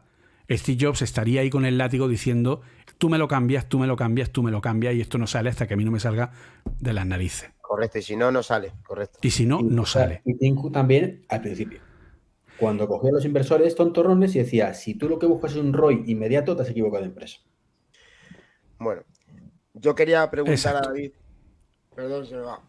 Steve 0.47 0.77
Jobs 0.79 1.01
estaría 1.01 1.41
ahí 1.41 1.49
con 1.49 1.65
el 1.65 1.79
látigo 1.79 2.07
diciendo, 2.07 2.61
tú 2.99 3.09
me 3.09 3.17
lo 3.17 3.27
cambias, 3.27 3.67
tú 3.67 3.79
me 3.79 3.87
lo 3.87 3.95
cambias, 3.95 4.29
tú 4.29 4.43
me 4.43 4.51
lo 4.51 4.61
cambias, 4.61 4.93
y 4.93 5.01
esto 5.01 5.17
no 5.17 5.25
sale 5.25 5.49
hasta 5.49 5.67
que 5.67 5.73
a 5.73 5.77
mí 5.77 5.83
no 5.83 5.89
me 5.89 5.99
salga 5.99 6.33
de 6.79 6.93
las 6.93 7.07
narices. 7.07 7.49
Correcto, 7.61 7.97
y 7.97 8.03
si 8.03 8.15
no, 8.15 8.31
no 8.31 8.43
sale, 8.43 8.73
correcto. 8.85 9.17
Y 9.23 9.31
si 9.31 9.47
no, 9.47 9.63
no 9.63 9.87
sale. 9.87 10.21
Y 10.23 10.71
también 10.71 11.25
al 11.29 11.41
principio. 11.41 11.79
Cuando 12.59 12.87
cogió 12.87 13.09
a 13.09 13.13
los 13.13 13.25
inversores 13.25 13.73
tontorrones 13.73 14.35
y 14.35 14.39
decía, 14.39 14.75
si 14.75 14.93
tú 14.93 15.09
lo 15.09 15.17
que 15.17 15.25
buscas 15.25 15.53
es 15.53 15.57
un 15.57 15.73
ROI 15.73 16.03
inmediato, 16.05 16.55
te 16.55 16.61
has 16.61 16.69
equivocado 16.69 17.01
de 17.01 17.09
empresa. 17.09 17.39
Bueno, 18.77 19.01
yo 19.73 19.95
quería 19.95 20.29
preguntar 20.29 20.75
a 20.75 20.81
David, 20.81 21.13
perdón, 21.95 22.27
se 22.27 22.35
me 22.35 22.41
va. 22.41 22.68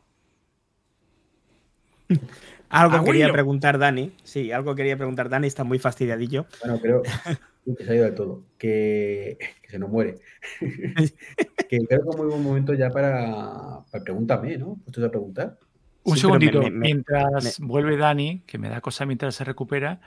Algo 2.71 3.05
quería 3.05 3.33
preguntar 3.33 3.79
Dani. 3.79 4.13
Sí, 4.23 4.53
algo 4.53 4.77
quería 4.77 4.97
preguntar 4.97 5.29
Dani, 5.29 5.49
está 5.49 5.65
muy 5.65 5.81
fastidiadillo. 5.81 6.47
Bueno, 6.63 6.79
pero 6.81 7.03
que 7.77 7.85
se 7.85 7.91
ha 7.91 7.95
ido 7.97 8.05
de 8.05 8.13
todo. 8.13 8.45
Que, 8.57 9.39
se 9.69 9.79
nos 9.79 9.91
muere. 9.91 10.21
que 10.61 11.79
creo 11.79 11.89
que 11.89 12.11
es 12.11 12.17
muy 12.17 12.27
buen 12.27 12.43
momento 12.43 12.73
ya 12.75 12.91
para, 12.91 13.81
para 13.91 14.05
pregúntame, 14.05 14.57
¿no? 14.57 14.79
¿Usted 14.87 15.03
a 15.03 15.11
preguntar? 15.11 15.59
Un 16.05 16.17
segundito, 16.17 16.63
mientras 16.71 17.59
vuelve 17.59 17.97
Dani, 17.97 18.43
que 18.47 18.57
me 18.57 18.69
da 18.69 18.81
cosa 18.81 19.05
mientras 19.05 19.35
se 19.35 19.45
recupera, 19.45 20.01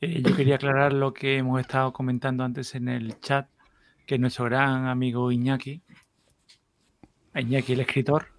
eh, 0.00 0.22
yo 0.22 0.34
quería 0.34 0.56
aclarar 0.56 0.92
lo 0.92 1.12
que 1.14 1.36
hemos 1.36 1.60
estado 1.60 1.92
comentando 1.92 2.42
antes 2.42 2.74
en 2.74 2.88
el 2.88 3.20
chat, 3.20 3.48
que 4.06 4.18
nuestro 4.18 4.46
gran 4.46 4.86
amigo 4.86 5.30
Iñaki, 5.30 5.82
Iñaki 7.34 7.74
el 7.74 7.80
escritor, 7.80 8.35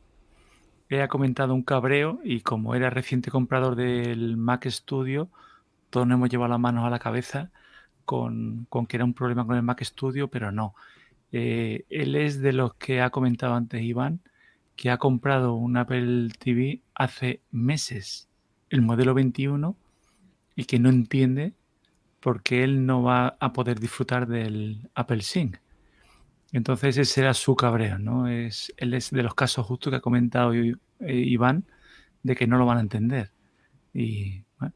ha 0.90 1.08
comentado 1.08 1.54
un 1.54 1.64
cabreo 1.64 2.20
y 2.24 2.42
como 2.42 2.76
era 2.76 2.90
reciente 2.90 3.32
comprador 3.32 3.76
del 3.76 4.38
Mac 4.38 4.66
Studio, 4.68 5.30
todos 5.90 6.08
nos 6.08 6.16
hemos 6.16 6.30
llevado 6.30 6.50
las 6.50 6.60
manos 6.60 6.86
a 6.86 6.90
la 6.90 7.00
cabeza 7.00 7.52
con, 8.06 8.68
que 8.88 8.98
era 8.98 9.06
un 9.06 9.14
problema 9.14 9.46
con 9.46 9.56
el 9.58 9.64
Mac 9.64 9.84
Studio, 9.84 10.30
pero 10.30 10.52
no. 10.52 10.76
Eh, 11.32 11.86
él 11.90 12.16
es 12.16 12.40
de 12.42 12.54
los 12.54 12.74
que 12.76 13.02
ha 13.02 13.10
comentado 13.10 13.54
antes 13.56 13.82
Iván, 13.82 14.22
que 14.78 14.90
ha 14.90 14.98
comprado 14.98 15.56
un 15.56 15.76
Apple 15.76 16.30
TV 16.40 16.82
hace 16.96 17.42
meses, 17.52 18.30
el 18.70 18.82
modelo 18.82 19.14
21, 19.14 19.76
y 20.56 20.66
que 20.66 20.80
no 20.80 20.90
entiende 20.90 21.54
por 22.22 22.42
qué 22.44 22.64
él 22.64 22.86
no 22.86 23.04
va 23.04 23.36
a 23.40 23.54
poder 23.54 23.80
disfrutar 23.80 24.28
del 24.28 24.90
Apple 24.96 25.22
Sync. 25.22 25.58
Entonces 26.52 26.98
ese 26.98 27.22
era 27.22 27.34
su 27.34 27.56
cabreo, 27.56 28.00
¿no? 28.00 28.28
Es, 28.28 28.74
él 28.78 28.94
es 28.94 29.12
de 29.12 29.24
los 29.24 29.36
casos 29.36 29.66
justo 29.66 29.90
que 29.90 29.98
ha 29.98 30.02
comentado 30.02 30.54
eh, 30.54 30.74
Iván, 31.00 31.66
de 32.24 32.36
que 32.36 32.48
no 32.48 32.58
lo 32.58 32.66
van 32.66 32.78
a 32.78 32.82
entender. 32.82 33.32
Y 33.94 34.44
bueno, 34.60 34.74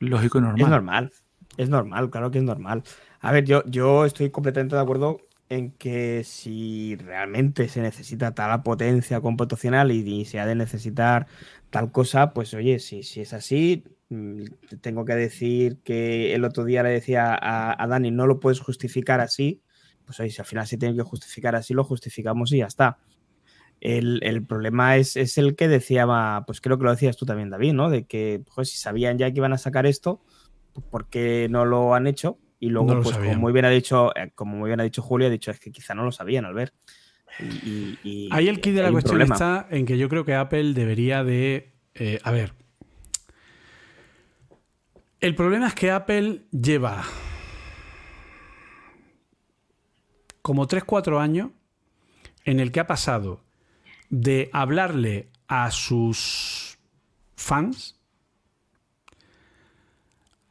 lógico 0.00 0.38
y 0.38 0.42
normal. 0.42 0.60
Es 0.60 0.68
normal, 0.68 1.12
es 1.56 1.68
normal, 1.68 2.10
claro 2.10 2.30
que 2.30 2.38
es 2.38 2.44
normal. 2.44 2.82
A 3.20 3.32
ver, 3.32 3.44
yo, 3.44 3.64
yo 3.66 4.04
estoy 4.04 4.30
completamente 4.30 4.76
de 4.76 4.82
acuerdo 4.82 5.18
en 5.50 5.72
que 5.72 6.22
si 6.24 6.96
realmente 6.96 7.68
se 7.68 7.82
necesita 7.82 8.34
tal 8.34 8.62
potencia 8.62 9.20
computacional 9.20 9.90
y, 9.90 10.24
se 10.24 10.38
ha 10.38 10.46
de 10.46 10.54
necesitar 10.54 11.26
tal 11.70 11.90
cosa, 11.92 12.32
pues 12.32 12.54
oye, 12.54 12.78
si, 12.78 13.02
si 13.02 13.20
es 13.20 13.32
así, 13.32 13.84
mm, 14.10 14.44
tengo 14.80 15.04
que 15.04 15.14
decir 15.14 15.80
que 15.82 16.34
el 16.34 16.44
otro 16.44 16.64
día 16.64 16.84
le 16.84 16.90
decía 16.90 17.36
a, 17.40 17.86
Dani, 17.88 18.12
no 18.12 18.26
lo 18.26 18.38
puedes 18.40 18.60
justificar 18.60 19.20
así, 19.20 19.60
pues 20.10 20.18
oye, 20.18 20.30
si 20.30 20.40
al 20.40 20.44
final 20.44 20.66
se 20.66 20.76
tiene 20.76 20.96
que 20.96 21.04
justificar 21.04 21.54
así, 21.54 21.72
lo 21.72 21.84
justificamos 21.84 22.50
y 22.50 22.58
ya 22.58 22.66
está. 22.66 22.98
El, 23.80 24.44
problema 24.44 24.96
es, 24.96 25.14
es, 25.14 25.38
el 25.38 25.54
que 25.54 25.68
decía, 25.68 26.04
pues 26.48 26.60
creo 26.60 26.78
que 26.78 26.84
lo 26.84 26.90
decías 26.90 27.16
tú 27.16 27.26
también, 27.26 27.48
David, 27.48 27.74
¿no? 27.74 27.90
De 27.90 28.06
que 28.06 28.42
pues, 28.52 28.70
si 28.70 28.76
sabían 28.76 29.18
ya 29.18 29.30
que 29.30 29.36
iban 29.36 29.52
a 29.52 29.58
sacar 29.58 29.86
esto, 29.86 30.20
pues, 30.72 30.84
¿por 30.84 31.08
qué 31.08 31.46
no 31.48 31.64
lo 31.64 31.94
han 31.94 32.08
hecho? 32.08 32.38
Y 32.58 32.70
luego, 32.70 33.00
pues 33.02 33.16
como 33.16 33.34
muy 33.36 33.52
bien 33.52 33.66
ha 33.66 33.70
dicho, 33.70 34.10
eh, 34.16 34.32
como 34.34 34.56
muy 34.56 34.68
bien 34.68 34.80
ha 34.80 34.82
dicho 34.82 35.00
Julio, 35.00 35.28
ha 35.28 35.30
dicho 35.30 35.52
es 35.52 35.60
que 35.60 35.70
quizá 35.70 35.94
no 35.94 36.02
lo 36.02 36.10
sabían 36.10 36.44
al 36.44 36.54
ver. 36.54 36.72
Y, 37.38 38.28
Ahí 38.32 38.48
el 38.48 38.60
kit 38.60 38.74
de 38.74 38.82
la 38.82 38.90
cuestión 38.90 39.22
está 39.22 39.68
en 39.70 39.86
que 39.86 39.96
yo 39.96 40.08
creo 40.08 40.24
que 40.24 40.34
Apple 40.34 40.72
debería 40.74 41.22
de. 41.22 41.72
Eh, 41.94 42.18
a 42.24 42.32
ver. 42.32 42.54
El 45.20 45.36
problema 45.36 45.68
es 45.68 45.74
que 45.74 45.92
Apple 45.92 46.46
lleva 46.50 47.04
como 50.42 50.66
3-4 50.66 51.20
años 51.20 51.50
en 52.44 52.60
el 52.60 52.72
que 52.72 52.80
ha 52.80 52.86
pasado 52.86 53.40
de 54.08 54.50
hablarle 54.52 55.28
a 55.48 55.70
sus 55.70 56.78
fans 57.36 57.96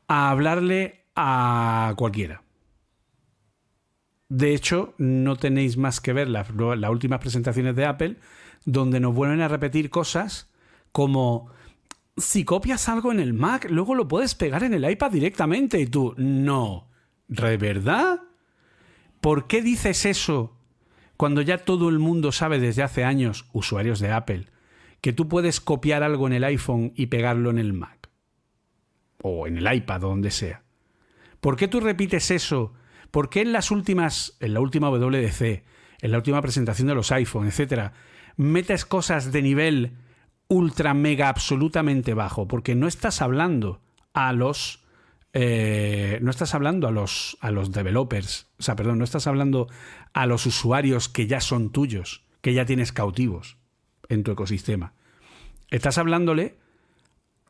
a 0.07 0.31
hablarle 0.31 1.05
a 1.15 1.93
cualquiera. 1.95 2.41
De 4.27 4.53
hecho, 4.53 4.93
no 4.97 5.37
tenéis 5.37 5.77
más 5.77 6.01
que 6.01 6.13
ver 6.13 6.27
las, 6.27 6.49
últimas 6.49 7.19
presentaciones 7.19 7.75
de 7.75 7.85
Apple, 7.85 8.15
donde 8.65 8.99
nos 8.99 9.13
vuelven 9.13 9.41
a 9.41 9.47
repetir 9.47 9.89
cosas 9.89 10.49
como 10.91 11.49
si 12.17 12.43
copias 12.43 12.89
algo 12.89 13.11
en 13.11 13.19
el 13.19 13.33
Mac, 13.33 13.67
luego 13.69 13.95
lo 13.95 14.07
puedes 14.07 14.35
pegar 14.35 14.63
en 14.63 14.73
el 14.73 14.89
iPad 14.89 15.11
directamente. 15.11 15.79
Y 15.79 15.87
tú, 15.87 16.13
no. 16.17 16.87
¿De 17.27 17.57
verdad? 17.57 18.21
¿Por 19.21 19.47
qué 19.47 19.61
dices 19.61 20.05
eso 20.05 20.55
cuando 21.17 21.41
ya 21.41 21.57
todo 21.57 21.89
el 21.89 21.99
mundo 21.99 22.31
sabe 22.31 22.59
desde 22.59 22.83
hace 22.83 23.03
años, 23.03 23.45
usuarios 23.51 23.99
de 23.99 24.11
Apple, 24.11 24.47
que 25.01 25.13
tú 25.13 25.27
puedes 25.27 25.59
copiar 25.59 26.03
algo 26.03 26.27
en 26.27 26.33
el 26.33 26.43
iPhone 26.43 26.93
y 26.95 27.07
pegarlo 27.07 27.49
en 27.49 27.57
el 27.57 27.73
Mac? 27.73 28.09
O 29.21 29.47
en 29.47 29.57
el 29.57 29.73
iPad 29.73 30.05
o 30.05 30.09
donde 30.09 30.31
sea. 30.31 30.63
¿Por 31.41 31.57
qué 31.57 31.67
tú 31.67 31.81
repites 31.81 32.31
eso? 32.31 32.73
¿Por 33.11 33.29
qué 33.29 33.41
en 33.41 33.51
las 33.51 33.71
últimas, 33.71 34.37
en 34.39 34.53
la 34.53 34.61
última 34.61 34.89
WDC, 34.89 35.63
en 36.01 36.11
la 36.11 36.17
última 36.17 36.41
presentación 36.41 36.87
de 36.87 36.95
los 36.95 37.11
iPhone, 37.11 37.47
etcétera, 37.47 37.93
metes 38.37 38.85
cosas 38.85 39.31
de 39.31 39.41
nivel 39.41 39.97
ultra 40.47 40.93
mega 40.93 41.27
absolutamente 41.27 42.13
bajo? 42.13 42.47
Porque 42.47 42.75
no 42.75 42.87
estás 42.87 43.21
hablando 43.21 43.81
a 44.13 44.31
los 44.31 44.78
eh, 45.33 46.19
no 46.21 46.31
estás 46.31 46.55
hablando 46.55 46.87
a 46.87 46.91
los, 46.91 47.37
a 47.41 47.51
los 47.51 47.71
developers, 47.71 48.47
o 48.59 48.63
sea, 48.63 48.75
perdón, 48.75 48.97
no 48.97 49.03
estás 49.03 49.27
hablando 49.27 49.67
a 50.13 50.25
los 50.25 50.45
usuarios 50.45 51.09
que 51.09 51.27
ya 51.27 51.41
son 51.41 51.71
tuyos, 51.71 52.23
que 52.41 52.53
ya 52.53 52.65
tienes 52.65 52.91
cautivos 52.91 53.57
en 54.07 54.23
tu 54.23 54.31
ecosistema. 54.31 54.93
Estás 55.69 55.97
hablándole 55.97 56.57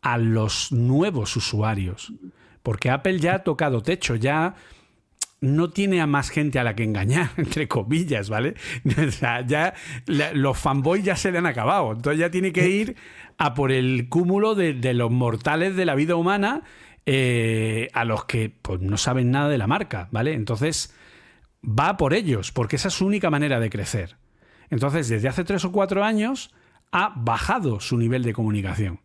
a 0.02 0.18
los 0.18 0.72
nuevos 0.72 1.36
usuarios, 1.36 2.14
porque 2.64 2.90
Apple 2.90 3.20
ya 3.20 3.36
ha 3.36 3.44
tocado 3.44 3.82
techo, 3.82 4.16
ya 4.16 4.56
no 5.42 5.70
tiene 5.70 6.02
a 6.02 6.08
más 6.08 6.30
gente 6.30 6.60
a 6.60 6.64
la 6.64 6.76
que 6.76 6.84
engañar, 6.84 7.30
entre 7.38 7.68
comillas, 7.68 8.30
¿vale? 8.30 8.56
O 9.08 9.12
sea, 9.12 9.46
ya 9.46 9.74
los 10.06 10.58
fanboys 10.58 11.04
ya 11.04 11.16
se 11.16 11.32
le 11.32 11.38
han 11.38 11.46
acabado. 11.46 11.94
Entonces 11.94 12.20
ya 12.20 12.30
tiene 12.30 12.52
que 12.52 12.70
ir 12.70 12.96
a 13.38 13.54
por 13.54 13.72
el 13.72 14.10
cúmulo 14.10 14.56
de, 14.56 14.74
los 14.94 15.12
mortales 15.12 15.76
de 15.76 15.86
la 15.86 15.96
vida 15.96 16.16
humana 16.16 16.64
eh, 17.06 17.90
a 17.94 18.06
los 18.06 18.26
que 18.26 18.50
pues, 18.50 18.82
no 18.82 18.98
saben 18.98 19.32
nada 19.32 19.50
de 19.50 19.58
la 19.58 19.68
marca, 19.68 20.10
¿vale? 20.12 20.34
Entonces 20.34 20.94
va 21.64 21.98
por 21.98 22.14
ellos, 22.14 22.52
porque 22.52 22.76
esa 22.78 22.88
es 22.88 22.96
su 22.96 23.06
única 23.06 23.30
manera 23.30 23.60
de 23.60 23.70
crecer. 23.70 24.18
Entonces, 24.70 25.10
desde 25.10 25.28
hace 25.28 25.44
tres 25.44 25.66
o 25.66 25.72
cuatro 25.72 26.04
años 26.04 26.54
ha 26.92 27.14
bajado 27.16 27.80
su 27.80 27.98
nivel 27.98 28.24
de 28.24 28.34
comunicación 28.34 29.02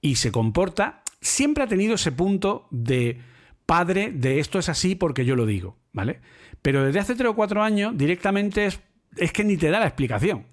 y 0.00 0.16
se 0.16 0.32
comporta 0.32 1.02
siempre 1.22 1.64
ha 1.64 1.68
tenido 1.68 1.94
ese 1.94 2.12
punto 2.12 2.66
de 2.70 3.20
padre 3.64 4.10
de 4.12 4.40
esto 4.40 4.58
es 4.58 4.68
así 4.68 4.94
porque 4.94 5.24
yo 5.24 5.36
lo 5.36 5.46
digo, 5.46 5.78
¿vale? 5.92 6.20
Pero 6.60 6.84
desde 6.84 6.98
hace 6.98 7.14
tres 7.14 7.30
o 7.30 7.36
cuatro 7.36 7.62
años 7.62 7.96
directamente 7.96 8.66
es, 8.66 8.80
es 9.16 9.32
que 9.32 9.44
ni 9.44 9.56
te 9.56 9.70
da 9.70 9.80
la 9.80 9.86
explicación, 9.86 10.46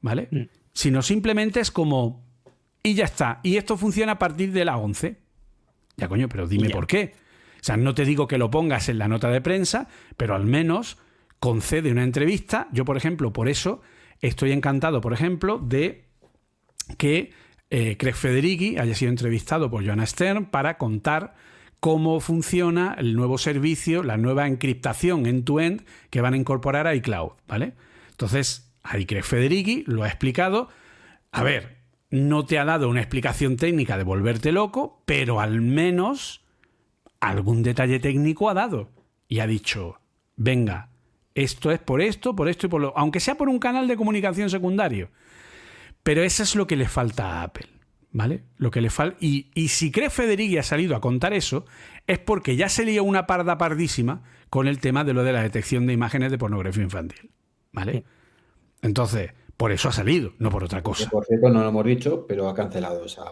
¿vale? 0.00 0.28
Mm. 0.30 0.42
Sino 0.72 1.02
simplemente 1.02 1.60
es 1.60 1.70
como, 1.70 2.24
y 2.82 2.94
ya 2.94 3.04
está, 3.04 3.40
y 3.42 3.56
esto 3.56 3.76
funciona 3.76 4.12
a 4.12 4.18
partir 4.18 4.52
de 4.52 4.64
la 4.64 4.78
11. 4.78 5.18
Ya 5.96 6.08
coño, 6.08 6.28
pero 6.28 6.46
dime 6.46 6.70
por 6.70 6.86
qué. 6.86 7.14
O 7.60 7.64
sea, 7.66 7.76
no 7.76 7.94
te 7.94 8.04
digo 8.04 8.28
que 8.28 8.38
lo 8.38 8.50
pongas 8.50 8.88
en 8.88 8.98
la 8.98 9.08
nota 9.08 9.30
de 9.30 9.40
prensa, 9.40 9.88
pero 10.16 10.34
al 10.34 10.44
menos 10.44 10.98
concede 11.40 11.90
una 11.90 12.04
entrevista. 12.04 12.68
Yo, 12.72 12.84
por 12.84 12.96
ejemplo, 12.96 13.32
por 13.32 13.48
eso 13.48 13.80
estoy 14.20 14.52
encantado, 14.52 15.00
por 15.00 15.12
ejemplo, 15.12 15.58
de 15.58 16.04
que 16.98 17.32
eh, 17.70 17.96
Craig 17.96 18.14
Federighi 18.14 18.78
haya 18.78 18.94
sido 18.94 19.10
entrevistado 19.10 19.70
por 19.70 19.84
Joanna 19.84 20.06
Stern 20.06 20.46
para 20.46 20.78
contar 20.78 21.34
cómo 21.80 22.20
funciona 22.20 22.94
el 22.98 23.14
nuevo 23.14 23.38
servicio, 23.38 24.02
la 24.02 24.16
nueva 24.16 24.46
encriptación 24.46 25.26
end-to-end 25.26 25.84
que 26.10 26.20
van 26.20 26.34
a 26.34 26.36
incorporar 26.36 26.86
a 26.86 26.94
iCloud, 26.94 27.32
¿vale? 27.46 27.74
Entonces, 28.10 28.72
ahí 28.82 29.06
Craig 29.06 29.24
Federighi 29.24 29.84
lo 29.86 30.04
ha 30.04 30.08
explicado. 30.08 30.68
A 31.32 31.42
ver, 31.42 31.75
no 32.10 32.44
te 32.46 32.58
ha 32.58 32.64
dado 32.64 32.88
una 32.88 33.00
explicación 33.00 33.56
técnica 33.56 33.98
de 33.98 34.04
volverte 34.04 34.52
loco, 34.52 35.02
pero 35.06 35.40
al 35.40 35.60
menos 35.60 36.44
algún 37.20 37.62
detalle 37.62 37.98
técnico 37.98 38.48
ha 38.48 38.54
dado. 38.54 38.90
Y 39.28 39.40
ha 39.40 39.46
dicho, 39.46 40.00
venga, 40.36 40.90
esto 41.34 41.70
es 41.70 41.78
por 41.78 42.00
esto, 42.00 42.34
por 42.36 42.48
esto 42.48 42.66
y 42.66 42.70
por 42.70 42.80
lo... 42.80 42.96
Aunque 42.96 43.20
sea 43.20 43.36
por 43.36 43.48
un 43.48 43.58
canal 43.58 43.88
de 43.88 43.96
comunicación 43.96 44.48
secundario. 44.50 45.10
Pero 46.02 46.22
eso 46.22 46.42
es 46.42 46.54
lo 46.54 46.66
que 46.66 46.76
le 46.76 46.88
falta 46.88 47.40
a 47.40 47.42
Apple. 47.42 47.66
¿Vale? 48.12 48.44
Lo 48.56 48.70
que 48.70 48.80
le 48.80 48.88
falta. 48.88 49.18
Y, 49.20 49.50
si 49.68 49.90
cree 49.90 50.08
Federighi 50.08 50.56
ha 50.56 50.62
salido 50.62 50.96
a 50.96 51.02
contar 51.02 51.34
eso, 51.34 51.66
es 52.06 52.18
porque 52.18 52.56
ya 52.56 52.70
se 52.70 52.86
lió 52.86 53.04
una 53.04 53.26
parda 53.26 53.58
pardísima 53.58 54.22
con 54.48 54.68
el 54.68 54.78
tema 54.78 55.04
de 55.04 55.12
lo 55.12 55.22
de 55.22 55.34
la 55.34 55.42
detección 55.42 55.86
de 55.86 55.92
imágenes 55.92 56.30
de 56.30 56.38
pornografía 56.38 56.84
infantil. 56.84 57.30
¿Vale? 57.72 58.04
Entonces, 58.80 59.32
por 59.56 59.72
eso 59.72 59.88
ha 59.88 59.92
salido, 59.92 60.32
no 60.38 60.50
por 60.50 60.64
otra 60.64 60.82
cosa. 60.82 61.08
por 61.08 61.24
cierto, 61.24 61.48
no 61.48 61.62
lo 61.62 61.68
hemos 61.68 61.84
dicho, 61.84 62.26
pero 62.26 62.48
ha 62.48 62.54
cancelado 62.54 63.04
esa, 63.04 63.24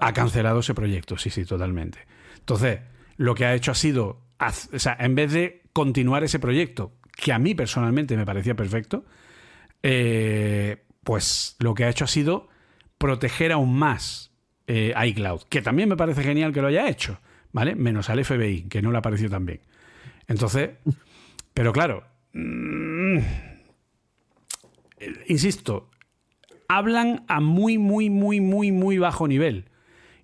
Ha 0.00 0.12
cancelado 0.12 0.60
ese 0.60 0.74
proyecto, 0.74 1.18
sí, 1.18 1.30
sí, 1.30 1.44
totalmente. 1.44 1.98
Entonces, 2.38 2.80
lo 3.16 3.34
que 3.34 3.44
ha 3.44 3.54
hecho 3.54 3.72
ha 3.72 3.74
sido. 3.74 4.22
O 4.72 4.78
sea, 4.78 4.96
en 4.98 5.14
vez 5.14 5.32
de 5.32 5.62
continuar 5.72 6.24
ese 6.24 6.38
proyecto, 6.38 6.92
que 7.14 7.32
a 7.32 7.38
mí 7.38 7.54
personalmente 7.54 8.16
me 8.16 8.26
parecía 8.26 8.54
perfecto, 8.54 9.04
eh, 9.82 10.84
pues 11.04 11.56
lo 11.58 11.74
que 11.74 11.84
ha 11.84 11.88
hecho 11.88 12.04
ha 12.04 12.08
sido 12.08 12.48
proteger 12.98 13.52
aún 13.52 13.74
más 13.78 14.32
eh, 14.66 14.94
iCloud, 15.08 15.42
que 15.48 15.62
también 15.62 15.88
me 15.88 15.96
parece 15.96 16.22
genial 16.22 16.52
que 16.52 16.60
lo 16.60 16.68
haya 16.68 16.88
hecho, 16.88 17.18
¿vale? 17.52 17.74
Menos 17.74 18.10
al 18.10 18.24
FBI, 18.24 18.62
que 18.68 18.82
no 18.82 18.90
le 18.92 18.98
ha 18.98 19.02
parecido 19.02 19.30
tan 19.30 19.46
bien. 19.46 19.60
Entonces, 20.26 20.70
pero 21.54 21.72
claro, 21.72 22.04
mm, 22.32 23.18
insisto, 25.26 25.90
hablan 26.68 27.24
a 27.28 27.40
muy, 27.40 27.78
muy, 27.78 28.10
muy, 28.10 28.40
muy, 28.40 28.72
muy 28.72 28.98
bajo 28.98 29.28
nivel. 29.28 29.70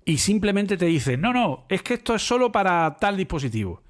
Y 0.05 0.19
simplemente 0.19 0.77
te 0.77 0.86
dicen, 0.86 1.20
no, 1.20 1.32
no, 1.32 1.65
es 1.69 1.82
que 1.82 1.94
esto 1.94 2.15
es 2.15 2.23
solo 2.23 2.51
para 2.51 2.97
tal 2.99 3.16
dispositivo. 3.16 3.82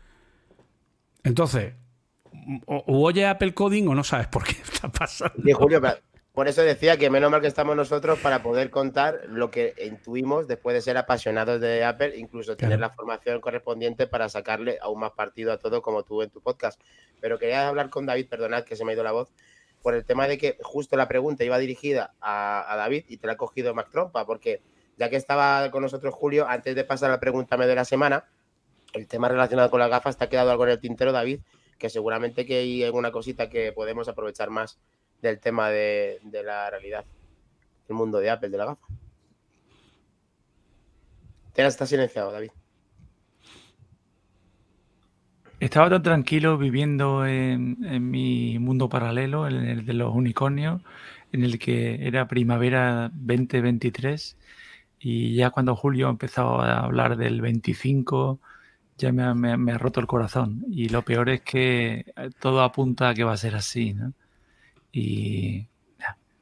Entonces, 1.25 1.75
o, 2.67 2.85
oye 2.87 3.27
Apple 3.27 3.55
Coding 3.55 3.89
o 3.89 3.95
no 3.95 4.05
sabes 4.05 4.27
por 4.29 4.45
qué 4.45 4.53
está 4.63 4.89
pasando. 4.89 5.43
Y 5.45 5.53
Julio, 5.53 5.81
por 6.33 6.49
eso 6.49 6.63
decía 6.63 6.97
que 6.97 7.11
menos 7.11 7.31
mal 7.31 7.41
que 7.41 7.47
estamos 7.47 7.77
nosotros 7.77 8.19
para 8.19 8.43
poder 8.43 8.71
contar 8.71 9.21
lo 9.29 9.51
que 9.51 9.75
intuimos 9.87 10.49
después 10.49 10.75
de 10.75 10.81
ser 10.81 10.97
apasionados 10.97 11.61
de 11.61 11.85
Apple, 11.85 12.17
incluso 12.17 12.57
tener 12.57 12.81
la 12.81 12.91
formación 12.91 13.41
correspondiente 13.41 14.07
para 14.07 14.31
sacarle 14.31 14.79
aún 14.81 15.01
más 15.01 15.13
partido 15.13 15.53
a 15.53 15.59
todo 15.59 15.83
como 15.83 16.05
tú 16.05 16.23
en 16.23 16.31
tu 16.31 16.41
podcast. 16.41 16.81
Pero 17.21 17.39
quería 17.39 17.69
hablar 17.69 17.91
con 17.91 18.07
David, 18.07 18.29
perdonad 18.29 18.65
que 18.65 18.77
se 18.77 18.85
me 18.85 18.93
ha 18.93 18.95
ido 18.95 19.05
la 19.05 19.13
voz, 19.13 19.33
por 19.83 19.95
el 19.95 20.05
tema 20.05 20.29
de 20.29 20.39
que 20.39 20.59
justo 20.63 20.97
la 20.97 21.09
pregunta 21.09 21.45
iba 21.45 21.59
dirigida 21.59 22.15
a, 22.21 22.75
David 22.77 23.05
y 23.09 23.17
te 23.17 23.27
la 23.27 23.35
ha 23.35 23.37
cogido 23.37 23.75
Mac 23.75 23.91
Trompa, 23.91 24.25
porque 24.25 24.63
ya 24.97 25.11
que 25.11 25.17
estaba 25.17 25.71
con 25.71 25.83
nosotros 25.83 26.15
Julio, 26.15 26.47
antes 26.49 26.75
de 26.75 26.85
pasar 26.85 27.11
a 27.11 27.15
la 27.15 27.21
pregunta 27.21 27.57
de 27.57 27.75
la 27.75 27.85
semana, 27.85 28.25
el 28.93 29.09
tema 29.09 29.29
relacionado 29.29 29.71
con 29.71 29.81
las 29.81 29.91
gafas 29.91 30.17
te 30.17 30.25
ha 30.25 30.29
quedado 30.29 30.51
algo 30.51 30.65
en 30.65 30.71
el 30.71 30.81
tintero, 30.81 31.13
David, 31.13 31.41
que 31.79 31.91
seguramente 31.91 32.47
que 32.47 32.59
hay 32.59 32.85
alguna 32.85 33.11
cosita 33.11 33.51
que 33.51 33.73
podemos 33.73 34.09
aprovechar 34.09 34.51
más 34.51 34.79
del 35.21 35.41
tema 35.41 35.71
de, 35.71 36.21
la 36.45 36.71
realidad, 36.71 37.05
el 37.89 37.95
mundo 37.95 38.19
de 38.19 38.31
Apple, 38.31 38.51
de 38.51 38.59
la 38.59 38.67
gafa. 38.67 38.87
Te 41.53 41.67
está 41.67 41.87
silenciado, 41.87 42.33
David. 42.33 42.51
Estaba 45.63 45.89
tan 45.89 46.03
tranquilo 46.03 46.59
viviendo 46.59 47.25
en, 47.25 47.79
mi 48.11 48.59
mundo 48.59 48.89
paralelo, 48.89 49.47
en 49.47 49.65
el 49.65 49.87
de 49.87 49.93
los 49.93 50.13
unicornios, 50.13 50.83
en 51.31 51.45
el 51.45 51.57
que 51.61 52.05
era 52.05 52.27
primavera 52.27 53.13
2023 53.15 54.37
y 54.99 55.37
ya 55.37 55.51
cuando 55.51 55.77
Julio 55.77 56.11
empezó 56.11 56.61
a 56.61 56.81
hablar 56.81 57.17
del 57.17 57.41
25 57.41 58.41
ya 58.99 59.13
me, 59.13 59.57
me, 59.57 59.71
ha 59.71 59.79
roto 59.79 60.01
el 60.01 60.09
corazón 60.09 60.65
y 60.69 60.89
lo 60.89 61.03
peor 61.03 61.29
es 61.29 61.43
que 61.43 62.13
todo 62.41 62.63
apunta 62.63 63.11
a 63.11 63.15
que 63.15 63.23
va 63.23 63.33
a 63.35 63.37
ser 63.37 63.55
así, 63.55 63.95
y 64.91 65.69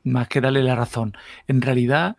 más 0.02 0.28
que 0.28 0.40
darle 0.40 0.62
la 0.62 0.76
razón. 0.76 1.14
En 1.46 1.60
realidad, 1.60 2.16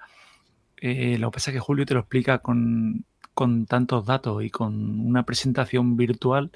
eh, 0.78 1.18
lo 1.18 1.32
que 1.32 1.36
pasa 1.36 1.50
es 1.50 1.56
que 1.56 1.60
Julio 1.62 1.88
te 1.88 1.96
lo 1.96 2.02
explica 2.02 2.38
con, 2.40 3.06
tantos 3.68 4.06
datos 4.06 4.44
y 4.44 4.52
con 4.52 5.00
una 5.00 5.24
presentación 5.24 5.98
virtual 5.98 6.52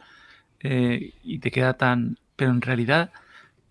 eh, 0.62 1.14
y 1.24 1.40
te 1.40 1.52
queda 1.52 1.76
tan... 1.76 2.18
Pero 2.36 2.52
en 2.52 2.62
realidad, 2.62 3.12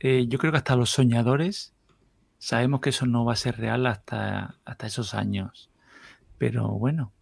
eh, 0.01 0.27
yo 0.29 0.39
creo 0.39 0.53
que 0.53 0.59
hasta 0.59 0.77
los 0.77 0.91
soñadores 0.91 1.75
sabemos 2.39 2.81
que 2.81 2.91
eso 2.91 3.07
no 3.07 3.25
va 3.25 3.35
a 3.35 3.37
ser 3.37 3.59
real 3.59 3.87
hasta, 3.87 4.57
hasta 4.65 4.87
esos 4.87 5.15
años. 5.15 5.71
Pero 6.39 6.69
bueno, 6.69 7.13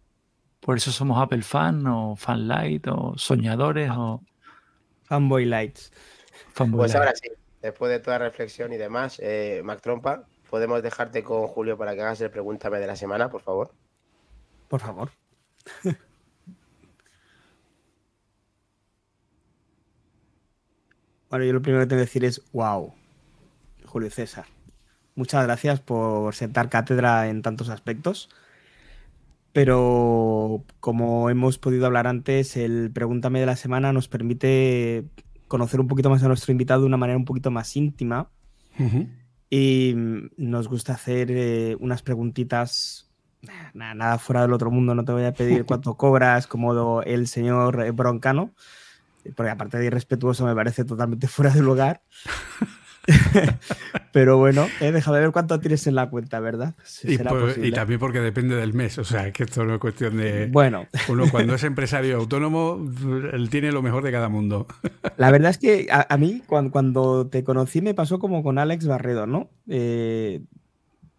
por 0.59 0.77
eso 0.77 0.91
somos 0.91 1.21
Apple 1.21 1.41
fan 1.41 1.85
o 1.87 2.15
fan 2.15 2.47
light 2.47 2.87
o 2.87 3.13
soñadores 3.17 3.91
o... 3.91 4.21
Fanboy 5.03 5.45
lights. 5.45 5.91
Fanboy 6.53 6.79
pues 6.79 6.95
ahora 6.95 7.13
sí 7.13 7.29
después 7.63 7.89
de 7.89 7.99
toda 7.99 8.19
reflexión 8.19 8.73
y 8.73 8.77
demás, 8.77 9.19
eh, 9.23 9.61
Mac 9.63 9.81
Trompa, 9.81 10.27
podemos 10.49 10.83
dejarte 10.83 11.23
con 11.23 11.47
Julio 11.47 11.77
para 11.77 11.95
que 11.95 12.01
hagas 12.01 12.21
el 12.21 12.29
pregúntame 12.29 12.77
de 12.79 12.85
la 12.85 12.95
semana, 12.95 13.29
por 13.29 13.41
favor. 13.41 13.71
Por 14.67 14.81
favor. 14.81 15.09
Bueno, 21.33 21.47
yo 21.47 21.53
lo 21.53 21.63
primero 21.63 21.83
que 21.83 21.87
tengo 21.87 21.99
que 21.99 22.05
decir 22.05 22.25
es, 22.25 22.43
wow, 22.53 22.93
Julio 23.85 24.11
César. 24.11 24.45
Muchas 25.15 25.43
gracias 25.45 25.79
por 25.79 26.35
sentar 26.35 26.69
cátedra 26.69 27.27
en 27.27 27.41
tantos 27.41 27.69
aspectos. 27.69 28.29
Pero 29.51 30.63
como 30.79 31.31
hemos 31.31 31.57
podido 31.57 31.87
hablar 31.87 32.05
antes, 32.05 32.55
el 32.55 32.91
pregúntame 32.93 33.39
de 33.39 33.47
la 33.47 33.55
semana 33.55 33.91
nos 33.91 34.07
permite 34.07 35.05
conocer 35.47 35.79
un 35.79 35.87
poquito 35.87 36.11
más 36.11 36.21
a 36.21 36.27
nuestro 36.27 36.51
invitado 36.51 36.81
de 36.81 36.85
una 36.85 36.97
manera 36.97 37.17
un 37.17 37.25
poquito 37.25 37.49
más 37.49 37.75
íntima. 37.75 38.29
Y 39.49 39.93
mm, 39.95 40.29
nos 40.37 40.67
gusta 40.67 40.93
hacer 40.93 41.31
eh, 41.31 41.75
unas 41.79 42.03
preguntitas, 42.03 43.09
nada, 43.73 44.19
fuera 44.19 44.43
del 44.43 44.53
otro 44.53 44.69
mundo, 44.69 44.93
no 44.93 45.03
te 45.03 45.11
voy 45.13 45.23
a 45.23 45.33
pedir 45.33 45.65
cuánto 45.65 45.97
cobras, 45.97 46.45
como 46.45 47.01
el 47.01 47.25
señor 47.25 47.91
Broncano, 47.93 48.53
porque 49.35 49.51
aparte 49.51 49.77
de 49.77 49.85
irrespetuoso 49.85 50.45
me 50.45 50.55
parece 50.55 50.85
totalmente 50.85 51.27
fuera 51.27 51.51
de 51.51 51.61
lugar. 51.61 52.01
Pero 54.11 54.37
bueno, 54.37 54.67
eh, 54.79 54.91
déjame 54.91 55.19
ver 55.19 55.31
cuánto 55.31 55.59
tienes 55.59 55.85
en 55.87 55.95
la 55.95 56.09
cuenta, 56.09 56.39
¿verdad? 56.39 56.75
y, 57.03 57.17
también 57.71 57.99
porque 57.99 58.21
depende 58.21 58.55
del 58.55 58.73
mes, 58.73 58.97
o 58.97 59.03
sea, 59.03 59.31
que 59.31 59.43
esto 59.43 59.65
no 59.65 59.73
es 59.73 59.79
cuestión 59.79 60.17
de... 60.17 60.47
Bueno. 60.47 60.87
Uno 61.09 61.29
cuando 61.29 61.55
es 61.55 61.63
empresario 61.65 62.17
autónomo, 62.17 62.79
él 63.33 63.49
tiene 63.49 63.71
lo 63.71 63.81
mejor 63.81 64.03
de 64.03 64.11
cada 64.11 64.29
mundo. 64.29 64.67
La 65.17 65.31
verdad 65.31 65.51
es 65.51 65.57
que 65.57 65.87
a, 65.91 66.17
mí, 66.17 66.43
cuando, 66.47 67.27
te 67.27 67.43
conocí, 67.43 67.81
me 67.81 67.93
pasó 67.93 68.19
como 68.19 68.43
con 68.43 68.57
Alex 68.57 68.87
Barredo, 68.87 69.27
¿no? 69.27 69.49
Eh, 69.67 70.41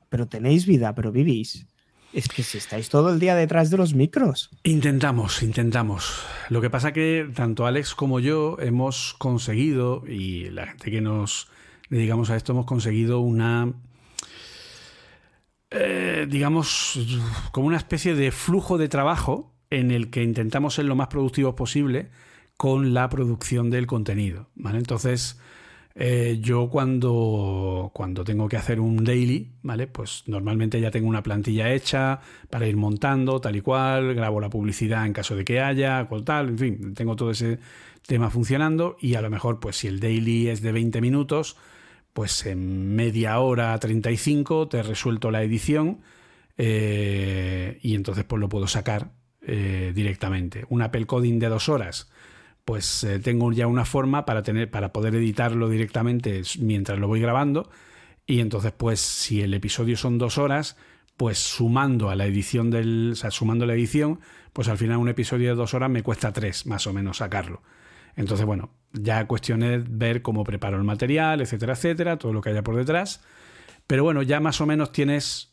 pero 0.08 0.26
tenéis 0.26 0.66
vida, 0.66 0.94
pero 0.94 1.12
vivís. 1.12 1.66
Es 2.14 2.28
que 2.28 2.44
si 2.44 2.58
estáis 2.58 2.88
todo 2.88 3.12
el 3.12 3.18
día 3.18 3.34
detrás 3.34 3.70
de 3.70 3.76
los 3.76 3.92
micros. 3.92 4.50
Intentamos, 4.62 5.42
intentamos. 5.42 6.24
Lo 6.48 6.60
que 6.60 6.70
pasa 6.70 6.92
que 6.92 7.28
tanto 7.34 7.66
Alex 7.66 7.96
como 7.96 8.20
yo 8.20 8.56
hemos 8.60 9.14
conseguido, 9.18 10.04
y 10.06 10.48
la 10.50 10.68
gente 10.68 10.92
que 10.92 11.00
nos 11.00 11.48
digamos 11.90 12.30
a 12.30 12.36
esto 12.36 12.52
hemos 12.52 12.66
conseguido 12.66 13.20
una, 13.20 13.72
eh, 15.70 16.26
digamos, 16.28 16.98
como 17.52 17.66
una 17.66 17.76
especie 17.76 18.14
de 18.14 18.30
flujo 18.30 18.78
de 18.78 18.88
trabajo 18.88 19.52
en 19.70 19.90
el 19.90 20.10
que 20.10 20.22
intentamos 20.22 20.74
ser 20.74 20.84
lo 20.84 20.94
más 20.94 21.08
productivos 21.08 21.54
posible 21.54 22.10
con 22.56 22.94
la 22.94 23.08
producción 23.08 23.70
del 23.70 23.86
contenido. 23.86 24.50
¿vale? 24.54 24.78
Entonces, 24.78 25.40
eh, 25.96 26.38
yo 26.40 26.68
cuando, 26.68 27.90
cuando 27.94 28.24
tengo 28.24 28.48
que 28.48 28.56
hacer 28.56 28.80
un 28.80 29.04
daily, 29.04 29.52
¿vale? 29.62 29.86
Pues 29.86 30.24
normalmente 30.26 30.80
ya 30.80 30.90
tengo 30.90 31.08
una 31.08 31.22
plantilla 31.22 31.72
hecha 31.72 32.20
para 32.50 32.66
ir 32.66 32.76
montando, 32.76 33.40
tal 33.40 33.56
y 33.56 33.60
cual, 33.60 34.14
grabo 34.14 34.40
la 34.40 34.50
publicidad 34.50 35.06
en 35.06 35.12
caso 35.12 35.36
de 35.36 35.44
que 35.44 35.60
haya, 35.60 36.04
cual 36.06 36.24
tal, 36.24 36.48
en 36.50 36.58
fin, 36.58 36.94
tengo 36.94 37.14
todo 37.14 37.30
ese 37.30 37.58
tema 38.06 38.30
funcionando 38.30 38.96
y 39.00 39.14
a 39.14 39.22
lo 39.22 39.30
mejor, 39.30 39.60
pues 39.60 39.76
si 39.76 39.86
el 39.86 40.00
daily 40.00 40.48
es 40.48 40.62
de 40.62 40.72
20 40.72 41.00
minutos, 41.00 41.56
pues 42.12 42.46
en 42.46 42.94
media 42.94 43.38
hora 43.40 43.78
35 43.78 44.68
te 44.68 44.82
resuelto 44.82 45.30
la 45.30 45.42
edición 45.42 46.00
eh, 46.56 47.78
y 47.82 47.94
entonces 47.94 48.24
pues 48.24 48.40
lo 48.40 48.48
puedo 48.48 48.66
sacar 48.66 49.12
eh, 49.42 49.92
directamente. 49.94 50.64
Un 50.68 50.82
Apple 50.82 51.06
Coding 51.06 51.38
de 51.38 51.48
dos 51.48 51.68
horas, 51.68 52.10
pues 52.64 53.04
eh, 53.04 53.18
tengo 53.18 53.52
ya 53.52 53.66
una 53.66 53.84
forma 53.84 54.24
para, 54.24 54.42
tener, 54.42 54.70
para 54.70 54.92
poder 54.92 55.14
editarlo 55.14 55.68
directamente 55.68 56.42
mientras 56.58 56.98
lo 56.98 57.08
voy 57.08 57.20
grabando 57.20 57.70
y 58.26 58.40
entonces 58.40 58.72
pues 58.72 59.00
si 59.00 59.42
el 59.42 59.52
episodio 59.54 59.96
son 59.96 60.18
dos 60.18 60.38
horas, 60.38 60.76
pues 61.16 61.38
sumando 61.38 62.10
a 62.10 62.16
la 62.16 62.26
edición 62.26 62.70
del, 62.70 63.10
o 63.12 63.16
sea, 63.16 63.30
sumando 63.30 63.66
la 63.66 63.74
edición, 63.74 64.20
pues 64.52 64.68
al 64.68 64.78
final 64.78 64.98
un 64.98 65.08
episodio 65.08 65.50
de 65.50 65.54
dos 65.54 65.74
horas 65.74 65.90
me 65.90 66.02
cuesta 66.02 66.32
tres 66.32 66.66
más 66.66 66.86
o 66.86 66.92
menos 66.92 67.18
sacarlo. 67.18 67.62
Entonces, 68.16 68.46
bueno, 68.46 68.70
ya 68.92 69.26
cuestioné 69.26 69.78
ver 69.78 70.22
cómo 70.22 70.44
preparo 70.44 70.76
el 70.76 70.84
material, 70.84 71.40
etcétera, 71.40 71.74
etcétera, 71.74 72.16
todo 72.16 72.32
lo 72.32 72.40
que 72.40 72.50
haya 72.50 72.62
por 72.62 72.76
detrás. 72.76 73.22
Pero 73.86 74.04
bueno, 74.04 74.22
ya 74.22 74.40
más 74.40 74.60
o 74.60 74.66
menos 74.66 74.92
tienes 74.92 75.52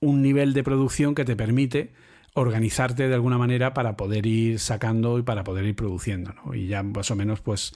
un 0.00 0.22
nivel 0.22 0.54
de 0.54 0.62
producción 0.62 1.14
que 1.14 1.24
te 1.24 1.36
permite 1.36 1.92
organizarte 2.34 3.08
de 3.08 3.14
alguna 3.14 3.38
manera 3.38 3.74
para 3.74 3.96
poder 3.96 4.26
ir 4.26 4.58
sacando 4.58 5.18
y 5.18 5.22
para 5.22 5.44
poder 5.44 5.64
ir 5.64 5.74
produciendo. 5.74 6.34
¿no? 6.44 6.54
Y 6.54 6.66
ya 6.66 6.82
más 6.82 7.10
o 7.10 7.16
menos 7.16 7.40
pues 7.40 7.72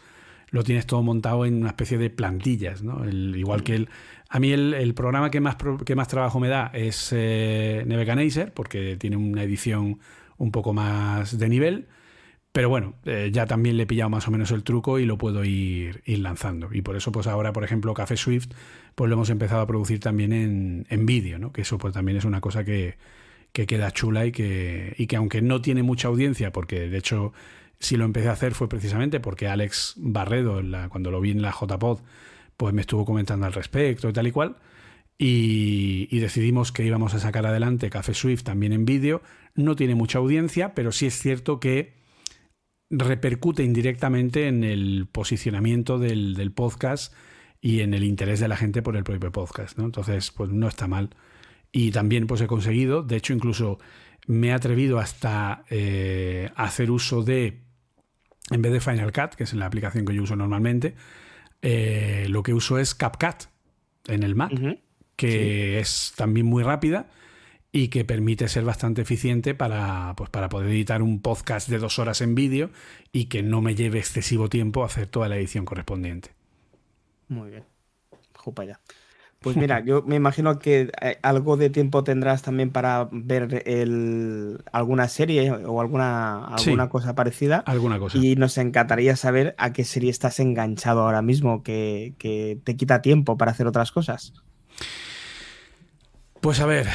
lo 0.50 0.62
tienes 0.62 0.86
todo 0.86 1.02
montado 1.02 1.46
en 1.46 1.54
una 1.54 1.68
especie 1.68 1.98
de 1.98 2.10
plantillas. 2.10 2.82
¿no? 2.82 3.08
igual 3.08 3.62
que 3.62 3.74
el... 3.74 3.88
A 4.28 4.40
mí 4.40 4.50
el, 4.50 4.94
programa 4.94 5.30
que 5.30 5.40
más, 5.40 5.56
que 5.84 5.94
más 5.94 6.08
trabajo 6.08 6.40
me 6.40 6.48
da 6.48 6.70
es 6.72 7.10
eh, 7.12 7.84
porque 8.54 8.96
tiene 8.96 9.16
una 9.18 9.42
edición 9.42 9.98
un 10.38 10.50
poco 10.50 10.72
más 10.72 11.38
de 11.38 11.48
nivel. 11.50 11.88
Pero 12.50 12.70
bueno, 12.70 12.94
eh, 13.04 13.30
ya 13.30 13.46
también 13.46 13.76
le 13.76 13.82
he 13.82 13.86
pillado 13.86 14.08
más 14.08 14.28
o 14.28 14.30
menos 14.30 14.50
el 14.50 14.62
truco 14.62 14.98
y 14.98 15.04
lo 15.04 15.18
puedo 15.18 15.44
ir, 15.44 16.02
ir, 16.06 16.18
lanzando. 16.20 16.70
Y 16.72 16.80
por 16.80 16.96
eso, 16.96 17.12
pues 17.12 17.26
ahora, 17.26 17.52
por 17.52 17.64
ejemplo, 17.64 17.92
Café 17.92 18.16
Swift, 18.16 18.48
pues 18.94 19.08
lo 19.08 19.14
hemos 19.16 19.28
empezado 19.28 19.60
a 19.60 19.66
producir 19.66 20.00
también 20.00 20.32
en, 20.32 20.86
en 20.88 21.04
vídeo, 21.06 21.38
¿no? 21.38 21.52
Que 21.52 21.62
eso 21.62 21.76
pues 21.76 21.92
también 21.92 22.16
es 22.16 22.24
una 22.24 22.40
cosa 22.40 22.64
que, 22.64 22.96
que 23.52 23.66
queda 23.66 23.90
chula 23.90 24.26
y 24.26 24.32
que, 24.32 24.94
y 24.98 25.06
que 25.06 25.16
aunque 25.16 25.42
no 25.42 25.60
tiene 25.60 25.82
mucha 25.82 26.08
audiencia, 26.08 26.52
porque 26.52 26.88
de 26.88 26.98
hecho 26.98 27.32
si 27.78 27.96
lo 27.96 28.04
empecé 28.04 28.28
a 28.28 28.32
hacer 28.32 28.54
fue 28.54 28.68
precisamente 28.68 29.20
porque 29.20 29.48
Alex 29.48 29.94
Barredo, 29.96 30.60
cuando 30.88 31.10
lo 31.10 31.20
vi 31.20 31.32
en 31.32 31.42
la 31.42 31.52
JPod, 31.52 32.00
pues 32.56 32.72
me 32.72 32.80
estuvo 32.80 33.04
comentando 33.04 33.46
al 33.46 33.52
respecto 33.52 34.08
y 34.08 34.12
tal 34.12 34.26
y 34.26 34.32
cual. 34.32 34.56
y, 35.18 36.18
decidimos 36.18 36.72
que 36.72 36.84
íbamos 36.84 37.14
a 37.14 37.18
sacar 37.18 37.46
adelante 37.46 37.90
Café 37.90 38.14
Swift 38.14 38.44
también 38.44 38.72
en 38.72 38.84
vídeo. 38.84 39.22
No 39.54 39.76
tiene 39.76 39.94
mucha 39.94 40.18
audiencia, 40.18 40.74
pero 40.74 40.92
sí 40.92 41.06
es 41.06 41.18
cierto 41.18 41.60
que 41.60 42.02
repercute 42.92 43.64
indirectamente 43.64 44.46
en 44.46 44.64
el 44.64 45.08
posicionamiento 45.10 45.98
del, 45.98 46.52
podcast 46.54 47.14
y 47.60 47.80
en 47.80 47.94
el 47.94 48.04
interés 48.04 48.38
de 48.38 48.48
la 48.48 48.56
gente 48.56 48.82
por 48.82 48.96
el 48.96 49.02
propio 49.02 49.32
podcast. 49.32 49.78
¿no? 49.78 49.86
Entonces, 49.86 50.30
pues 50.30 50.50
no 50.50 50.68
está 50.68 50.86
mal. 50.86 51.10
Y 51.73 51.90
también 51.90 52.27
pues 52.27 52.40
he 52.43 52.47
conseguido, 52.47 53.03
de 53.03 53.16
hecho 53.16 53.32
incluso 53.32 53.78
me 54.27 54.49
he 54.49 54.53
atrevido 54.53 54.99
hasta 54.99 55.65
eh, 55.70 56.51
hacer 56.55 56.90
uso 56.90 57.23
de, 57.23 57.62
en 58.51 58.62
vez 58.62 58.73
de 58.73 58.81
Final 58.81 59.12
Cut, 59.12 59.35
que 59.35 59.44
es 59.44 59.55
la 59.55 59.66
aplicación 59.66 60.05
que 60.05 60.15
yo 60.15 60.23
uso 60.23 60.36
normalmente, 60.36 60.94
eh, 61.62 62.27
lo 62.28 62.43
que 62.43 62.53
uso 62.53 62.78
es 62.78 62.94
CapCut 62.94 63.49
en 64.07 64.23
el 64.23 64.35
Mac 64.35 64.53
que 65.16 65.78
es 65.78 66.15
también 66.16 66.47
muy 66.47 66.65
rápida 66.65 67.09
y 67.70 67.89
que 67.89 68.05
permite 68.05 68.49
ser 68.49 68.65
bastante 68.65 69.03
eficiente 69.03 69.55
para, 69.55 70.15
pues, 70.16 70.28
para 70.31 70.49
poder 70.49 70.70
editar 70.70 71.01
un 71.01 71.23
podcast 71.23 71.69
de 71.69 71.78
dos 71.78 71.99
horas 71.99 72.20
en 72.20 72.35
vídeo 72.35 72.70
y 73.12 73.27
que 73.27 73.43
no 73.43 73.62
me 73.62 73.74
lleve 73.74 73.99
excesivo 73.99 74.49
tiempo 74.49 74.85
hacer 74.85 75.07
toda 75.07 75.28
la 75.28 75.36
edición 75.36 75.65
correspondiente. 75.65 76.31
Muy 77.28 77.51
bien. 77.51 77.65
Jupa 78.35 78.65
ya. 78.65 78.81
Pues 79.43 79.56
mira, 79.56 79.85
yo 79.85 80.02
me 80.02 80.16
imagino 80.16 80.59
que 80.59 80.90
eh, 81.01 81.19
algo 81.23 81.56
de 81.56 81.70
tiempo 81.70 82.05
tendrás 82.05 82.43
también 82.43 82.70
para 82.70 83.09
ver 83.10 83.62
el, 83.66 84.62
alguna 84.73 85.09
serie 85.09 85.51
o 85.51 85.81
alguna, 85.81 86.47
alguna 86.47 86.89
cosa 86.89 87.14
parecida. 87.14 87.59
Alguna 87.59 87.98
cosa. 87.98 88.19
Y 88.19 88.36
nos 88.36 88.56
encantaría 88.59 89.16
saber 89.16 89.55
a 89.59 89.73
qué 89.73 89.85
serie 89.85 90.10
estás 90.10 90.40
enganchado 90.40 91.02
ahora 91.02 91.23
mismo, 91.23 91.62
que, 91.62 92.14
que 92.19 92.59
te 92.64 92.77
quita 92.77 93.02
tiempo 93.02 93.36
para 93.36 93.51
hacer 93.51 93.66
otras 93.66 93.93
cosas. 93.93 94.32
Pues 96.40 96.60
a 96.60 96.66
ver, 96.66 96.89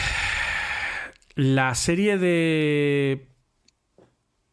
la 1.36 1.76
serie 1.76 2.18
de 2.18 3.28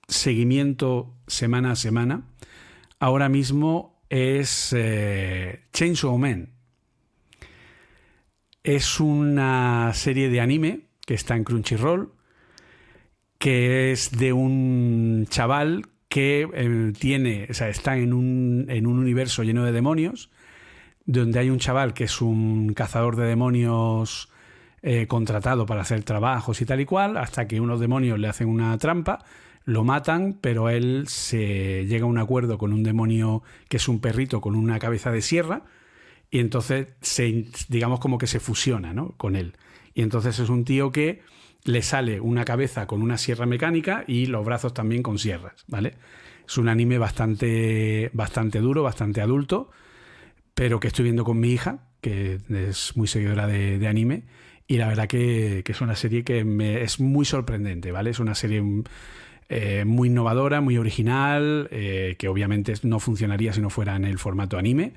seguimiento 0.08 1.14
semana 1.26 1.72
a 1.72 1.76
semana 1.76 2.24
ahora 2.98 3.28
mismo 3.28 4.02
es 4.08 4.74
eh, 4.76 5.64
Chainsaw 5.72 6.16
Man. 6.18 6.53
Es 8.64 8.98
una 8.98 9.92
serie 9.92 10.30
de 10.30 10.40
anime 10.40 10.86
que 11.04 11.12
está 11.12 11.36
en 11.36 11.44
Crunchyroll, 11.44 12.12
que 13.36 13.92
es 13.92 14.10
de 14.10 14.32
un 14.32 15.26
chaval 15.28 15.84
que 16.08 16.48
eh, 16.50 16.92
tiene, 16.98 17.46
o 17.50 17.52
sea, 17.52 17.68
está 17.68 17.98
en 17.98 18.14
un, 18.14 18.64
en 18.70 18.86
un 18.86 18.98
universo 18.98 19.42
lleno 19.42 19.66
de 19.66 19.72
demonios, 19.72 20.30
donde 21.04 21.40
hay 21.40 21.50
un 21.50 21.58
chaval 21.58 21.92
que 21.92 22.04
es 22.04 22.22
un 22.22 22.72
cazador 22.72 23.16
de 23.16 23.26
demonios 23.26 24.30
eh, 24.80 25.06
contratado 25.08 25.66
para 25.66 25.82
hacer 25.82 26.02
trabajos 26.02 26.62
y 26.62 26.64
tal 26.64 26.80
y 26.80 26.86
cual, 26.86 27.18
hasta 27.18 27.46
que 27.46 27.60
unos 27.60 27.80
demonios 27.80 28.18
le 28.18 28.28
hacen 28.28 28.48
una 28.48 28.78
trampa, 28.78 29.26
lo 29.66 29.84
matan, 29.84 30.38
pero 30.40 30.70
él 30.70 31.04
se 31.08 31.84
llega 31.84 32.04
a 32.04 32.08
un 32.08 32.16
acuerdo 32.16 32.56
con 32.56 32.72
un 32.72 32.82
demonio 32.82 33.42
que 33.68 33.76
es 33.76 33.88
un 33.88 34.00
perrito 34.00 34.40
con 34.40 34.54
una 34.54 34.78
cabeza 34.78 35.10
de 35.10 35.20
sierra, 35.20 35.64
y 36.30 36.40
entonces 36.40 36.88
se, 37.00 37.46
digamos 37.68 38.00
como 38.00 38.18
que 38.18 38.26
se 38.26 38.40
fusiona 38.40 38.92
¿no? 38.92 39.12
con 39.16 39.36
él. 39.36 39.56
Y 39.94 40.02
entonces 40.02 40.38
es 40.38 40.48
un 40.48 40.64
tío 40.64 40.90
que 40.90 41.22
le 41.64 41.82
sale 41.82 42.20
una 42.20 42.44
cabeza 42.44 42.86
con 42.86 43.02
una 43.02 43.16
sierra 43.16 43.46
mecánica 43.46 44.04
y 44.06 44.26
los 44.26 44.44
brazos 44.44 44.74
también 44.74 45.02
con 45.02 45.18
sierras, 45.18 45.64
¿vale? 45.66 45.94
Es 46.46 46.58
un 46.58 46.68
anime 46.68 46.98
bastante, 46.98 48.10
bastante 48.12 48.58
duro, 48.58 48.82
bastante 48.82 49.22
adulto, 49.22 49.70
pero 50.54 50.78
que 50.78 50.88
estoy 50.88 51.04
viendo 51.04 51.24
con 51.24 51.40
mi 51.40 51.52
hija, 51.52 51.86
que 52.02 52.40
es 52.50 52.96
muy 52.96 53.06
seguidora 53.06 53.46
de 53.46 53.88
anime, 53.88 54.24
y 54.66 54.78
la 54.78 54.88
verdad 54.88 55.06
que, 55.06 55.62
es 55.66 55.80
una 55.80 55.94
serie 55.94 56.24
que 56.24 56.44
es 56.82 57.00
muy 57.00 57.24
sorprendente, 57.24 57.92
¿vale? 57.92 58.10
Es 58.10 58.18
una 58.18 58.34
serie 58.34 58.62
eh, 59.48 59.84
muy 59.84 60.08
innovadora, 60.08 60.60
muy 60.60 60.78
original, 60.78 61.68
eh, 61.70 62.16
que 62.18 62.28
obviamente 62.28 62.72
no 62.82 62.98
funcionaría 62.98 63.52
si 63.52 63.60
no 63.60 63.68
fuera 63.68 63.94
en 63.96 64.04
el 64.04 64.18
formato 64.18 64.56
anime. 64.56 64.94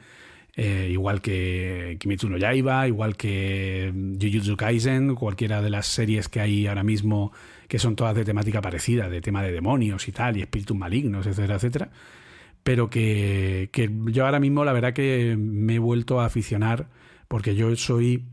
Eh, 0.60 0.90
igual 0.92 1.22
que 1.22 1.98
Kimetsu 2.00 2.30
no 2.30 2.38
Yaiba, 2.38 2.88
igual 2.88 3.16
que 3.16 3.94
Jujutsu 4.20 4.58
Kaisen, 4.58 5.14
cualquiera 5.14 5.62
de 5.62 5.70
las 5.70 5.86
series 5.86 6.30
que 6.30 6.40
hay 6.40 6.66
ahora 6.66 6.84
mismo 6.84 7.32
que 7.68 7.78
son 7.78 7.96
todas 7.96 8.16
de 8.16 8.26
temática 8.26 8.60
parecida, 8.60 9.08
de 9.08 9.22
tema 9.22 9.44
de 9.44 9.52
demonios 9.52 10.08
y 10.08 10.12
tal, 10.12 10.36
y 10.36 10.42
espíritus 10.42 10.76
malignos, 10.76 11.28
etcétera, 11.28 11.56
etcétera. 11.58 11.90
Pero 12.64 12.90
que, 12.90 13.70
que 13.72 13.92
yo 14.08 14.26
ahora 14.26 14.40
mismo 14.40 14.66
la 14.66 14.74
verdad 14.74 14.94
que 14.94 15.36
me 15.38 15.76
he 15.76 15.80
vuelto 15.80 16.20
a 16.20 16.26
aficionar 16.26 16.88
porque 17.28 17.56
yo 17.56 17.76
soy 17.76 18.26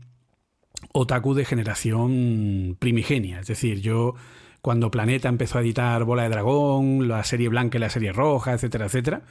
otaku 0.93 1.35
de 1.35 1.45
generación 1.45 2.75
primigenia. 2.79 3.39
Es 3.39 3.47
decir, 3.47 3.81
yo 3.81 4.15
cuando 4.61 4.89
Planeta 4.89 5.29
empezó 5.29 5.59
a 5.59 5.61
editar 5.61 6.03
Bola 6.05 6.23
de 6.23 6.29
Dragón, 6.29 7.07
la 7.07 7.23
serie 7.23 7.49
blanca 7.49 7.77
y 7.77 7.81
la 7.81 7.89
serie 7.91 8.13
roja, 8.13 8.53
etcétera, 8.53 8.85
etcétera, 8.85 9.21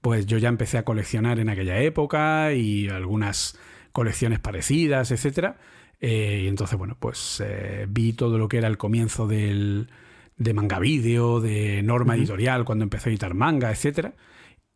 pues 0.00 0.26
yo 0.26 0.38
ya 0.38 0.48
empecé 0.48 0.78
a 0.78 0.84
coleccionar 0.84 1.38
en 1.38 1.48
aquella 1.48 1.80
época 1.80 2.52
y 2.52 2.88
algunas 2.88 3.58
colecciones 3.92 4.38
parecidas, 4.38 5.10
etcétera. 5.10 5.58
Eh, 6.00 6.42
y 6.44 6.48
entonces, 6.48 6.78
bueno, 6.78 6.96
pues 6.98 7.42
eh, 7.44 7.86
vi 7.88 8.12
todo 8.12 8.38
lo 8.38 8.48
que 8.48 8.58
era 8.58 8.68
el 8.68 8.78
comienzo 8.78 9.26
del, 9.26 9.88
de 10.36 10.54
manga 10.54 10.78
vídeo, 10.78 11.40
de 11.40 11.82
norma 11.82 12.14
editorial, 12.14 12.64
cuando 12.64 12.84
empecé 12.84 13.08
a 13.08 13.12
editar 13.12 13.34
manga, 13.34 13.70
etcétera. 13.70 14.14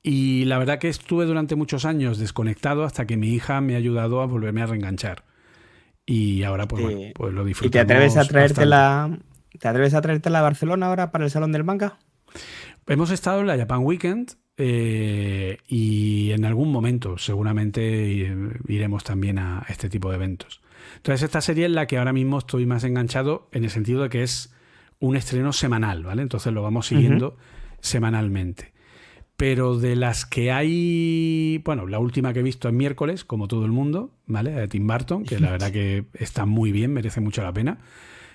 Y 0.02 0.44
la 0.46 0.58
verdad 0.58 0.78
que 0.78 0.88
estuve 0.88 1.24
durante 1.26 1.54
muchos 1.54 1.84
años 1.84 2.18
desconectado 2.18 2.82
hasta 2.82 3.06
que 3.06 3.16
mi 3.16 3.28
hija 3.28 3.60
me 3.60 3.74
ha 3.74 3.78
ayudado 3.78 4.20
a 4.20 4.26
volverme 4.26 4.62
a 4.62 4.66
reenganchar. 4.66 5.24
Y 6.04 6.42
ahora 6.42 6.66
pues, 6.66 6.82
bueno, 6.82 7.00
pues 7.14 7.32
lo 7.32 7.44
disfruto. 7.44 7.68
¿Y 7.68 7.70
te 7.70 7.78
atreves 7.78 8.16
a 8.16 8.24
traértela, 8.24 9.20
te 9.56 9.68
atreves 9.68 9.94
a 9.94 10.00
traértela 10.00 10.40
a 10.40 10.42
Barcelona 10.42 10.86
ahora 10.86 11.12
para 11.12 11.24
el 11.24 11.30
Salón 11.30 11.52
del 11.52 11.62
Manga? 11.62 11.98
Hemos 12.88 13.12
estado 13.12 13.40
en 13.40 13.46
la 13.46 13.56
Japan 13.56 13.84
Weekend 13.84 14.32
eh, 14.64 15.58
y 15.66 16.30
en 16.30 16.44
algún 16.44 16.70
momento 16.70 17.18
seguramente 17.18 18.32
iremos 18.68 19.02
también 19.02 19.40
a 19.40 19.66
este 19.68 19.88
tipo 19.88 20.10
de 20.10 20.16
eventos. 20.16 20.60
Entonces 20.98 21.24
esta 21.24 21.40
serie 21.40 21.66
es 21.66 21.72
la 21.72 21.86
que 21.86 21.98
ahora 21.98 22.12
mismo 22.12 22.38
estoy 22.38 22.64
más 22.64 22.84
enganchado 22.84 23.48
en 23.50 23.64
el 23.64 23.70
sentido 23.70 24.04
de 24.04 24.08
que 24.08 24.22
es 24.22 24.54
un 25.00 25.16
estreno 25.16 25.52
semanal, 25.52 26.04
¿vale? 26.04 26.22
Entonces 26.22 26.52
lo 26.52 26.62
vamos 26.62 26.86
siguiendo 26.86 27.36
semanalmente 27.80 28.72
pero 29.36 29.76
de 29.76 29.96
las 29.96 30.24
que 30.24 30.52
hay, 30.52 31.60
bueno, 31.64 31.88
la 31.88 31.98
última 31.98 32.32
que 32.32 32.38
he 32.38 32.42
visto 32.44 32.68
es 32.68 32.74
miércoles, 32.74 33.24
como 33.24 33.48
todo 33.48 33.64
el 33.64 33.72
mundo, 33.72 34.14
¿vale? 34.26 34.52
De 34.52 34.68
Tim 34.68 34.86
Burton, 34.86 35.24
que 35.24 35.40
la 35.40 35.50
verdad 35.50 35.72
que 35.72 36.04
está 36.14 36.46
muy 36.46 36.70
bien, 36.70 36.92
merece 36.92 37.20
mucho 37.20 37.42
la 37.42 37.52
pena. 37.52 37.78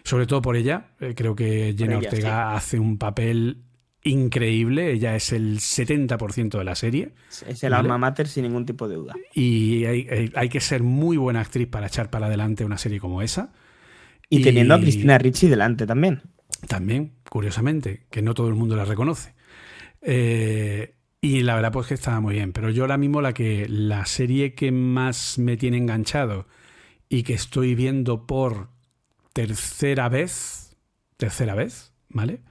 Sobre 0.04 0.28
todo 0.28 0.41
por 0.41 0.58
ella, 0.58 0.88
eh, 0.99 1.14
creo 1.16 1.34
que 1.34 1.74
Jenna 1.78 1.99
Ortega 1.99 2.54
hace 2.56 2.78
un 2.78 2.98
papel 2.98 3.66
increíble, 4.08 4.92
ella 4.92 5.16
es 5.16 5.32
el 5.32 5.60
70% 5.60 6.58
de 6.58 6.64
la 6.64 6.76
serie. 6.76 7.12
Es 7.48 7.64
el 7.64 7.74
alma 7.74 7.98
mater 7.98 8.28
sin 8.28 8.44
ningún 8.44 8.66
tipo 8.66 8.88
de 8.88 8.96
duda. 8.96 9.16
Y 9.34 9.86
hay, 9.86 10.50
que 10.50 10.60
ser 10.60 10.84
muy 10.84 11.18
buena 11.18 11.42
actriz 11.42 11.68
para 11.68 11.88
echar 11.88 12.10
para 12.10 12.28
adelante 12.28 12.66
una 12.66 12.78
serie 12.78 13.00
como 13.00 13.22
esa. 13.22 13.52
Y, 14.30 14.42
teniendo 14.42 14.74
a 14.74 14.80
Cristina 14.80 15.18
Ricci 15.18 15.48
delante 15.48 15.86
también. 15.86 16.22
También, 16.68 17.14
curiosamente, 17.30 18.06
que 18.10 18.22
no 18.22 18.34
todo 18.34 18.50
el 18.50 18.56
mundo 18.56 18.76
la 18.76 18.86
reconoce. 18.86 19.36
Eh, 20.02 20.96
y 21.22 21.42
la 21.42 21.56
verdad, 21.56 21.72
pues 21.72 21.88
que 21.88 21.94
estaba 21.94 22.20
muy 22.20 22.36
bien. 22.36 22.54
Pero 22.54 22.70
yo 22.70 22.84
ahora 22.84 22.98
mismo 22.98 23.22
la 23.22 23.34
que 23.34 23.68
la 23.70 24.06
serie 24.06 24.54
que 24.54 24.72
más 24.72 25.38
me 25.38 25.58
tiene 25.58 25.78
enganchado 25.78 26.48
y 27.10 27.24
que 27.24 27.34
estoy 27.34 27.76
viendo 27.76 28.26
por 28.26 28.70
tercera 29.34 30.10
vez, 30.10 30.76
tercera 31.18 31.56
vez, 31.56 31.94
¿vale? 32.10 32.42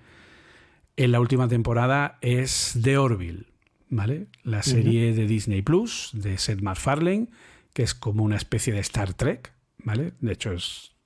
En 0.97 1.13
la 1.13 1.21
última 1.21 1.49
temporada 1.49 2.19
es 2.23 2.79
The 2.83 2.97
Orville, 2.97 3.45
¿vale? 3.91 4.29
La 4.43 4.63
serie 4.63 5.13
de 5.13 5.27
Disney 5.27 5.63
Plus 5.63 6.11
de 6.15 6.39
Seth 6.39 6.63
MacFarlane, 6.63 7.29
que 7.75 7.83
es 7.83 7.95
como 7.95 8.25
una 8.25 8.37
especie 8.37 8.73
de 8.73 8.81
Star 8.81 9.13
Trek, 9.13 9.53
¿vale? 9.79 10.15
De 10.21 10.33
hecho 10.33 10.53
es 10.53 10.97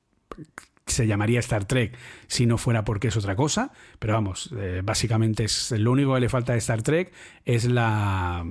se 0.86 1.06
llamaría 1.06 1.40
Star 1.40 1.64
Trek 1.64 1.96
si 2.26 2.46
no 2.46 2.58
fuera 2.58 2.84
porque 2.84 3.08
es 3.08 3.16
otra 3.16 3.36
cosa, 3.36 3.72
pero 3.98 4.14
vamos, 4.14 4.50
eh, 4.56 4.82
básicamente 4.84 5.44
es 5.44 5.70
lo 5.72 5.92
único 5.92 6.14
que 6.14 6.20
le 6.20 6.28
falta 6.28 6.52
a 6.52 6.56
Star 6.56 6.82
Trek 6.82 7.12
es 7.44 7.64
la 7.64 8.44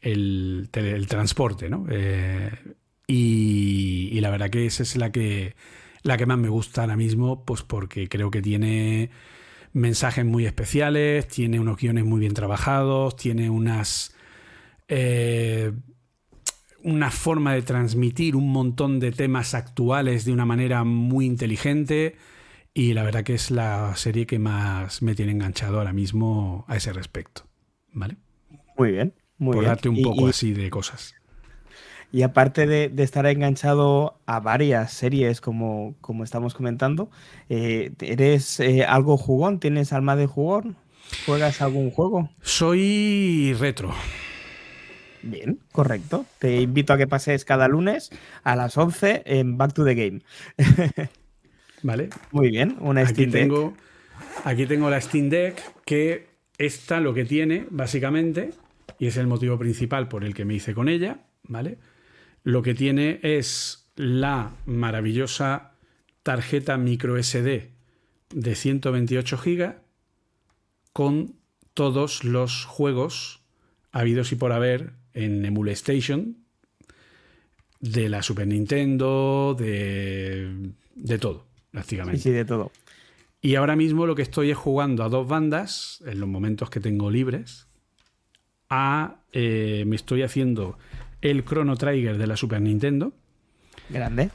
el, 0.00 0.68
transporte, 1.08 1.68
¿no? 1.68 1.86
Eh, 1.90 2.50
y, 3.06 4.18
la 4.20 4.30
verdad 4.30 4.50
que 4.50 4.66
esa 4.66 4.82
es 4.82 4.96
la 4.96 5.10
que 5.12 5.54
la 6.02 6.16
que 6.16 6.26
más 6.26 6.38
me 6.38 6.48
gusta 6.48 6.82
ahora 6.82 6.96
mismo, 6.96 7.44
pues 7.44 7.62
porque 7.62 8.08
creo 8.08 8.30
que 8.30 8.40
tiene 8.40 9.10
mensajes 9.72 10.24
muy 10.24 10.46
especiales, 10.46 11.28
tiene 11.28 11.60
unos 11.60 11.78
guiones 11.78 12.04
muy 12.04 12.20
bien 12.20 12.34
trabajados, 12.34 13.16
tiene 13.16 13.50
unas 13.50 14.14
eh, 14.88 15.72
una 16.82 17.10
forma 17.10 17.54
de 17.54 17.62
transmitir 17.62 18.36
un 18.36 18.50
montón 18.52 19.00
de 19.00 19.12
temas 19.12 19.54
actuales 19.54 20.24
de 20.24 20.32
una 20.32 20.46
manera 20.46 20.84
muy 20.84 21.26
inteligente 21.26 22.16
y 22.72 22.94
la 22.94 23.02
verdad 23.02 23.22
que 23.24 23.34
es 23.34 23.50
la 23.50 23.94
serie 23.96 24.26
que 24.26 24.38
más 24.38 25.02
me 25.02 25.14
tiene 25.14 25.32
enganchado 25.32 25.78
ahora 25.78 25.92
mismo 25.92 26.64
a 26.68 26.76
ese 26.76 26.92
respecto. 26.92 27.42
¿Vale? 27.92 28.16
Muy 28.76 28.92
bien, 28.92 29.14
muy 29.36 29.54
Por 29.54 29.64
bien. 29.64 29.70
darte 29.70 29.88
un 29.88 30.02
poco 30.02 30.28
así 30.28 30.52
de 30.52 30.70
cosas. 30.70 31.14
Y 32.12 32.22
aparte 32.22 32.66
de, 32.66 32.90
estar 33.02 33.24
enganchado 33.26 34.18
a 34.26 34.40
varias 34.40 34.92
series, 34.92 35.40
como, 35.40 35.94
como 36.00 36.24
estamos 36.24 36.54
comentando, 36.54 37.08
eh, 37.48 37.92
¿eres 38.00 38.58
eh, 38.58 38.84
algo 38.84 39.16
jugón? 39.16 39.60
¿Tienes 39.60 39.92
alma 39.92 40.16
de 40.16 40.26
jugón? 40.26 40.76
¿Juegas 41.26 41.62
algún 41.62 41.90
juego? 41.90 42.30
Soy 42.42 43.54
retro. 43.58 43.94
Bien, 45.22 45.60
correcto. 45.70 46.26
Te 46.38 46.60
invito 46.60 46.92
a 46.92 46.98
que 46.98 47.06
pases 47.06 47.44
cada 47.44 47.68
lunes 47.68 48.10
a 48.42 48.56
las 48.56 48.76
11 48.76 49.22
en 49.26 49.56
Back 49.56 49.74
to 49.74 49.84
the 49.84 49.94
Game. 49.94 50.22
vale. 51.82 52.10
Muy 52.32 52.50
bien, 52.50 52.76
una 52.80 53.06
Steam 53.06 53.30
Deck. 53.30 53.42
Tengo, 53.42 53.74
aquí 54.44 54.66
tengo 54.66 54.90
la 54.90 55.00
Steam 55.00 55.28
Deck 55.28 55.62
que 55.84 56.26
esta 56.58 57.00
lo 57.00 57.14
que 57.14 57.24
tiene, 57.24 57.66
básicamente, 57.70 58.50
y 58.98 59.06
es 59.06 59.16
el 59.16 59.26
motivo 59.26 59.58
principal 59.58 60.08
por 60.08 60.24
el 60.24 60.34
que 60.34 60.44
me 60.44 60.54
hice 60.54 60.74
con 60.74 60.88
ella, 60.88 61.18
¿vale? 61.44 61.78
Lo 62.42 62.62
que 62.62 62.74
tiene 62.74 63.20
es 63.22 63.90
la 63.96 64.54
maravillosa 64.66 65.72
tarjeta 66.22 66.76
micro 66.78 67.22
SD 67.22 67.70
de 68.30 68.54
128 68.54 69.38
GB 69.38 69.74
con 70.92 71.34
todos 71.74 72.24
los 72.24 72.64
juegos 72.64 73.42
habidos 73.92 74.32
y 74.32 74.36
por 74.36 74.52
haber 74.52 74.92
en 75.14 75.44
Emulation 75.44 76.36
de 77.80 78.08
la 78.08 78.22
Super 78.22 78.46
Nintendo, 78.46 79.56
de, 79.58 80.72
de 80.94 81.18
todo, 81.18 81.46
prácticamente. 81.70 82.18
Sí, 82.18 82.28
sí, 82.28 82.30
de 82.30 82.44
todo. 82.44 82.70
Y 83.40 83.54
ahora 83.54 83.74
mismo 83.74 84.06
lo 84.06 84.14
que 84.14 84.22
estoy 84.22 84.50
es 84.50 84.56
jugando 84.56 85.02
a 85.02 85.08
dos 85.08 85.26
bandas, 85.26 86.02
en 86.06 86.20
los 86.20 86.28
momentos 86.28 86.68
que 86.68 86.80
tengo 86.80 87.10
libres. 87.10 87.66
A, 88.68 89.22
eh, 89.32 89.84
me 89.86 89.96
estoy 89.96 90.22
haciendo 90.22 90.78
el 91.22 91.44
Chrono 91.44 91.76
Trigger 91.76 92.18
de 92.18 92.26
la 92.26 92.36
Super 92.36 92.60
Nintendo. 92.60 93.12
Grande. 93.88 94.30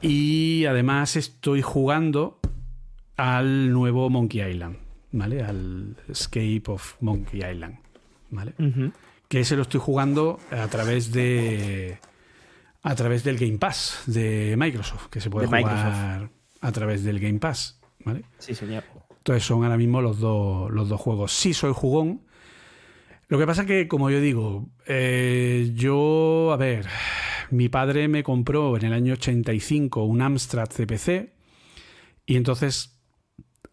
Y 0.00 0.64
además 0.66 1.16
estoy 1.16 1.62
jugando 1.62 2.38
al 3.16 3.72
nuevo 3.72 4.10
Monkey 4.10 4.42
Island, 4.42 4.76
¿vale? 5.12 5.42
Al 5.42 5.96
Escape 6.08 6.62
of 6.66 6.96
Monkey 7.00 7.40
Island, 7.48 7.78
¿vale? 8.30 8.54
Que 9.28 9.40
ese 9.40 9.56
lo 9.56 9.62
estoy 9.62 9.80
jugando 9.80 10.40
a 10.50 10.68
través 10.68 11.12
de 11.12 11.98
a 12.82 12.94
través 12.94 13.24
del 13.24 13.38
Game 13.38 13.58
Pass 13.58 14.02
de 14.06 14.56
Microsoft, 14.58 15.06
que 15.08 15.20
se 15.20 15.30
puede 15.30 15.46
jugar 15.46 16.28
a 16.60 16.72
través 16.72 17.02
del 17.02 17.18
Game 17.18 17.38
Pass. 17.38 17.80
Sí, 18.38 18.54
señor. 18.54 18.84
Entonces 19.18 19.44
son 19.44 19.64
ahora 19.64 19.78
mismo 19.78 20.02
los 20.02 20.20
dos, 20.20 20.70
los 20.70 20.88
dos 20.90 21.00
juegos. 21.00 21.32
Sí 21.32 21.54
soy 21.54 21.72
jugón. 21.74 22.20
Lo 23.28 23.38
que 23.38 23.46
pasa 23.46 23.66
que, 23.66 23.88
como 23.88 24.10
yo 24.10 24.20
digo, 24.20 24.68
eh, 24.86 25.72
yo, 25.74 26.50
a 26.52 26.56
ver, 26.56 26.86
mi 27.50 27.68
padre 27.68 28.08
me 28.08 28.22
compró 28.22 28.76
en 28.76 28.84
el 28.84 28.92
año 28.92 29.14
85 29.14 30.04
un 30.04 30.22
Amstrad 30.22 30.68
CPC 30.68 31.32
y 32.26 32.36
entonces 32.36 32.94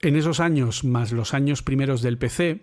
en 0.01 0.15
esos 0.15 0.39
años, 0.39 0.83
más 0.83 1.11
los 1.11 1.33
años 1.33 1.61
primeros 1.61 2.01
del 2.01 2.17
PC, 2.17 2.61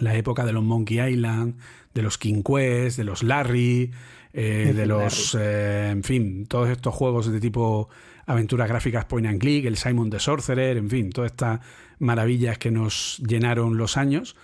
la 0.00 0.16
época 0.16 0.44
de 0.44 0.52
los 0.52 0.64
Monkey 0.64 1.00
Island, 1.00 1.56
de 1.94 2.02
los 2.02 2.18
King 2.18 2.42
Quest, 2.42 2.96
de 2.96 3.04
los 3.04 3.22
Larry, 3.22 3.92
eh, 4.32 4.72
de 4.76 4.86
los, 4.86 5.36
eh, 5.38 5.90
en 5.90 6.02
fin, 6.02 6.46
todos 6.46 6.68
estos 6.68 6.94
juegos 6.94 7.30
de 7.30 7.40
tipo 7.40 7.88
aventuras 8.26 8.68
gráficas 8.68 9.04
point 9.06 9.26
and 9.26 9.40
click, 9.40 9.64
el 9.64 9.76
Simon 9.76 10.10
the 10.10 10.18
Sorcerer, 10.18 10.76
en 10.76 10.88
fin, 10.88 11.10
todas 11.10 11.32
estas 11.32 11.60
maravillas 11.98 12.58
que 12.58 12.70
nos 12.70 13.18
llenaron 13.26 13.76
los 13.76 13.96
años, 13.96 14.36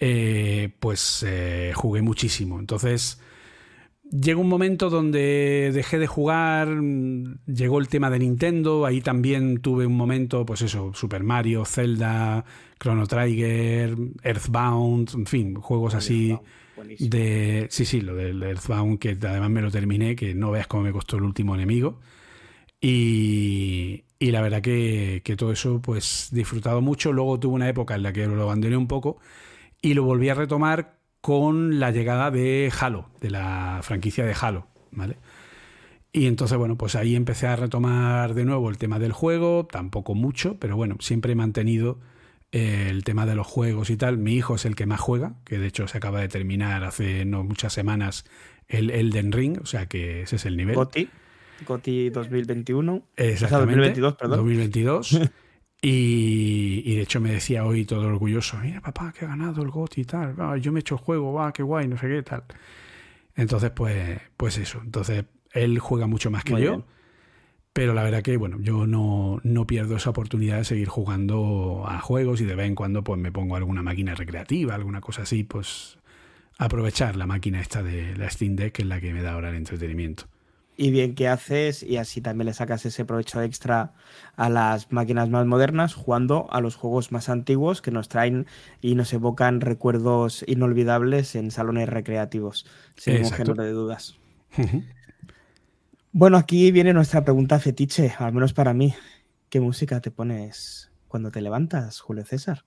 eh, 0.00 0.70
pues 0.80 1.24
eh, 1.26 1.72
jugué 1.74 2.02
muchísimo. 2.02 2.58
Entonces, 2.58 3.20
llegó 4.10 4.40
un 4.40 4.48
momento 4.48 4.90
donde 4.90 5.70
dejé 5.72 5.98
de 5.98 6.06
jugar, 6.06 6.68
llegó 7.46 7.78
el 7.78 7.88
tema 7.88 8.10
de 8.10 8.18
Nintendo, 8.20 8.86
ahí 8.86 9.00
también 9.00 9.60
tuve 9.60 9.86
un 9.86 9.96
momento, 9.96 10.46
pues 10.46 10.62
eso, 10.62 10.92
Super 10.94 11.22
Mario, 11.22 11.64
Zelda, 11.64 12.44
Chrono 12.78 13.06
Trigger, 13.06 13.96
Earthbound, 14.22 15.10
en 15.14 15.26
fin, 15.26 15.54
juegos 15.56 15.94
así 15.94 16.36
de... 17.00 17.66
Sí, 17.70 17.84
sí, 17.84 18.00
lo 18.00 18.14
del 18.14 18.42
Earthbound, 18.42 18.98
que 18.98 19.16
además 19.20 19.50
me 19.50 19.62
lo 19.62 19.70
terminé, 19.70 20.16
que 20.16 20.34
no 20.34 20.50
veas 20.50 20.66
cómo 20.66 20.84
me 20.84 20.92
costó 20.92 21.16
el 21.16 21.24
último 21.24 21.54
enemigo. 21.54 21.98
Y, 22.80 24.04
la 24.20 24.40
verdad 24.40 24.62
que, 24.62 25.22
todo 25.36 25.52
eso, 25.52 25.80
pues 25.82 26.28
disfrutado 26.30 26.80
mucho. 26.80 27.12
Luego 27.12 27.38
tuve 27.40 27.54
una 27.54 27.68
época 27.68 27.94
en 27.96 28.02
la 28.04 28.12
que 28.12 28.26
lo 28.26 28.42
abandoné 28.42 28.76
un 28.76 28.86
poco 28.86 29.18
y 29.82 29.94
lo 29.94 30.02
volví 30.04 30.28
a 30.28 30.34
retomar 30.34 30.98
con 31.20 31.78
la 31.80 31.90
llegada 31.90 32.30
de 32.30 32.72
Halo, 32.78 33.08
de 33.20 33.30
la 33.30 33.80
franquicia 33.82 34.24
de 34.24 34.34
Halo, 34.40 34.66
¿vale? 34.92 35.16
Y 36.12 36.26
entonces, 36.26 36.56
bueno, 36.56 36.76
pues 36.76 36.94
ahí 36.94 37.16
empecé 37.16 37.46
a 37.46 37.56
retomar 37.56 38.34
de 38.34 38.44
nuevo 38.44 38.70
el 38.70 38.78
tema 38.78 38.98
del 38.98 39.12
juego, 39.12 39.66
tampoco 39.70 40.14
mucho, 40.14 40.56
pero 40.58 40.76
bueno, 40.76 40.96
siempre 41.00 41.32
he 41.32 41.36
mantenido 41.36 41.98
eh, 42.50 42.86
el 42.88 43.04
tema 43.04 43.26
de 43.26 43.34
los 43.34 43.46
juegos 43.46 43.90
y 43.90 43.96
tal. 43.96 44.16
Mi 44.16 44.34
hijo 44.34 44.54
es 44.54 44.64
el 44.64 44.74
que 44.74 44.86
más 44.86 45.00
juega, 45.00 45.34
que 45.44 45.58
de 45.58 45.66
hecho 45.66 45.86
se 45.86 45.98
acaba 45.98 46.20
de 46.20 46.28
terminar 46.28 46.82
hace 46.84 47.24
no 47.24 47.44
muchas 47.44 47.72
semanas 47.72 48.24
el 48.68 48.90
Elden 48.90 49.32
Ring, 49.32 49.58
o 49.62 49.66
sea 49.66 49.86
que 49.86 50.22
ese 50.22 50.36
es 50.36 50.46
el 50.46 50.56
nivel. 50.56 50.76
GOTI 51.66 52.10
2021. 52.10 53.02
Exactamente. 53.16 53.74
2022, 53.74 54.14
perdón. 54.14 54.38
2022. 54.38 55.20
y, 55.80 56.96
de 56.96 57.02
hecho 57.02 57.20
me 57.20 57.30
decía 57.30 57.64
hoy 57.64 57.84
todo 57.84 58.06
orgulloso, 58.08 58.58
mira 58.58 58.80
papá, 58.80 59.12
que 59.16 59.24
ha 59.24 59.28
ganado 59.28 59.62
el 59.62 59.70
GOTI 59.70 60.00
y 60.00 60.04
tal. 60.04 60.34
Ah, 60.38 60.56
yo 60.56 60.72
me 60.72 60.80
he 60.80 60.82
hecho 60.82 60.96
el 60.96 61.00
juego, 61.00 61.32
va, 61.32 61.52
qué 61.52 61.62
guay, 61.62 61.86
no 61.86 61.96
sé 61.96 62.08
qué 62.08 62.22
tal. 62.22 62.44
Entonces, 63.36 63.70
pues, 63.70 64.20
pues 64.36 64.58
eso. 64.58 64.80
Entonces, 64.84 65.24
él 65.52 65.78
juega 65.78 66.06
mucho 66.08 66.30
más 66.30 66.42
que 66.42 66.60
yo. 66.60 66.84
Pero 67.72 67.94
la 67.94 68.02
verdad 68.02 68.22
que, 68.22 68.36
bueno, 68.36 68.58
yo 68.60 68.88
no, 68.88 69.40
no, 69.44 69.66
pierdo 69.66 69.96
esa 69.96 70.10
oportunidad 70.10 70.56
de 70.58 70.64
seguir 70.64 70.88
jugando 70.88 71.84
a 71.86 72.00
juegos 72.00 72.40
y 72.40 72.44
de 72.44 72.56
vez 72.56 72.66
en 72.66 72.74
cuando 72.74 73.04
pues 73.04 73.20
me 73.20 73.30
pongo 73.30 73.54
alguna 73.54 73.84
máquina 73.84 74.16
recreativa, 74.16 74.74
alguna 74.74 75.00
cosa 75.00 75.22
así, 75.22 75.44
pues 75.44 75.98
aprovechar 76.58 77.14
la 77.14 77.26
máquina 77.26 77.60
esta 77.60 77.84
de 77.84 78.16
la 78.16 78.28
Steam 78.30 78.56
Deck, 78.56 78.72
que 78.72 78.82
es 78.82 78.88
la 78.88 79.00
que 79.00 79.12
me 79.12 79.22
da 79.22 79.34
ahora 79.34 79.50
el 79.50 79.56
entretenimiento 79.56 80.24
y 80.80 80.92
bien 80.92 81.16
que 81.16 81.26
haces 81.26 81.82
y 81.82 81.96
así 81.96 82.20
también 82.20 82.46
le 82.46 82.54
sacas 82.54 82.86
ese 82.86 83.04
provecho 83.04 83.42
extra 83.42 83.94
a 84.36 84.48
las 84.48 84.92
máquinas 84.92 85.28
más 85.28 85.44
modernas 85.44 85.92
jugando 85.92 86.46
a 86.50 86.60
los 86.60 86.76
juegos 86.76 87.10
más 87.10 87.28
antiguos 87.28 87.82
que 87.82 87.90
nos 87.90 88.08
traen 88.08 88.46
y 88.80 88.94
nos 88.94 89.12
evocan 89.12 89.60
recuerdos 89.60 90.44
inolvidables 90.46 91.34
en 91.34 91.50
salones 91.50 91.88
recreativos, 91.88 92.64
sin 92.96 93.14
ningún 93.14 93.32
género 93.32 93.64
de 93.64 93.72
dudas. 93.72 94.20
bueno, 96.12 96.36
aquí 96.36 96.70
viene 96.70 96.92
nuestra 96.92 97.24
pregunta 97.24 97.58
fetiche, 97.58 98.14
al 98.16 98.32
menos 98.32 98.52
para 98.52 98.72
mí. 98.72 98.94
¿Qué 99.50 99.60
música 99.60 100.00
te 100.00 100.12
pones 100.12 100.92
cuando 101.08 101.32
te 101.32 101.40
levantas, 101.40 101.98
Julio 101.98 102.24
César? 102.24 102.64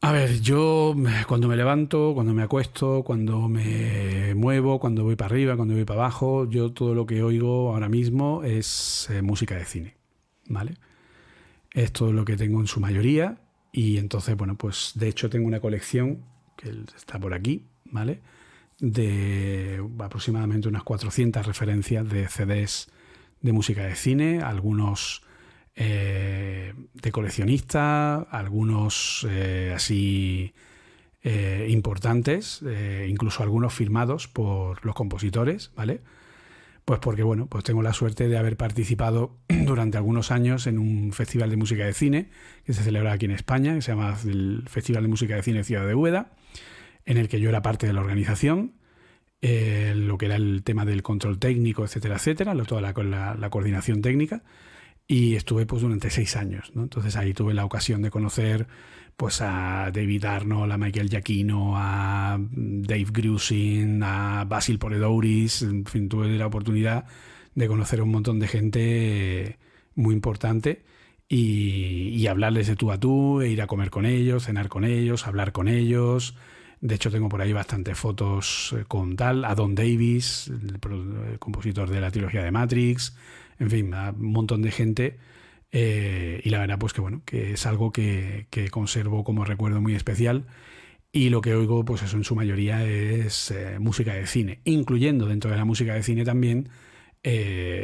A 0.00 0.12
ver, 0.12 0.40
yo 0.40 0.94
cuando 1.26 1.48
me 1.48 1.56
levanto, 1.56 2.12
cuando 2.14 2.32
me 2.32 2.42
acuesto, 2.44 3.02
cuando 3.02 3.48
me 3.48 4.32
muevo, 4.36 4.78
cuando 4.78 5.02
voy 5.02 5.16
para 5.16 5.34
arriba, 5.34 5.56
cuando 5.56 5.74
voy 5.74 5.84
para 5.84 6.02
abajo, 6.02 6.48
yo 6.48 6.72
todo 6.72 6.94
lo 6.94 7.04
que 7.04 7.22
oigo 7.22 7.72
ahora 7.72 7.88
mismo 7.88 8.44
es 8.44 9.08
eh, 9.10 9.22
música 9.22 9.56
de 9.56 9.64
cine, 9.64 9.96
¿vale? 10.46 10.74
Es 11.72 11.92
todo 11.92 12.12
lo 12.12 12.24
que 12.24 12.36
tengo 12.36 12.60
en 12.60 12.68
su 12.68 12.78
mayoría 12.78 13.40
y 13.72 13.98
entonces, 13.98 14.36
bueno, 14.36 14.56
pues 14.56 14.92
de 14.94 15.08
hecho 15.08 15.28
tengo 15.30 15.48
una 15.48 15.60
colección 15.60 16.24
que 16.56 16.70
está 16.96 17.18
por 17.18 17.34
aquí, 17.34 17.66
¿vale? 17.84 18.20
De 18.78 19.82
aproximadamente 19.98 20.68
unas 20.68 20.84
400 20.84 21.44
referencias 21.44 22.08
de 22.08 22.28
CDs 22.28 22.88
de 23.40 23.52
música 23.52 23.84
de 23.84 23.96
cine, 23.96 24.42
algunos 24.42 25.22
eh, 25.80 26.74
de 26.92 27.12
coleccionista, 27.12 28.16
algunos 28.16 29.24
eh, 29.30 29.72
así 29.76 30.52
eh, 31.22 31.68
importantes, 31.70 32.64
incluso 33.06 33.44
algunos 33.44 33.72
firmados 33.72 34.26
por 34.26 34.84
los 34.84 34.96
compositores, 34.96 35.70
¿vale? 35.76 36.00
Pues 36.84 36.98
porque, 36.98 37.22
bueno, 37.22 37.46
pues 37.46 37.62
tengo 37.62 37.82
la 37.82 37.92
suerte 37.92 38.26
de 38.26 38.36
haber 38.36 38.56
participado 38.56 39.36
durante 39.48 39.98
algunos 39.98 40.32
años 40.32 40.66
en 40.66 40.80
un 40.80 41.12
festival 41.12 41.48
de 41.50 41.56
música 41.56 41.86
de 41.86 41.94
cine 41.94 42.30
que 42.64 42.72
se 42.72 42.82
celebra 42.82 43.12
aquí 43.12 43.26
en 43.26 43.32
España, 43.32 43.76
que 43.76 43.82
se 43.82 43.92
llama 43.92 44.16
el 44.24 44.64
Festival 44.66 45.04
de 45.04 45.08
Música 45.08 45.36
de 45.36 45.44
Cine 45.44 45.62
Ciudad 45.62 45.86
de 45.86 45.94
Úbeda, 45.94 46.32
en 47.06 47.18
el 47.18 47.28
que 47.28 47.38
yo 47.38 47.50
era 47.50 47.62
parte 47.62 47.86
de 47.86 47.92
la 47.92 48.00
organización, 48.00 48.72
lo 49.40 50.18
que 50.18 50.26
era 50.26 50.34
el 50.34 50.64
tema 50.64 50.84
del 50.84 51.04
control 51.04 51.38
técnico, 51.38 51.84
etcétera, 51.84 52.16
etcétera, 52.16 52.56
toda 52.64 52.80
la 52.80 53.50
coordinación 53.50 54.02
técnica. 54.02 54.42
Y 55.08 55.34
estuve 55.34 55.66
pues 55.66 55.82
durante 55.82 56.10
seis 56.10 56.36
años, 56.36 56.70
¿no? 56.74 56.82
Entonces 56.82 57.16
ahí 57.16 57.32
tuve 57.32 57.54
la 57.54 57.64
ocasión 57.64 58.02
de 58.02 58.10
conocer 58.10 58.68
pues 59.16 59.40
a 59.40 59.90
David 59.92 60.24
Arnold, 60.26 60.70
a 60.70 60.78
Michael 60.78 61.08
Giacchino, 61.08 61.72
a 61.76 62.38
Dave 62.38 63.06
Grusin, 63.10 64.00
a 64.04 64.44
Basil 64.44 64.78
Poledouris, 64.78 65.62
en 65.62 65.84
fin, 65.86 66.08
tuve 66.08 66.28
la 66.38 66.46
oportunidad 66.46 67.06
de 67.54 67.66
conocer 67.66 67.98
a 67.98 68.04
un 68.04 68.12
montón 68.12 68.38
de 68.38 68.46
gente 68.46 69.58
muy 69.96 70.14
importante 70.14 70.84
y, 71.28 72.26
hablarles 72.26 72.66
de 72.68 72.76
tú 72.76 72.90
a 72.92 72.98
tú, 72.98 73.40
e 73.40 73.48
ir 73.48 73.60
a 73.62 73.66
comer 73.66 73.90
con 73.90 74.06
ellos, 74.06 74.44
cenar 74.44 74.68
con 74.68 74.84
ellos, 74.84 75.26
hablar 75.26 75.52
con 75.52 75.68
ellos, 75.68 76.36
De 76.80 76.94
hecho, 76.94 77.10
tengo 77.10 77.28
por 77.28 77.42
ahí 77.42 77.52
bastantes 77.52 77.98
fotos 77.98 78.72
eh, 78.78 78.84
con 78.86 79.16
tal, 79.16 79.44
a 79.44 79.56
Don 79.56 79.74
Davis, 79.74 80.48
el, 80.48 80.78
compositor 81.40 81.90
de 81.90 82.00
la 82.00 82.12
trilogía 82.12 82.44
de 82.44 82.52
Matrix, 82.52 83.16
en 83.58 83.70
fin, 83.70 83.94
un 83.94 84.32
montón 84.32 84.62
de 84.62 84.70
gente. 84.70 85.18
Eh, 85.70 86.40
y 86.44 86.50
la 86.50 86.60
verdad, 86.60 86.78
pues 86.78 86.92
que 86.92 87.00
bueno, 87.00 87.22
que 87.24 87.52
es 87.52 87.66
algo 87.66 87.92
que, 87.92 88.46
conservo 88.70 89.24
como 89.24 89.44
recuerdo 89.44 89.80
muy 89.80 89.94
especial. 89.94 90.46
Y 91.12 91.30
lo 91.30 91.40
que 91.40 91.54
oigo, 91.54 91.84
pues 91.84 92.02
eso 92.02 92.16
en 92.16 92.24
su 92.24 92.34
mayoría 92.34 92.84
es 92.84 93.50
eh, 93.50 93.78
música 93.78 94.14
de 94.14 94.26
cine, 94.26 94.60
incluyendo 94.64 95.26
dentro 95.26 95.50
de 95.50 95.56
la 95.56 95.64
música 95.64 95.94
de 95.94 96.02
cine 96.02 96.24
también 96.24 96.68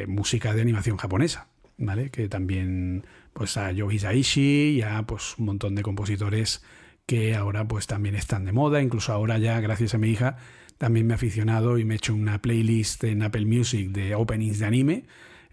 música 0.07 0.55
de 0.55 0.63
animación 0.63 0.97
japonesa, 0.97 1.49
¿vale? 1.77 2.09
Que 2.11 2.29
también, 2.31 3.05
pues 3.35 3.59
a 3.59 3.73
Yoji 3.73 3.97
Hisaishi 3.97 4.77
y 4.77 4.83
a 4.83 5.03
pues 5.03 5.37
un 5.39 5.45
montón 5.47 5.75
de 5.75 5.83
compositores 5.83 6.65
que 7.05 7.35
ahora 7.35 7.69
pues 7.69 7.87
también 7.87 8.15
están 8.15 8.47
de 8.47 8.53
moda, 8.53 8.81
incluso 8.81 9.13
ahora 9.13 9.37
ya 9.37 9.61
gracias 9.61 9.95
a 9.95 9.99
mi 9.99 10.09
hija 10.09 10.39
también 10.79 11.07
me 11.07 11.15
he 11.15 11.17
aficionado 11.17 11.79
y 11.79 11.85
me 11.85 11.95
he 11.95 11.97
hecho 11.97 12.15
una 12.15 12.41
playlist 12.43 13.05
en 13.05 13.23
Apple 13.23 13.47
Music 13.47 13.91
de 13.91 14.15
openings 14.15 14.59
de 14.59 14.67
anime 14.67 15.05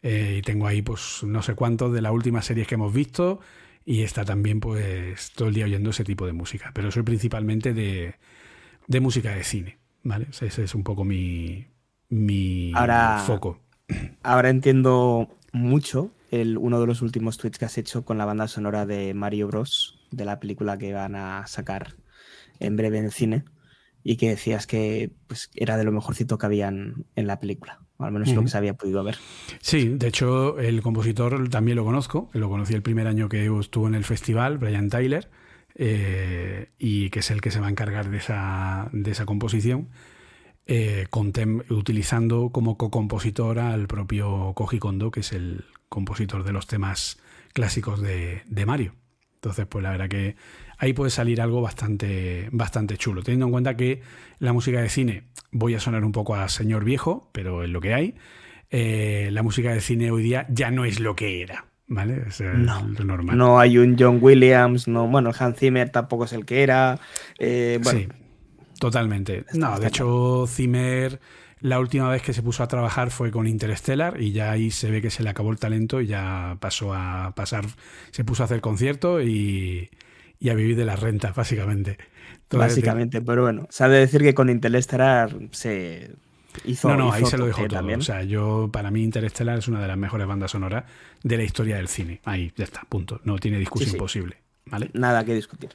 eh, 0.02 0.38
y 0.40 0.42
tengo 0.42 0.68
ahí 0.68 0.82
pues 0.82 1.24
no 1.24 1.42
sé 1.42 1.56
cuántos 1.56 1.94
de 1.94 2.02
las 2.02 2.12
últimas 2.12 2.46
series 2.46 2.68
que 2.68 2.76
hemos 2.76 2.94
visto 2.94 3.40
y 3.86 4.04
está 4.04 4.26
también 4.26 4.60
pues 4.60 5.32
todo 5.34 5.48
el 5.48 5.54
día 5.54 5.66
oyendo 5.66 5.90
ese 5.90 6.04
tipo 6.04 6.26
de 6.26 6.34
música, 6.34 6.72
pero 6.74 6.92
soy 6.92 7.04
principalmente 7.04 7.74
de, 7.74 8.16
de 8.88 9.00
música 9.00 9.32
de 9.32 9.44
cine, 9.44 9.80
¿vale? 10.04 10.28
Ese 10.30 10.64
es 10.64 10.76
un 10.76 10.84
poco 10.84 11.04
mi, 11.04 11.68
mi 12.10 12.74
foco. 13.26 13.60
Ahora 14.24 14.50
entiendo 14.50 15.30
mucho 15.52 16.12
el, 16.32 16.58
uno 16.58 16.80
de 16.80 16.88
los 16.88 17.02
últimos 17.02 17.38
tweets 17.38 17.58
que 17.58 17.66
has 17.66 17.78
hecho 17.78 18.06
con 18.06 18.18
la 18.18 18.26
banda 18.26 18.48
sonora 18.48 18.86
de 18.86 19.14
Mario 19.14 19.48
Bros 19.48 20.00
de 20.12 20.26
la 20.26 20.40
película 20.40 20.78
que 20.78 20.94
van 20.94 21.16
a 21.16 21.46
sacar 21.48 21.96
en 22.60 22.78
breve 22.78 23.00
en 23.00 23.12
cine 23.12 23.46
y 24.04 24.18
que 24.18 24.30
decías 24.30 24.68
que 24.68 25.12
pues, 25.28 25.50
era 25.56 25.78
de 25.78 25.84
lo 25.84 25.92
mejorcito 25.92 26.38
que 26.38 26.46
habían 26.46 27.06
en 27.16 27.28
la 27.28 27.40
película, 27.40 27.82
o 28.02 28.06
al 28.06 28.12
menos 28.12 28.30
lo 28.34 28.42
que 28.42 28.48
se 28.48 28.58
había 28.58 28.74
podido 28.74 29.04
ver. 29.04 29.18
Sí, 29.60 29.90
de 29.90 30.08
hecho 30.08 30.60
el 30.60 30.82
compositor 30.82 31.50
también 31.50 31.78
lo 31.78 31.86
conozco, 31.86 32.30
lo 32.34 32.50
conocí 32.50 32.74
el 32.74 32.82
primer 32.82 33.08
año 33.08 33.30
que 33.30 33.46
estuvo 33.60 33.88
en 33.88 33.96
el 33.96 34.04
festival, 34.04 34.58
Brian 34.58 34.90
Tyler, 34.90 35.30
eh, 35.76 36.70
y 36.78 37.10
que 37.10 37.20
es 37.20 37.32
el 37.32 37.42
que 37.42 37.52
se 37.52 37.60
va 37.60 37.68
a 37.68 37.70
encargar 37.70 38.10
de 38.10 38.18
esa, 38.18 38.90
de 38.92 39.12
esa 39.12 39.26
composición, 39.26 39.90
eh, 40.66 41.08
utilizando 41.70 42.50
como 42.52 42.78
co-compositor 42.78 43.60
al 43.60 43.88
propio 43.88 44.54
Koji 44.56 44.80
Kondo, 44.80 45.12
que 45.12 45.22
es 45.22 45.32
el 45.32 45.66
compositor 45.90 46.44
de 46.44 46.54
los 46.54 46.68
temas 46.68 47.20
clásicos 47.54 48.02
de 48.02 48.66
Mario. 48.66 48.96
Entonces, 49.42 49.66
pues 49.66 49.82
la 49.82 49.90
verdad 49.90 50.08
que 50.08 50.36
ahí 50.78 50.94
puede 50.94 51.10
salir 51.10 51.42
algo 51.42 51.62
bastante, 51.62 52.48
bastante 52.52 52.96
chulo. 52.96 53.24
Teniendo 53.24 53.48
en 53.48 53.52
cuenta 53.52 53.76
que 53.76 54.04
la 54.38 54.54
música 54.54 54.80
de 54.80 54.88
cine, 54.88 55.24
voy 55.52 55.76
a 55.76 55.80
sonar 55.80 56.04
un 56.04 56.12
poco 56.12 56.36
a 56.36 56.48
señor 56.50 56.84
viejo, 56.84 57.30
pero 57.32 57.64
es 57.64 57.70
lo 57.70 57.82
que 57.82 57.94
hay. 57.94 58.16
Eh, 58.70 59.30
la 59.32 59.44
música 59.44 59.74
de 59.74 59.82
cine 59.82 60.12
hoy 60.12 60.24
día 60.24 60.46
ya 60.50 60.72
no 60.72 60.86
es 60.86 61.00
lo 61.00 61.16
que 61.16 61.42
era. 61.42 61.66
¿Vale? 61.88 62.24
Es 62.28 62.40
no, 62.40 62.82
normal. 62.84 63.38
No 63.38 63.60
hay 63.60 63.78
un 63.78 63.98
John 64.00 64.20
Williams, 64.22 64.88
no, 64.88 65.08
bueno, 65.08 65.32
Hans 65.38 65.60
Zimmer 65.60 65.90
tampoco 65.90 66.24
es 66.24 66.32
el 66.32 66.46
que 66.46 66.64
era. 66.64 67.00
Eh, 67.38 67.82
sí, 67.84 68.08
totalmente. 68.80 69.44
No, 69.54 69.78
de 69.78 69.88
hecho, 69.88 70.46
Zimmer 70.48 71.20
la 71.62 71.80
última 71.80 72.10
vez 72.10 72.24
que 72.24 72.34
se 72.34 72.42
puso 72.42 72.64
a 72.64 72.68
trabajar 72.68 73.12
fue 73.12 73.30
con 73.30 73.46
Interstellar 73.48 74.20
y 74.20 74.32
ya 74.32 74.52
ahí 74.52 74.72
se 74.72 74.90
ve 74.90 75.02
que 75.02 75.12
se 75.12 75.22
le 75.22 75.30
acabó 75.30 75.52
el 75.52 75.60
talento 75.60 76.02
y 76.02 76.08
ya 76.08 76.58
pasó 76.60 76.94
a 76.94 77.34
pasar, 77.36 77.66
se 78.10 78.24
puso 78.24 78.42
a 78.42 78.46
hacer 78.46 78.62
concierto 78.62 79.22
y, 79.22 79.90
a 80.50 80.54
vivir 80.56 80.76
de 80.76 80.86
las 80.86 81.00
rentas, 81.00 81.36
básicamente. 81.36 82.00
Básicamente, 82.58 83.22
pero 83.22 83.44
bueno, 83.44 83.68
sabe 83.70 83.98
decir 83.98 84.22
que 84.22 84.34
con 84.34 84.50
Interstellar 84.50 85.36
se 85.52 86.12
hizo. 86.66 86.90
No, 86.90 86.98
no, 86.98 87.14
ahí 87.14 87.26
se 87.26 87.38
lo 87.38 87.46
dejó 87.46 87.68
todo. 87.68 87.80
También. 87.80 88.00
O 88.00 88.04
sea, 88.04 88.24
yo, 88.24 88.70
para 88.72 88.92
mí, 88.92 89.04
Interstellar 89.04 89.60
es 89.60 89.68
una 89.68 89.82
de 89.82 89.88
las 89.88 89.98
mejores 89.98 90.28
bandas 90.28 90.52
sonoras 90.52 90.86
de 91.24 91.38
la 91.38 91.44
historia 91.44 91.78
del 91.78 91.88
cine. 91.88 92.22
Ahí, 92.26 92.52
ya 92.56 92.64
está, 92.64 92.82
punto. 92.88 93.22
No 93.24 93.38
tiene 93.38 93.58
discusión 93.60 93.98
posible. 93.98 94.38
¿vale? 94.66 94.90
Nada 94.94 95.24
que 95.26 95.34
discutir. 95.34 95.72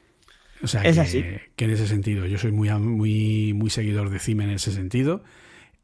O 0.62 0.66
sea, 0.66 0.82
es 0.82 0.96
que, 0.96 1.00
así. 1.00 1.24
que 1.54 1.64
en 1.66 1.70
ese 1.70 1.86
sentido, 1.86 2.26
yo 2.26 2.38
soy 2.38 2.52
muy, 2.52 2.70
muy, 2.70 3.52
muy 3.52 3.70
seguidor 3.70 4.10
de 4.10 4.18
cine 4.18 4.44
en 4.44 4.50
ese 4.50 4.72
sentido. 4.72 5.22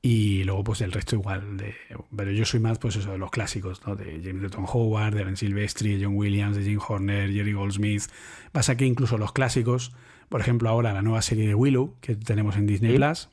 Y 0.04 0.42
luego, 0.44 0.64
pues 0.64 0.80
el 0.80 0.90
resto 0.90 1.14
igual. 1.14 1.58
De, 1.58 1.74
pero 2.16 2.32
yo 2.32 2.44
soy 2.44 2.58
más, 2.58 2.78
pues 2.78 2.96
eso, 2.96 3.12
de 3.12 3.18
los 3.18 3.30
clásicos, 3.30 3.86
¿no? 3.86 3.94
De 3.94 4.20
James 4.24 4.42
Newton 4.42 4.64
Howard, 4.66 5.14
de 5.14 5.24
Ben 5.24 5.36
Silvestri, 5.36 5.96
de 5.96 6.04
John 6.04 6.16
Williams, 6.16 6.56
de 6.56 6.64
Jim 6.64 6.80
Horner, 6.86 7.30
Jerry 7.30 7.52
Goldsmith. 7.52 8.04
Pasa 8.50 8.76
que 8.76 8.84
incluso 8.84 9.16
los 9.16 9.32
clásicos, 9.32 9.92
por 10.32 10.40
ejemplo, 10.40 10.70
ahora 10.70 10.94
la 10.94 11.02
nueva 11.02 11.20
serie 11.20 11.46
de 11.46 11.54
Willow, 11.54 11.96
que 12.00 12.16
tenemos 12.16 12.56
en 12.56 12.66
Disney 12.66 12.96
Plus, 12.96 13.28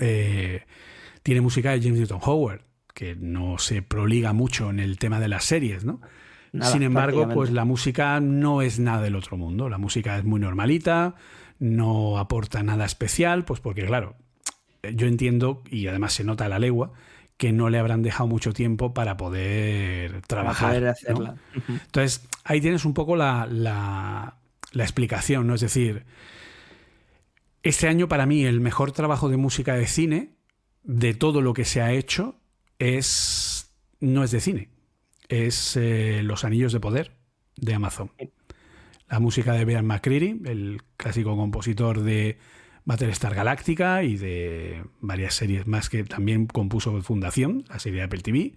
eh, 0.00 0.62
tiene 1.22 1.42
música 1.42 1.72
de 1.72 1.82
James 1.82 1.98
Newton 1.98 2.20
Howard, 2.22 2.62
que 2.94 3.16
no 3.16 3.58
se 3.58 3.82
proliga 3.82 4.32
mucho 4.32 4.70
en 4.70 4.80
el 4.80 4.98
tema 4.98 5.20
de 5.20 5.28
las 5.28 5.44
series, 5.44 5.84
¿no? 5.84 6.00
Sin 6.62 6.82
embargo, 6.84 7.28
pues 7.28 7.50
la 7.50 7.66
música 7.66 8.18
no 8.18 8.62
es 8.62 8.78
nada 8.78 9.02
del 9.02 9.14
otro 9.14 9.36
mundo. 9.36 9.68
La 9.68 9.76
música 9.76 10.16
es 10.16 10.24
muy 10.24 10.40
normalita, 10.40 11.16
no 11.58 12.16
aporta 12.16 12.62
nada 12.62 12.86
especial, 12.86 13.44
pues 13.44 13.60
porque, 13.60 13.84
claro, 13.84 14.16
yo 14.94 15.06
entiendo, 15.06 15.62
y 15.70 15.86
además 15.86 16.14
se 16.14 16.24
nota 16.24 16.48
la 16.48 16.58
legua, 16.58 16.92
que 17.36 17.52
no 17.52 17.68
le 17.68 17.78
habrán 17.78 18.00
dejado 18.00 18.26
mucho 18.26 18.54
tiempo 18.54 18.94
para 18.94 19.18
poder 19.18 20.22
trabajar. 20.22 20.82
hacerla. 20.86 21.34
Entonces, 21.68 22.26
ahí 22.44 22.62
tienes 22.62 22.86
un 22.86 22.94
poco 22.94 23.16
la, 23.16 23.46
la, 23.46 24.39
explicación, 24.74 25.46
¿no? 25.46 25.54
Es 25.54 25.60
decir, 25.60 26.04
este 27.62 27.88
año 27.88 28.08
para 28.08 28.26
mí 28.26 28.44
el 28.44 28.60
mejor 28.60 28.92
trabajo 28.92 29.28
de 29.28 29.36
música 29.36 29.74
de 29.74 29.86
cine, 29.86 30.36
de 30.82 31.14
todo 31.14 31.40
lo 31.40 31.52
que 31.52 31.64
se 31.64 31.82
ha 31.82 31.92
hecho, 31.92 32.40
es 32.78 33.74
no 34.00 34.24
es 34.24 34.30
de 34.30 34.40
cine, 34.40 34.70
es 35.28 35.76
eh, 35.76 36.22
Los 36.22 36.44
Anillos 36.44 36.72
de 36.72 36.80
Poder 36.80 37.12
de 37.56 37.74
Amazon. 37.74 38.10
La 39.08 39.18
música 39.18 39.52
de 39.52 39.64
Bear 39.64 39.82
McCreary, 39.82 40.40
el 40.46 40.82
clásico 40.96 41.36
compositor 41.36 42.00
de 42.00 42.38
Battlestar 42.84 43.34
Galáctica 43.34 44.02
y 44.04 44.16
de 44.16 44.84
varias 45.00 45.34
series 45.34 45.66
más 45.66 45.88
que 45.88 46.04
también 46.04 46.46
compuso 46.46 47.00
Fundación, 47.02 47.64
la 47.68 47.78
serie 47.78 47.98
de 47.98 48.04
Apple 48.04 48.20
TV. 48.20 48.54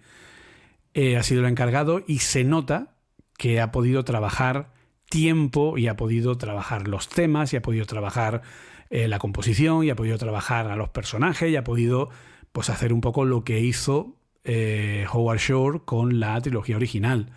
Eh, 0.94 1.16
ha 1.16 1.22
sido 1.22 1.40
el 1.40 1.48
encargado 1.48 2.04
y 2.06 2.20
se 2.20 2.44
nota 2.44 2.96
que 3.36 3.60
ha 3.60 3.72
podido 3.72 4.04
trabajar 4.04 4.73
tiempo 5.08 5.78
y 5.78 5.88
ha 5.88 5.96
podido 5.96 6.36
trabajar 6.36 6.88
los 6.88 7.08
temas 7.08 7.52
y 7.52 7.56
ha 7.56 7.62
podido 7.62 7.86
trabajar 7.86 8.42
eh, 8.90 9.08
la 9.08 9.18
composición 9.18 9.84
y 9.84 9.90
ha 9.90 9.96
podido 9.96 10.18
trabajar 10.18 10.70
a 10.70 10.76
los 10.76 10.88
personajes 10.90 11.50
y 11.50 11.56
ha 11.56 11.64
podido 11.64 12.10
pues 12.52 12.70
hacer 12.70 12.92
un 12.92 13.00
poco 13.00 13.24
lo 13.24 13.42
que 13.44 13.60
hizo 13.60 14.16
eh, 14.44 15.06
Howard 15.12 15.38
Shore 15.38 15.80
con 15.84 16.20
la 16.20 16.40
trilogía 16.40 16.76
original. 16.76 17.32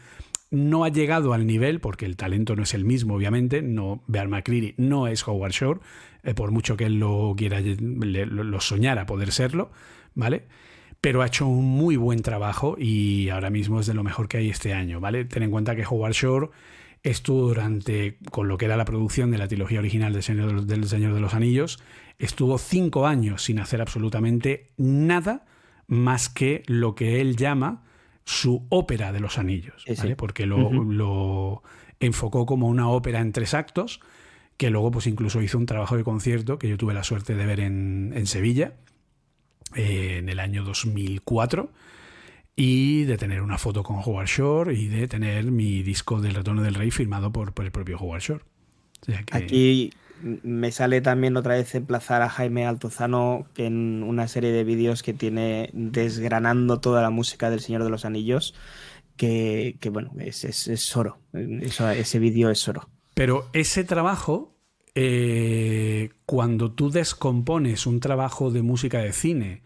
No 0.52 0.84
ha 0.84 0.90
llegado 0.90 1.34
al 1.34 1.46
nivel, 1.46 1.80
porque 1.80 2.06
el 2.06 2.16
talento 2.16 2.56
no 2.56 2.64
es 2.64 2.74
el 2.74 2.86
mismo, 2.86 3.16
obviamente. 3.16 3.62
No, 3.62 4.04
Bear 4.08 4.28
McCreary 4.28 4.76
no 4.78 5.08
es 5.08 5.28
Howard 5.28 5.52
Shore, 5.52 5.80
eh, 6.24 6.34
por 6.34 6.52
mucho 6.52 6.78
que 6.78 6.86
él 6.86 7.00
lo 7.00 7.34
quiera, 7.38 7.60
lo, 7.60 8.62
soñara 8.62 9.06
poder 9.06 9.32
serlo, 9.32 9.72
¿vale? 10.16 10.48
Pero 11.02 11.22
ha 11.22 11.28
hecho 11.28 11.48
un 11.48 11.66
muy 11.66 11.96
buen 11.96 12.22
trabajo 12.22 12.76
y 12.78 13.30
ahora 13.30 13.50
mismo 13.50 13.80
es 13.80 13.88
de 13.88 13.94
lo 13.94 14.04
mejor 14.04 14.28
que 14.28 14.38
hay 14.38 14.50
este 14.50 14.74
año, 14.74 15.00
¿vale? 15.00 15.26
Ten 15.26 15.44
en 15.44 15.52
cuenta 15.52 15.76
que 15.76 15.86
Howard 15.86 16.14
Shore 16.14 16.50
estuvo 17.10 17.48
durante, 17.48 18.18
con 18.32 18.48
lo 18.48 18.58
que 18.58 18.66
era 18.66 18.78
la 18.78 18.86
producción 18.86 19.32
de 19.32 19.38
la 19.38 19.48
trilogía 19.48 19.80
original 19.80 20.14
del 20.14 20.24
Señor, 20.24 20.66
del 20.66 20.88
Señor 20.88 21.14
de 21.14 21.22
los 21.22 21.34
Anillos, 21.34 21.80
estuvo 22.20 22.58
cinco 22.58 23.08
años 23.08 23.44
sin 23.44 23.60
hacer 23.60 23.82
absolutamente 23.82 24.72
nada 24.78 25.46
más 25.88 26.30
que 26.30 26.64
lo 26.68 26.96
que 26.96 27.22
él 27.22 27.36
llama 27.36 27.84
su 28.26 28.66
ópera 28.70 29.14
de 29.14 29.22
los 29.22 29.38
anillos, 29.38 29.86
¿vale? 29.98 30.18
porque 30.18 30.46
lo, 30.46 30.70
lo, 30.84 31.64
enfocó 32.00 32.46
como 32.46 32.68
una 32.68 32.90
ópera 32.90 33.22
en 33.22 33.32
tres 33.32 33.54
actos, 33.54 34.02
que 34.58 34.70
luego 34.70 34.92
pues 34.92 35.08
incluso 35.08 35.42
hizo 35.42 35.58
un 35.58 35.66
trabajo 35.66 35.96
de 35.96 36.04
concierto 36.04 36.60
que 36.60 36.68
yo 36.68 36.78
tuve 36.78 36.94
la 36.94 37.04
suerte 37.04 37.36
de 37.36 37.46
ver 37.46 37.62
en, 37.62 38.28
Sevilla 38.28 38.74
eh, 39.76 40.18
en 40.18 40.30
el 40.30 40.40
año 40.40 40.64
2004 40.64 41.72
y 42.60 43.04
de 43.04 43.18
tener 43.18 43.44
una 43.44 43.60
foto 43.60 43.84
con 43.84 43.98
Howard 43.98 44.26
Shore 44.28 44.74
y 44.74 44.88
de 44.88 45.08
tener 45.08 45.46
mi 45.46 45.84
disco 45.84 46.20
del 46.20 46.34
Retorno 46.34 46.64
del 46.64 46.74
Rey 46.74 46.90
firmado 46.90 47.32
por, 47.32 47.54
el 47.64 47.72
propio 47.72 48.00
Howard 48.00 48.22
Shore. 48.22 48.44
Aquí 49.32 49.94
me 50.42 50.72
sale 50.72 51.02
también 51.02 51.38
otra 51.38 51.54
vez 51.54 51.76
emplazar 51.76 52.24
a 52.24 52.30
Jaime 52.30 52.66
Altozano 52.66 53.46
en 53.58 54.02
una 54.02 54.28
serie 54.28 54.52
de 54.52 54.64
vídeos 54.64 55.04
que 55.04 55.14
tiene 55.14 55.70
desgranando 55.74 56.80
toda 56.80 57.04
la 57.04 57.12
música 57.12 57.52
del 57.52 57.60
Señor 57.60 57.84
de 57.84 57.92
los 57.92 58.06
Anillos, 58.06 58.56
que, 59.18 59.78
bueno, 59.92 60.12
es, 60.18 60.44
es, 60.44 60.98
oro. 60.98 61.20
ese 61.34 62.18
vídeo 62.18 62.50
es 62.50 62.68
oro. 62.68 62.90
Pero 63.14 63.50
ese 63.54 63.84
trabajo, 63.84 64.56
eh, 64.96 66.10
cuando 66.26 66.72
tú 66.72 66.90
descompones 66.90 67.86
un 67.86 68.00
trabajo 68.00 68.50
de 68.50 68.64
música 68.64 68.98
de 68.98 69.14
cine 69.14 69.62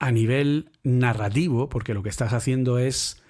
a 0.00 0.10
nivel 0.10 0.70
narrativo, 0.82 1.68
porque 1.68 1.94
lo 1.94 2.02
que 2.02 2.08
estás 2.08 2.32
haciendo 2.32 2.78
es 2.78 3.22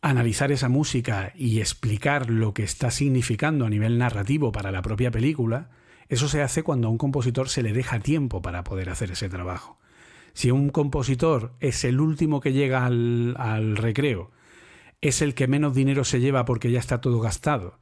analizar 0.00 0.52
esa 0.52 0.68
música 0.68 1.32
y 1.36 1.58
explicar 1.58 2.30
lo 2.30 2.54
que 2.54 2.62
está 2.62 2.90
significando 2.92 3.66
a 3.66 3.70
nivel 3.70 3.98
narrativo 3.98 4.52
para 4.52 4.70
la 4.72 4.80
propia 4.80 5.10
película, 5.10 5.70
Eso 6.10 6.26
se 6.26 6.40
hace 6.40 6.62
cuando 6.62 6.88
a 6.88 6.90
un 6.90 6.96
compositor 6.96 7.50
se 7.50 7.62
le 7.62 7.74
deja 7.74 8.00
tiempo 8.00 8.40
para 8.40 8.64
poder 8.64 8.88
hacer 8.88 9.10
ese 9.10 9.28
trabajo. 9.28 9.78
Si 10.32 10.50
un 10.50 10.70
compositor 10.70 11.52
es 11.60 11.84
el 11.84 12.00
último 12.00 12.40
que 12.40 12.54
llega 12.54 12.86
al, 12.86 13.76
recreo, 13.76 14.30
es 15.02 15.20
el 15.20 15.34
que 15.34 15.48
menos 15.48 15.74
dinero 15.74 16.04
se 16.04 16.20
lleva 16.20 16.46
porque 16.46 16.70
ya 16.70 16.78
está 16.78 17.02
todo 17.02 17.20
gastado, 17.20 17.78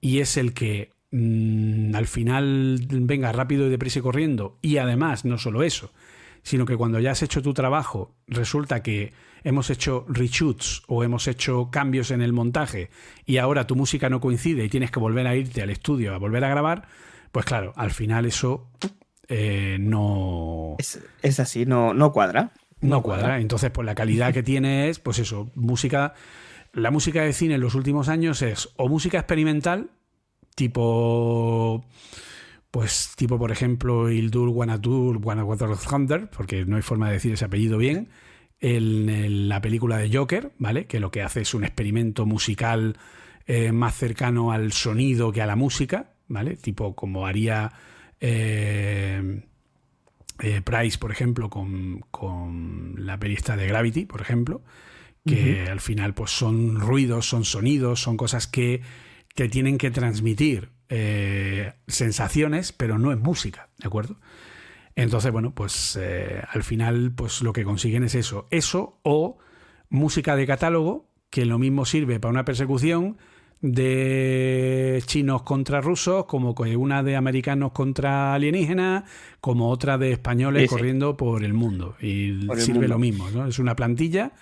y 0.00 0.20
es 0.20 0.36
el 0.36 0.54
que 0.54 0.92
mm, 1.10 1.96
al 1.96 2.06
final 2.06 2.86
venga 2.90 3.32
rápido 3.32 3.66
y 3.66 3.70
deprisa 3.70 3.98
y 3.98 4.02
corriendo, 4.02 4.56
y 4.62 4.76
además 4.76 5.24
no 5.24 5.36
solo 5.36 5.64
eso, 5.64 5.90
sino 6.44 6.66
que 6.66 6.76
cuando 6.76 7.00
ya 7.00 7.10
has 7.10 7.22
hecho 7.22 7.42
tu 7.42 7.52
trabajo 7.52 8.14
resulta 8.28 8.82
que 8.82 9.12
hemos 9.42 9.70
hecho 9.70 10.04
reshoots 10.08 10.82
o 10.86 11.02
hemos 11.02 11.26
hecho 11.26 11.70
cambios 11.70 12.10
en 12.12 12.22
el 12.22 12.32
montaje 12.32 12.90
y 13.26 13.38
ahora 13.38 13.66
tu 13.66 13.74
música 13.74 14.08
no 14.08 14.20
coincide 14.20 14.64
y 14.64 14.68
tienes 14.68 14.90
que 14.92 15.00
volver 15.00 15.26
a 15.26 15.34
irte 15.34 15.62
al 15.62 15.70
estudio 15.70 16.14
a 16.14 16.18
volver 16.18 16.44
a 16.44 16.48
grabar, 16.48 16.86
pues 17.32 17.46
claro, 17.46 17.72
al 17.76 17.90
final 17.90 18.26
eso 18.26 18.68
eh, 19.28 19.78
no... 19.80 20.76
Es, 20.78 21.40
así, 21.40 21.66
no, 21.66 21.94
no 21.94 22.12
cuadra. 22.12 22.52
No, 22.80 23.02
cuadra. 23.02 23.40
Entonces, 23.40 23.70
pues 23.70 23.86
la 23.86 23.94
calidad 23.94 24.32
que 24.34 24.42
tiene 24.42 24.90
es, 24.90 24.98
pues 24.98 25.18
eso, 25.18 25.50
música... 25.54 26.14
La 26.74 26.90
música 26.90 27.22
de 27.22 27.32
cine 27.32 27.54
en 27.54 27.60
los 27.60 27.74
últimos 27.74 28.08
años 28.08 28.42
es 28.42 28.68
o 28.76 28.88
música 28.88 29.18
experimental, 29.18 29.90
tipo 30.56 31.84
pues 32.74 33.12
tipo 33.14 33.38
por 33.38 33.52
ejemplo 33.52 34.10
Ildur 34.10 34.50
Guanatur 34.50 35.18
Guanajuato 35.18 35.76
Thunder, 35.76 36.28
porque 36.28 36.64
no 36.64 36.74
hay 36.74 36.82
forma 36.82 37.06
de 37.06 37.12
decir 37.12 37.32
ese 37.32 37.44
apellido 37.44 37.78
bien, 37.78 38.08
en, 38.58 39.48
la 39.48 39.60
película 39.60 39.96
de 39.98 40.12
Joker, 40.12 40.50
¿vale? 40.58 40.86
Que 40.86 40.98
lo 40.98 41.12
que 41.12 41.22
hace 41.22 41.42
es 41.42 41.54
un 41.54 41.62
experimento 41.62 42.26
musical 42.26 42.98
eh, 43.46 43.70
más 43.70 43.94
cercano 43.94 44.50
al 44.50 44.72
sonido 44.72 45.30
que 45.30 45.40
a 45.40 45.46
la 45.46 45.54
música, 45.54 46.14
¿vale? 46.26 46.56
Tipo 46.56 46.96
como 46.96 47.28
haría 47.28 47.70
eh, 48.18 49.44
eh, 50.40 50.60
Price, 50.60 50.98
por 50.98 51.12
ejemplo, 51.12 51.48
con, 51.48 52.96
la 52.98 53.20
pelista 53.20 53.56
de 53.56 53.68
Gravity, 53.68 54.04
por 54.04 54.20
ejemplo, 54.20 54.62
que 55.24 55.68
al 55.70 55.78
final 55.78 56.12
pues 56.12 56.32
son 56.32 56.80
ruidos, 56.80 57.28
son 57.28 57.44
sonidos, 57.44 58.00
son 58.02 58.16
cosas 58.16 58.48
que 58.48 58.82
te 59.32 59.48
tienen 59.48 59.78
que 59.78 59.92
transmitir 59.92 60.73
eh, 60.88 61.72
sensaciones, 61.86 62.72
pero 62.72 62.98
no 62.98 63.12
es 63.12 63.18
música, 63.18 63.68
¿de 63.78 63.86
acuerdo? 63.86 64.16
Entonces, 64.96 65.32
bueno, 65.32 65.54
pues 65.54 65.98
eh, 66.00 66.42
al 66.48 66.62
final, 66.62 67.12
pues 67.14 67.42
lo 67.42 67.52
que 67.52 67.64
consiguen 67.64 68.04
es 68.04 68.14
eso. 68.14 68.46
Eso 68.50 69.00
o 69.02 69.38
música 69.88 70.36
de 70.36 70.46
catálogo, 70.46 71.10
que 71.30 71.44
lo 71.44 71.58
mismo 71.58 71.84
sirve 71.84 72.20
para 72.20 72.30
una 72.30 72.44
persecución 72.44 73.16
de 73.60 75.02
chinos 75.06 75.42
contra 75.42 75.80
rusos, 75.80 76.26
como 76.26 76.54
una 76.76 77.02
de 77.02 77.16
americanos 77.16 77.72
contra 77.72 78.34
alienígenas, 78.34 79.04
como 79.40 79.70
otra 79.70 79.96
de 79.96 80.12
españoles 80.12 80.68
corriendo 80.68 81.16
por 81.16 81.42
el 81.44 81.54
mundo. 81.54 81.96
Y 82.00 82.46
sirve 82.58 82.88
lo 82.88 82.98
mismo, 82.98 83.30
¿no? 83.30 83.46
Es 83.46 83.58
una 83.58 83.74
plantilla 83.74 84.32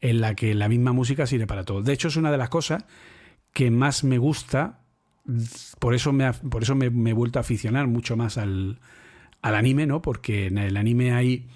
en 0.00 0.20
la 0.20 0.34
que 0.34 0.54
la 0.54 0.68
misma 0.68 0.92
música 0.92 1.26
sirve 1.26 1.46
para 1.46 1.64
todo. 1.64 1.82
De 1.82 1.92
hecho, 1.92 2.08
es 2.08 2.16
una 2.16 2.30
de 2.30 2.38
las 2.38 2.50
cosas 2.50 2.84
que 3.52 3.70
más 3.70 4.04
me 4.04 4.18
gusta 4.18 4.80
por 5.78 5.94
eso 5.94 6.12
me, 6.12 6.32
por 6.32 6.62
eso 6.62 6.74
me, 6.74 6.86
he 6.86 7.12
vuelto 7.12 7.38
a 7.38 7.40
aficionar 7.40 7.86
mucho 7.86 8.16
más 8.16 8.38
al, 8.38 8.78
anime, 9.42 9.86
¿no? 9.86 10.02
Porque 10.02 10.46
en 10.46 10.58
el 10.58 10.76
anime 10.76 11.12
hay, 11.12 11.46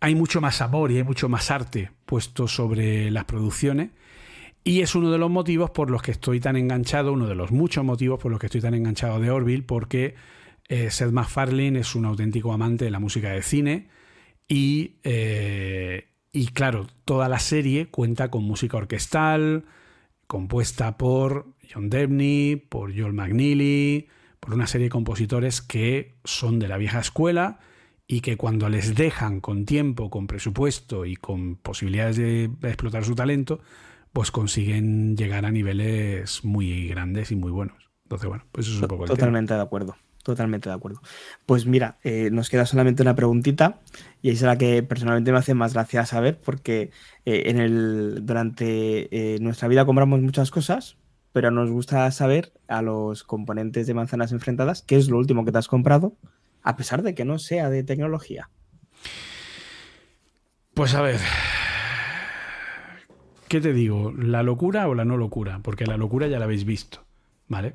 hay 0.00 0.14
mucho 0.14 0.40
más 0.40 0.60
amor 0.60 0.90
y 0.92 0.98
hay 0.98 1.04
mucho 1.04 1.28
más 1.28 1.50
arte 1.50 1.90
puesto 2.04 2.48
sobre 2.48 3.10
las 3.10 3.24
producciones. 3.24 3.90
Y 4.62 4.80
es 4.80 4.94
uno 4.94 5.10
de 5.10 5.18
los 5.18 5.30
motivos 5.30 5.70
por 5.70 5.90
los 5.90 6.00
que 6.00 6.12
estoy 6.12 6.40
tan 6.40 6.56
enganchado, 6.56 7.12
uno 7.12 7.26
de 7.26 7.34
los 7.34 7.50
muchos 7.50 7.84
motivos 7.84 8.18
por 8.20 8.30
los 8.30 8.40
que 8.40 8.46
estoy 8.46 8.62
tan 8.62 8.74
enganchado 8.74 9.20
de 9.20 9.30
Orville, 9.30 9.62
porque 9.62 10.14
eh, 10.68 10.90
Seth 10.90 11.12
MacFarlane 11.12 11.80
es 11.80 11.94
un 11.94 12.06
auténtico 12.06 12.52
amante 12.52 12.86
de 12.86 12.90
la 12.90 12.98
música 12.98 13.30
de 13.30 13.42
cine 13.42 13.88
y, 14.48 14.96
eh, 15.04 16.08
y 16.32 16.46
claro, 16.48 16.86
toda 17.04 17.28
la 17.28 17.38
serie 17.38 17.86
cuenta 17.86 18.30
con 18.30 18.44
música 18.44 18.78
orquestal, 18.78 19.64
compuesta 20.26 20.96
por 20.96 21.53
John 21.74 21.90
Debney, 21.90 22.56
por 22.56 22.96
Joel 22.96 23.12
McNeely, 23.12 24.08
por 24.40 24.54
una 24.54 24.66
serie 24.66 24.86
de 24.86 24.90
compositores 24.90 25.60
que 25.60 26.14
son 26.24 26.58
de 26.58 26.68
la 26.68 26.76
vieja 26.76 27.00
escuela 27.00 27.58
y 28.06 28.20
que 28.20 28.36
cuando 28.36 28.68
les 28.68 28.94
dejan 28.94 29.40
con 29.40 29.64
tiempo, 29.64 30.10
con 30.10 30.26
presupuesto 30.26 31.04
y 31.06 31.16
con 31.16 31.56
posibilidades 31.56 32.16
de 32.16 32.44
explotar 32.62 33.04
su 33.04 33.14
talento, 33.14 33.60
pues 34.14 34.30
consiguen 34.30 35.16
llegar 35.16 35.44
a 35.44 35.50
niveles 35.50 36.44
muy 36.44 36.86
grandes 36.88 37.32
y 37.32 37.36
muy 37.36 37.50
buenos. 37.50 37.90
Entonces, 38.04 38.28
bueno, 38.28 38.44
pues 38.52 38.66
eso 38.66 38.76
es 38.76 38.82
un 38.82 38.88
poco 38.88 39.06
Totalmente 39.06 39.54
de 39.54 39.60
acuerdo. 39.60 39.96
Totalmente 40.22 40.70
de 40.70 40.74
acuerdo. 40.74 41.02
Pues 41.44 41.66
mira, 41.66 41.98
eh, 42.04 42.30
nos 42.30 42.48
queda 42.48 42.64
solamente 42.64 43.02
una 43.02 43.16
preguntita 43.16 43.80
y 44.22 44.30
es 44.30 44.40
la 44.40 44.56
que 44.56 44.82
personalmente 44.82 45.32
me 45.32 45.38
hace 45.38 45.52
más 45.52 45.74
gracia 45.74 46.06
saber 46.06 46.40
porque 46.40 46.90
eh, 47.26 47.42
en 47.46 47.58
el, 47.58 48.24
durante 48.24 49.34
eh, 49.34 49.38
nuestra 49.40 49.68
vida 49.68 49.84
compramos 49.84 50.22
muchas 50.22 50.50
cosas, 50.50 50.96
pero 51.34 51.50
nos 51.50 51.68
gusta 51.68 52.08
saber 52.12 52.52
a 52.68 52.80
los 52.80 53.24
componentes 53.24 53.88
de 53.88 53.92
manzanas 53.92 54.30
enfrentadas 54.30 54.82
qué 54.82 54.94
es 54.94 55.08
lo 55.08 55.18
último 55.18 55.44
que 55.44 55.50
te 55.50 55.58
has 55.58 55.66
comprado, 55.66 56.16
a 56.62 56.76
pesar 56.76 57.02
de 57.02 57.16
que 57.16 57.24
no 57.24 57.40
sea 57.40 57.70
de 57.70 57.82
tecnología. 57.82 58.50
Pues 60.74 60.94
a 60.94 61.02
ver, 61.02 61.18
¿qué 63.48 63.60
te 63.60 63.72
digo? 63.72 64.12
¿La 64.16 64.44
locura 64.44 64.86
o 64.86 64.94
la 64.94 65.04
no 65.04 65.16
locura? 65.16 65.58
Porque 65.60 65.86
la 65.86 65.96
locura 65.96 66.28
ya 66.28 66.38
la 66.38 66.44
habéis 66.44 66.64
visto, 66.64 67.04
¿vale? 67.48 67.74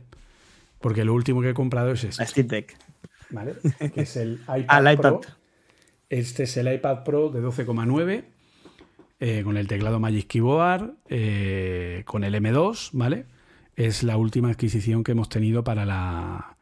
Porque 0.80 1.04
lo 1.04 1.14
último 1.14 1.42
que 1.42 1.50
he 1.50 1.54
comprado 1.54 1.92
es 1.92 2.06
este. 2.06 2.26
Steam 2.28 2.48
Deck. 2.48 2.78
¿Vale? 3.30 3.56
Que 3.94 4.04
es 4.04 4.16
el 4.16 4.40
iPad, 4.58 4.96
Pro. 4.96 5.22
Este 6.08 6.44
es 6.44 6.56
el 6.56 6.74
iPad 6.74 7.04
Pro 7.04 7.30
de 7.30 7.42
12,9 7.42 8.24
eh, 9.20 9.42
con 9.44 9.58
el 9.58 9.68
teclado 9.68 10.00
Magic 10.00 10.28
Keyboard, 10.28 10.94
eh, 11.10 12.04
con 12.06 12.24
el 12.24 12.36
M2, 12.36 12.92
¿vale? 12.94 13.26
Es 13.80 14.04
la 14.04 14.18
última 14.18 14.50
adquisición 14.50 15.04
que 15.04 15.14
hemos 15.14 15.30
tenido 15.30 15.64
para 15.64 15.86
la, 15.86 16.58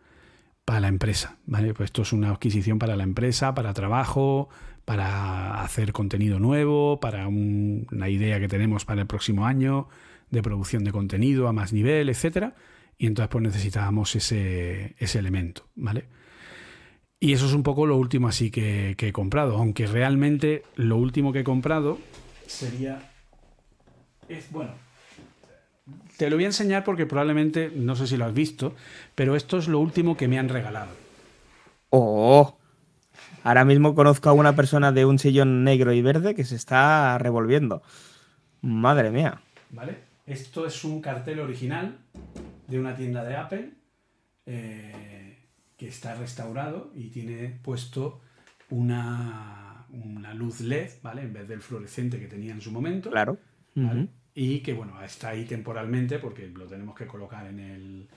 para 0.64 0.80
la 0.80 0.88
empresa, 0.88 1.38
¿vale? 1.46 1.74
Pues 1.74 1.88
esto 1.88 2.04
es 2.04 2.14
una 2.14 2.30
adquisición 2.30 2.78
para 2.78 2.96
la 2.96 3.04
empresa, 3.04 3.56
para 3.56 3.74
trabajo, 3.74 4.50
para 4.86 5.62
hacer 5.64 5.94
contenido 5.94 6.40
nuevo, 6.40 7.00
para 7.00 7.28
una 7.28 8.10
idea 8.10 8.40
que 8.40 8.48
tenemos 8.48 8.86
para 8.86 9.02
el 9.02 9.08
próximo 9.08 9.46
año 9.46 9.90
de 10.30 10.42
producción 10.42 10.84
de 10.84 10.92
contenido 10.92 11.48
a 11.48 11.54
más 11.54 11.74
nivel, 11.74 12.10
etcétera 12.10 12.54
y 12.98 13.06
entonces 13.06 13.30
pues 13.30 13.44
necesitábamos 13.44 14.16
ese, 14.16 14.96
elemento, 15.00 15.68
¿vale? 15.76 16.06
Y 17.20 17.34
eso 17.34 17.48
es 17.48 17.54
un 17.54 17.64
poco 17.64 17.86
lo 17.86 17.98
último 17.98 18.28
así 18.28 18.52
que, 18.52 18.96
he 18.98 19.12
comprado, 19.12 19.58
aunque 19.58 19.88
realmente 19.88 20.64
lo 20.76 20.98
último 20.98 21.34
que 21.34 21.40
he 21.40 21.44
comprado 21.44 21.98
sería... 22.46 23.12
Es, 24.30 24.52
bueno, 24.52 24.72
te 26.18 26.30
lo 26.30 26.36
voy 26.36 26.46
a 26.46 26.48
enseñar 26.48 26.84
porque 26.84 27.06
probablemente, 27.06 27.72
no 27.74 27.96
sé 27.96 28.08
si 28.08 28.18
lo 28.18 28.26
has 28.26 28.34
visto, 28.34 28.76
pero 29.16 29.36
esto 29.36 29.58
es 29.58 29.68
lo 29.68 29.80
último 29.80 30.18
que 30.18 30.28
me 30.28 30.40
han 30.40 30.50
regalado. 30.50 30.92
¡Oh! 31.90 32.58
Ahora 33.44 33.66
mismo 33.66 33.96
conozco 33.96 34.30
a 34.30 34.34
una 34.34 34.56
persona 34.56 34.92
de 34.92 35.06
un 35.06 35.20
sillón 35.20 35.64
negro 35.64 35.94
y 35.94 36.02
verde 36.02 36.36
que 36.36 36.44
se 36.44 36.56
está 36.56 37.18
revolviendo. 37.18 37.82
Madre 38.62 39.12
mía. 39.12 39.42
¿Vale? 39.70 39.98
Esto 40.26 40.66
es 40.66 40.84
un 40.84 41.02
cartel 41.02 41.40
original 41.40 41.98
de 42.68 42.80
una 42.80 42.96
tienda 42.96 43.24
de 43.24 43.36
Apple 43.38 43.72
eh, 44.46 45.38
que 45.78 45.88
está 45.88 46.16
restaurado 46.16 46.92
y 46.96 47.10
tiene 47.10 47.58
puesto 47.62 48.22
una, 48.70 49.86
una, 49.92 50.34
luz 50.34 50.60
LED, 50.60 50.90
¿vale? 51.02 51.22
En 51.22 51.32
vez 51.32 51.48
del 51.48 51.62
fluorescente 51.62 52.20
que 52.20 52.28
tenía 52.28 52.54
en 52.54 52.60
su 52.60 52.72
momento. 52.72 53.10
Claro. 53.10 53.38
Y 54.40 54.60
que, 54.60 54.72
bueno, 54.72 55.02
está 55.02 55.30
ahí 55.30 55.46
temporalmente 55.46 56.20
porque 56.20 56.48
lo 56.50 56.68
tenemos 56.68 56.96
que 56.96 57.08
colocar 57.08 57.48
en 57.48 57.60
el 57.60 58.08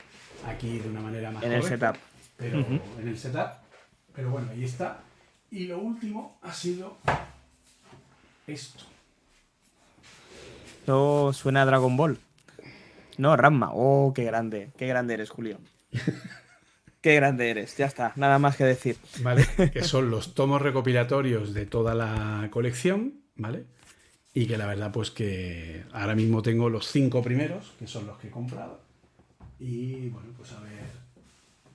aquí 0.47 0.79
de 0.79 0.91
una 0.91 1.01
manera 1.01 1.31
más 1.31 1.43
En 1.43 1.53
el 1.53 1.63
setup. 1.63 1.97
Pero, 2.37 2.59
En 2.59 3.09
el 3.09 3.17
setup. 3.17 3.53
Pero 4.15 4.31
bueno, 4.31 4.49
ahí 4.51 4.65
está. 4.65 5.01
Y 5.51 5.65
lo 5.65 5.79
último 5.79 6.39
ha 6.43 6.53
sido 6.53 6.99
esto. 8.47 8.85
Esto 10.81 11.33
suena 11.33 11.63
a 11.63 11.65
Dragon 11.65 11.97
Ball. 11.97 12.19
No, 13.17 13.35
Ramma. 13.35 13.71
Oh, 13.73 14.13
qué 14.15 14.25
grande. 14.25 14.73
Qué 14.77 14.87
grande 14.87 15.15
eres, 15.15 15.31
Julio. 15.31 15.57
qué 17.01 17.15
grande 17.15 17.49
eres. 17.49 17.79
Ya 17.79 17.87
está. 17.87 18.13
Nada 18.17 18.39
más 18.39 18.59
que 18.59 18.65
decir. 18.65 18.99
Vale. 19.23 19.47
Que 19.73 19.83
son 19.85 20.11
los 20.11 20.35
tomos 20.35 20.61
recopilatorios 20.61 21.55
de 21.55 21.65
toda 21.65 21.95
la 21.95 22.47
colección. 22.51 23.23
¿Vale? 23.37 23.65
Y 24.32 24.47
que 24.47 24.57
la 24.57 24.66
verdad, 24.66 24.93
pues 24.93 25.11
que 25.11 25.85
ahora 25.93 26.15
mismo 26.15 26.40
tengo 26.43 26.69
los 26.70 26.86
cinco 26.86 27.23
primeros, 27.23 27.73
que 27.78 27.86
son 27.86 28.07
los 28.07 28.19
que 28.19 28.28
he 28.28 28.31
comprado. 28.31 28.81
Y 29.59 30.09
bueno, 30.09 30.28
pues 30.36 30.52
a 30.52 30.61
ver 30.61 30.86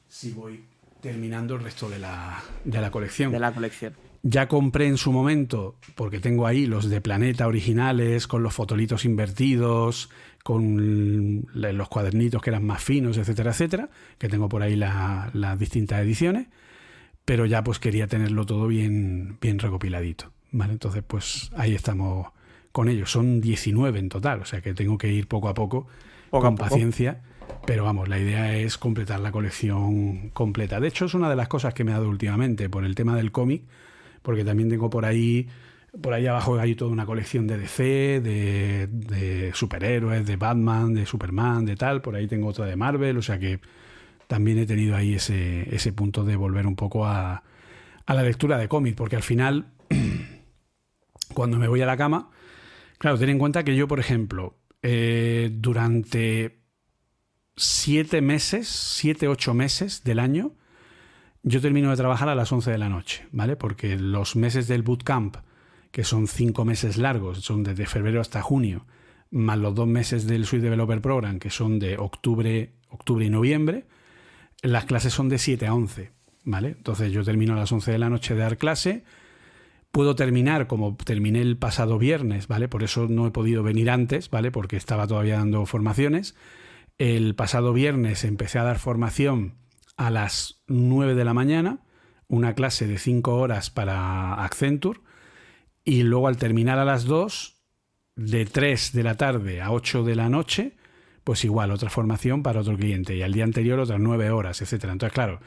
si 0.08 0.32
voy 0.32 0.64
terminando 1.02 1.56
el 1.56 1.62
resto 1.62 1.90
de 1.90 2.00
la, 2.00 2.42
de 2.64 2.82
la 2.82 2.90
colección. 2.92 3.32
De 3.32 3.40
la 3.40 3.54
colección. 3.54 3.94
Ya 4.24 4.48
compré 4.48 4.88
en 4.88 4.98
su 4.98 5.12
momento, 5.12 5.76
porque 5.94 6.20
tengo 6.20 6.48
ahí 6.48 6.66
los 6.66 6.90
de 6.90 7.00
Planeta 7.00 7.46
originales, 7.46 8.26
con 8.26 8.42
los 8.42 8.56
fotolitos 8.56 9.06
invertidos, 9.06 10.10
con 10.44 11.46
los 11.54 11.90
cuadernitos 11.90 12.42
que 12.42 12.50
eran 12.50 12.66
más 12.66 12.84
finos, 12.84 13.18
etcétera, 13.18 13.52
etcétera, 13.52 13.90
que 14.18 14.30
tengo 14.30 14.50
por 14.50 14.64
ahí 14.64 14.76
las 14.76 15.60
distintas 15.60 16.02
ediciones, 16.02 16.48
pero 17.24 17.46
ya 17.46 17.64
pues 17.64 17.78
quería 17.78 18.08
tenerlo 18.08 18.46
todo 18.46 18.66
bien, 18.66 19.38
bien 19.42 19.60
recopiladito. 19.60 20.32
¿vale? 20.52 20.74
Entonces, 20.74 21.04
pues 21.06 21.52
ahí 21.56 21.76
estamos 21.76 22.28
con 22.76 22.90
ellos. 22.90 23.10
Son 23.10 23.40
19 23.40 24.00
en 24.00 24.10
total, 24.10 24.42
o 24.42 24.46
sea 24.46 24.60
que 24.60 24.74
tengo 24.74 24.98
que 24.98 25.10
ir 25.10 25.30
poco 25.30 25.48
a 25.48 25.54
poco, 25.54 25.88
con 26.30 26.58
paciencia. 26.58 27.22
Pero 27.66 27.86
vamos, 27.86 28.10
la 28.10 28.20
idea 28.20 28.58
es 28.58 28.78
completar 28.78 29.22
la 29.22 29.32
colección 29.32 30.30
completa. 30.32 30.82
De 30.82 30.90
hecho, 30.90 31.06
es 31.06 31.14
una 31.14 31.30
de 31.30 31.38
las 31.38 31.48
cosas 31.48 31.74
que 31.74 31.86
me 31.86 31.94
ha 31.94 31.96
dado 31.96 32.10
últimamente 32.10 32.70
por 32.70 32.84
el 32.84 32.94
tema 32.94 33.16
del 33.16 33.32
cómic, 33.32 33.64
porque 34.22 34.44
también 34.44 34.68
tengo 34.68 34.90
por 34.90 35.06
ahí, 35.06 35.48
por 36.02 36.14
ahí 36.14 36.28
abajo 36.28 36.60
hay 36.60 36.76
toda 36.76 36.92
una 36.92 37.06
colección 37.06 37.48
de 37.48 37.58
DC, 37.60 38.20
de, 38.20 39.52
superhéroes, 39.54 40.26
de 40.26 40.36
Batman, 40.36 40.94
de 40.94 41.06
Superman, 41.06 41.64
de 41.64 41.78
tal. 41.78 42.02
Por 42.02 42.18
ahí 42.18 42.28
tengo 42.28 42.48
otra 42.48 42.66
de 42.66 42.76
Marvel, 42.76 43.18
o 43.18 43.22
sea 43.22 43.40
que 43.40 43.62
también 44.28 44.58
he 44.58 44.66
tenido 44.66 44.98
ahí 44.98 45.14
ese, 45.14 45.74
ese 45.74 45.94
punto 45.94 46.26
de 46.26 46.36
volver 46.36 46.68
un 46.68 46.76
poco 46.76 47.06
a, 47.06 47.42
a 48.06 48.14
la 48.14 48.24
lectura 48.24 48.58
de 48.58 48.68
cómic, 48.68 48.96
porque 48.96 49.16
al 49.16 49.24
final, 49.24 49.68
cuando 51.34 51.58
me 51.58 51.70
voy 51.70 51.82
a 51.82 51.86
la 51.86 51.96
cama, 51.96 52.32
claro, 52.98 53.18
ten 53.18 53.30
en 53.30 53.40
cuenta 53.40 53.64
que 53.64 53.76
yo, 53.76 53.88
por 53.88 54.00
ejemplo, 54.00 54.58
eh, 54.82 55.50
durante 55.54 56.60
siete 57.56 58.22
meses, 58.22 58.68
siete, 58.68 59.28
ocho 59.28 59.54
meses 59.54 60.04
del 60.04 60.20
año, 60.20 60.54
yo 61.44 61.62
termino 61.62 61.92
de 61.92 61.96
trabajar 61.98 62.30
a 62.30 62.36
las 62.36 62.52
11 62.52 62.72
de 62.72 62.78
la 62.78 62.90
noche, 62.90 63.28
¿vale? 63.32 63.56
Porque 63.56 63.98
los 63.98 64.36
meses 64.36 64.68
del 64.68 64.82
bootcamp, 64.82 65.38
que 65.92 66.04
son 66.04 66.28
cinco 66.28 66.66
meses 66.66 66.98
largos, 66.98 67.40
son 67.42 67.64
desde 67.64 67.86
febrero 67.86 68.20
hasta 68.20 68.42
junio, 68.42 68.86
más 69.32 69.58
los 69.58 69.76
dos 69.76 69.88
meses 69.88 70.28
del 70.28 70.46
Swift 70.46 70.64
Developer 70.64 71.02
Program, 71.02 71.40
que 71.40 71.50
son 71.50 71.80
de 71.80 71.98
octubre, 71.98 72.74
octubre 72.90 73.26
y 73.26 73.30
noviembre, 73.30 73.86
las 74.62 74.86
clases 74.86 75.14
son 75.14 75.30
de 75.30 75.38
7 75.38 75.68
a 75.68 75.74
11, 75.74 76.12
¿vale? 76.44 76.70
Entonces 76.70 77.12
yo 77.12 77.24
termino 77.24 77.54
a 77.54 77.58
las 77.58 77.72
11 77.72 77.92
de 77.92 78.00
la 78.00 78.10
noche 78.10 78.34
de 78.34 78.42
dar 78.42 78.58
clase, 78.58 79.04
puedo 79.96 80.16
terminar 80.16 80.68
como 80.68 80.98
terminé 80.98 81.42
el 81.42 81.58
pasado 81.58 81.98
viernes, 81.98 82.50
¿vale? 82.50 82.68
Por 82.68 82.84
eso 82.84 83.08
no 83.08 83.26
he 83.26 83.32
podido 83.32 83.64
venir 83.64 83.90
antes, 83.90 84.30
¿vale? 84.30 84.52
Porque 84.52 84.76
estaba 84.76 85.08
todavía 85.08 85.38
dando 85.38 85.66
formaciones 85.66 86.36
el 86.98 87.36
pasado 87.36 87.74
viernes 87.74 88.24
empecé 88.24 88.60
a 88.60 88.64
dar 88.64 88.80
formación 88.80 89.56
a 89.98 90.10
las 90.10 90.64
9 90.68 91.16
de 91.16 91.26
la 91.26 91.34
mañana, 91.34 91.80
una 92.28 92.54
clase 92.56 92.88
de 92.88 92.98
5 92.98 93.36
horas 93.36 93.70
para 93.70 94.34
Accenture, 94.44 95.02
y 95.84 96.04
luego 96.04 96.28
al 96.28 96.38
terminar 96.38 96.80
a 96.80 96.86
las 96.86 97.06
2, 97.06 97.54
de 98.16 98.46
3 98.46 98.94
de 98.94 99.04
la 99.04 99.16
tarde 99.16 99.62
a 99.62 99.72
8 99.72 100.04
de 100.04 100.16
la 100.16 100.30
noche, 100.30 100.78
pues 101.24 101.44
igual 101.44 101.72
otra 101.72 101.90
formación 101.90 102.44
para 102.44 102.62
otro 102.62 102.78
cliente, 102.78 103.16
y 103.16 103.22
al 103.22 103.34
día 103.34 103.44
anterior 103.44 103.80
otras 103.80 104.00
9 104.00 104.32
horas, 104.32 104.62
etc. 104.62 104.86
Entonces, 104.86 105.14
claro, 105.14 105.42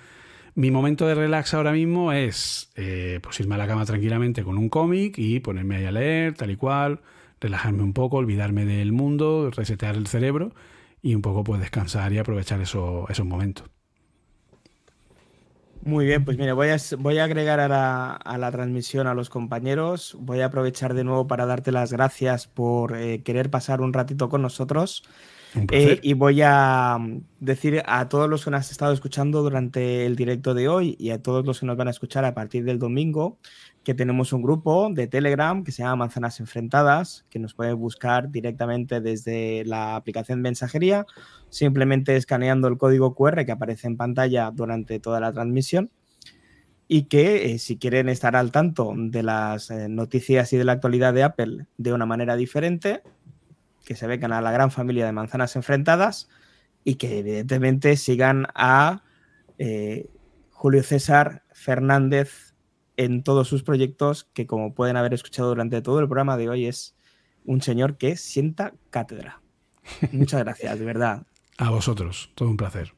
mi 0.59 0.73
momento 0.73 1.07
de 1.07 1.15
relax 1.15 1.55
ahora 1.55 1.71
mismo 1.71 2.11
es 2.11 2.73
eh, 2.75 3.21
pues 3.23 3.39
irme 3.39 3.55
a 3.55 3.59
la 3.59 3.69
cama 3.69 3.85
tranquilamente 3.85 4.43
con 4.43 4.59
un 4.59 4.69
cómic 4.69 5.17
y 5.17 5.39
ponerme 5.39 5.77
ahí 5.77 5.85
a 5.85 5.93
leer, 5.93 6.35
tal 6.35 6.51
y 6.51 6.57
cual, 6.57 7.01
relajarme 7.41 7.85
un 7.85 7.93
poco, 7.93 8.17
olvidarme 8.17 8.65
del 8.65 8.91
mundo, 8.91 9.53
resetear 9.55 9.95
el 9.95 10.09
cerebro 10.09 10.53
y 11.01 11.15
un 11.15 11.23
poco 11.23 11.45
pues 11.45 11.61
descansar 11.61 12.13
y 12.13 12.19
aprovechar 12.19 12.61
esos 12.61 13.25
momentos. 13.25 13.71
Muy 15.83 16.07
bien, 16.07 16.25
pues 16.25 16.37
mire, 16.39 16.51
voy 16.55 16.71
a, 16.71 16.77
voy 16.99 17.19
a 17.19 17.25
agregar 17.25 17.61
a 17.61 17.69
la, 17.69 18.51
transmisión 18.51 19.07
a 19.07 19.15
los 19.15 19.31
compañeros. 19.31 20.17
Voy 20.19 20.41
a 20.41 20.47
aprovechar 20.47 20.93
de 20.95 21.05
nuevo 21.05 21.29
para 21.29 21.47
darte 21.47 21.71
las 21.71 21.93
gracias 21.93 22.49
por 22.49 22.97
eh, 22.97 23.23
querer 23.23 23.49
pasar 23.49 23.81
un 23.81 23.93
ratito 23.93 24.29
con 24.29 24.43
nosotros. 24.43 25.05
Eh, 25.73 25.99
y 26.03 26.13
voy 26.13 26.43
a 26.43 26.99
mm, 26.99 27.23
decir 27.41 27.83
a 27.87 28.09
todos 28.09 28.29
los 28.29 28.45
que 28.45 28.51
nos 28.51 28.67
han 28.67 28.71
estado 28.71 28.93
escuchando 28.93 29.43
durante 29.43 30.05
el 30.05 30.17
directo 30.17 30.55
de 30.55 30.69
hoy 30.69 30.97
y 30.99 31.11
a 31.11 31.23
todos 31.23 31.47
los 31.47 31.61
que 31.61 31.67
nos 31.67 31.77
van 31.77 31.89
a 31.89 31.91
escuchar 31.91 32.25
a 32.25 32.35
partir 32.35 32.65
del 32.65 32.79
domingo 32.79 33.39
que 33.89 33.95
tenemos 33.95 34.35
un 34.35 34.43
grupo 34.43 34.91
de 34.93 35.07
Telegram 35.07 35.65
que 35.65 35.73
se 35.73 35.83
llama 35.83 35.97
Manzanas 35.97 36.41
Enfrentadas, 36.41 37.25
que 37.31 37.39
nos 37.39 37.55
puede 37.55 37.73
buscar 37.73 38.31
directamente 38.31 39.01
desde 39.01 39.65
la 39.65 39.97
aplicación 39.97 40.41
de 40.41 40.43
mensajería, 40.43 41.07
simplemente 41.49 42.15
escaneando 42.15 42.69
el 42.69 42.77
código 42.77 43.15
QR 43.15 43.47
que 43.47 43.53
aparece 43.53 43.87
en 43.87 43.97
pantalla 43.97 44.51
durante 44.51 45.01
toda 45.01 45.21
la 45.21 45.33
transmisión. 45.33 45.91
Y 46.87 47.05
que 47.05 47.53
eh, 47.53 47.59
si 47.59 47.79
quieren 47.79 48.11
estar 48.11 48.37
al 48.37 48.53
tanto 48.53 48.93
de 48.95 49.23
las 49.23 49.71
eh, 49.71 49.89
noticias 49.89 50.53
y 50.53 50.59
de 50.59 50.65
la 50.65 50.73
actualidad 50.73 51.15
de 51.15 51.23
Apple 51.23 51.67
de 51.79 51.93
una 51.95 52.05
manera 52.05 52.37
diferente, 52.37 53.03
que 53.89 53.97
se 53.97 54.07
vengan 54.07 54.35
a 54.35 54.43
la 54.43 54.51
gran 54.51 54.71
familia 54.71 55.07
de 55.07 55.13
Manzanas 55.13 55.57
Enfrentadas 55.57 56.29
y 56.85 56.97
que 56.97 57.21
evidentemente 57.21 57.97
sigan 57.97 58.47
a 58.55 59.03
eh, 59.57 60.11
Julio 60.51 60.83
César 60.83 61.45
Fernández 61.55 62.55
en 62.99 63.23
todos 63.23 63.49
sus 63.49 63.63
proyectos, 63.63 64.29
que 64.35 64.47
como 64.47 64.75
pueden 64.75 64.99
haber 64.99 65.15
escuchado 65.15 65.49
durante 65.49 65.81
todo 65.81 66.01
el 66.01 66.07
programa 66.07 66.37
de 66.37 66.51
hoy, 66.51 66.67
es 66.67 66.97
un 67.47 67.63
señor 67.63 67.97
que 67.97 68.19
sienta 68.19 68.75
cátedra. 68.91 69.41
Muchas 70.13 70.45
gracias, 70.45 70.79
de 70.79 70.85
verdad. 70.85 71.27
A 71.57 71.71
vosotros, 71.71 72.31
todo 72.35 72.51
un 72.51 72.59
placer. 72.59 72.98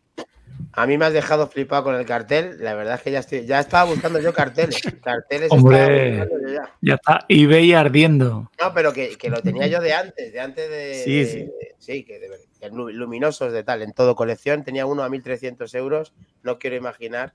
A 0.73 0.87
mí 0.87 0.97
me 0.97 1.05
has 1.05 1.13
dejado 1.13 1.49
flipado 1.49 1.85
con 1.85 1.95
el 1.95 2.07
cartel. 2.07 2.57
La 2.61 2.75
verdad 2.75 2.95
es 2.95 3.03
que 3.03 3.11
ya 3.11 3.19
estoy, 3.19 3.45
ya 3.45 3.61
estaba 3.61 3.91
buscando 3.91 4.21
yo 4.21 4.33
carteles. 4.33 4.81
Carteles 5.03 5.51
Hombre, 5.51 6.29
ya. 6.55 6.71
ya. 6.81 6.95
está 6.95 7.25
eBay 7.29 7.73
ardiendo. 7.73 8.51
No, 8.61 8.73
pero 8.73 8.93
que, 8.93 9.17
lo 9.29 9.43
tenía 9.43 9.67
yo 9.67 9.81
de 9.81 9.93
antes, 9.93 10.33
de 10.33 10.41
antes 10.41 10.71
de. 10.71 10.95
Sí, 11.05 11.27
sí. 11.27 11.51
sí, 11.79 12.05
que 12.05 12.21
de, 12.21 12.71
luminosos 12.71 13.53
de 13.53 13.65
tal. 13.65 13.83
En 13.83 13.93
todo 13.93 14.15
colección 14.15 14.63
tenía 14.63 14.87
uno 14.87 15.03
a 15.03 15.09
1.300 15.09 15.75
euros. 15.77 16.13
No 16.43 16.59
quiero 16.59 16.77
imaginar 16.77 17.33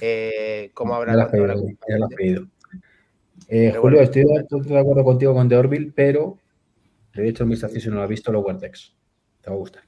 eh, 0.00 0.70
¿Cómo 0.74 0.94
habrá 0.94 1.12
ya 1.12 1.98
lo 1.98 2.08
pedido. 2.08 2.46
Eh, 3.48 3.72
Julio, 3.80 4.00
estoy 4.00 4.24
de 4.24 4.78
acuerdo 4.78 5.04
contigo 5.04 5.34
con 5.34 5.48
The 5.48 5.56
Orville, 5.56 5.92
pero 5.94 6.38
le 7.14 7.24
he 7.24 7.28
hecho 7.28 7.44
un 7.44 7.50
vistazo 7.50 7.80
si 7.80 7.88
no 7.88 7.96
lo 7.96 8.02
has 8.02 8.08
visto, 8.08 8.30
los 8.30 8.44
Vertex. 8.44 8.94
Te 9.40 9.50
va 9.50 9.56
a 9.56 9.58
gustar. 9.58 9.82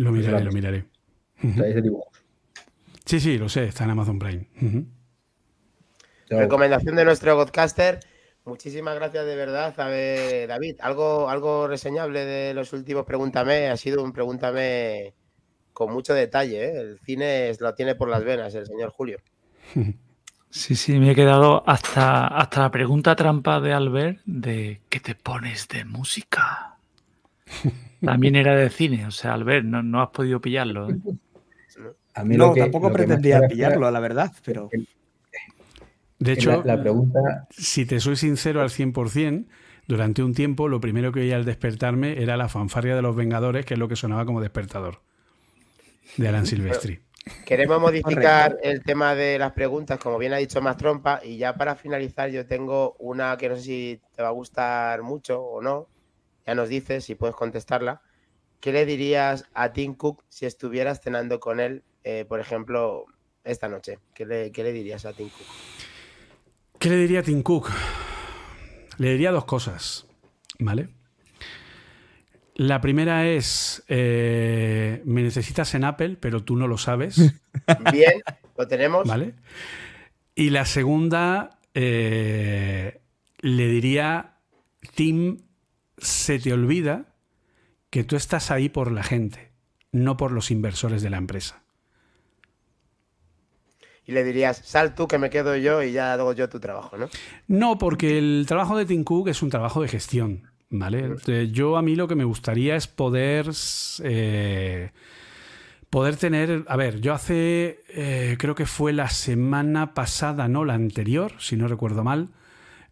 Lo 0.00 0.12
miraré, 0.12 0.44
lo 0.44 0.52
miraré. 0.52 0.84
Sí, 3.04 3.20
sí, 3.20 3.36
lo 3.36 3.50
sé, 3.50 3.64
está 3.64 3.84
en 3.84 3.90
Amazon 3.90 4.18
Prime. 4.18 4.46
Recomendación 6.30 6.96
de 6.96 7.04
nuestro 7.04 7.36
podcaster. 7.36 8.00
Muchísimas 8.46 8.94
gracias 8.94 9.26
de 9.26 9.36
verdad. 9.36 9.78
A 9.78 9.88
ver, 9.88 10.48
David, 10.48 10.76
algo, 10.80 11.28
algo 11.28 11.68
reseñable 11.68 12.24
de 12.24 12.54
los 12.54 12.72
últimos 12.72 13.04
Pregúntame. 13.04 13.68
Ha 13.68 13.76
sido 13.76 14.02
un 14.02 14.12
Pregúntame 14.12 15.12
con 15.74 15.92
mucho 15.92 16.14
detalle. 16.14 16.64
¿eh? 16.64 16.80
El 16.80 16.98
cine 17.00 17.52
lo 17.60 17.74
tiene 17.74 17.94
por 17.94 18.08
las 18.08 18.24
venas, 18.24 18.54
el 18.54 18.66
señor 18.66 18.90
Julio. 18.90 19.18
Sí, 20.48 20.76
sí, 20.76 20.98
me 20.98 21.10
he 21.10 21.14
quedado 21.14 21.62
hasta, 21.68 22.26
hasta 22.26 22.62
la 22.62 22.70
pregunta 22.70 23.14
trampa 23.16 23.60
de 23.60 23.74
Albert 23.74 24.20
de 24.24 24.80
¿qué 24.88 24.98
te 24.98 25.14
pones 25.14 25.68
de 25.68 25.84
música? 25.84 26.78
También 28.00 28.36
era 28.36 28.56
de 28.56 28.70
cine, 28.70 29.06
o 29.06 29.10
sea, 29.10 29.34
Albert, 29.34 29.64
no, 29.64 29.82
no 29.82 30.00
has 30.02 30.08
podido 30.10 30.40
pillarlo. 30.40 30.90
¿eh? 30.90 30.96
A 32.14 32.24
mí 32.24 32.36
no, 32.36 32.54
tampoco 32.54 32.92
pretendía 32.92 33.40
pillarlo, 33.48 33.90
la 33.90 34.00
verdad, 34.00 34.32
pero... 34.44 34.68
De 36.18 36.32
hecho, 36.32 36.62
la, 36.64 36.80
pregunta... 36.80 37.46
si 37.50 37.86
te 37.86 37.98
soy 37.98 38.16
sincero 38.16 38.60
al 38.60 38.68
100%, 38.68 39.46
durante 39.86 40.22
un 40.22 40.34
tiempo 40.34 40.68
lo 40.68 40.80
primero 40.80 41.12
que 41.12 41.20
oía 41.20 41.36
al 41.36 41.44
despertarme 41.44 42.22
era 42.22 42.36
la 42.36 42.48
fanfarria 42.48 42.94
de 42.94 43.02
los 43.02 43.16
Vengadores, 43.16 43.64
que 43.64 43.74
es 43.74 43.80
lo 43.80 43.88
que 43.88 43.96
sonaba 43.96 44.26
como 44.26 44.40
despertador 44.40 45.00
de 46.16 46.28
Alan 46.28 46.46
Silvestri. 46.46 47.00
Queremos 47.44 47.80
modificar 47.80 48.58
el 48.62 48.82
tema 48.82 49.14
de 49.14 49.38
las 49.38 49.52
preguntas, 49.52 49.98
como 49.98 50.18
bien 50.18 50.32
ha 50.32 50.36
dicho 50.36 50.60
Más 50.60 50.76
Trompa, 50.76 51.20
y 51.22 51.36
ya 51.36 51.54
para 51.54 51.74
finalizar 51.74 52.30
yo 52.30 52.46
tengo 52.46 52.96
una 52.98 53.36
que 53.36 53.48
no 53.48 53.56
sé 53.56 53.62
si 53.62 54.00
te 54.14 54.22
va 54.22 54.28
a 54.28 54.32
gustar 54.32 55.02
mucho 55.02 55.40
o 55.40 55.62
no, 55.62 55.88
ya 56.46 56.54
nos 56.54 56.68
dices 56.68 57.04
si 57.04 57.14
puedes 57.14 57.36
contestarla. 57.36 58.02
¿Qué 58.60 58.72
le 58.72 58.84
dirías 58.84 59.46
a 59.54 59.72
Tim 59.72 59.94
Cook 59.94 60.24
si 60.28 60.46
estuvieras 60.46 61.00
cenando 61.00 61.40
con 61.40 61.60
él, 61.60 61.82
eh, 62.04 62.24
por 62.28 62.40
ejemplo, 62.40 63.06
esta 63.44 63.68
noche? 63.68 63.98
¿Qué 64.14 64.26
le, 64.26 64.52
¿Qué 64.52 64.62
le, 64.62 64.72
dirías 64.72 65.06
a 65.06 65.12
Tim 65.12 65.28
Cook? 65.28 65.46
¿Qué 66.78 66.90
le 66.90 66.96
diría 66.96 67.20
a 67.20 67.22
Tim 67.22 67.42
Cook? 67.42 67.70
Le 68.98 69.12
diría 69.12 69.30
dos 69.30 69.46
cosas, 69.46 70.06
¿vale? 70.58 70.90
La 72.54 72.82
primera 72.82 73.26
es, 73.26 73.82
eh, 73.88 75.00
me 75.06 75.22
necesitas 75.22 75.74
en 75.74 75.84
Apple, 75.84 76.18
pero 76.20 76.44
tú 76.44 76.56
no 76.56 76.68
lo 76.68 76.76
sabes. 76.76 77.16
Bien, 77.92 78.20
lo 78.58 78.68
tenemos. 78.68 79.08
¿Vale? 79.08 79.34
Y 80.34 80.50
la 80.50 80.66
segunda, 80.66 81.58
eh, 81.72 83.00
le 83.40 83.68
diría, 83.68 84.36
Tim, 84.94 85.38
se 86.00 86.38
te 86.38 86.52
olvida 86.52 87.14
que 87.90 88.04
tú 88.04 88.16
estás 88.16 88.50
ahí 88.50 88.68
por 88.68 88.92
la 88.92 89.02
gente, 89.02 89.52
no 89.92 90.16
por 90.16 90.32
los 90.32 90.50
inversores 90.50 91.02
de 91.02 91.10
la 91.10 91.18
empresa. 91.18 91.62
Y 94.06 94.12
le 94.12 94.24
dirías, 94.24 94.60
sal 94.64 94.94
tú 94.94 95.06
que 95.06 95.18
me 95.18 95.30
quedo 95.30 95.56
yo 95.56 95.82
y 95.82 95.92
ya 95.92 96.12
hago 96.12 96.32
yo 96.32 96.48
tu 96.48 96.58
trabajo, 96.58 96.96
¿no? 96.96 97.08
No, 97.46 97.78
porque 97.78 98.18
el 98.18 98.44
trabajo 98.48 98.76
de 98.76 98.86
Tim 98.86 99.04
Cook 99.04 99.28
es 99.28 99.42
un 99.42 99.50
trabajo 99.50 99.82
de 99.82 99.88
gestión. 99.88 100.50
¿vale? 100.70 101.16
Yo 101.50 101.76
a 101.76 101.82
mí 101.82 101.96
lo 101.96 102.08
que 102.08 102.14
me 102.14 102.24
gustaría 102.24 102.76
es 102.76 102.86
poder... 102.86 103.50
Eh, 104.02 104.90
poder 105.90 106.16
tener, 106.16 106.64
a 106.68 106.76
ver, 106.76 107.00
yo 107.00 107.12
hace, 107.12 107.80
eh, 107.88 108.36
creo 108.38 108.54
que 108.54 108.66
fue 108.66 108.92
la 108.92 109.08
semana 109.08 109.92
pasada, 109.92 110.46
no 110.46 110.64
la 110.64 110.74
anterior, 110.74 111.32
si 111.40 111.56
no 111.56 111.66
recuerdo 111.66 112.04
mal, 112.04 112.28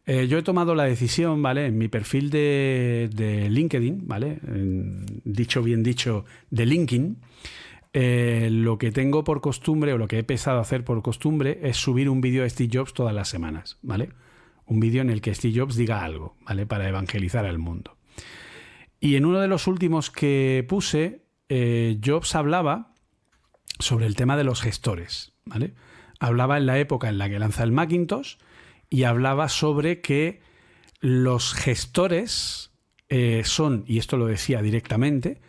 eh, 0.08 0.26
yo 0.26 0.38
he 0.38 0.42
tomado 0.42 0.74
la 0.74 0.84
decisión, 0.84 1.40
¿vale? 1.40 1.66
En 1.66 1.78
mi 1.78 1.86
perfil 1.86 2.30
de, 2.30 3.46
LinkedIn, 3.48 4.08
¿vale? 4.08 4.40
dicho 5.24 5.62
bien 5.62 5.84
dicho, 5.84 6.24
de 6.50 6.66
LinkedIn, 6.66 7.18
lo 8.62 8.78
que 8.78 8.90
tengo 8.90 9.22
por 9.22 9.40
costumbre 9.40 9.92
o 9.92 9.98
lo 9.98 10.08
que 10.08 10.16
he 10.16 10.20
empezado 10.20 10.58
a 10.58 10.62
hacer 10.62 10.84
por 10.84 11.02
costumbre 11.02 11.60
es 11.62 11.76
subir 11.76 12.08
un 12.08 12.20
vídeo 12.20 12.42
de 12.42 12.50
Steve 12.50 12.70
Jobs 12.72 12.92
todas 12.92 13.14
las 13.14 13.28
semanas, 13.28 13.78
¿vale? 13.82 14.08
un 14.68 14.80
vídeo 14.80 15.02
en 15.02 15.10
el 15.10 15.20
que 15.20 15.34
Steve 15.34 15.58
Jobs 15.58 15.76
diga 15.76 16.04
algo, 16.04 16.36
¿vale? 16.46 16.66
Para 16.66 16.88
evangelizar 16.88 17.46
al 17.46 17.58
mundo. 17.58 17.96
Y 19.00 19.16
en 19.16 19.24
uno 19.24 19.40
de 19.40 19.48
los 19.48 19.66
últimos 19.66 20.10
que 20.10 20.64
puse, 20.68 21.22
eh, 21.48 21.98
Jobs 22.04 22.34
hablaba 22.34 22.92
sobre 23.78 24.06
el 24.06 24.14
tema 24.14 24.36
de 24.36 24.44
los 24.44 24.60
gestores, 24.60 25.32
¿vale? 25.46 25.74
Hablaba 26.20 26.58
en 26.58 26.66
la 26.66 26.78
época 26.78 27.08
en 27.08 27.18
la 27.18 27.28
que 27.28 27.38
lanza 27.38 27.62
el 27.62 27.72
Macintosh 27.72 28.36
y 28.90 29.04
hablaba 29.04 29.48
sobre 29.48 30.00
que 30.00 30.40
los 31.00 31.54
gestores 31.54 32.72
eh, 33.08 33.42
son, 33.44 33.84
y 33.86 33.98
esto 33.98 34.16
lo 34.16 34.26
decía 34.26 34.62
directamente, 34.62 35.40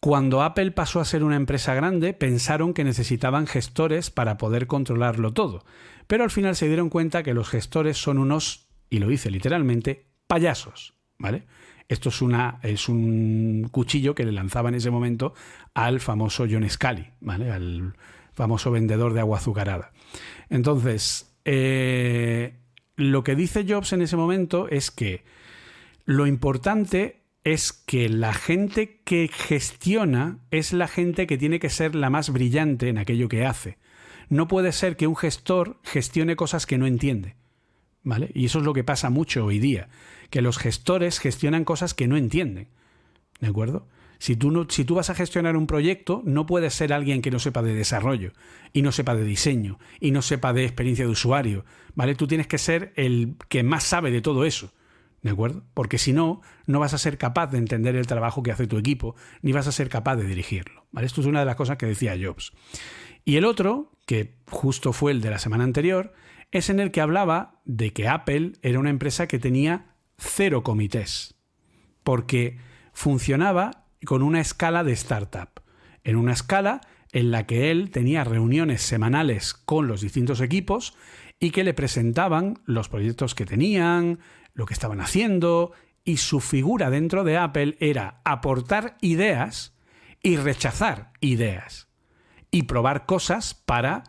cuando 0.00 0.42
Apple 0.42 0.70
pasó 0.70 1.00
a 1.00 1.04
ser 1.04 1.22
una 1.22 1.36
empresa 1.36 1.74
grande, 1.74 2.14
pensaron 2.14 2.72
que 2.72 2.84
necesitaban 2.84 3.46
gestores 3.46 4.10
para 4.10 4.38
poder 4.38 4.66
controlarlo 4.66 5.32
todo. 5.32 5.64
Pero 6.06 6.24
al 6.24 6.30
final 6.30 6.56
se 6.56 6.68
dieron 6.68 6.88
cuenta 6.88 7.22
que 7.22 7.34
los 7.34 7.50
gestores 7.50 7.98
son 7.98 8.18
unos, 8.18 8.68
y 8.88 8.98
lo 8.98 9.08
dice 9.08 9.30
literalmente, 9.30 10.06
payasos. 10.26 10.94
¿Vale? 11.18 11.44
Esto 11.90 12.08
es, 12.08 12.22
una, 12.22 12.60
es 12.62 12.88
un 12.88 13.68
cuchillo 13.70 14.14
que 14.14 14.24
le 14.24 14.32
lanzaba 14.32 14.70
en 14.70 14.76
ese 14.76 14.90
momento 14.90 15.34
al 15.74 16.00
famoso 16.00 16.46
John 16.50 16.68
Scully, 16.70 17.10
¿vale? 17.20 17.50
Al 17.50 17.94
famoso 18.32 18.70
vendedor 18.70 19.12
de 19.12 19.20
agua 19.20 19.36
azucarada. 19.36 19.92
Entonces, 20.48 21.29
eh, 21.52 22.54
lo 22.94 23.24
que 23.24 23.34
dice 23.34 23.66
Jobs 23.68 23.92
en 23.92 24.02
ese 24.02 24.16
momento 24.16 24.68
es 24.68 24.92
que 24.92 25.24
lo 26.04 26.28
importante 26.28 27.24
es 27.42 27.72
que 27.72 28.08
la 28.08 28.32
gente 28.32 29.00
que 29.04 29.28
gestiona 29.32 30.38
es 30.52 30.72
la 30.72 30.86
gente 30.86 31.26
que 31.26 31.38
tiene 31.38 31.58
que 31.58 31.68
ser 31.68 31.96
la 31.96 32.08
más 32.08 32.30
brillante 32.30 32.88
en 32.88 32.98
aquello 32.98 33.28
que 33.28 33.46
hace. 33.46 33.78
No 34.28 34.46
puede 34.46 34.70
ser 34.70 34.96
que 34.96 35.08
un 35.08 35.16
gestor 35.16 35.80
gestione 35.82 36.36
cosas 36.36 36.66
que 36.66 36.78
no 36.78 36.86
entiende. 36.86 37.34
¿Vale? 38.04 38.30
Y 38.32 38.44
eso 38.44 38.60
es 38.60 38.64
lo 38.64 38.72
que 38.72 38.84
pasa 38.84 39.10
mucho 39.10 39.44
hoy 39.44 39.58
día, 39.58 39.88
que 40.30 40.42
los 40.42 40.56
gestores 40.56 41.18
gestionan 41.18 41.64
cosas 41.64 41.94
que 41.94 42.06
no 42.06 42.16
entienden. 42.16 42.68
¿De 43.40 43.48
acuerdo? 43.48 43.88
Si 44.20 44.36
tú, 44.36 44.94
vas 44.94 45.08
a 45.08 45.14
gestionar 45.14 45.56
un 45.56 45.66
proyecto, 45.66 46.22
no 46.26 46.44
puedes 46.44 46.74
ser 46.74 46.92
alguien 46.92 47.22
que 47.22 47.30
no 47.30 47.38
sepa 47.38 47.62
de 47.62 47.74
desarrollo, 47.74 48.32
y 48.74 48.82
no 48.82 48.92
sepa 48.92 49.14
de 49.14 49.24
diseño, 49.24 49.78
y 49.98 50.10
no 50.10 50.20
sepa 50.20 50.52
de 50.52 50.66
experiencia 50.66 51.06
de 51.06 51.10
usuario. 51.10 51.64
¿Vale? 51.94 52.14
Tú 52.14 52.26
tienes 52.26 52.46
que 52.46 52.58
ser 52.58 52.92
el 52.96 53.36
que 53.48 53.62
más 53.62 53.82
sabe 53.82 54.10
de 54.10 54.20
todo 54.20 54.44
eso. 54.44 54.74
¿De 55.22 55.30
acuerdo? 55.30 55.64
Porque 55.72 55.96
si 55.96 56.12
no, 56.12 56.42
no 56.66 56.80
vas 56.80 56.92
a 56.92 56.98
ser 56.98 57.16
capaz 57.16 57.46
de 57.46 57.56
entender 57.56 57.96
el 57.96 58.06
trabajo 58.06 58.42
que 58.42 58.52
hace 58.52 58.66
tu 58.66 58.76
equipo, 58.76 59.16
ni 59.40 59.52
vas 59.52 59.66
a 59.66 59.72
ser 59.72 59.88
capaz 59.88 60.16
de 60.16 60.26
dirigirlo. 60.26 60.84
¿vale? 60.92 61.06
Esto 61.06 61.22
es 61.22 61.26
una 61.26 61.40
de 61.40 61.46
las 61.46 61.56
cosas 61.56 61.78
que 61.78 61.86
decía 61.86 62.14
Jobs. 62.22 62.52
Y 63.24 63.36
el 63.36 63.46
otro, 63.46 63.90
que 64.04 64.36
justo 64.50 64.92
fue 64.92 65.12
el 65.12 65.22
de 65.22 65.30
la 65.30 65.38
semana 65.38 65.64
anterior, 65.64 66.12
es 66.50 66.68
en 66.68 66.78
el 66.78 66.90
que 66.90 67.00
hablaba 67.00 67.62
de 67.64 67.94
que 67.94 68.06
Apple 68.06 68.52
era 68.60 68.78
una 68.78 68.90
empresa 68.90 69.26
que 69.26 69.38
tenía 69.38 69.94
cero 70.18 70.62
comités, 70.62 71.36
porque 72.02 72.58
funcionaba 72.92 73.86
con 74.04 74.22
una 74.22 74.40
escala 74.40 74.84
de 74.84 74.92
startup, 74.92 75.60
en 76.04 76.16
una 76.16 76.32
escala 76.32 76.80
en 77.12 77.30
la 77.30 77.46
que 77.46 77.70
él 77.70 77.90
tenía 77.90 78.24
reuniones 78.24 78.82
semanales 78.82 79.54
con 79.54 79.88
los 79.88 80.00
distintos 80.00 80.40
equipos 80.40 80.94
y 81.38 81.50
que 81.50 81.64
le 81.64 81.74
presentaban 81.74 82.60
los 82.66 82.88
proyectos 82.88 83.34
que 83.34 83.46
tenían, 83.46 84.20
lo 84.54 84.66
que 84.66 84.74
estaban 84.74 85.00
haciendo, 85.00 85.72
y 86.04 86.18
su 86.18 86.40
figura 86.40 86.90
dentro 86.90 87.24
de 87.24 87.36
Apple 87.36 87.76
era 87.80 88.20
aportar 88.24 88.96
ideas 89.00 89.74
y 90.22 90.36
rechazar 90.36 91.12
ideas 91.20 91.88
y 92.50 92.64
probar 92.64 93.06
cosas 93.06 93.54
para 93.54 94.04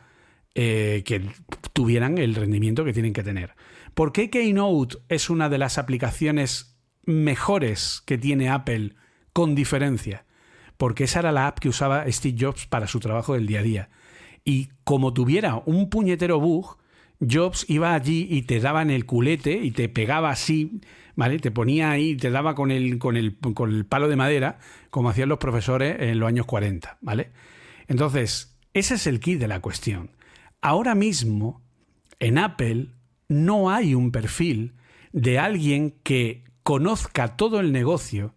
eh, 0.56 1.04
que 1.06 1.30
tuvieran 1.74 2.18
el 2.18 2.36
rendimiento 2.36 2.84
que 2.84 2.94
tienen 2.94 3.14
que 3.14 3.24
tener. 3.24 3.56
¿Por 3.94 4.12
qué 4.12 4.30
Keynote 4.30 4.98
es 5.10 5.30
una 5.30 5.50
de 5.50 5.58
las 5.58 5.78
aplicaciones 5.78 6.78
mejores 7.06 8.04
que 8.06 8.18
tiene 8.18 8.50
Apple 8.50 8.96
con 9.34 9.56
diferencia? 9.56 10.26
Porque 10.78 11.04
esa 11.06 11.20
era 11.20 11.32
la 11.32 11.48
app 11.48 11.60
que 11.60 11.70
usaba 11.70 12.06
Steve 12.12 12.38
Jobs 12.40 12.66
para 12.66 12.88
su 12.88 13.00
trabajo 13.00 13.34
del 13.34 13.48
día 13.48 13.60
a 13.60 13.64
día. 13.64 13.90
Y 14.44 14.70
como 14.84 15.14
tuviera 15.14 15.62
un 15.66 15.90
puñetero 15.90 16.40
bug, 16.40 16.78
Jobs 17.20 17.66
iba 17.70 17.94
allí 17.94 18.28
y 18.30 18.44
te 18.44 18.60
daba 18.60 18.82
en 18.82 18.90
el 18.90 19.06
culete 19.06 19.54
y 19.54 19.72
te 19.72 19.90
pegaba 19.90 20.32
así, 20.32 20.82
¿vale? 21.16 21.38
Te 21.38 21.52
ponía 21.52 21.92
ahí, 21.92 22.16
te 22.16 22.32
daba 22.32 22.56
con 22.56 22.72
el, 22.72 22.98
con 22.98 23.16
el, 23.16 23.38
con 23.38 23.72
el 23.72 23.86
palo 23.86 24.08
de 24.08 24.16
madera, 24.16 24.58
como 24.90 25.10
hacían 25.10 25.30
los 25.30 25.38
profesores 25.38 25.98
en 26.00 26.20
los 26.20 26.28
años 26.28 26.48
40, 26.48 26.98
¿vale? 27.02 27.32
Entonces, 27.88 28.58
ese 28.74 28.96
es 28.96 29.06
el 29.06 29.20
kit 29.20 29.40
de 29.40 29.48
la 29.48 29.60
cuestión. 29.60 30.12
Ahora 30.62 30.96
mismo, 30.96 31.62
en 32.20 32.38
Apple, 32.38 32.88
no 33.28 33.70
hay 33.70 33.94
un 33.94 34.12
perfil 34.12 34.74
de 35.12 35.40
alguien 35.40 35.96
que 36.04 36.44
conozca 36.64 37.36
todo 37.36 37.60
el 37.60 37.72
negocio 37.72 38.34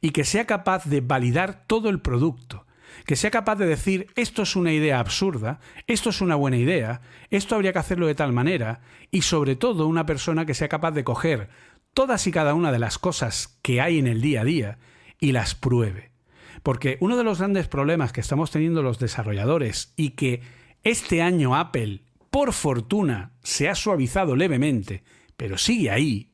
y 0.00 0.10
que 0.10 0.24
sea 0.24 0.46
capaz 0.46 0.84
de 0.84 1.00
validar 1.00 1.64
todo 1.66 1.88
el 1.88 2.00
producto 2.00 2.66
que 3.06 3.16
sea 3.16 3.30
capaz 3.30 3.56
de 3.56 3.66
decir 3.66 4.08
esto 4.16 4.42
es 4.42 4.56
una 4.56 4.72
idea 4.72 5.00
absurda, 5.00 5.60
esto 5.86 6.10
es 6.10 6.20
una 6.20 6.34
buena 6.34 6.56
idea, 6.56 7.00
esto 7.30 7.54
habría 7.54 7.72
que 7.72 7.78
hacerlo 7.78 8.06
de 8.06 8.14
tal 8.14 8.32
manera, 8.32 8.80
y 9.10 9.22
sobre 9.22 9.56
todo 9.56 9.86
una 9.86 10.06
persona 10.06 10.44
que 10.44 10.54
sea 10.54 10.68
capaz 10.68 10.92
de 10.92 11.04
coger 11.04 11.48
todas 11.94 12.26
y 12.26 12.32
cada 12.32 12.54
una 12.54 12.70
de 12.70 12.78
las 12.78 12.98
cosas 12.98 13.58
que 13.62 13.80
hay 13.80 13.98
en 13.98 14.06
el 14.06 14.20
día 14.20 14.42
a 14.42 14.44
día 14.44 14.78
y 15.20 15.32
las 15.32 15.54
pruebe. 15.54 16.12
Porque 16.62 16.98
uno 17.00 17.16
de 17.16 17.24
los 17.24 17.38
grandes 17.38 17.68
problemas 17.68 18.12
que 18.12 18.20
estamos 18.20 18.50
teniendo 18.50 18.82
los 18.82 18.98
desarrolladores 18.98 19.92
y 19.96 20.10
que 20.10 20.42
este 20.82 21.22
año 21.22 21.56
Apple, 21.56 22.02
por 22.30 22.52
fortuna, 22.52 23.32
se 23.42 23.68
ha 23.68 23.74
suavizado 23.74 24.36
levemente, 24.36 25.02
pero 25.36 25.56
sigue 25.56 25.90
ahí, 25.90 26.32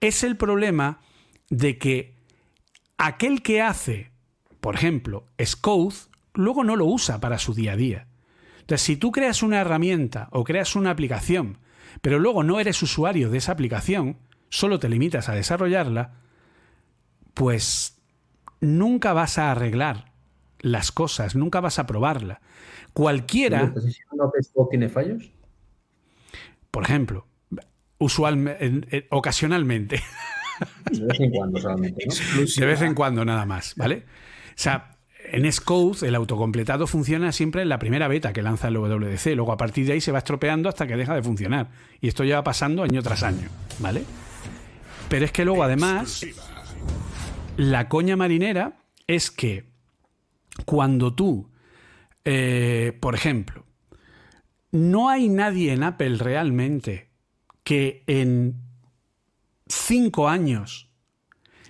es 0.00 0.22
el 0.22 0.36
problema 0.36 1.00
de 1.50 1.78
que 1.78 2.15
aquel 2.98 3.42
que 3.42 3.62
hace 3.62 4.10
por 4.66 4.74
ejemplo, 4.74 5.28
Scode 5.40 5.94
luego 6.34 6.64
no 6.64 6.74
lo 6.74 6.86
usa 6.86 7.20
para 7.20 7.38
su 7.38 7.54
día 7.54 7.74
a 7.74 7.76
día. 7.76 8.08
Entonces, 8.62 8.84
si 8.84 8.96
tú 8.96 9.12
creas 9.12 9.44
una 9.44 9.60
herramienta 9.60 10.28
o 10.32 10.42
creas 10.42 10.74
una 10.74 10.90
aplicación, 10.90 11.58
pero 12.00 12.18
luego 12.18 12.42
no 12.42 12.58
eres 12.58 12.82
usuario 12.82 13.30
de 13.30 13.38
esa 13.38 13.52
aplicación, 13.52 14.16
solo 14.48 14.80
te 14.80 14.88
limitas 14.88 15.28
a 15.28 15.34
desarrollarla, 15.34 16.14
pues 17.32 18.02
nunca 18.60 19.12
vas 19.12 19.38
a 19.38 19.52
arreglar 19.52 20.10
las 20.58 20.90
cosas, 20.90 21.36
nunca 21.36 21.60
vas 21.60 21.78
a 21.78 21.86
probarla. 21.86 22.40
Cualquiera. 22.92 23.72
tiene 24.68 24.88
fallos? 24.88 25.30
Por 26.72 26.82
ejemplo, 26.82 27.24
usualmente, 27.98 29.06
ocasionalmente. 29.10 30.02
De 30.90 31.06
vez 31.06 31.20
en 31.20 31.30
cuando 31.30 31.60
solamente, 31.60 32.04
De 32.56 32.66
vez 32.66 32.82
en 32.82 32.94
cuando 32.94 33.24
nada 33.24 33.44
más, 33.46 33.74
¿vale? 33.76 34.04
O 34.50 34.58
sea, 34.58 34.96
en 35.32 35.50
Scode 35.50 36.06
el 36.06 36.14
autocompletado 36.14 36.86
funciona 36.86 37.32
siempre 37.32 37.62
en 37.62 37.68
la 37.68 37.78
primera 37.78 38.08
beta 38.08 38.32
que 38.32 38.42
lanza 38.42 38.68
el 38.68 38.76
WDC. 38.76 39.34
Luego 39.34 39.52
a 39.52 39.56
partir 39.56 39.86
de 39.86 39.94
ahí 39.94 40.00
se 40.00 40.12
va 40.12 40.18
estropeando 40.18 40.68
hasta 40.68 40.86
que 40.86 40.96
deja 40.96 41.14
de 41.14 41.22
funcionar. 41.22 41.70
Y 42.00 42.08
esto 42.08 42.24
lleva 42.24 42.44
pasando 42.44 42.82
año 42.82 43.02
tras 43.02 43.22
año, 43.22 43.48
¿vale? 43.78 44.04
Pero 45.08 45.24
es 45.24 45.32
que 45.32 45.44
luego 45.44 45.62
además 45.62 46.24
la 47.56 47.88
coña 47.88 48.16
marinera 48.16 48.78
es 49.06 49.30
que 49.30 49.64
cuando 50.64 51.14
tú, 51.14 51.50
eh, 52.24 52.96
por 53.00 53.14
ejemplo, 53.14 53.64
no 54.72 55.08
hay 55.08 55.28
nadie 55.28 55.72
en 55.72 55.82
Apple 55.82 56.16
realmente 56.18 57.10
que 57.62 58.04
en 58.06 58.65
cinco 59.66 60.28
años 60.28 60.90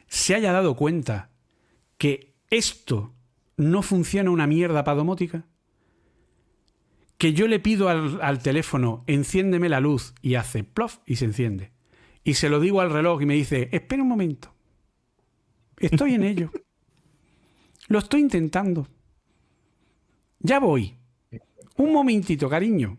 se 0.08 0.34
haya 0.34 0.52
dado 0.52 0.76
cuenta 0.76 1.30
que 1.98 2.34
esto 2.50 3.14
no 3.56 3.82
funciona 3.82 4.30
una 4.30 4.46
mierda 4.46 4.84
para 4.84 4.98
domótica? 4.98 5.46
Que 7.18 7.32
yo 7.32 7.48
le 7.48 7.60
pido 7.60 7.88
al, 7.88 8.42
teléfono, 8.42 9.02
enciéndeme 9.06 9.68
la 9.68 9.80
luz 9.80 10.14
y 10.20 10.34
hace 10.34 10.64
plof 10.64 10.98
y 11.06 11.16
se 11.16 11.24
enciende. 11.24 11.72
Y 12.24 12.34
se 12.34 12.50
lo 12.50 12.60
digo 12.60 12.80
al 12.80 12.90
reloj 12.90 13.22
y 13.22 13.26
me 13.26 13.34
dice, 13.34 13.70
espera 13.72 14.02
un 14.02 14.08
momento. 14.08 14.52
Estoy 15.78 16.14
en 16.14 16.24
ello. 16.24 16.50
Lo 17.88 18.00
estoy 18.00 18.20
intentando. 18.20 18.88
Ya 20.40 20.58
voy. 20.58 20.96
Un 21.76 21.92
momentito, 21.92 22.48
cariño. 22.48 22.98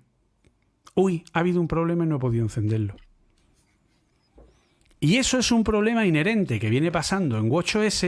Uy, 0.95 1.25
ha 1.33 1.39
habido 1.39 1.59
un 1.59 1.67
problema 1.67 2.05
y 2.05 2.07
no 2.07 2.15
he 2.15 2.19
podido 2.19 2.43
encenderlo. 2.43 2.95
Y 4.99 5.17
eso 5.17 5.37
es 5.37 5.51
un 5.51 5.63
problema 5.63 6.05
inherente 6.05 6.59
que 6.59 6.69
viene 6.69 6.91
pasando 6.91 7.37
en 7.37 7.51
WatchOS 7.51 8.05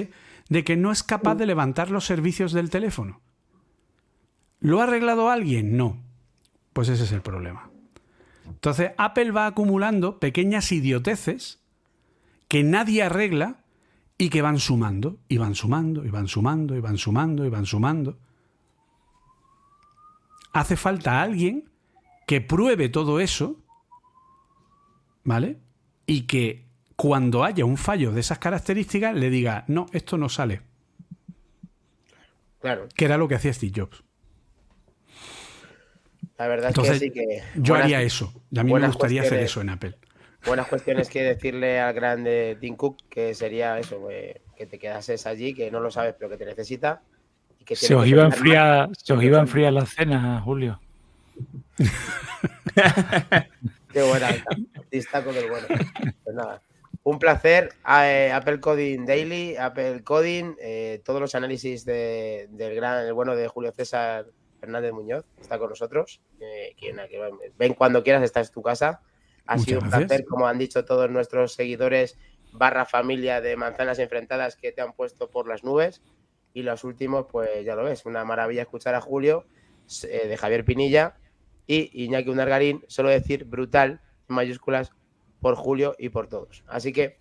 de 0.50 0.64
que 0.64 0.76
no 0.76 0.92
es 0.92 1.04
capaz 1.04 1.36
de 1.36 1.46
levantar 1.46 1.92
los 1.92 2.06
servicios 2.06 2.52
del 2.52 2.70
teléfono. 2.70 3.22
¿Lo 4.60 4.82
ha 4.82 4.84
arreglado 4.84 5.30
alguien? 5.30 5.78
No. 5.78 6.02
Pues 6.74 6.90
ese 6.90 7.04
es 7.04 7.12
el 7.12 7.22
problema. 7.22 7.70
Entonces, 8.46 8.92
Apple 8.98 9.32
va 9.32 9.46
acumulando 9.46 10.20
pequeñas 10.20 10.72
idioteces 10.72 11.60
que 12.48 12.64
nadie 12.64 13.04
arregla 13.04 13.58
y 14.18 14.30
que 14.30 14.42
van 14.42 14.60
sumando, 14.60 15.18
y 15.30 15.38
van 15.38 15.56
sumando, 15.56 16.04
y 16.04 16.10
van 16.10 16.28
sumando, 16.28 16.76
y 16.76 16.82
van 16.82 16.98
sumando, 16.98 17.46
y 17.46 17.50
van 17.50 17.66
sumando. 17.66 18.18
Hace 20.52 20.76
falta 20.76 21.22
alguien 21.22 21.70
que 22.28 22.42
pruebe 22.42 22.90
todo 22.90 23.20
eso, 23.20 23.56
¿vale? 25.24 25.60
Y 26.06 26.24
que 26.24 26.69
cuando 27.00 27.46
haya 27.46 27.64
un 27.64 27.78
fallo 27.78 28.12
de 28.12 28.20
esas 28.20 28.40
características 28.40 29.16
le 29.16 29.30
diga, 29.30 29.64
no, 29.68 29.86
esto 29.94 30.18
no 30.18 30.28
sale. 30.28 30.60
Claro. 32.60 32.90
Que 32.94 33.06
era 33.06 33.16
lo 33.18 33.30
que 33.30 33.36
hacía 33.36 33.54
Steve 33.54 33.72
Jobs. 33.74 34.04
La 36.38 36.50
verdad 36.50 36.72
es 36.72 36.90
que 36.90 37.00
sí 37.00 37.10
que. 37.10 37.42
Yo 37.56 37.76
haría 37.76 38.02
eso. 38.02 38.34
Y 38.52 38.60
a 38.60 38.66
mí 38.66 38.74
me 38.74 38.86
gustaría 38.86 39.22
hacer 39.22 39.40
eso 39.40 39.62
en 39.62 39.70
Apple. 39.70 39.96
Buenas 40.46 40.68
cuestiones 40.68 41.08
que 41.08 41.24
decirle 41.24 41.80
al 41.80 41.94
grande 41.94 42.58
Tim 42.60 42.76
Cook, 42.76 42.98
que 43.10 43.34
sería 43.34 43.80
eso, 43.80 44.06
que 44.58 44.66
te 44.66 44.78
quedases 44.78 45.26
allí, 45.26 45.54
que 45.54 45.72
no 45.72 45.80
lo 45.80 45.92
sabes, 45.92 46.16
pero 46.20 46.30
que 46.30 46.36
te 46.36 46.46
necesita. 46.46 47.02
se, 47.66 47.96
os 47.96 48.08
iba 48.08 48.24
a 48.24 48.26
enfriar, 48.26 48.90
se 48.98 49.14
os 49.14 49.24
iba 49.24 49.38
a 49.38 49.42
enfriar 49.42 49.72
la 49.72 49.86
cena, 49.86 50.42
Julio. 50.42 50.82
Qué 53.94 54.04
buena, 54.04 54.28
destaco 54.92 55.32
del 55.32 55.50
bueno. 55.50 55.68
Pues 56.26 56.36
nada. 56.36 56.62
Un 57.04 57.20
placer. 57.20 57.70
Eh, 58.04 58.32
Apple 58.34 58.60
Coding 58.60 59.06
Daily, 59.06 59.56
Apple 59.58 60.04
Coding, 60.04 60.56
eh, 60.60 61.02
todos 61.04 61.22
los 61.22 61.36
análisis 61.36 61.86
del 61.86 62.76
gran, 62.76 63.06
el 63.06 63.14
bueno 63.14 63.36
de 63.36 63.48
Julio 63.48 63.72
César 63.72 64.28
Fernández 64.60 64.92
Muñoz, 64.92 65.26
está 65.40 65.58
con 65.58 65.70
nosotros. 65.70 66.22
Eh, 66.40 66.76
ven 67.58 67.74
cuando 67.74 68.04
quieras, 68.04 68.24
esta 68.24 68.42
es 68.42 68.52
tu 68.52 68.62
casa. 68.62 69.02
Ha 69.46 69.58
sido 69.58 69.80
un 69.80 69.90
placer, 69.90 70.26
como 70.26 70.48
han 70.48 70.60
dicho 70.60 70.86
todos 70.86 71.10
nuestros 71.10 71.54
seguidores, 71.54 72.18
barra 72.52 72.86
familia 72.86 73.42
de 73.42 73.56
manzanas 73.56 73.98
enfrentadas 74.00 74.56
que 74.56 74.72
te 74.72 74.82
han 74.82 74.94
puesto 74.94 75.30
por 75.30 75.48
las 75.48 75.64
nubes. 75.64 76.02
Y 76.54 76.64
los 76.64 76.84
últimos, 76.84 77.26
pues 77.32 77.64
ya 77.66 77.76
lo 77.76 77.84
ves, 77.84 78.06
una 78.06 78.26
maravilla 78.26 78.64
escuchar 78.64 78.96
a 78.96 79.02
Julio, 79.02 79.46
eh, 80.04 80.28
de 80.28 80.38
Javier 80.38 80.66
Pinilla 80.66 81.16
y 81.66 82.04
Iñaki 82.04 82.30
Unargarín, 82.30 82.84
solo 82.88 83.10
decir 83.10 83.46
brutal, 83.46 84.02
en 84.28 84.36
mayúsculas, 84.36 84.92
por 85.40 85.56
Julio 85.56 85.96
y 85.98 86.10
por 86.10 86.28
todos. 86.28 86.64
Así 86.68 86.92
que 86.94 87.20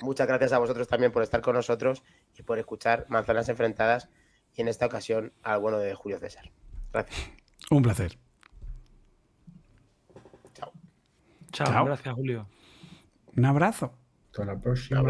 muchas 0.00 0.26
gracias 0.26 0.52
a 0.52 0.58
vosotros 0.58 0.88
también 0.88 1.12
por 1.12 1.22
estar 1.22 1.40
con 1.40 1.54
nosotros 1.54 2.02
y 2.38 2.42
por 2.42 2.58
escuchar 2.58 3.06
Manzanas 3.08 3.48
Enfrentadas 3.48 4.08
y 4.54 4.62
en 4.62 4.68
esta 4.68 4.86
ocasión 4.86 5.32
al 5.42 5.60
bueno 5.60 5.78
de 5.78 5.94
Julio 5.94 6.18
César. 6.18 6.50
Gracias. 6.92 7.30
Un 7.70 7.82
placer. 7.82 8.18
Chao. 10.54 10.72
Chao. 11.52 11.84
Gracias, 11.84 12.14
Julio. 12.14 12.48
Un 13.36 13.44
abrazo. 13.44 13.92
Hasta 14.30 14.44
la 14.44 14.58
próxima. 14.58 15.02